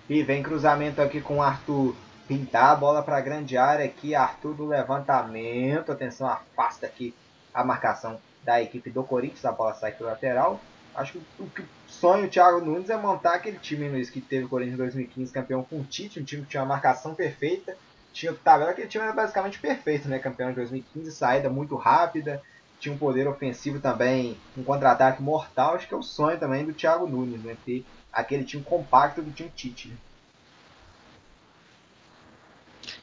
E 0.08 0.22
vem 0.22 0.44
cruzamento 0.44 1.02
aqui 1.02 1.20
com 1.20 1.38
o 1.38 1.42
Arthur 1.42 1.96
pintar 2.30 2.72
a 2.72 2.76
bola 2.76 3.02
para 3.02 3.18
a 3.18 3.22
grande 3.22 3.58
área 3.58 3.84
aqui, 3.84 4.14
Arthur 4.14 4.54
do 4.54 4.68
levantamento, 4.68 5.92
atenção, 5.92 6.28
afasta 6.28 6.86
aqui 6.86 7.12
a 7.52 7.64
marcação 7.64 8.22
da 8.44 8.62
equipe 8.62 8.92
do 8.92 9.04
Corinthians, 9.04 9.44
a 9.46 9.52
bola 9.52 9.74
sai 9.74 9.94
para 9.94 10.06
o 10.06 10.10
lateral. 10.10 10.62
Acho 10.96 11.14
que 11.14 11.18
o, 11.40 11.50
que 11.50 11.64
do 11.64 12.28
Thiago 12.28 12.62
Nunes 12.62 12.92
é 12.92 12.96
montar 12.96 13.34
aquele 13.34 13.58
time 13.58 13.90
Luiz, 13.90 14.12
que 14.12 14.22
teve 14.22 14.46
o 14.46 14.50
Corinthians 14.50 14.76
em 14.76 14.84
2015 14.84 15.34
campeão 15.34 15.64
com 15.64 15.80
o 15.80 15.84
Tite, 15.84 16.20
um 16.20 16.24
time 16.24 16.44
que 16.44 16.50
tinha 16.50 16.62
uma 16.62 16.70
marcação 16.70 17.16
perfeita, 17.16 17.76
tinha 18.14 18.32
tabela, 18.32 18.72
aquele 18.72 18.88
time 18.88 19.04
era 19.04 19.14
basicamente 19.14 19.60
perfeito, 19.60 20.08
né? 20.08 20.20
Campeão 20.20 20.50
de 20.50 20.56
2015, 20.58 21.12
saída 21.12 21.50
muito 21.50 21.76
rápida, 21.76 22.44
tinha 22.80 22.94
um 22.94 22.98
poder 22.98 23.28
ofensivo 23.28 23.80
também, 23.80 24.38
um 24.56 24.64
contra-ataque 24.64 25.22
mortal. 25.22 25.76
Acho 25.76 25.88
que 25.88 25.96
é 25.96 25.98
o 25.98 26.04
sonho 26.04 26.38
também 26.38 26.64
do 26.64 26.74
Thiago 26.74 27.08
Nunes, 27.08 27.44
né? 27.44 27.58
Ter 27.66 27.84
aquele 28.14 28.44
time 28.44 28.64
compacto 28.64 29.22
do 29.22 29.32
time 29.32 29.50
Tite. 29.56 29.88
Né? 29.88 29.96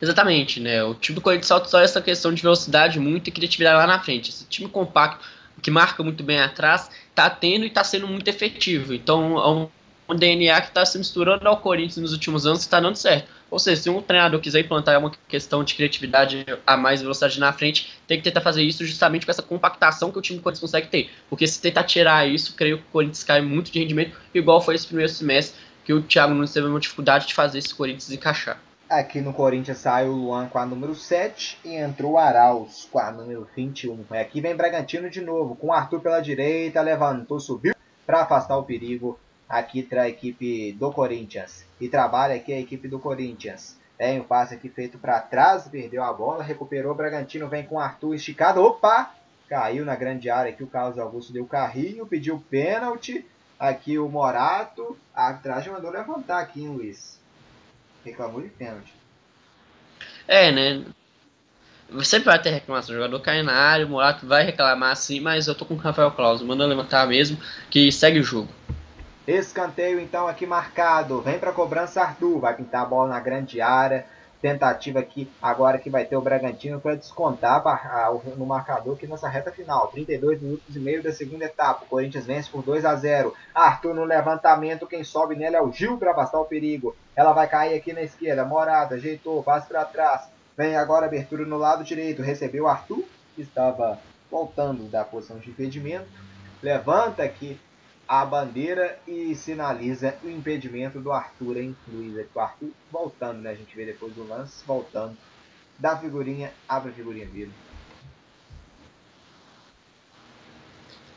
Exatamente, 0.00 0.60
né? 0.60 0.82
O 0.84 0.94
time 0.94 1.14
do 1.14 1.20
Corinthians 1.20 1.46
salta 1.46 1.68
só 1.68 1.80
essa 1.80 2.00
questão 2.02 2.32
de 2.32 2.42
velocidade 2.42 3.00
muito 3.00 3.28
e 3.28 3.30
criatividade 3.30 3.76
lá 3.76 3.86
na 3.86 4.00
frente. 4.00 4.30
Esse 4.30 4.44
time 4.44 4.68
compacto, 4.68 5.24
que 5.62 5.70
marca 5.70 6.02
muito 6.02 6.22
bem 6.22 6.38
atrás, 6.38 6.90
tá 7.14 7.30
tendo 7.30 7.64
e 7.64 7.70
tá 7.70 7.82
sendo 7.82 8.06
muito 8.06 8.28
efetivo. 8.28 8.92
Então, 8.92 9.70
é 10.08 10.12
um 10.12 10.14
DNA 10.14 10.60
que 10.60 10.68
está 10.68 10.84
se 10.84 10.98
misturando 10.98 11.48
ao 11.48 11.56
Corinthians 11.56 11.96
nos 11.96 12.12
últimos 12.12 12.46
anos 12.46 12.60
está 12.60 12.78
dando 12.78 12.96
certo. 12.96 13.28
Ou 13.50 13.58
seja, 13.58 13.82
se 13.82 13.90
um 13.90 14.02
treinador 14.02 14.40
quiser 14.40 14.60
implantar 14.60 14.98
uma 14.98 15.12
questão 15.28 15.62
de 15.62 15.74
criatividade 15.74 16.44
a 16.66 16.76
mais 16.76 17.00
velocidade 17.00 17.38
na 17.38 17.52
frente, 17.52 17.92
tem 18.06 18.18
que 18.18 18.24
tentar 18.24 18.40
fazer 18.40 18.62
isso 18.62 18.84
justamente 18.84 19.24
com 19.24 19.30
essa 19.30 19.42
compactação 19.42 20.10
que 20.10 20.18
o 20.18 20.22
time 20.22 20.38
do 20.38 20.42
Corinthians 20.42 20.60
consegue 20.60 20.88
ter. 20.88 21.10
Porque 21.30 21.46
se 21.46 21.60
tentar 21.60 21.84
tirar 21.84 22.28
isso, 22.28 22.54
creio 22.54 22.78
que 22.78 22.84
o 22.84 22.92
Corinthians 22.92 23.24
cai 23.24 23.40
muito 23.40 23.70
de 23.70 23.78
rendimento, 23.78 24.16
igual 24.34 24.60
foi 24.60 24.74
esse 24.74 24.86
primeiro 24.86 25.10
semestre, 25.10 25.58
que 25.84 25.92
o 25.92 26.02
Thiago 26.02 26.34
Nunes 26.34 26.52
teve 26.52 26.66
uma 26.66 26.80
dificuldade 26.80 27.28
de 27.28 27.34
fazer 27.34 27.58
esse 27.58 27.72
Corinthians 27.72 28.10
encaixar. 28.10 28.60
Aqui 28.88 29.20
no 29.20 29.32
Corinthians 29.32 29.78
saiu 29.78 30.12
o 30.12 30.14
Luan 30.16 30.46
com 30.46 30.60
a 30.60 30.64
número 30.64 30.94
7 30.94 31.58
e 31.64 31.74
entrou 31.74 32.12
o 32.12 32.18
Arauz 32.18 32.88
com 32.88 33.00
a 33.00 33.10
número 33.10 33.44
21. 33.56 34.04
Aqui 34.10 34.40
vem 34.40 34.54
Bragantino 34.54 35.10
de 35.10 35.20
novo, 35.20 35.56
com 35.56 35.66
o 35.66 35.72
Arthur 35.72 36.00
pela 36.00 36.20
direita, 36.20 36.80
levantou, 36.82 37.40
subiu 37.40 37.74
para 38.06 38.22
afastar 38.22 38.56
o 38.56 38.62
perigo 38.62 39.18
aqui 39.48 39.82
para 39.82 40.02
a 40.02 40.08
equipe 40.08 40.70
do 40.74 40.92
Corinthians. 40.92 41.66
E 41.80 41.88
trabalha 41.88 42.36
aqui 42.36 42.52
a 42.52 42.60
equipe 42.60 42.86
do 42.86 43.00
Corinthians. 43.00 43.76
Tem 43.98 44.20
o 44.20 44.22
um 44.22 44.24
passe 44.24 44.54
aqui 44.54 44.68
feito 44.68 44.98
para 44.98 45.18
trás, 45.18 45.66
perdeu 45.66 46.04
a 46.04 46.12
bola, 46.12 46.44
recuperou. 46.44 46.92
O 46.92 46.96
Bragantino 46.96 47.48
vem 47.48 47.66
com 47.66 47.74
o 47.74 47.80
Arthur 47.80 48.14
esticado. 48.14 48.62
Opa! 48.62 49.12
Caiu 49.48 49.84
na 49.84 49.96
grande 49.96 50.30
área 50.30 50.52
aqui. 50.52 50.62
O 50.62 50.68
Carlos 50.68 50.96
Augusto 50.96 51.32
deu 51.32 51.44
carrinho, 51.44 52.06
pediu 52.06 52.40
pênalti. 52.48 53.26
Aqui 53.58 53.98
o 53.98 54.08
Morato. 54.08 54.96
A 55.12 55.26
arbitragem 55.26 55.72
mandou 55.72 55.90
levantar 55.90 56.38
aqui, 56.38 56.62
hein, 56.62 56.68
Luiz? 56.68 57.25
Reclamou 58.06 58.40
de 58.40 58.48
pênalti. 58.48 58.94
É, 60.26 60.50
né? 60.50 60.84
Sempre 62.02 62.26
vai 62.26 62.40
ter 62.40 62.50
reclamação. 62.50 62.94
O 62.94 62.98
jogador 62.98 63.20
cai 63.20 63.42
na 63.42 63.52
área, 63.52 63.86
o 63.86 63.88
Morato 63.88 64.26
vai 64.26 64.44
reclamar 64.44 64.96
sim, 64.96 65.20
mas 65.20 65.46
eu 65.46 65.54
tô 65.54 65.64
com 65.64 65.74
o 65.74 65.76
Rafael 65.76 66.10
Claus. 66.10 66.42
Manda 66.42 66.66
levantar 66.66 67.06
mesmo, 67.06 67.38
que 67.70 67.92
segue 67.92 68.18
o 68.18 68.24
jogo. 68.24 68.48
Escanteio 69.26 70.00
então 70.00 70.26
aqui 70.26 70.46
marcado. 70.46 71.20
Vem 71.20 71.38
para 71.38 71.52
cobrança 71.52 72.02
Arthur. 72.02 72.40
Vai 72.40 72.56
pintar 72.56 72.82
a 72.82 72.86
bola 72.86 73.08
na 73.08 73.20
grande 73.20 73.60
área 73.60 74.06
tentativa 74.40 74.98
aqui 74.98 75.30
agora 75.40 75.78
que 75.78 75.90
vai 75.90 76.04
ter 76.04 76.16
o 76.16 76.20
Bragantino 76.20 76.80
para 76.80 76.94
descontar 76.94 77.62
no 78.36 78.46
marcador 78.46 78.94
aqui 78.94 79.06
nessa 79.06 79.28
reta 79.28 79.50
final. 79.50 79.88
32 79.88 80.40
minutos 80.40 80.76
e 80.76 80.78
meio 80.78 81.02
da 81.02 81.12
segunda 81.12 81.44
etapa. 81.44 81.84
O 81.84 81.88
Corinthians 81.88 82.26
vence 82.26 82.50
por 82.50 82.62
2 82.62 82.84
a 82.84 82.94
0. 82.94 83.34
Arthur 83.54 83.94
no 83.94 84.04
levantamento, 84.04 84.86
quem 84.86 85.04
sobe 85.04 85.36
nele 85.36 85.56
é 85.56 85.62
o 85.62 85.72
Gil 85.72 85.98
para 85.98 86.12
afastar 86.12 86.40
o 86.40 86.44
perigo. 86.44 86.94
Ela 87.14 87.32
vai 87.32 87.48
cair 87.48 87.76
aqui 87.76 87.92
na 87.92 88.02
esquerda. 88.02 88.44
Morada, 88.44 88.94
ajeitou, 88.96 89.42
passe 89.42 89.68
para 89.68 89.84
trás. 89.84 90.28
Vem 90.56 90.76
agora 90.76 91.06
abertura 91.06 91.44
no 91.44 91.58
lado 91.58 91.84
direito. 91.84 92.22
Recebeu 92.22 92.68
Arthur, 92.68 93.04
que 93.34 93.42
estava 93.42 93.98
voltando 94.30 94.84
da 94.90 95.04
posição 95.04 95.38
de 95.38 95.50
impedimento. 95.50 96.06
Levanta 96.62 97.22
aqui 97.22 97.58
a 98.08 98.24
bandeira 98.24 98.98
e 99.06 99.34
sinaliza 99.34 100.14
o 100.22 100.30
impedimento 100.30 101.00
do 101.00 101.10
Arthur, 101.10 101.56
hein, 101.56 101.76
Luiz? 101.92 102.26
O 102.34 102.40
Arthur 102.40 102.70
voltando, 102.90 103.40
né? 103.40 103.50
A 103.50 103.54
gente 103.54 103.74
vê 103.74 103.84
depois 103.84 104.12
do 104.14 104.26
lance, 104.26 104.64
voltando 104.66 105.16
da 105.78 105.96
figurinha, 105.96 106.52
abre 106.68 106.90
a 106.90 106.94
figurinha 106.94 107.26
dele. 107.26 107.52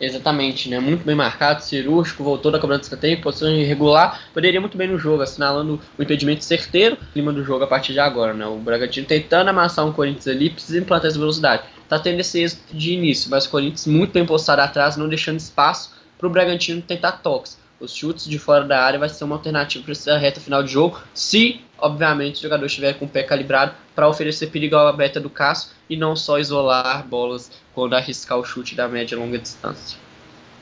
Exatamente, 0.01 0.69
né? 0.69 0.79
Muito 0.79 1.03
bem 1.03 1.13
marcado, 1.13 1.61
cirúrgico, 1.61 2.23
voltou 2.23 2.49
da 2.49 2.57
cobrança 2.57 2.79
de 2.79 2.85
escanteio, 2.85 3.21
posição 3.21 3.51
irregular, 3.51 4.29
poderia 4.33 4.61
muito 4.61 4.77
bem 4.77 4.87
no 4.87 4.97
jogo, 4.97 5.21
assinalando 5.21 5.79
o 5.97 6.01
impedimento 6.01 6.43
certeiro, 6.45 6.97
clima 7.11 7.33
do 7.33 7.43
jogo 7.43 7.65
a 7.65 7.67
partir 7.67 7.91
de 7.91 7.99
agora, 7.99 8.33
né? 8.33 8.45
O 8.45 8.55
Bragantino 8.55 9.05
tentando 9.05 9.49
amassar 9.49 9.85
um 9.85 9.91
Corinthians 9.91 10.27
ali, 10.27 10.49
precisa 10.49 10.79
implantar 10.79 11.09
essa 11.09 11.19
velocidade. 11.19 11.63
Tá 11.89 11.99
tendo 11.99 12.21
esse 12.21 12.41
êxito 12.41 12.75
de 12.75 12.93
início, 12.93 13.29
mas 13.29 13.45
o 13.45 13.49
Corinthians 13.49 13.87
muito 13.87 14.13
bem 14.13 14.25
postado 14.25 14.61
atrás, 14.61 14.95
não 14.95 15.09
deixando 15.09 15.37
espaço 15.37 15.99
para 16.20 16.28
o 16.28 16.30
Bragantino 16.30 16.82
tentar 16.82 17.13
toques. 17.13 17.57
Os 17.80 17.95
chutes 17.95 18.26
de 18.26 18.38
fora 18.38 18.65
da 18.65 18.84
área 18.84 18.99
vai 18.99 19.07
ser 19.07 19.24
uma 19.24 19.38
alternativa 19.38 19.82
para 19.82 19.93
essa 19.93 20.17
reta 20.17 20.41
final 20.41 20.61
de 20.61 20.74
jogo, 20.74 21.01
se, 21.13 21.61
obviamente, 21.78 22.39
o 22.39 22.41
jogador 22.41 22.65
estiver 22.65 22.93
com 22.99 23.05
o 23.05 23.09
pé 23.09 23.24
calibrado 23.24 23.74
para 23.95 24.07
oferecer 24.07 24.47
perigo 24.47 24.76
à 24.76 24.91
beta 24.91 25.17
do 25.17 25.30
Cássio 25.30 25.72
e 25.89 25.95
não 25.95 26.13
só 26.13 26.38
isolar 26.38 27.07
bolas 27.07 27.49
quando 27.74 27.95
arriscar 27.95 28.38
o 28.38 28.43
chute 28.43 28.76
da 28.76 28.86
média 28.89 29.15
e 29.15 29.17
longa 29.17 29.39
distância. 29.39 29.97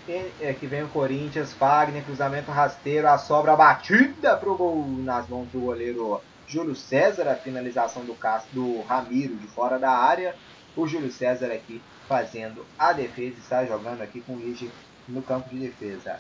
E 0.08 0.48
aqui 0.48 0.68
vem 0.68 0.84
o 0.84 0.88
Corinthians, 0.90 1.52
Fagner, 1.54 2.04
cruzamento 2.04 2.52
rasteiro, 2.52 3.08
a 3.08 3.18
sobra 3.18 3.56
batida 3.56 4.38
para 4.38 4.50
o 4.50 4.56
gol 4.56 4.86
nas 5.00 5.28
mãos 5.28 5.48
do 5.52 5.60
goleiro 5.60 6.22
Júlio 6.48 6.76
César, 6.76 7.28
a 7.28 7.36
finalização 7.36 8.06
do 8.06 8.14
Cássio, 8.14 8.50
do 8.54 8.82
Ramiro 8.84 9.36
de 9.36 9.48
fora 9.48 9.80
da 9.80 9.90
área. 9.90 10.36
O 10.76 10.88
Júlio 10.88 11.12
César 11.12 11.48
aqui 11.48 11.82
fazendo 12.08 12.66
a 12.80 12.94
defesa, 12.94 13.36
está 13.40 13.66
jogando 13.66 14.02
aqui 14.02 14.22
com 14.22 14.34
o 14.34 14.40
Lige 14.40 14.72
no 15.08 15.22
campo 15.22 15.50
de 15.50 15.60
defesa. 15.60 16.20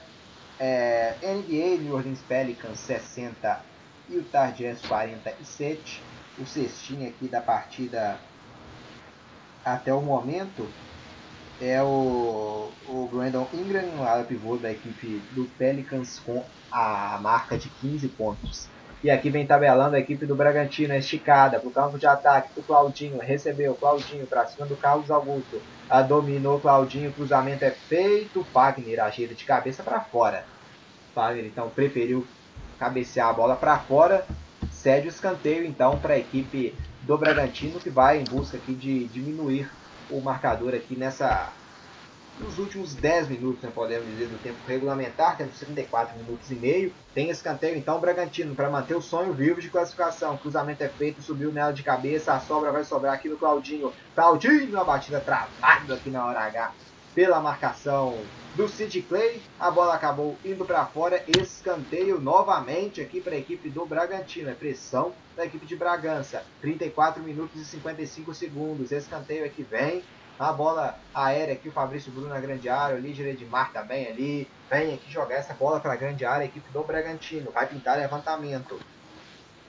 É, 0.59 1.15
NBA, 1.21 1.83
New 1.83 1.93
Orleans 1.93 2.19
Pelicans 2.27 2.79
60 2.79 3.61
e 4.09 4.17
o 4.17 4.25
Jazz 4.55 4.81
47. 4.88 6.01
O 6.39 6.45
cestinho 6.45 7.07
aqui 7.07 7.27
da 7.27 7.41
partida 7.41 8.17
até 9.65 9.93
o 9.93 10.01
momento 10.01 10.67
é 11.59 11.81
o, 11.81 12.69
o 12.88 13.09
Brandon 13.11 13.47
Ingram, 13.53 13.89
o 13.99 14.23
pivô 14.23 14.57
da 14.57 14.71
equipe 14.71 15.21
do 15.31 15.45
Pelicans 15.57 16.19
com 16.19 16.43
a 16.71 17.17
marca 17.21 17.57
de 17.57 17.69
15 17.69 18.07
pontos. 18.09 18.67
E 19.03 19.11
aqui 19.11 19.29
vem 19.29 19.45
tabelando 19.45 19.95
a 19.95 19.99
equipe 19.99 20.25
do 20.25 20.35
Bragantino, 20.35 20.93
esticada 20.93 21.59
para 21.59 21.69
o 21.69 21.71
campo 21.71 21.99
de 21.99 22.07
ataque. 22.07 22.51
O 22.57 22.63
Claudinho 22.63 23.19
recebeu, 23.19 23.75
Claudinho 23.75 24.25
para 24.25 24.45
cima 24.47 24.65
do 24.65 24.75
Carlos 24.75 25.11
Augusto. 25.11 25.61
A 25.89 26.01
dominou 26.01 26.59
Claudinho, 26.59 27.13
cruzamento 27.13 27.63
é 27.63 27.71
feito. 27.71 28.43
Fagner 28.45 28.99
ajeita 28.99 29.33
de 29.33 29.45
cabeça 29.45 29.83
para 29.83 30.01
fora. 30.01 30.45
Fagner 31.15 31.45
então 31.45 31.69
preferiu 31.69 32.27
cabecear 32.77 33.29
a 33.29 33.33
bola 33.33 33.55
para 33.55 33.79
fora. 33.79 34.25
Cede 34.71 35.07
o 35.07 35.09
escanteio 35.09 35.65
então 35.65 35.97
para 35.97 36.13
a 36.13 36.17
equipe 36.17 36.77
do 37.01 37.17
Bragantino 37.17 37.80
que 37.80 37.89
vai 37.89 38.19
em 38.19 38.23
busca 38.23 38.57
aqui 38.57 38.73
de 38.73 39.07
diminuir 39.07 39.72
o 40.09 40.19
marcador 40.22 40.73
aqui 40.73 40.95
nessa 40.95 41.53
nos 42.39 42.59
últimos 42.59 42.93
10 42.93 43.30
minutos, 43.30 43.64
né, 43.64 43.72
podemos 43.73 44.07
dizer, 44.07 44.27
do 44.27 44.41
tempo 44.41 44.57
regulamentar, 44.68 45.38
temos 45.38 45.57
34 45.59 46.18
minutos 46.18 46.49
e 46.51 46.55
meio. 46.55 46.93
Tem 47.14 47.30
escanteio, 47.30 47.77
então, 47.77 47.97
o 47.97 47.99
Bragantino, 47.99 48.55
para 48.55 48.69
manter 48.69 48.95
o 48.95 49.01
sonho 49.01 49.34
vivo 49.34 49.59
de 49.59 49.69
classificação. 49.69 50.38
Cruzamento 50.38 50.84
é 50.84 50.89
feito, 50.89 51.22
subiu 51.22 51.51
nela 51.51 51.72
de 51.72 51.84
cabeça, 51.84 52.34
a 52.34 52.39
sobra 52.39 52.72
vai 52.72 52.84
sobrar 52.84 53.14
aqui 53.14 53.27
no 53.27 53.38
Claudinho. 53.38 53.91
Claudinho, 54.15 54.80
a 54.80 54.84
batida 54.84 55.19
travada 55.19 55.95
aqui 55.95 56.09
na 56.09 56.26
hora 56.26 56.41
H 56.41 56.73
pela 57.18 57.39
marcação 57.39 58.15
do 58.55 58.68
Sid 58.68 59.01
Clay. 59.01 59.41
A 59.59 59.72
bola 59.72 59.95
acabou 59.95 60.38
indo 60.45 60.64
para 60.64 60.85
fora. 60.85 61.23
Escanteio 61.27 62.22
novamente 62.22 63.01
aqui 63.01 63.19
para 63.19 63.34
a 63.34 63.39
equipe 63.39 63.72
do 63.72 63.88
Bragantino. 63.88 64.51
É 64.51 64.53
pressão 64.53 65.14
da 65.35 65.43
equipe 65.43 65.65
de 65.65 65.76
Bragança. 65.76 66.43
34 66.61 67.23
minutos 67.23 67.59
e 67.59 67.65
55 67.65 68.35
segundos. 68.35 68.91
Escanteio 68.91 69.45
aqui 69.45 69.64
vem. 69.64 70.03
A 70.39 70.53
bola 70.53 70.95
aérea 71.15 71.55
aqui, 71.55 71.68
o 71.68 71.72
Fabrício 71.72 72.11
Bruno 72.11 72.30
na 72.30 72.39
grande 72.39 72.69
área, 72.69 72.95
o 72.95 72.99
Líger 72.99 73.27
Edmar 73.27 73.73
também 73.73 74.07
ali. 74.07 74.47
Vem 74.69 74.93
aqui 74.93 75.11
jogar 75.11 75.35
essa 75.35 75.53
bola 75.53 75.80
para 75.80 75.93
a 75.93 75.95
grande 75.95 76.26
área, 76.26 76.43
a 76.43 76.45
equipe 76.45 76.69
do 76.72 76.84
Bragantino. 76.84 77.49
Vai 77.51 77.65
pintar 77.65 77.97
levantamento. 77.97 78.80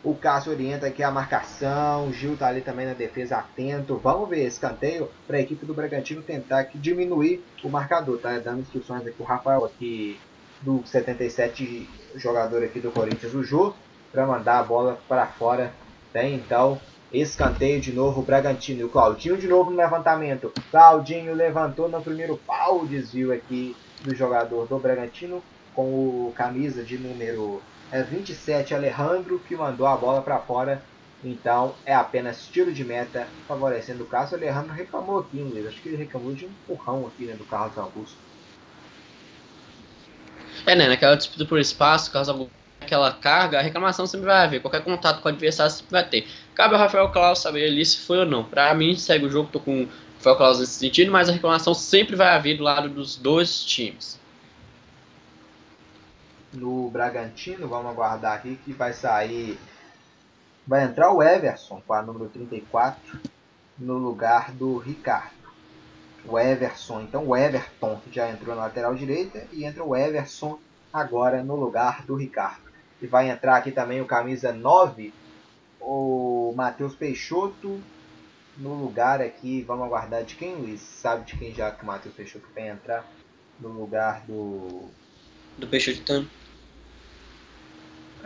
O 0.05 0.15
Cássio 0.15 0.53
orienta 0.53 0.87
aqui 0.87 1.03
a 1.03 1.11
marcação. 1.11 2.09
O 2.09 2.13
Gil 2.13 2.37
tá 2.37 2.49
ali 2.49 2.61
também 2.61 2.87
na 2.87 2.93
defesa 2.93 3.39
atento. 3.39 3.97
Vamos 3.97 4.29
ver 4.29 4.47
escanteio 4.47 5.11
para 5.27 5.39
a 5.39 5.41
equipe 5.41 5.65
do 5.65 5.73
Bragantino 5.73 6.23
tentar 6.23 6.61
aqui 6.61 6.79
diminuir 6.79 7.43
o 7.65 7.69
marcador. 7.69 8.19
Tá 8.19 8.39
dando 8.39 8.61
instruções 8.61 9.07
aqui 9.07 9.21
o 9.21 9.25
Rafael 9.25 9.65
aqui 9.65 10.21
do 10.61 10.83
77 10.87 11.89
jogador 12.17 12.63
aqui 12.63 12.81
do 12.81 12.91
Corinthians, 12.91 13.33
o 13.35 13.43
Jô, 13.43 13.75
para 14.13 14.27
mandar 14.27 14.59
a 14.59 14.63
bola 14.63 14.99
para 15.09 15.27
fora. 15.27 15.73
Tem 16.13 16.35
então 16.35 16.81
Escanteio 17.13 17.81
de 17.81 17.93
novo, 17.93 18.21
o 18.21 18.25
Bragantino. 18.25 18.81
E 18.81 18.85
o 18.85 18.89
Claudinho 18.89 19.39
de 19.39 19.49
novo 19.49 19.71
no 19.71 19.77
levantamento. 19.77 20.53
Claudinho 20.71 21.35
levantou 21.35 21.89
no 21.89 22.03
primeiro 22.03 22.37
pau. 22.37 22.87
Desvio 22.87 23.33
aqui 23.33 23.75
do 24.03 24.15
jogador 24.15 24.67
do 24.67 24.79
Bragantino. 24.79 25.43
Com 25.75 25.85
o 25.85 26.33
camisa 26.35 26.83
de 26.83 26.99
número 26.99 27.63
é, 27.91 28.03
27, 28.03 28.75
Alejandro, 28.75 29.39
que 29.47 29.57
mandou 29.57 29.87
a 29.87 29.97
bola 29.97 30.21
para 30.21 30.39
fora. 30.39 30.83
Então 31.25 31.75
é 31.85 31.95
apenas 31.95 32.47
tiro 32.47 32.73
de 32.73 32.85
meta, 32.85 33.27
favorecendo 33.47 34.05
o 34.05 34.07
Cássio. 34.07 34.37
Alejandro 34.37 34.73
reclamou 34.73 35.21
aqui, 35.21 35.39
Luiz. 35.39 35.67
Acho 35.67 35.81
que 35.81 35.89
ele 35.89 35.97
reclamou 35.97 36.35
de 36.35 36.45
um 36.45 36.49
empurrão 36.49 37.07
aqui 37.07 37.25
né, 37.25 37.35
do 37.35 37.45
Carlos 37.45 37.79
Augusto. 37.79 38.17
É, 40.67 40.75
né? 40.75 40.89
Naquela 40.89 41.17
disputa 41.17 41.47
por 41.47 41.59
espaço, 41.59 42.11
Carlos 42.13 42.29
Augusto 42.29 42.59
aquela 42.89 43.13
carga, 43.13 43.59
a 43.59 43.63
reclamação 43.63 44.07
sempre 44.07 44.27
vai 44.27 44.45
haver. 44.45 44.61
Qualquer 44.61 44.83
contato 44.83 45.21
com 45.21 45.29
o 45.29 45.33
adversário 45.33 45.73
sempre 45.73 45.93
vai 45.93 46.09
ter. 46.09 46.27
Cabe 46.59 46.75
ao 46.75 46.81
Rafael 46.81 47.09
Claus 47.13 47.39
saber 47.39 47.69
ali 47.69 47.87
se 47.87 47.99
foi 47.99 48.19
ou 48.19 48.27
não. 48.27 48.43
Pra 48.43 48.75
mim, 48.75 48.97
segue 48.97 49.27
o 49.27 49.31
jogo, 49.31 49.49
tô 49.49 49.61
com 49.61 49.85
o 49.85 49.89
Rafael 50.17 50.37
Claus 50.37 50.59
nesse 50.59 50.73
sentido, 50.73 51.13
mas 51.13 51.29
a 51.29 51.33
reclamação 51.33 51.73
sempre 51.73 52.17
vai 52.17 52.35
haver 52.35 52.57
do 52.57 52.65
lado 52.65 52.89
dos 52.89 53.15
dois 53.15 53.65
times. 53.65 54.19
No 56.53 56.91
Bragantino, 56.91 57.69
vamos 57.69 57.93
aguardar 57.93 58.33
aqui 58.33 58.59
que 58.65 58.73
vai 58.73 58.93
sair. 58.93 59.57
Vai 60.67 60.83
entrar 60.83 61.13
o 61.13 61.23
Everson 61.23 61.81
com 61.87 61.93
a 61.93 62.03
número 62.03 62.29
34 62.29 63.21
no 63.79 63.97
lugar 63.97 64.51
do 64.51 64.79
Ricardo. 64.79 65.31
O 66.25 66.37
Everson, 66.37 67.03
então 67.03 67.25
o 67.25 67.37
Everton 67.37 68.01
já 68.11 68.29
entrou 68.29 68.57
na 68.57 68.63
lateral 68.63 68.97
direita 68.97 69.47
e 69.53 69.65
entra 69.65 69.85
o 69.85 69.95
Everson 69.95 70.59
agora 70.93 71.41
no 71.41 71.55
lugar 71.55 72.05
do 72.05 72.17
Ricardo. 72.17 72.69
E 73.01 73.07
vai 73.07 73.31
entrar 73.31 73.59
aqui 73.59 73.71
também 73.71 74.01
o 74.01 74.07
camisa 74.07 74.53
9, 74.53 75.15
o 75.81 76.53
Matheus 76.57 76.95
Peixoto, 76.95 77.81
no 78.57 78.75
lugar 78.75 79.21
aqui, 79.21 79.63
vamos 79.63 79.87
aguardar 79.87 80.25
de 80.25 80.35
quem, 80.35 80.55
Luiz? 80.55 80.81
Sabe 80.81 81.25
de 81.25 81.37
quem 81.37 81.55
já 81.55 81.71
que 81.71 81.83
o 81.83 81.87
Matheus 81.87 82.15
Peixoto 82.15 82.47
vai 82.55 82.69
entrar? 82.69 83.11
No 83.61 83.69
lugar 83.69 84.25
do. 84.27 84.89
Do 85.57 85.67
Peixoto 85.67 86.27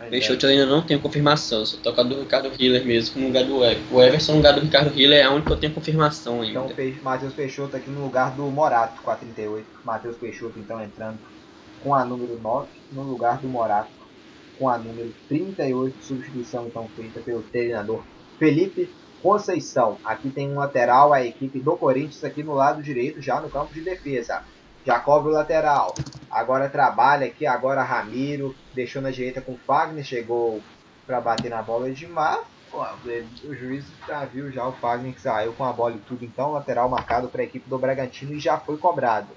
Peixoto 0.09 0.45
eu 0.45 0.51
ainda 0.51 0.65
não 0.65 0.81
tenho 0.81 0.99
confirmação, 0.99 1.65
só 1.65 1.77
toca 1.77 2.03
do 2.03 2.21
Ricardo 2.21 2.51
Hiller 2.59 2.85
mesmo, 2.85 3.21
no 3.21 3.27
lugar 3.27 3.45
do 3.45 3.63
Everton. 3.63 3.95
O 3.95 4.01
Everson 4.01 4.31
no 4.33 4.37
lugar 4.39 4.53
do 4.53 4.61
Ricardo 4.61 4.99
Hiller 4.99 5.23
é 5.23 5.29
onde 5.29 5.49
eu 5.49 5.57
tenho 5.57 5.73
confirmação 5.73 6.41
ainda. 6.41 6.65
Então, 6.65 7.03
Matheus 7.03 7.33
Peixoto 7.33 7.75
aqui 7.77 7.89
no 7.89 8.03
lugar 8.03 8.31
do 8.31 8.43
Morato, 8.43 9.01
com 9.01 9.11
a 9.11 9.15
38. 9.15 9.65
Matheus 9.83 10.17
Peixoto 10.17 10.59
então 10.59 10.81
entrando 10.83 11.19
com 11.83 11.93
a 11.93 12.03
número 12.03 12.39
9 12.41 12.67
no 12.91 13.03
lugar 13.03 13.37
do 13.37 13.47
Morato, 13.47 13.89
com 14.63 14.69
a 14.69 14.77
número 14.77 15.13
38. 15.27 16.01
Substituição 16.01 16.67
então 16.67 16.87
feita 16.95 17.19
pelo 17.19 17.41
treinador 17.41 18.01
Felipe 18.39 18.89
Conceição. 19.21 19.97
Aqui 20.05 20.29
tem 20.29 20.49
um 20.49 20.55
lateral, 20.55 21.11
a 21.11 21.21
equipe 21.21 21.59
do 21.59 21.75
Corinthians 21.75 22.23
aqui 22.23 22.41
no 22.43 22.53
lado 22.53 22.81
direito, 22.81 23.21
já 23.21 23.41
no 23.41 23.49
campo 23.49 23.73
de 23.73 23.81
defesa. 23.81 24.41
Já 24.85 25.01
cobre 25.01 25.31
o 25.31 25.33
lateral. 25.33 25.93
Agora 26.31 26.69
trabalha 26.69 27.27
aqui, 27.27 27.45
agora 27.45 27.83
Ramiro. 27.83 28.55
Deixou 28.73 29.01
na 29.01 29.11
direita 29.11 29.41
com 29.41 29.57
Fagner. 29.57 30.03
Chegou 30.03 30.61
para 31.05 31.19
bater 31.19 31.49
na 31.49 31.61
bola 31.61 31.91
de 31.91 32.07
Mar. 32.07 32.39
O 32.73 33.53
juiz 33.53 33.85
já 34.07 34.23
viu 34.23 34.49
já 34.49 34.65
o 34.65 34.71
Fagner 34.71 35.13
que 35.13 35.21
saiu 35.21 35.51
com 35.53 35.65
a 35.65 35.73
bola 35.73 35.95
e 35.95 35.99
tudo. 35.99 36.23
Então, 36.23 36.53
lateral 36.53 36.87
marcado 36.87 37.27
para 37.27 37.41
a 37.41 37.45
equipe 37.45 37.69
do 37.69 37.77
Bragantino 37.77 38.33
e 38.33 38.39
já 38.39 38.57
foi 38.57 38.77
cobrado. 38.77 39.29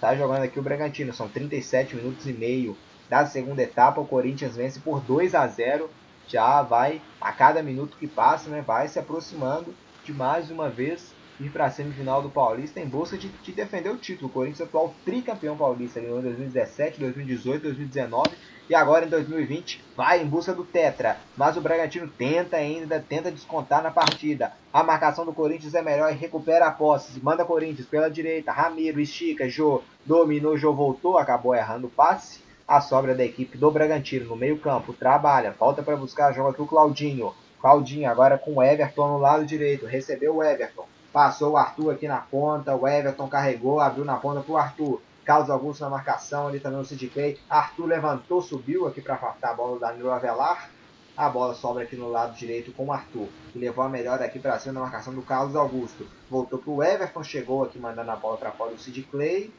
Tá 0.00 0.14
jogando 0.14 0.44
aqui 0.44 0.58
o 0.58 0.62
Bragantino. 0.62 1.12
São 1.12 1.28
37 1.28 1.96
minutos 1.96 2.26
e 2.26 2.32
meio 2.32 2.76
da 3.08 3.26
segunda 3.26 3.62
etapa. 3.62 4.00
O 4.00 4.06
Corinthians 4.06 4.56
vence 4.56 4.80
por 4.80 5.00
2 5.00 5.34
a 5.34 5.46
0 5.46 5.90
já 6.26 6.62
vai, 6.62 7.00
a 7.20 7.32
cada 7.32 7.62
minuto 7.62 7.96
que 7.96 8.06
passa, 8.06 8.50
né, 8.50 8.60
vai 8.60 8.86
se 8.86 8.98
aproximando 8.98 9.74
de 10.04 10.12
mais 10.12 10.50
uma 10.50 10.68
vez 10.68 11.14
ir 11.40 11.50
para 11.50 11.66
a 11.66 11.70
semifinal 11.70 12.20
do 12.20 12.28
Paulista 12.28 12.80
em 12.80 12.86
bolsa 12.86 13.16
de, 13.16 13.28
de, 13.28 13.52
defender 13.52 13.90
o 13.90 13.96
título. 13.96 14.28
O 14.28 14.32
Corinthians 14.32 14.68
atual 14.68 14.94
tricampeão 15.04 15.56
paulista, 15.56 16.00
em 16.00 16.06
2017, 16.20 16.98
2018, 16.98 17.62
2019 17.62 18.30
e 18.68 18.74
agora 18.74 19.06
em 19.06 19.08
2020 19.08 19.82
vai 19.96 20.20
em 20.20 20.26
busca 20.26 20.52
do 20.52 20.64
Tetra. 20.64 21.16
Mas 21.36 21.56
o 21.56 21.60
Bragantino 21.60 22.08
tenta 22.08 22.56
ainda, 22.56 23.00
tenta 23.00 23.30
descontar 23.30 23.82
na 23.82 23.90
partida. 23.90 24.52
A 24.72 24.82
marcação 24.82 25.24
do 25.24 25.32
Corinthians 25.32 25.74
é 25.74 25.80
melhor 25.80 26.12
e 26.12 26.16
recupera 26.16 26.66
a 26.66 26.70
posse. 26.70 27.20
Manda 27.22 27.44
Corinthians 27.44 27.86
pela 27.86 28.10
direita, 28.10 28.52
Ramiro 28.52 29.00
estica, 29.00 29.48
Jô 29.48 29.82
dominou, 30.04 30.58
Jô 30.58 30.74
voltou, 30.74 31.18
acabou 31.18 31.54
errando 31.54 31.86
o 31.86 31.90
passe 31.90 32.47
a 32.68 32.82
sobra 32.82 33.14
da 33.14 33.24
equipe 33.24 33.56
do 33.56 33.70
Bragantino 33.70 34.26
no 34.26 34.36
meio-campo. 34.36 34.92
Trabalha, 34.92 35.54
volta 35.58 35.82
para 35.82 35.96
buscar, 35.96 36.34
joga 36.34 36.50
aqui 36.50 36.60
o 36.60 36.66
Claudinho. 36.66 37.32
Claudinho 37.62 38.10
agora 38.10 38.36
com 38.36 38.56
o 38.56 38.62
Everton 38.62 39.08
no 39.08 39.18
lado 39.18 39.46
direito. 39.46 39.86
Recebeu 39.86 40.36
o 40.36 40.44
Everton. 40.44 40.84
Passou 41.10 41.52
o 41.52 41.56
Arthur 41.56 41.94
aqui 41.94 42.06
na 42.06 42.18
ponta. 42.18 42.76
O 42.76 42.86
Everton 42.86 43.26
carregou, 43.26 43.80
abriu 43.80 44.04
na 44.04 44.18
ponta 44.18 44.42
para 44.42 44.52
o 44.52 44.58
Arthur. 44.58 45.00
Carlos 45.24 45.48
Augusto 45.48 45.82
na 45.82 45.90
marcação, 45.90 46.46
ali 46.46 46.60
também 46.60 46.78
o 46.78 46.84
Sid 46.84 47.08
Clay. 47.08 47.38
Arthur 47.48 47.86
levantou, 47.86 48.42
subiu 48.42 48.86
aqui 48.86 49.00
para 49.00 49.14
afastar 49.14 49.50
a 49.50 49.54
bola 49.54 49.74
do 49.74 49.80
Danilo 49.80 50.10
Avelar. 50.10 50.70
A 51.16 51.28
bola 51.30 51.54
sobra 51.54 51.84
aqui 51.84 51.96
no 51.96 52.10
lado 52.10 52.36
direito 52.36 52.70
com 52.72 52.86
o 52.86 52.92
Arthur, 52.92 53.28
que 53.52 53.58
levou 53.58 53.82
a 53.82 53.88
melhor 53.88 54.22
aqui 54.22 54.38
para 54.38 54.58
cima 54.58 54.74
na 54.74 54.80
marcação 54.80 55.12
do 55.14 55.22
Carlos 55.22 55.56
Augusto. 55.56 56.06
Voltou 56.30 56.58
para 56.58 56.70
o 56.70 56.82
Everton, 56.82 57.24
chegou 57.24 57.64
aqui 57.64 57.78
mandando 57.78 58.10
a 58.10 58.16
bola 58.16 58.36
para 58.36 58.52
fora 58.52 58.72
do 58.72 58.78
Sid 58.78 59.02
Clay 59.10 59.50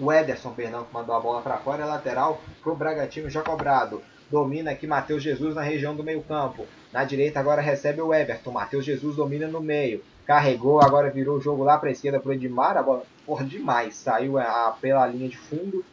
o 0.00 0.12
Ederson, 0.12 0.52
perdão, 0.52 0.84
que 0.84 0.94
mandou 0.94 1.14
a 1.14 1.20
bola 1.20 1.42
para 1.42 1.58
fora, 1.58 1.82
é 1.82 1.86
lateral 1.86 2.40
para 2.62 2.72
o 2.72 2.76
Bragantino 2.76 3.28
já 3.28 3.42
cobrado. 3.42 4.02
Domina 4.30 4.70
aqui 4.70 4.86
Matheus 4.86 5.22
Jesus 5.22 5.54
na 5.54 5.60
região 5.60 5.94
do 5.94 6.02
meio 6.02 6.22
campo. 6.22 6.66
Na 6.90 7.04
direita 7.04 7.38
agora 7.38 7.60
recebe 7.60 8.00
o 8.00 8.14
Everton. 8.14 8.50
Matheus 8.50 8.84
Jesus 8.84 9.16
domina 9.16 9.46
no 9.46 9.60
meio. 9.60 10.02
Carregou, 10.26 10.80
agora 10.80 11.10
virou 11.10 11.36
o 11.36 11.40
jogo 11.40 11.62
lá 11.62 11.76
para 11.76 11.90
a 11.90 11.92
esquerda 11.92 12.18
para 12.18 12.30
o 12.30 12.32
Edmar. 12.32 12.78
A 12.78 12.82
bola, 12.82 13.02
por 13.26 13.44
demais, 13.44 13.94
saiu 13.94 14.38
a, 14.38 14.76
pela 14.80 15.06
linha 15.06 15.28
de 15.28 15.36
fundo. 15.36 15.84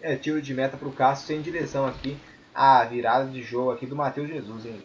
É, 0.00 0.14
tiro 0.14 0.40
de 0.40 0.54
meta 0.54 0.76
para 0.76 0.88
o 0.88 0.92
Cássio 0.92 1.26
sem 1.26 1.42
direção 1.42 1.84
aqui. 1.84 2.16
A 2.54 2.84
virada 2.84 3.28
de 3.28 3.42
jogo 3.42 3.72
aqui 3.72 3.86
do 3.86 3.96
Matheus 3.96 4.28
Jesus, 4.28 4.64
hein? 4.64 4.80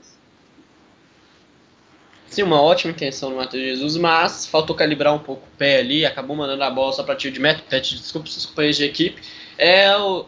Sim, 2.30 2.44
uma 2.44 2.62
ótima 2.62 2.92
intenção 2.92 3.30
do 3.30 3.38
Matheus 3.38 3.64
Jesus, 3.64 3.98
mas 3.98 4.46
faltou 4.46 4.76
calibrar 4.76 5.14
um 5.14 5.20
pouco 5.20 5.44
o 5.46 5.58
pé 5.58 5.80
ali, 5.80 6.06
acabou 6.06 6.36
mandando 6.36 6.62
a 6.64 6.70
bola 6.70 6.92
só 6.92 7.02
para 7.02 7.16
tiro 7.16 7.34
de 7.34 7.40
meta, 7.40 7.64
pede 7.68 7.98
desculpa 7.98 8.28
seus 8.28 8.46
companheiros 8.46 8.78
de 8.78 8.84
equipe. 8.84 9.22
É, 9.58 9.88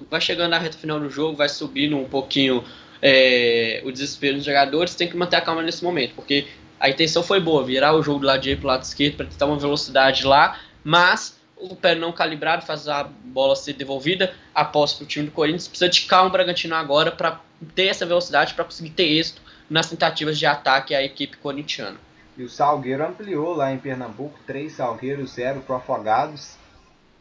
vai 0.10 0.22
chegando 0.22 0.52
na 0.52 0.58
reta 0.58 0.78
final 0.78 1.00
do 1.00 1.10
jogo, 1.10 1.36
vai 1.36 1.50
subindo 1.50 1.98
um 1.98 2.06
pouquinho 2.06 2.64
é, 3.02 3.82
o 3.84 3.92
desespero 3.92 4.38
dos 4.38 4.46
jogadores, 4.46 4.96
tem 4.96 5.08
que 5.08 5.18
manter 5.18 5.36
a 5.36 5.42
calma 5.42 5.62
nesse 5.62 5.84
momento, 5.84 6.16
porque 6.16 6.48
a 6.80 6.90
intenção 6.90 7.22
foi 7.22 7.40
boa, 7.40 7.64
virar 7.64 7.94
o 7.94 8.02
jogo 8.02 8.20
do 8.20 8.28
lado 8.28 8.42
direito 8.42 8.62
para 8.62 8.68
o 8.68 8.72
lado 8.72 8.84
esquerdo 8.84 9.18
para 9.18 9.26
tentar 9.26 9.46
uma 9.46 9.58
velocidade 9.58 10.26
lá, 10.26 10.58
mas 10.84 11.38
o 11.58 11.76
pé 11.76 11.94
não 11.94 12.14
calibrado 12.14 12.66
faz 12.66 12.88
a 12.88 13.04
bola 13.04 13.56
ser 13.56 13.74
devolvida 13.74 14.34
após 14.56 14.94
para 14.94 15.04
o 15.04 15.08
time 15.08 15.26
do 15.26 15.32
Corinthians. 15.32 15.68
Precisa 15.68 15.90
de 15.90 16.02
calma 16.04 16.30
o 16.30 16.32
Bragantino 16.32 16.74
agora 16.74 17.12
para 17.12 17.42
ter 17.76 17.88
essa 17.88 18.06
velocidade, 18.06 18.54
para 18.54 18.64
conseguir 18.64 18.92
ter 18.92 19.04
êxito 19.04 19.42
nas 19.70 19.90
tentativas 19.90 20.38
de 20.38 20.46
ataque 20.46 20.96
à 20.96 21.04
equipe 21.04 21.38
corintiana. 21.38 21.98
E 22.38 22.44
o 22.44 22.50
Salgueiro 22.50 23.06
ampliou 23.06 23.54
lá 23.54 23.72
em 23.72 23.78
Pernambuco, 23.78 24.40
3 24.48 24.72
Salgueiros, 24.72 25.34
0 25.34 25.62
para 25.62 25.76
Afogados. 25.76 26.56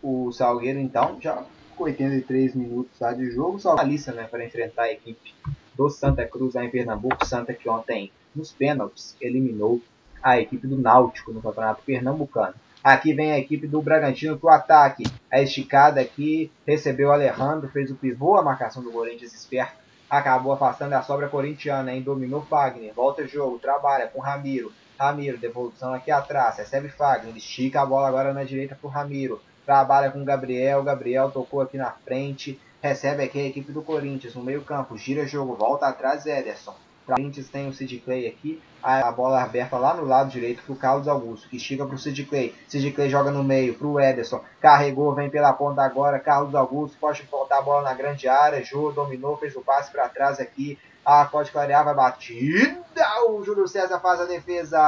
O 0.03 0.31
Salgueiro 0.33 0.79
então 0.79 1.19
já 1.21 1.45
com 1.77 1.85
83 1.85 2.55
minutos 2.55 2.99
lá 3.01 3.13
de 3.13 3.31
jogo, 3.31 3.59
só 3.59 3.75
lista 3.83 4.13
né, 4.13 4.25
para 4.25 4.45
enfrentar 4.45 4.83
a 4.83 4.93
equipe 4.93 5.35
do 5.75 5.91
Santa 5.91 6.25
Cruz 6.25 6.55
lá 6.55 6.65
em 6.65 6.71
Pernambuco. 6.71 7.27
Santa 7.27 7.53
que 7.53 7.69
ontem, 7.69 8.13
nos 8.35 8.53
pênaltis, 8.53 9.17
eliminou 9.21 9.81
a 10.23 10.41
equipe 10.41 10.67
do 10.67 10.79
Náutico 10.79 11.33
no 11.33 11.43
Campeonato 11.43 11.83
Pernambucano. 11.85 12.55
Aqui 12.83 13.13
vem 13.13 13.33
a 13.33 13.39
equipe 13.39 13.67
do 13.67 13.83
Bragantino 13.83 14.39
para 14.39 14.51
o 14.51 14.55
ataque. 14.55 15.05
A 15.31 15.43
esticada 15.43 16.01
aqui, 16.01 16.51
recebeu 16.67 17.09
o 17.09 17.13
Alejandro, 17.13 17.69
fez 17.69 17.91
o 17.91 17.97
pivô, 17.97 18.37
a 18.37 18.43
marcação 18.43 18.83
do 18.83 18.91
Corinthians 18.91 19.35
esperto 19.35 19.88
acabou 20.09 20.53
afastando 20.53 20.95
a 20.95 21.03
sobra 21.03 21.29
corintiana, 21.29 21.93
hein? 21.93 22.03
Dominou 22.03 22.43
Fagner, 22.43 22.95
volta 22.95 23.23
o 23.23 23.29
jogo, 23.29 23.59
trabalha 23.59 24.09
com 24.09 24.21
Ramiro. 24.21 24.73
Ramiro, 24.99 25.39
devolução 25.39 25.95
aqui 25.95 26.11
atrás, 26.11 26.57
recebe 26.57 26.89
Fagner, 26.89 27.37
estica 27.37 27.83
a 27.83 27.87
bola 27.87 28.09
agora 28.09 28.33
na 28.33 28.45
direita 28.45 28.75
pro 28.75 28.89
Ramiro. 28.89 29.41
Trabalha 29.65 30.11
com 30.11 30.25
Gabriel, 30.25 30.83
Gabriel 30.83 31.31
tocou 31.31 31.61
aqui 31.61 31.77
na 31.77 31.91
frente, 31.91 32.59
recebe 32.83 33.23
aqui 33.23 33.39
a 33.39 33.47
equipe 33.47 33.71
do 33.71 33.83
Corinthians 33.83 34.35
no 34.35 34.43
meio 34.43 34.63
campo, 34.63 34.97
gira 34.97 35.27
jogo, 35.27 35.55
volta 35.55 35.87
atrás 35.87 36.27
Ederson. 36.27 36.75
Corinthians 37.09 37.49
tem 37.49 37.67
o 37.67 37.73
Sid 37.73 38.01
Clay 38.01 38.27
aqui, 38.27 38.63
a 38.83 39.11
bola 39.11 39.43
aberta 39.43 39.79
lá 39.79 39.95
no 39.95 40.05
lado 40.05 40.31
direito 40.31 40.63
para 40.63 40.73
o 40.73 40.77
Carlos 40.77 41.09
Augusto, 41.09 41.49
que 41.49 41.57
estica 41.57 41.87
para 41.87 41.95
o 41.95 41.99
Sid 41.99 42.25
Clay. 42.27 42.55
Sid 42.69 42.93
Clay 42.93 43.09
joga 43.09 43.31
no 43.31 43.43
meio 43.43 43.75
para 43.75 43.87
o 43.87 43.99
Ederson, 43.99 44.45
carregou, 44.61 45.15
vem 45.15 45.31
pela 45.31 45.55
ponta 45.55 45.83
agora, 45.83 46.21
Carlos 46.21 46.55
Augusto 46.55 46.99
pode 47.01 47.23
voltar 47.23 47.59
a 47.59 47.63
bola 47.63 47.83
na 47.83 47.95
grande 47.95 48.29
área, 48.29 48.63
Jô 48.63 48.93
dominou, 48.93 49.39
fez 49.39 49.57
o 49.57 49.63
passe 49.63 49.91
para 49.91 50.09
trás 50.09 50.39
aqui, 50.39 50.79
ah, 51.05 51.25
pode 51.25 51.51
clarear, 51.51 51.83
vai 51.83 51.95
batida, 51.95 52.85
o 53.29 53.43
Júlio 53.43 53.67
César 53.67 53.99
faz 54.01 54.21
a 54.21 54.27
defesa. 54.27 54.79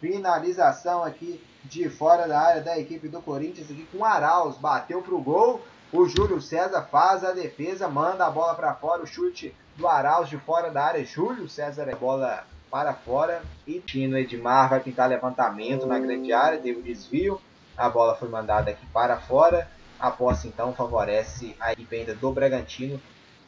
Finalização 0.00 1.02
aqui 1.02 1.42
de 1.64 1.88
fora 1.88 2.28
da 2.28 2.38
área 2.38 2.60
da 2.60 2.78
equipe 2.78 3.08
do 3.08 3.22
Corinthians 3.22 3.70
aqui 3.70 3.88
com 3.90 4.04
Arauz, 4.04 4.58
bateu 4.58 5.00
pro 5.00 5.18
gol, 5.18 5.62
o 5.90 6.06
Júlio 6.06 6.42
César 6.42 6.82
faz 6.90 7.24
a 7.24 7.32
defesa, 7.32 7.88
manda 7.88 8.26
a 8.26 8.30
bola 8.30 8.54
para 8.54 8.74
fora, 8.74 9.02
o 9.02 9.06
chute 9.06 9.56
do 9.76 9.88
Arauz 9.88 10.28
de 10.28 10.36
fora 10.38 10.70
da 10.70 10.84
área. 10.84 11.04
Júlio 11.04 11.48
César 11.48 11.88
é 11.88 11.94
bola 11.94 12.46
para 12.70 12.94
fora. 12.94 13.42
E 13.66 13.80
Tino 13.80 14.16
Edmar 14.16 14.68
vai 14.68 14.80
tentar 14.80 15.06
levantamento 15.06 15.86
na 15.86 15.98
grande 15.98 16.32
área. 16.32 16.58
Teve 16.58 16.80
o 16.80 16.82
desvio. 16.82 17.40
A 17.76 17.88
bola 17.88 18.14
foi 18.14 18.28
mandada 18.28 18.70
aqui 18.70 18.86
para 18.86 19.18
fora. 19.18 19.68
A 19.98 20.10
posse 20.10 20.48
então 20.48 20.74
favorece 20.74 21.56
a 21.58 21.72
equipe 21.72 21.96
ainda 21.96 22.14
do 22.14 22.32
Bragantino. 22.32 23.00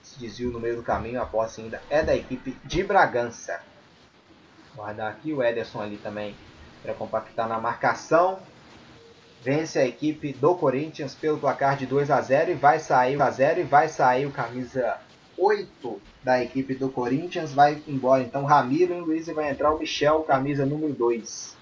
Se 0.02 0.18
desvio 0.18 0.50
no 0.50 0.60
meio 0.60 0.76
do 0.76 0.82
caminho. 0.82 1.20
A 1.20 1.26
posse 1.26 1.60
ainda 1.60 1.80
é 1.88 2.02
da 2.02 2.14
equipe 2.14 2.56
de 2.64 2.82
Bragança. 2.82 3.60
Guardar 4.74 5.10
aqui 5.10 5.32
o 5.32 5.42
Ederson 5.42 5.80
ali 5.80 5.96
também 5.96 6.36
para 6.82 6.94
compactar 6.94 7.48
na 7.48 7.58
marcação. 7.58 8.38
Vence 9.42 9.78
a 9.78 9.86
equipe 9.86 10.32
do 10.32 10.56
Corinthians 10.56 11.14
pelo 11.14 11.38
placar 11.38 11.76
de 11.76 11.86
2 11.86 12.10
a 12.10 12.20
0 12.20 12.50
e 12.50 12.54
vai 12.54 12.80
sair 12.80 13.20
a 13.20 13.30
0 13.30 13.60
e 13.60 13.64
vai 13.64 13.88
sair 13.88 14.26
o 14.26 14.32
camisa 14.32 14.98
8 15.38 16.00
da 16.22 16.42
equipe 16.42 16.74
do 16.74 16.88
Corinthians. 16.88 17.52
Vai 17.52 17.82
embora 17.86 18.22
então 18.22 18.44
Ramiro 18.44 18.94
e 18.94 19.00
Luiz 19.00 19.26
vai 19.26 19.50
entrar 19.50 19.72
o 19.72 19.78
Michel, 19.78 20.20
camisa 20.22 20.64
número 20.66 20.92
2. 20.92 21.56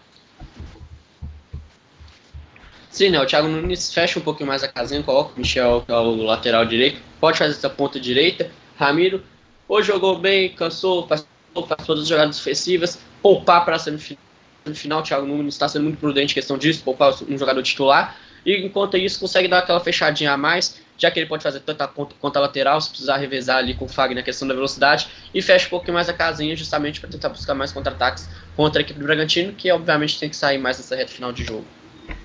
Sim, 2.95 3.11
né? 3.11 3.21
O 3.21 3.27
Thiago 3.27 3.49
Nunes 3.49 3.93
fecha 3.93 4.21
um 4.21 4.23
pouquinho 4.23 4.49
mais 4.49 4.63
a 4.63 4.69
casinha, 4.69 5.03
coloca 5.03 5.35
o 5.35 5.39
Michel, 5.39 5.83
que 5.85 5.91
é 5.91 5.97
o 5.97 6.23
lateral 6.23 6.65
direito. 6.65 7.01
Pode 7.19 7.39
fazer 7.39 7.51
essa 7.51 7.69
ponta 7.69 7.99
direita. 7.99 8.51
Ramiro 8.77 9.21
hoje 9.69 9.89
jogou 9.89 10.17
bem, 10.19 10.51
cansou, 10.51 11.05
passou, 11.05 11.27
passou 11.55 11.87
todas 11.87 12.03
as 12.05 12.09
jogadas 12.09 12.39
ofensivas. 12.39 13.01
Poupar 13.21 13.65
para 13.65 13.75
a 13.75 13.79
semifinal. 13.81 15.01
O 15.01 15.03
Thiago 15.03 15.27
Nunes 15.27 15.55
está 15.55 15.69
sendo 15.69 15.83
muito 15.83 15.99
prudente 15.99 16.33
em 16.33 16.35
questão 16.35 16.57
disso, 16.57 16.85
poupar 16.85 17.13
um 17.29 17.37
jogador 17.37 17.63
titular. 17.65 18.17
e 18.47 18.65
enquanto 18.65 18.97
isso 18.97 19.19
consegue 19.19 19.49
dar 19.49 19.59
aquela 19.59 19.81
fechadinha 19.81 20.33
a 20.33 20.37
mais, 20.37 20.81
já 20.97 21.11
que 21.11 21.19
ele 21.19 21.29
pode 21.29 21.43
fazer 21.43 21.61
tanto 21.61 21.83
a 21.83 21.89
ponta 21.89 22.15
quanto 22.21 22.37
a 22.37 22.41
lateral, 22.41 22.81
se 22.81 22.89
precisar 22.89 23.16
revezar 23.16 23.59
ali 23.59 23.75
com 23.75 23.85
o 23.85 23.89
Fagner 23.89 24.16
na 24.16 24.23
questão 24.23 24.47
da 24.47 24.55
velocidade, 24.55 25.09
e 25.33 25.43
fecha 25.43 25.66
um 25.66 25.71
pouquinho 25.71 25.95
mais 25.95 26.09
a 26.09 26.12
casinha 26.12 26.55
justamente 26.57 27.01
para 27.01 27.11
tentar 27.11 27.29
buscar 27.29 27.55
mais 27.55 27.73
contra-ataques 27.73 28.29
contra 28.57 28.81
a 28.81 28.83
equipe 28.83 28.99
do 28.99 29.05
Bragantino, 29.05 29.53
que 29.53 29.71
obviamente 29.71 30.19
tem 30.19 30.29
que 30.29 30.37
sair 30.37 30.59
mais 30.59 30.79
nessa 30.79 30.97
reta 30.97 31.12
final 31.12 31.33
de 31.33 31.45
jogo. 31.45 31.65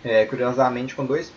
É, 0.04 0.26
curiosamente, 0.26 0.94
com 0.96 1.06
dois 1.06 1.32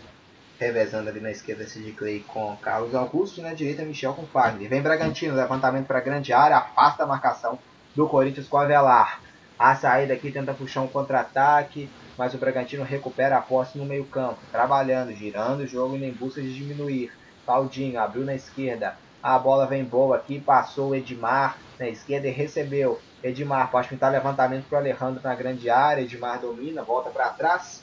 revezando 0.62 1.10
ali 1.10 1.20
na 1.20 1.32
esquerda 1.32 1.66
Sid 1.66 1.92
Clay 1.92 2.24
com 2.26 2.56
Carlos 2.62 2.94
Augusto 2.94 3.40
e 3.40 3.42
na 3.42 3.52
direita 3.52 3.84
Michel 3.84 4.14
com 4.14 4.24
Fagner. 4.26 4.68
Vem 4.68 4.80
Bragantino, 4.80 5.34
levantamento 5.34 5.86
para 5.86 5.98
grande 5.98 6.32
área, 6.32 6.56
afasta 6.56 7.02
a 7.02 7.06
marcação 7.06 7.58
do 7.96 8.06
Corinthians 8.06 8.46
com 8.46 8.58
Avelar. 8.58 9.20
A 9.58 9.74
saída 9.74 10.14
aqui 10.14 10.30
tenta 10.30 10.54
puxar 10.54 10.82
um 10.82 10.86
contra-ataque, 10.86 11.90
mas 12.16 12.32
o 12.32 12.38
Bragantino 12.38 12.84
recupera 12.84 13.38
a 13.38 13.40
posse 13.40 13.76
no 13.76 13.84
meio 13.84 14.04
campo, 14.04 14.38
trabalhando, 14.52 15.12
girando 15.12 15.60
o 15.60 15.66
jogo 15.66 15.96
e 15.96 16.04
em 16.04 16.12
busca 16.12 16.40
de 16.40 16.54
diminuir. 16.54 17.10
Claudinho 17.44 18.00
abriu 18.00 18.24
na 18.24 18.34
esquerda, 18.34 18.96
a 19.22 19.38
bola 19.38 19.66
vem 19.66 19.84
boa 19.84 20.16
aqui, 20.16 20.40
passou 20.40 20.90
o 20.90 20.94
Edmar 20.94 21.56
na 21.78 21.88
esquerda 21.88 22.26
e 22.26 22.32
recebeu. 22.32 23.00
Edmar 23.22 23.70
pode 23.70 23.88
pintar 23.88 24.10
levantamento 24.10 24.66
para 24.68 24.76
o 24.76 24.80
Alejandro 24.80 25.20
na 25.22 25.34
grande 25.34 25.70
área, 25.70 26.02
Edmar 26.02 26.40
domina, 26.40 26.82
volta 26.82 27.10
para 27.10 27.28
trás 27.30 27.82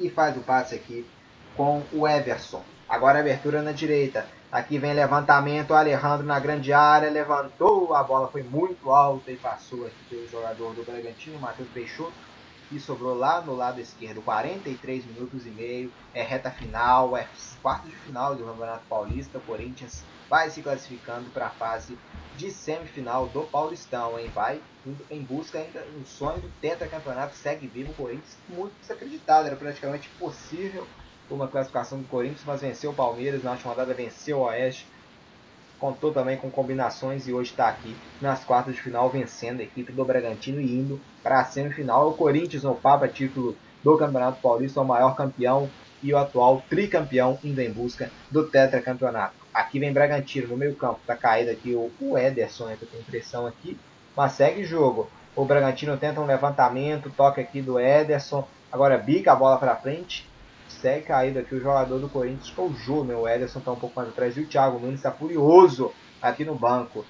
e 0.00 0.08
faz 0.08 0.36
o 0.36 0.40
passe 0.40 0.74
aqui 0.74 1.06
com 1.56 1.82
o 1.92 2.08
Everson. 2.08 2.62
Agora 2.88 3.18
abertura 3.18 3.60
na 3.60 3.72
direita. 3.72 4.24
Aqui 4.50 4.78
vem 4.78 4.94
levantamento, 4.94 5.74
Alejandro 5.74 6.26
na 6.26 6.40
grande 6.40 6.72
área, 6.72 7.10
levantou, 7.10 7.94
a 7.94 8.02
bola 8.02 8.28
foi 8.28 8.42
muito 8.42 8.90
alta 8.90 9.30
e 9.30 9.36
passou 9.36 9.86
aqui 9.86 10.02
pelo 10.08 10.26
jogador 10.26 10.72
do 10.72 10.82
Bragantino, 10.82 11.38
Matheus 11.38 11.68
Peixoto, 11.68 12.14
e 12.70 12.78
sobrou 12.78 13.14
lá 13.14 13.40
no 13.40 13.54
lado 13.54 13.80
esquerdo, 13.80 14.22
43 14.22 15.06
minutos 15.06 15.46
e 15.46 15.50
meio, 15.50 15.92
é 16.12 16.22
reta 16.22 16.50
final, 16.50 17.16
é 17.16 17.28
quarto 17.62 17.88
de 17.88 17.96
final 17.96 18.36
do 18.36 18.44
Campeonato 18.44 18.86
Paulista, 18.88 19.38
o 19.38 19.42
Corinthians 19.42 20.06
vai 20.28 20.50
se 20.50 20.62
classificando 20.62 21.30
para 21.30 21.46
a 21.46 21.50
fase 21.50 21.98
de 22.34 22.50
semifinal 22.50 23.28
do 23.28 23.44
Paulistão, 23.44 24.18
hein? 24.18 24.30
Vai 24.34 24.62
em 25.10 25.24
busca 25.24 25.58
ainda 25.58 25.84
do 25.90 26.04
sonho 26.04 26.40
do 26.42 26.50
tetracampeonato, 26.60 27.34
segue 27.34 27.66
vivo 27.66 27.92
o 27.92 27.94
Corinthians, 27.94 28.38
muito 28.48 28.78
desacreditado, 28.78 29.46
era 29.46 29.56
praticamente 29.56 30.10
impossível 30.14 30.86
uma 31.30 31.48
classificação 31.48 32.00
do 32.00 32.08
Corinthians, 32.08 32.44
mas 32.44 32.60
venceu 32.60 32.90
o 32.90 32.94
Palmeiras 32.94 33.42
na 33.42 33.52
última 33.52 33.70
rodada, 33.70 33.94
venceu 33.94 34.38
o 34.38 34.42
Oeste. 34.42 34.88
Contou 35.78 36.12
também 36.12 36.36
com 36.36 36.50
combinações 36.50 37.28
e 37.28 37.32
hoje 37.32 37.50
está 37.50 37.68
aqui 37.68 37.96
nas 38.20 38.44
quartas 38.44 38.74
de 38.74 38.82
final 38.82 39.08
vencendo 39.10 39.60
a 39.60 39.62
equipe 39.62 39.92
do 39.92 40.04
Bragantino 40.04 40.60
e 40.60 40.76
indo 40.76 41.00
para 41.22 41.40
a 41.40 41.44
semifinal. 41.44 42.08
O 42.08 42.14
Corinthians 42.14 42.64
no 42.64 42.74
Papa, 42.74 43.06
título 43.06 43.56
do 43.82 43.96
Campeonato 43.96 44.40
Paulista, 44.42 44.80
o 44.80 44.84
maior 44.84 45.14
campeão 45.14 45.70
e 46.02 46.12
o 46.12 46.18
atual 46.18 46.62
tricampeão 46.68 47.38
indo 47.44 47.60
em 47.60 47.72
busca 47.72 48.12
do 48.30 48.50
tetracampeonato. 48.50 49.36
Aqui 49.54 49.78
vem 49.78 49.92
Bragantino 49.92 50.48
no 50.48 50.56
meio 50.56 50.76
campo, 50.76 51.00
está 51.00 51.16
caído 51.16 51.50
aqui 51.50 51.74
o, 51.74 52.18
Ederson, 52.18 52.66
né, 52.66 52.78
eu 52.80 52.88
tenho 52.88 53.02
impressão 53.02 53.46
aqui, 53.46 53.78
mas 54.16 54.32
segue 54.32 54.64
jogo. 54.64 55.12
O 55.34 55.44
Bragantino 55.44 55.96
tenta 55.96 56.20
um 56.20 56.26
levantamento, 56.26 57.10
toque 57.10 57.40
aqui 57.40 57.62
do 57.62 57.78
Ederson, 57.78 58.48
agora 58.70 58.98
bica 58.98 59.32
a 59.32 59.36
bola 59.36 59.58
para 59.58 59.76
frente, 59.76 60.28
segue 60.68 61.06
caído 61.06 61.38
aqui 61.38 61.54
o 61.54 61.60
jogador 61.60 61.98
do 61.98 62.08
Corinthians, 62.08 62.50
que 62.50 62.60
é 62.60 62.64
o 62.64 62.72
Júnior. 62.72 63.20
O 63.20 63.28
Ederson 63.28 63.58
está 63.58 63.72
um 63.72 63.76
pouco 63.76 63.96
mais 63.96 64.08
atrás 64.08 64.36
e 64.36 64.40
o 64.40 64.46
Thiago 64.46 64.78
Nunes 64.78 64.96
está 64.96 65.10
furioso 65.10 65.92
aqui 66.20 66.44
no 66.44 66.54
banco. 66.54 67.04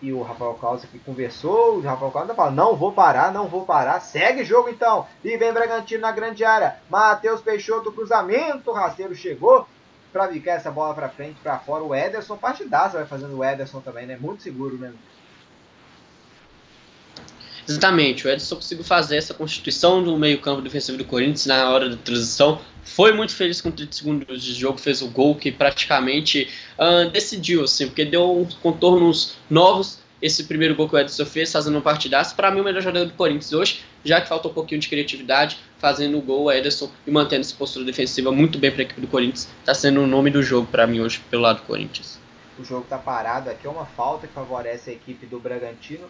E 0.00 0.12
o 0.12 0.22
Rafael 0.22 0.54
Claus 0.54 0.82
aqui 0.82 0.98
conversou, 0.98 1.76
o 1.76 1.80
Rafael 1.80 2.10
Claus 2.10 2.32
fala, 2.32 2.50
não 2.50 2.74
vou 2.74 2.92
parar, 2.92 3.32
não 3.32 3.46
vou 3.46 3.64
parar, 3.64 4.00
segue 4.00 4.44
jogo 4.44 4.68
então. 4.68 5.06
E 5.22 5.36
vem 5.36 5.52
Bragantino 5.52 6.00
na 6.00 6.10
grande 6.10 6.44
área, 6.44 6.78
Matheus 6.90 7.40
Peixoto, 7.40 7.92
cruzamento, 7.92 8.70
o 8.70 8.74
rasteiro 8.74 9.14
chegou 9.14 9.64
para 10.12 10.26
bicar 10.26 10.56
essa 10.56 10.70
bola 10.70 10.92
para 10.92 11.08
frente, 11.08 11.40
para 11.40 11.58
fora. 11.58 11.84
O 11.84 11.94
Ederson, 11.94 12.36
partidaço 12.36 12.96
vai 12.96 13.06
fazendo 13.06 13.38
o 13.38 13.44
Ederson 13.44 13.80
também, 13.80 14.06
né? 14.06 14.18
Muito 14.20 14.42
seguro 14.42 14.76
mesmo. 14.76 14.98
Exatamente, 17.68 18.26
o 18.26 18.30
Edson 18.30 18.56
conseguiu 18.56 18.84
fazer 18.84 19.16
essa 19.16 19.32
constituição 19.32 20.02
do 20.02 20.16
meio-campo 20.18 20.60
defensivo 20.60 20.98
do 20.98 21.04
Corinthians 21.04 21.46
na 21.46 21.70
hora 21.70 21.88
da 21.88 21.96
transição. 21.96 22.60
Foi 22.82 23.12
muito 23.12 23.34
feliz 23.34 23.60
com 23.60 23.70
30 23.70 23.92
segundos 23.92 24.42
de 24.42 24.54
jogo, 24.54 24.78
fez 24.78 25.00
o 25.00 25.08
gol 25.08 25.36
que 25.36 25.52
praticamente 25.52 26.48
uh, 26.76 27.08
decidiu, 27.10 27.62
assim, 27.62 27.86
porque 27.86 28.04
deu 28.04 28.36
uns 28.36 28.54
contornos 28.54 29.36
novos. 29.48 30.00
Esse 30.20 30.44
primeiro 30.44 30.74
gol 30.74 30.88
que 30.88 30.94
o 30.94 30.98
Edson 30.98 31.24
fez, 31.24 31.50
fazendo 31.50 31.78
um 31.78 31.80
partidaço, 31.80 32.34
para 32.36 32.50
mim 32.50 32.60
o 32.60 32.64
melhor 32.64 32.80
jogador 32.80 33.06
do 33.06 33.12
Corinthians 33.12 33.52
hoje, 33.52 33.80
já 34.04 34.20
que 34.20 34.28
faltou 34.28 34.50
um 34.50 34.54
pouquinho 34.54 34.80
de 34.80 34.88
criatividade, 34.88 35.58
fazendo 35.78 36.16
o 36.16 36.20
gol, 36.20 36.44
o 36.44 36.52
Ederson 36.52 36.90
e 37.04 37.10
mantendo 37.10 37.40
essa 37.40 37.54
postura 37.56 37.84
defensiva 37.84 38.30
muito 38.30 38.56
bem 38.58 38.70
para 38.70 38.82
a 38.82 38.84
equipe 38.84 39.00
do 39.00 39.08
Corinthians. 39.08 39.48
Está 39.60 39.74
sendo 39.74 40.00
o 40.00 40.06
nome 40.06 40.30
do 40.30 40.42
jogo 40.42 40.68
para 40.70 40.86
mim 40.86 41.00
hoje, 41.00 41.20
pelo 41.28 41.42
lado 41.42 41.56
do 41.56 41.62
Corinthians. 41.62 42.20
O 42.58 42.64
jogo 42.64 42.82
está 42.82 42.98
parado 42.98 43.50
aqui, 43.50 43.66
é 43.66 43.70
uma 43.70 43.86
falta 43.86 44.26
que 44.28 44.32
favorece 44.32 44.90
a 44.90 44.92
equipe 44.92 45.26
do 45.26 45.40
Bragantino 45.40 46.08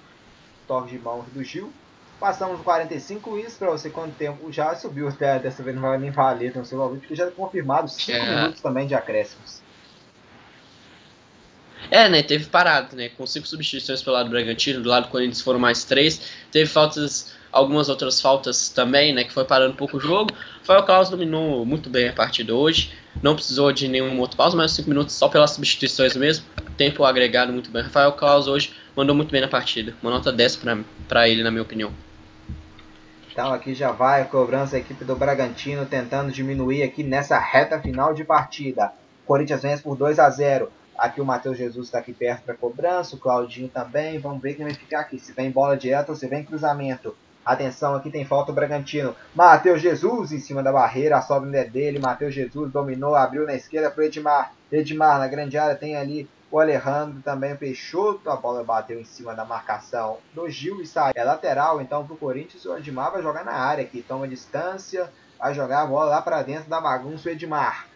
toque 0.66 0.90
de 0.90 0.98
mãos 0.98 1.24
do 1.32 1.43
Gil. 1.43 1.72
Passamos 2.18 2.60
45, 2.60 3.39
isso 3.39 3.59
para 3.59 3.70
você 3.70 3.90
quanto 3.90 4.14
tempo 4.14 4.52
já 4.52 4.74
subiu 4.76 5.09
até 5.09 5.40
dessa 5.40 5.62
vez 5.62 5.74
não 5.74 5.82
vai 5.82 5.98
nem 5.98 6.10
valer, 6.10 6.55
não 6.55 6.64
sei 6.64 6.78
lá, 6.78 6.89
porque 6.89 7.16
já 7.16 7.26
é 7.26 7.30
confirmado 7.30 7.89
5 7.89 8.12
é. 8.12 8.36
minutos 8.36 8.60
também 8.60 8.86
de 8.86 8.94
acréscimos. 8.94 9.60
É, 11.90 12.09
né? 12.09 12.22
Teve 12.22 12.47
parado, 12.47 12.97
né? 12.97 13.09
Com 13.09 13.26
cinco 13.26 13.47
substituições 13.47 14.02
pelo 14.02 14.16
lado 14.16 14.26
do 14.26 14.30
Bragantino, 14.30 14.82
do 14.82 14.89
lado 14.89 15.05
do 15.05 15.10
Corinthians 15.10 15.40
foram 15.40 15.59
mais 15.59 15.84
três. 15.84 16.20
Teve 16.51 16.66
faltas, 16.66 17.34
algumas 17.51 17.89
outras 17.89 18.20
faltas 18.20 18.68
também, 18.68 19.12
né? 19.12 19.24
Que 19.24 19.32
foi 19.32 19.44
parando 19.44 19.72
um 19.72 19.76
pouco 19.76 19.97
o 19.97 20.01
jogo. 20.01 20.32
Foi 20.62 20.76
o 20.76 20.82
Klaus 20.82 21.10
dominou 21.10 21.66
muito 21.66 21.90
bem 21.90 22.09
a 22.09 22.12
partida 22.12 22.55
hoje. 22.55 22.93
Não 23.22 23.34
precisou 23.34 23.72
de 23.72 23.89
nenhum 23.89 24.18
outro 24.20 24.36
pausa, 24.36 24.56
mas 24.56 24.72
cinco 24.72 24.89
minutos 24.89 25.14
só 25.14 25.28
pelas 25.28 25.51
substituições 25.51 26.16
mesmo. 26.16 26.47
Tempo 26.76 27.05
agregado 27.05 27.52
muito 27.52 27.70
bem. 27.70 27.82
Rafael 27.82 28.12
Klaus 28.12 28.47
hoje 28.47 28.72
mandou 28.97 29.14
muito 29.14 29.31
bem 29.31 29.40
na 29.40 29.48
partida. 29.48 29.94
Uma 30.02 30.10
nota 30.10 30.32
10 30.32 30.60
para 31.09 31.28
ele, 31.28 31.43
na 31.43 31.51
minha 31.51 31.62
opinião. 31.62 31.93
Então 33.32 33.52
aqui 33.52 33.74
já 33.74 33.90
vai 33.90 34.20
a 34.20 34.27
cobrança 34.27 34.77
a 34.77 34.78
equipe 34.78 35.05
do 35.05 35.16
Bragantino 35.16 35.86
tentando 35.86 36.31
diminuir 36.31 36.82
aqui 36.82 37.02
nessa 37.02 37.39
reta 37.39 37.81
final 37.81 38.12
de 38.12 38.24
partida. 38.24 38.93
Corinthians 39.27 39.62
vence 39.62 39.82
por 39.82 39.97
2 39.97 40.19
a 40.19 40.28
0. 40.28 40.70
Aqui 40.98 41.20
o 41.20 41.24
Matheus 41.24 41.56
Jesus 41.56 41.86
está 41.86 41.98
aqui 41.98 42.12
perto 42.12 42.43
para 42.43 42.55
cobrança, 42.55 43.16
o 43.16 43.19
Claudinho 43.19 43.69
também. 43.69 44.19
Vamos 44.19 44.43
ver 44.43 44.55
quem 44.55 44.66
vai 44.66 44.74
ficar 44.74 45.01
aqui. 45.01 45.19
Se 45.19 45.32
vem 45.32 45.51
bola 45.51 45.77
direta 45.77 46.12
ou 46.12 46.16
se 46.16 46.27
vem 46.27 46.44
cruzamento. 46.44 47.16
Atenção, 47.44 47.94
aqui 47.94 48.10
tem 48.10 48.24
falta 48.24 48.52
o 48.52 48.55
Bragantino. 48.55 49.16
Matheus 49.35 49.81
Jesus 49.81 50.31
em 50.31 50.39
cima 50.39 50.62
da 50.62 50.70
barreira, 50.70 51.16
a 51.16 51.23
sobra 51.23 51.59
é 51.59 51.64
dele. 51.64 51.98
Matheus 51.98 52.35
Jesus 52.35 52.70
dominou, 52.70 53.16
abriu 53.16 53.47
na 53.47 53.55
esquerda 53.55 53.90
para 53.90 54.05
Edmar. 54.05 54.52
Edmar 54.70 55.19
na 55.19 55.27
grande 55.27 55.56
área 55.56 55.74
tem 55.74 55.97
ali 55.97 56.28
o 56.52 56.60
Alejandro 56.60 57.22
também, 57.22 57.54
o 57.54 57.56
Peixoto, 57.56 58.28
a 58.28 58.36
bola 58.36 58.62
bateu 58.62 59.00
em 59.00 59.04
cima 59.04 59.34
da 59.34 59.42
marcação 59.42 60.18
do 60.34 60.50
Gil 60.50 60.82
e 60.82 60.86
saiu. 60.86 61.14
É 61.16 61.24
lateral, 61.24 61.80
então, 61.80 62.04
para 62.04 62.12
o 62.12 62.18
Corinthians, 62.18 62.66
o 62.66 62.76
Edmar 62.76 63.10
vai 63.10 63.22
jogar 63.22 63.42
na 63.42 63.54
área 63.54 63.82
aqui. 63.82 64.02
Toma 64.02 64.28
distância, 64.28 65.10
vai 65.38 65.54
jogar 65.54 65.80
a 65.80 65.86
bola 65.86 66.10
lá 66.10 66.20
para 66.20 66.42
dentro 66.42 66.68
da 66.68 66.78
bagunça 66.78 67.30
o 67.30 67.32
Edmar. 67.32 67.86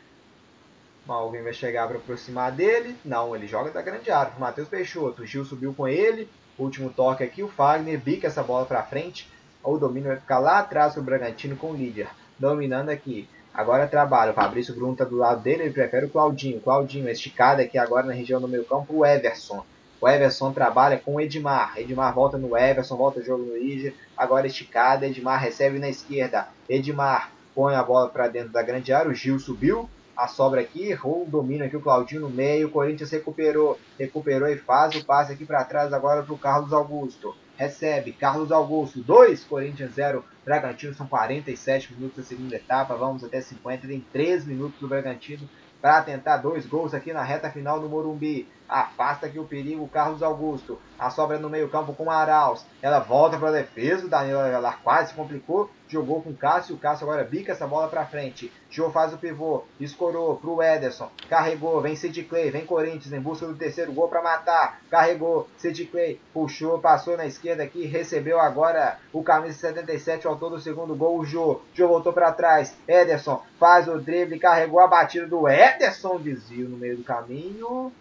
Alguém 1.07 1.43
vai 1.43 1.53
chegar 1.53 1.87
para 1.87 1.99
aproximar 1.99 2.51
dele. 2.51 2.97
Não, 3.05 3.37
ele 3.37 3.47
joga 3.47 3.71
da 3.71 3.83
grande 3.83 4.11
área. 4.11 4.33
O 4.35 4.41
Matheus 4.41 4.69
Peixoto. 4.69 5.23
O 5.23 5.27
Gil 5.27 5.45
subiu 5.45 5.75
com 5.75 5.87
ele. 5.87 6.27
Último 6.59 6.89
toque 6.89 7.23
aqui. 7.23 7.43
O 7.43 7.49
Fagner 7.49 8.01
bica 8.01 8.27
essa 8.27 8.43
bola 8.43 8.65
para 8.65 8.83
frente. 8.83 9.31
O 9.63 9.77
domínio 9.77 10.09
vai 10.09 10.19
ficar 10.19 10.39
lá 10.39 10.61
atrás 10.61 10.95
do 10.95 11.03
Bragantino 11.03 11.57
com 11.57 11.73
o 11.73 11.77
líder. 11.77 12.09
Dominando 12.39 12.89
aqui. 12.89 13.29
Agora 13.57 13.87
trabalha. 13.87 14.33
O 14.33 14.35
Fabrício 14.35 14.75
Bruno 14.75 14.93
está 14.93 15.05
do 15.07 15.17
lado 15.17 15.41
dele, 15.41 15.63
ele 15.63 15.73
prefere 15.73 16.05
o 16.05 16.11
Claudinho. 16.11 16.61
Claudinho 16.61 17.09
esticado 17.09 17.63
aqui 17.63 17.79
agora 17.79 18.07
na 18.07 18.13
região 18.13 18.39
do 18.39 18.47
meio 18.47 18.67
campo, 18.67 18.99
o 18.99 19.07
Everson. 19.07 19.65
O 19.99 20.07
Everson 20.07 20.53
trabalha 20.53 20.99
com 20.99 21.15
o 21.15 21.21
Edmar. 21.23 21.73
Edmar 21.79 22.15
volta 22.15 22.37
no 22.37 22.55
Everson, 22.55 22.97
volta 22.99 23.21
o 23.21 23.25
jogo 23.25 23.45
no 23.45 23.57
Iger. 23.57 23.95
Agora 24.15 24.47
esticada, 24.47 25.07
Edmar 25.07 25.41
recebe 25.41 25.79
na 25.79 25.89
esquerda. 25.89 26.49
Edmar 26.69 27.33
põe 27.55 27.75
a 27.75 27.83
bola 27.83 28.11
para 28.11 28.29
dentro 28.29 28.51
da 28.51 28.63
grande 28.63 28.93
área. 28.93 29.11
O 29.11 29.15
Gil 29.15 29.39
subiu. 29.39 29.89
A 30.15 30.29
sobra 30.29 30.61
aqui, 30.61 30.91
errou 30.91 31.23
o 31.23 31.31
domínio 31.31 31.65
aqui, 31.65 31.79
o 31.79 31.81
Claudinho 31.81 32.21
no 32.21 32.29
meio. 32.29 32.69
O 32.69 32.71
Corinthians 32.71 33.11
recuperou. 33.11 33.79
Recuperou 33.99 34.49
e 34.49 34.59
faz 34.59 34.95
o 34.97 35.05
passe 35.05 35.33
aqui 35.33 35.47
para 35.47 35.65
trás 35.65 35.95
agora 35.95 36.23
para 36.23 36.35
o 36.35 36.39
Carlos 36.39 36.75
Augusto 36.75 37.35
recebe 37.57 38.13
Carlos 38.13 38.53
Augusto 38.53 39.01
2, 39.03 39.45
Corinthians 39.45 39.95
0, 39.95 40.25
Bragantino. 40.45 40.95
São 40.95 41.07
47 41.07 41.95
minutos 41.95 42.17
da 42.19 42.23
segunda 42.23 42.57
etapa, 42.57 42.95
vamos 42.95 43.25
até 43.25 43.41
50. 43.41 43.87
Tem 43.87 44.05
3 44.13 44.45
minutos 44.45 44.79
do 44.79 44.89
Bragantino 44.89 45.49
para 45.81 46.03
tentar 46.03 46.39
dois 46.39 46.67
gols 46.67 46.95
aqui 46.95 47.13
na 47.13 47.23
reta 47.23 47.51
final 47.51 47.81
do 47.81 47.89
Morumbi. 47.89 48.49
Afasta 48.69 49.27
aqui 49.27 49.39
o 49.39 49.45
perigo 49.45 49.85
o 49.85 49.89
Carlos 49.89 50.23
Augusto. 50.23 50.79
A 50.99 51.11
sobra 51.11 51.39
no 51.39 51.51
meio 51.51 51.69
campo 51.69 51.93
com 51.93 52.05
o 52.05 52.11
Arauz. 52.11 52.65
Ela 52.81 52.99
volta 52.99 53.37
para 53.37 53.49
a 53.49 53.53
defesa, 53.53 54.07
o 54.07 54.09
Danilo 54.09 54.39
Avelar 54.39 54.81
quase 54.83 55.11
se 55.11 55.15
complicou, 55.15 55.71
jogou 55.89 56.23
com 56.23 56.31
o 56.31 56.37
Cássio, 56.37 56.75
o 56.75 56.79
Cássio 56.79 57.07
agora 57.07 57.23
bica 57.23 57.53
essa 57.53 57.67
bola 57.67 57.89
para 57.89 58.07
frente. 58.07 58.51
Jô 58.71 58.91
faz 58.91 59.13
o 59.13 59.19
pivô, 59.19 59.65
escorou 59.79 60.37
pro 60.37 60.63
Ederson, 60.63 61.11
carregou, 61.29 61.81
vem 61.81 61.95
Sid 61.95 62.23
Clay, 62.25 62.51
vem 62.51 62.65
Corinthians 62.65 63.13
em 63.13 63.21
busca 63.21 63.47
do 63.47 63.55
terceiro 63.55 63.93
gol 63.93 64.09
para 64.09 64.23
matar. 64.23 64.81
Carregou, 64.91 65.49
Sid 65.59 65.87
Clay, 65.87 66.21
puxou, 66.33 66.79
passou 66.79 67.17
na 67.17 67.27
esquerda 67.27 67.63
aqui, 67.63 67.85
recebeu 67.85 68.41
agora 68.41 68.99
o 69.13 69.23
camisa 69.23 69.59
77, 69.59 70.27
o 70.27 70.31
autor 70.31 70.51
do 70.51 70.61
segundo 70.61 70.95
gol, 70.95 71.19
o 71.19 71.27
Jô. 71.27 71.61
Jô 71.75 71.89
voltou 71.89 72.13
para 72.13 72.33
trás, 72.33 72.75
Ederson 72.89 73.43
faz 73.59 73.87
o 73.87 73.99
drible, 73.99 74.39
carregou 74.39 74.81
a 74.81 74.87
batida 74.87 75.27
do 75.27 75.49
Ederson, 75.49 76.19
desvio 76.19 76.69
no 76.69 76.77
meio 76.77 76.97
do 76.97 77.05
caminho. 77.05 77.93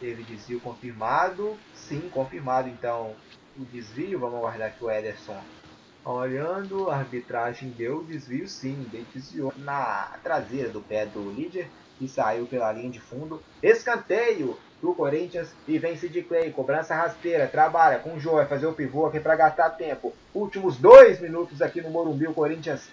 Teve 0.00 0.22
desvio 0.22 0.60
confirmado. 0.60 1.56
Sim, 1.74 2.08
confirmado 2.12 2.68
então 2.68 3.14
o 3.58 3.64
desvio. 3.64 4.18
Vamos 4.18 4.36
aguardar 4.36 4.72
que 4.76 4.84
o 4.84 4.90
Ederson 4.90 5.40
olhando. 6.04 6.90
A 6.90 6.96
arbitragem 6.96 7.70
deu 7.70 8.02
desvio 8.04 8.48
sim. 8.48 8.86
Desviou 9.12 9.52
na 9.56 10.12
traseira 10.22 10.68
do 10.68 10.80
pé 10.80 11.06
do 11.06 11.30
líder 11.30 11.68
e 12.00 12.06
saiu 12.06 12.46
pela 12.46 12.72
linha 12.72 12.90
de 12.90 13.00
fundo. 13.00 13.42
Escanteio 13.62 14.58
do 14.80 14.94
Corinthians 14.94 15.54
e 15.66 15.78
vence 15.78 16.08
de 16.08 16.22
Clay. 16.22 16.52
Cobrança 16.52 16.94
rasteira. 16.94 17.46
Trabalha 17.46 17.98
com 17.98 18.14
o 18.14 18.20
Jô. 18.20 18.32
Vai 18.32 18.46
fazer 18.46 18.66
o 18.66 18.72
pivô 18.72 19.06
aqui 19.06 19.18
para 19.18 19.36
gastar 19.36 19.70
tempo. 19.70 20.12
Últimos 20.34 20.76
dois 20.76 21.20
minutos 21.20 21.62
aqui 21.62 21.80
no 21.80 21.90
Morumbi. 21.90 22.26
O 22.26 22.34
Corinthians 22.34 22.88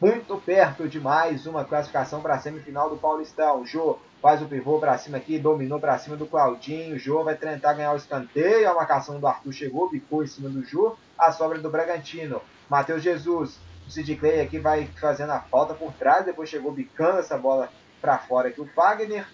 muito 0.00 0.36
perto 0.36 0.88
de 0.88 1.00
mais 1.00 1.46
uma 1.46 1.64
classificação 1.64 2.20
para 2.20 2.34
a 2.34 2.38
semifinal 2.38 2.90
do 2.90 2.96
Paulistão. 2.96 3.64
Jô 3.66 3.98
faz 4.24 4.40
o 4.40 4.46
pivô 4.46 4.78
para 4.78 4.96
cima 4.96 5.18
aqui, 5.18 5.38
dominou 5.38 5.78
para 5.78 5.98
cima 5.98 6.16
do 6.16 6.24
Claudinho. 6.24 6.98
Jô 6.98 7.22
vai 7.22 7.36
tentar 7.36 7.74
ganhar 7.74 7.92
o 7.92 7.96
escanteio. 7.96 8.70
A 8.70 8.72
marcação 8.72 9.20
do 9.20 9.26
Arthur 9.26 9.52
chegou, 9.52 9.90
bicou 9.90 10.24
em 10.24 10.26
cima 10.26 10.48
do 10.48 10.64
Jô. 10.64 10.96
A 11.18 11.30
sobra 11.30 11.58
do 11.58 11.68
Bragantino. 11.68 12.40
Matheus 12.66 13.02
Jesus. 13.02 13.60
O 13.86 13.90
Sid 13.90 14.16
Clay 14.16 14.40
aqui 14.40 14.58
vai 14.58 14.86
fazendo 14.98 15.32
a 15.32 15.40
falta 15.40 15.74
por 15.74 15.92
trás. 15.92 16.24
Depois 16.24 16.48
chegou 16.48 16.72
bicando 16.72 17.18
essa 17.18 17.36
bola 17.36 17.68
para 18.00 18.16
fora 18.16 18.48
aqui 18.48 18.62
o 18.62 18.66
Fagner. 18.68 19.26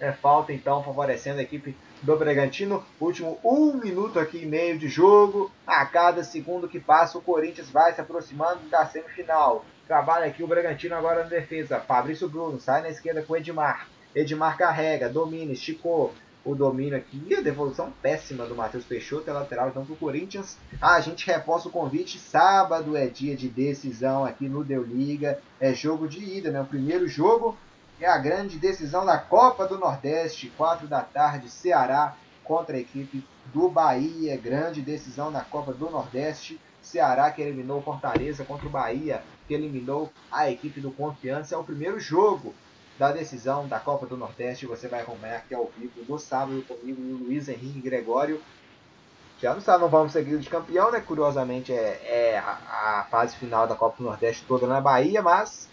É 0.00 0.12
falta 0.12 0.50
então 0.50 0.82
favorecendo 0.82 1.40
a 1.40 1.42
equipe 1.42 1.76
do 2.00 2.16
Bragantino. 2.16 2.82
Último 2.98 3.38
um 3.44 3.74
minuto 3.74 4.18
aqui 4.18 4.44
e 4.44 4.46
meio 4.46 4.78
de 4.78 4.88
jogo. 4.88 5.50
A 5.66 5.84
cada 5.84 6.24
segundo 6.24 6.66
que 6.66 6.80
passa, 6.80 7.18
o 7.18 7.22
Corinthians 7.22 7.68
vai 7.68 7.92
se 7.92 8.00
aproximando 8.00 8.60
da 8.70 8.86
semifinal. 8.86 9.62
Trabalha 9.86 10.24
aqui 10.24 10.42
o 10.42 10.48
Bragantino 10.48 10.96
agora 10.96 11.24
na 11.24 11.28
defesa. 11.28 11.80
Fabrício 11.80 12.30
Bruno 12.30 12.58
sai 12.58 12.80
na 12.80 12.88
esquerda 12.88 13.22
com 13.22 13.34
o 13.34 13.36
Edmar. 13.36 13.86
Edmar 14.14 14.56
carrega, 14.56 15.08
domina, 15.08 15.52
esticou 15.52 16.12
o 16.44 16.54
domínio 16.54 16.96
aqui. 16.96 17.22
E 17.26 17.34
a 17.34 17.40
devolução 17.40 17.92
péssima 18.02 18.46
do 18.46 18.54
Matheus 18.54 18.84
Peixoto, 18.84 19.28
é 19.28 19.32
lateral 19.32 19.68
então 19.68 19.84
para 19.84 19.92
o 19.92 19.96
Corinthians. 19.96 20.56
Ah, 20.80 20.94
a 20.94 21.00
gente 21.00 21.26
reforça 21.26 21.68
o 21.68 21.72
convite. 21.72 22.18
Sábado 22.18 22.96
é 22.96 23.06
dia 23.06 23.36
de 23.36 23.48
decisão 23.48 24.24
aqui 24.24 24.48
no 24.48 24.64
Deu 24.64 24.82
Liga. 24.82 25.38
É 25.60 25.74
jogo 25.74 26.08
de 26.08 26.18
ida, 26.18 26.50
né? 26.50 26.60
O 26.60 26.66
primeiro 26.66 27.06
jogo 27.06 27.56
é 28.00 28.06
a 28.06 28.18
grande 28.18 28.58
decisão 28.58 29.04
da 29.04 29.18
Copa 29.18 29.66
do 29.66 29.78
Nordeste. 29.78 30.52
4 30.56 30.86
da 30.86 31.02
tarde, 31.02 31.50
Ceará 31.50 32.16
contra 32.44 32.76
a 32.76 32.80
equipe 32.80 33.24
do 33.52 33.68
Bahia. 33.68 34.36
Grande 34.36 34.80
decisão 34.80 35.30
da 35.30 35.42
Copa 35.42 35.72
do 35.72 35.90
Nordeste. 35.90 36.58
Ceará 36.80 37.30
que 37.30 37.42
eliminou 37.42 37.82
Fortaleza 37.82 38.44
contra 38.44 38.66
o 38.66 38.70
Bahia, 38.70 39.22
que 39.46 39.52
eliminou 39.52 40.10
a 40.32 40.50
equipe 40.50 40.80
do 40.80 40.90
Confiança. 40.90 41.54
É 41.54 41.58
o 41.58 41.64
primeiro 41.64 42.00
jogo 42.00 42.54
da 42.98 43.12
decisão 43.12 43.68
da 43.68 43.78
Copa 43.78 44.06
do 44.06 44.16
Nordeste. 44.16 44.66
Você 44.66 44.88
vai 44.88 45.00
acompanhar 45.00 45.36
aqui 45.36 45.54
ao 45.54 45.70
vivo 45.76 46.04
no 46.08 46.18
sábado 46.18 46.62
comigo 46.62 47.00
o 47.00 47.26
Luiz 47.26 47.48
Henrique 47.48 47.80
Gregório. 47.80 48.42
Já 49.40 49.54
não 49.54 49.60
sabe, 49.60 49.82
não 49.82 49.88
vamos 49.88 50.12
seguir 50.12 50.36
de 50.38 50.50
campeão, 50.50 50.90
né? 50.90 51.00
Curiosamente 51.00 51.72
é, 51.72 52.32
é 52.32 52.38
a, 52.38 53.00
a, 53.00 53.06
fase 53.08 53.36
final 53.36 53.68
da 53.68 53.76
Copa 53.76 53.98
do 53.98 54.02
Nordeste 54.02 54.44
toda 54.48 54.66
na 54.66 54.80
Bahia, 54.80 55.22
mas 55.22 55.68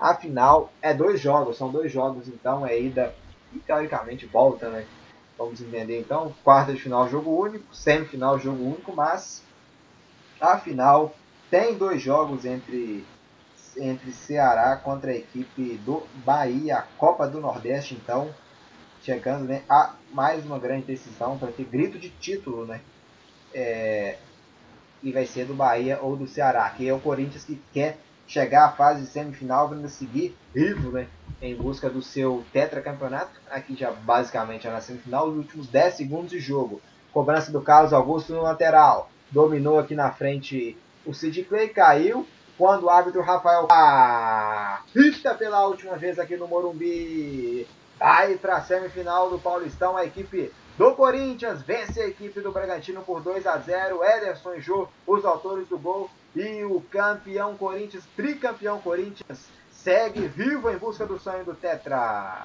a 0.00 0.14
final 0.14 0.72
é 0.80 0.94
dois 0.94 1.20
jogos, 1.20 1.58
são 1.58 1.70
dois 1.70 1.92
jogos, 1.92 2.28
então 2.28 2.66
é 2.66 2.80
ida 2.80 3.14
e 3.52 3.58
teoricamente 3.58 4.24
volta, 4.24 4.70
né? 4.70 4.86
Vamos 5.36 5.60
entender 5.60 6.00
então, 6.00 6.34
quarta 6.42 6.72
de 6.72 6.80
final 6.80 7.08
jogo 7.10 7.30
único, 7.30 7.74
semifinal 7.74 8.38
jogo 8.38 8.62
único, 8.62 8.94
mas 8.94 9.42
a 10.40 10.58
final 10.58 11.14
tem 11.50 11.76
dois 11.76 12.00
jogos 12.00 12.46
entre, 12.46 13.04
entre 13.76 14.12
Ceará 14.12 14.76
contra 14.76 15.10
a 15.10 15.16
equipe 15.16 15.76
do 15.84 16.02
Bahia, 16.24 16.84
Copa 16.98 17.26
do 17.26 17.40
Nordeste, 17.40 17.94
então, 17.94 18.34
chegando 19.02 19.44
né, 19.44 19.62
a 19.68 19.94
mais 20.12 20.44
uma 20.44 20.58
grande 20.58 20.86
decisão 20.86 21.38
para 21.38 21.52
ter 21.52 21.64
grito 21.64 21.98
de 21.98 22.10
título, 22.10 22.66
né? 22.66 22.80
É, 23.52 24.16
e 25.02 25.12
vai 25.12 25.26
ser 25.26 25.46
do 25.46 25.54
Bahia 25.54 25.98
ou 26.00 26.16
do 26.16 26.26
Ceará, 26.26 26.68
que 26.70 26.86
é 26.86 26.92
o 26.92 27.00
Corinthians 27.00 27.44
que 27.44 27.60
quer 27.72 27.98
chegar 28.26 28.66
à 28.66 28.72
fase 28.72 29.06
semifinal 29.06 29.68
para 29.68 29.88
seguir 29.88 30.36
vivo, 30.54 30.92
né? 30.92 31.08
Em 31.42 31.54
busca 31.56 31.90
do 31.90 32.02
seu 32.02 32.44
tetracampeonato. 32.52 33.40
Aqui 33.50 33.74
já 33.74 33.90
basicamente 33.90 34.68
é 34.68 34.70
na 34.70 34.80
semifinal, 34.80 35.28
os 35.28 35.36
últimos 35.36 35.66
10 35.66 35.94
segundos 35.94 36.30
de 36.30 36.38
jogo. 36.38 36.80
Cobrança 37.12 37.50
do 37.50 37.60
Carlos 37.60 37.92
Augusto 37.92 38.32
no 38.32 38.42
lateral 38.42 39.10
dominou 39.30 39.78
aqui 39.78 39.94
na 39.94 40.12
frente 40.12 40.76
o 41.04 41.12
Sid 41.12 41.42
Clay, 41.44 41.68
caiu. 41.68 42.26
Quando 42.60 42.84
o 42.84 42.90
árbitro 42.90 43.22
Rafael 43.22 43.66
pista 44.92 45.34
pela 45.34 45.66
última 45.66 45.96
vez 45.96 46.18
aqui 46.18 46.36
no 46.36 46.46
Morumbi. 46.46 47.66
Vai 47.98 48.36
para 48.36 48.56
a 48.56 48.60
semifinal 48.60 49.30
do 49.30 49.38
Paulistão, 49.38 49.96
a 49.96 50.04
equipe 50.04 50.52
do 50.76 50.94
Corinthians 50.94 51.62
vence 51.62 51.98
a 51.98 52.06
equipe 52.06 52.38
do 52.42 52.52
Bragantino 52.52 53.00
por 53.00 53.22
2 53.22 53.46
a 53.46 53.56
0. 53.56 54.04
Ederson 54.04 54.56
e 54.56 54.60
Jô, 54.60 54.86
os 55.06 55.24
autores 55.24 55.68
do 55.68 55.78
gol. 55.78 56.10
E 56.36 56.62
o 56.64 56.82
campeão 56.90 57.56
Corinthians, 57.56 58.04
tricampeão 58.14 58.78
Corinthians, 58.78 59.48
segue 59.72 60.28
vivo 60.28 60.68
em 60.70 60.76
busca 60.76 61.06
do 61.06 61.18
sonho 61.18 61.46
do 61.46 61.54
Tetra. 61.54 62.44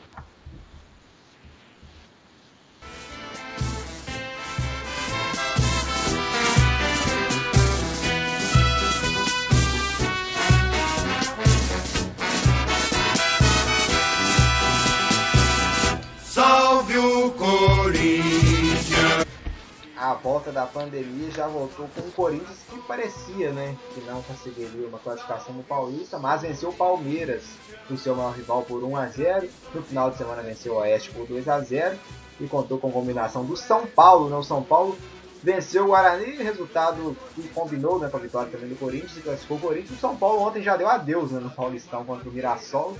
A 20.06 20.14
volta 20.14 20.52
da 20.52 20.68
pandemia 20.68 21.32
já 21.32 21.48
voltou 21.48 21.90
com 21.96 22.02
o 22.02 22.12
Corinthians 22.12 22.60
que 22.70 22.80
parecia, 22.84 23.52
né, 23.52 23.76
que 23.92 24.02
não 24.02 24.22
conseguiria 24.22 24.88
uma 24.88 25.00
classificação 25.00 25.56
no 25.56 25.64
Paulista, 25.64 26.20
mas 26.20 26.44
venceu 26.44 26.70
o 26.70 26.74
Palmeiras, 26.74 27.42
o 27.90 27.98
seu 27.98 28.14
maior 28.14 28.36
rival 28.36 28.62
por 28.62 28.84
1 28.84 28.98
a 28.98 29.08
0. 29.08 29.50
No 29.74 29.82
final 29.82 30.12
de 30.12 30.18
semana 30.20 30.44
venceu 30.44 30.74
o 30.74 30.78
Oeste 30.78 31.10
por 31.10 31.26
2 31.26 31.48
a 31.48 31.60
0 31.60 31.98
e 32.40 32.46
contou 32.46 32.78
com 32.78 32.90
a 32.90 32.92
combinação 32.92 33.44
do 33.44 33.58
São 33.58 33.88
Paulo, 33.88 34.30
né? 34.30 34.36
O 34.36 34.44
São 34.44 34.62
Paulo 34.62 34.96
venceu 35.42 35.86
o 35.86 35.88
Guarani, 35.88 36.36
resultado 36.36 37.18
que 37.34 37.48
combinou 37.50 37.98
né, 37.98 38.08
com 38.08 38.18
a 38.18 38.20
vitória 38.20 38.52
também 38.52 38.70
do 38.70 38.76
Corinthians 38.76 39.18
e 39.18 39.22
classificou 39.22 39.58
o 39.58 39.62
Corinthians. 39.62 39.98
O 39.98 40.02
São 40.02 40.16
Paulo 40.16 40.44
ontem 40.44 40.62
já 40.62 40.78
deu 40.78 40.88
adeus 40.88 41.32
né, 41.32 41.40
no 41.40 41.50
Paulistão 41.50 42.06
contra 42.06 42.30
o 42.30 42.32
Mirassol. 42.32 42.96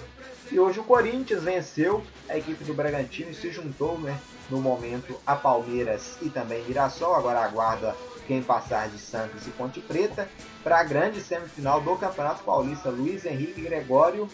E 0.52 0.60
hoje 0.60 0.80
o 0.80 0.84
Corinthians 0.84 1.44
venceu 1.44 2.04
a 2.28 2.36
equipe 2.36 2.64
do 2.64 2.74
Bragantino 2.74 3.30
e 3.30 3.36
se 3.36 3.52
juntou 3.52 4.00
né, 4.00 4.20
no 4.50 4.60
momento 4.60 5.20
a 5.26 5.36
Palmeiras 5.36 6.18
e 6.22 6.30
também 6.30 6.64
Mirassol. 6.64 7.16
Agora 7.16 7.40
aguarda 7.40 7.96
quem 8.28 8.42
passar 8.42 8.90
de 8.90 8.98
Santos 8.98 9.46
e 9.48 9.52
Ponte 9.52 9.80
Preta 9.80 10.28
para 10.64 10.80
a 10.80 10.84
grande 10.84 11.22
semifinal 11.22 11.82
do 11.82 11.96
Campeonato 11.96 12.44
Paulista. 12.44 12.90
Luiz 12.90 13.26
Henrique 13.26 13.62
Gregório 13.62 14.30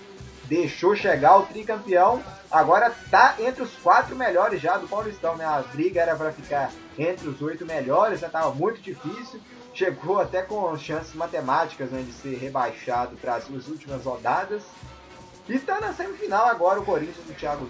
deixou 0.46 0.96
chegar 0.96 1.38
o 1.38 1.46
tricampeão, 1.46 2.22
agora 2.52 2.90
está 2.90 3.36
entre 3.40 3.64
os 3.64 3.74
quatro 3.78 4.16
melhores 4.18 4.62
já 4.62 4.78
do 4.78 4.86
Paulistão, 4.86 5.38
né? 5.38 5.46
A 5.46 5.62
briga 5.62 6.02
era 6.02 6.14
para 6.14 6.34
ficar 6.34 6.70
entre 6.98 7.30
os 7.30 7.42
oito 7.42 7.66
melhores, 7.66 8.20
já 8.20 8.28
estava 8.28 8.54
muito 8.54 8.82
difícil, 8.82 9.40
chegou 9.74 10.20
até 10.20 10.42
com 10.42 10.78
chances 10.78 11.14
matemáticas 11.14 11.90
né, 11.92 12.02
de 12.02 12.12
ser 12.12 12.38
rebaixado 12.38 13.16
para 13.16 13.36
as 13.36 13.46
suas 13.46 13.68
últimas 13.70 14.04
rodadas. 14.04 14.62
E 15.48 15.56
está 15.56 15.80
na 15.80 15.94
semifinal 15.94 16.48
agora 16.48 16.80
o 16.80 16.86
Corinthians 16.86 17.26
do 17.26 17.34
Thiago. 17.34 17.68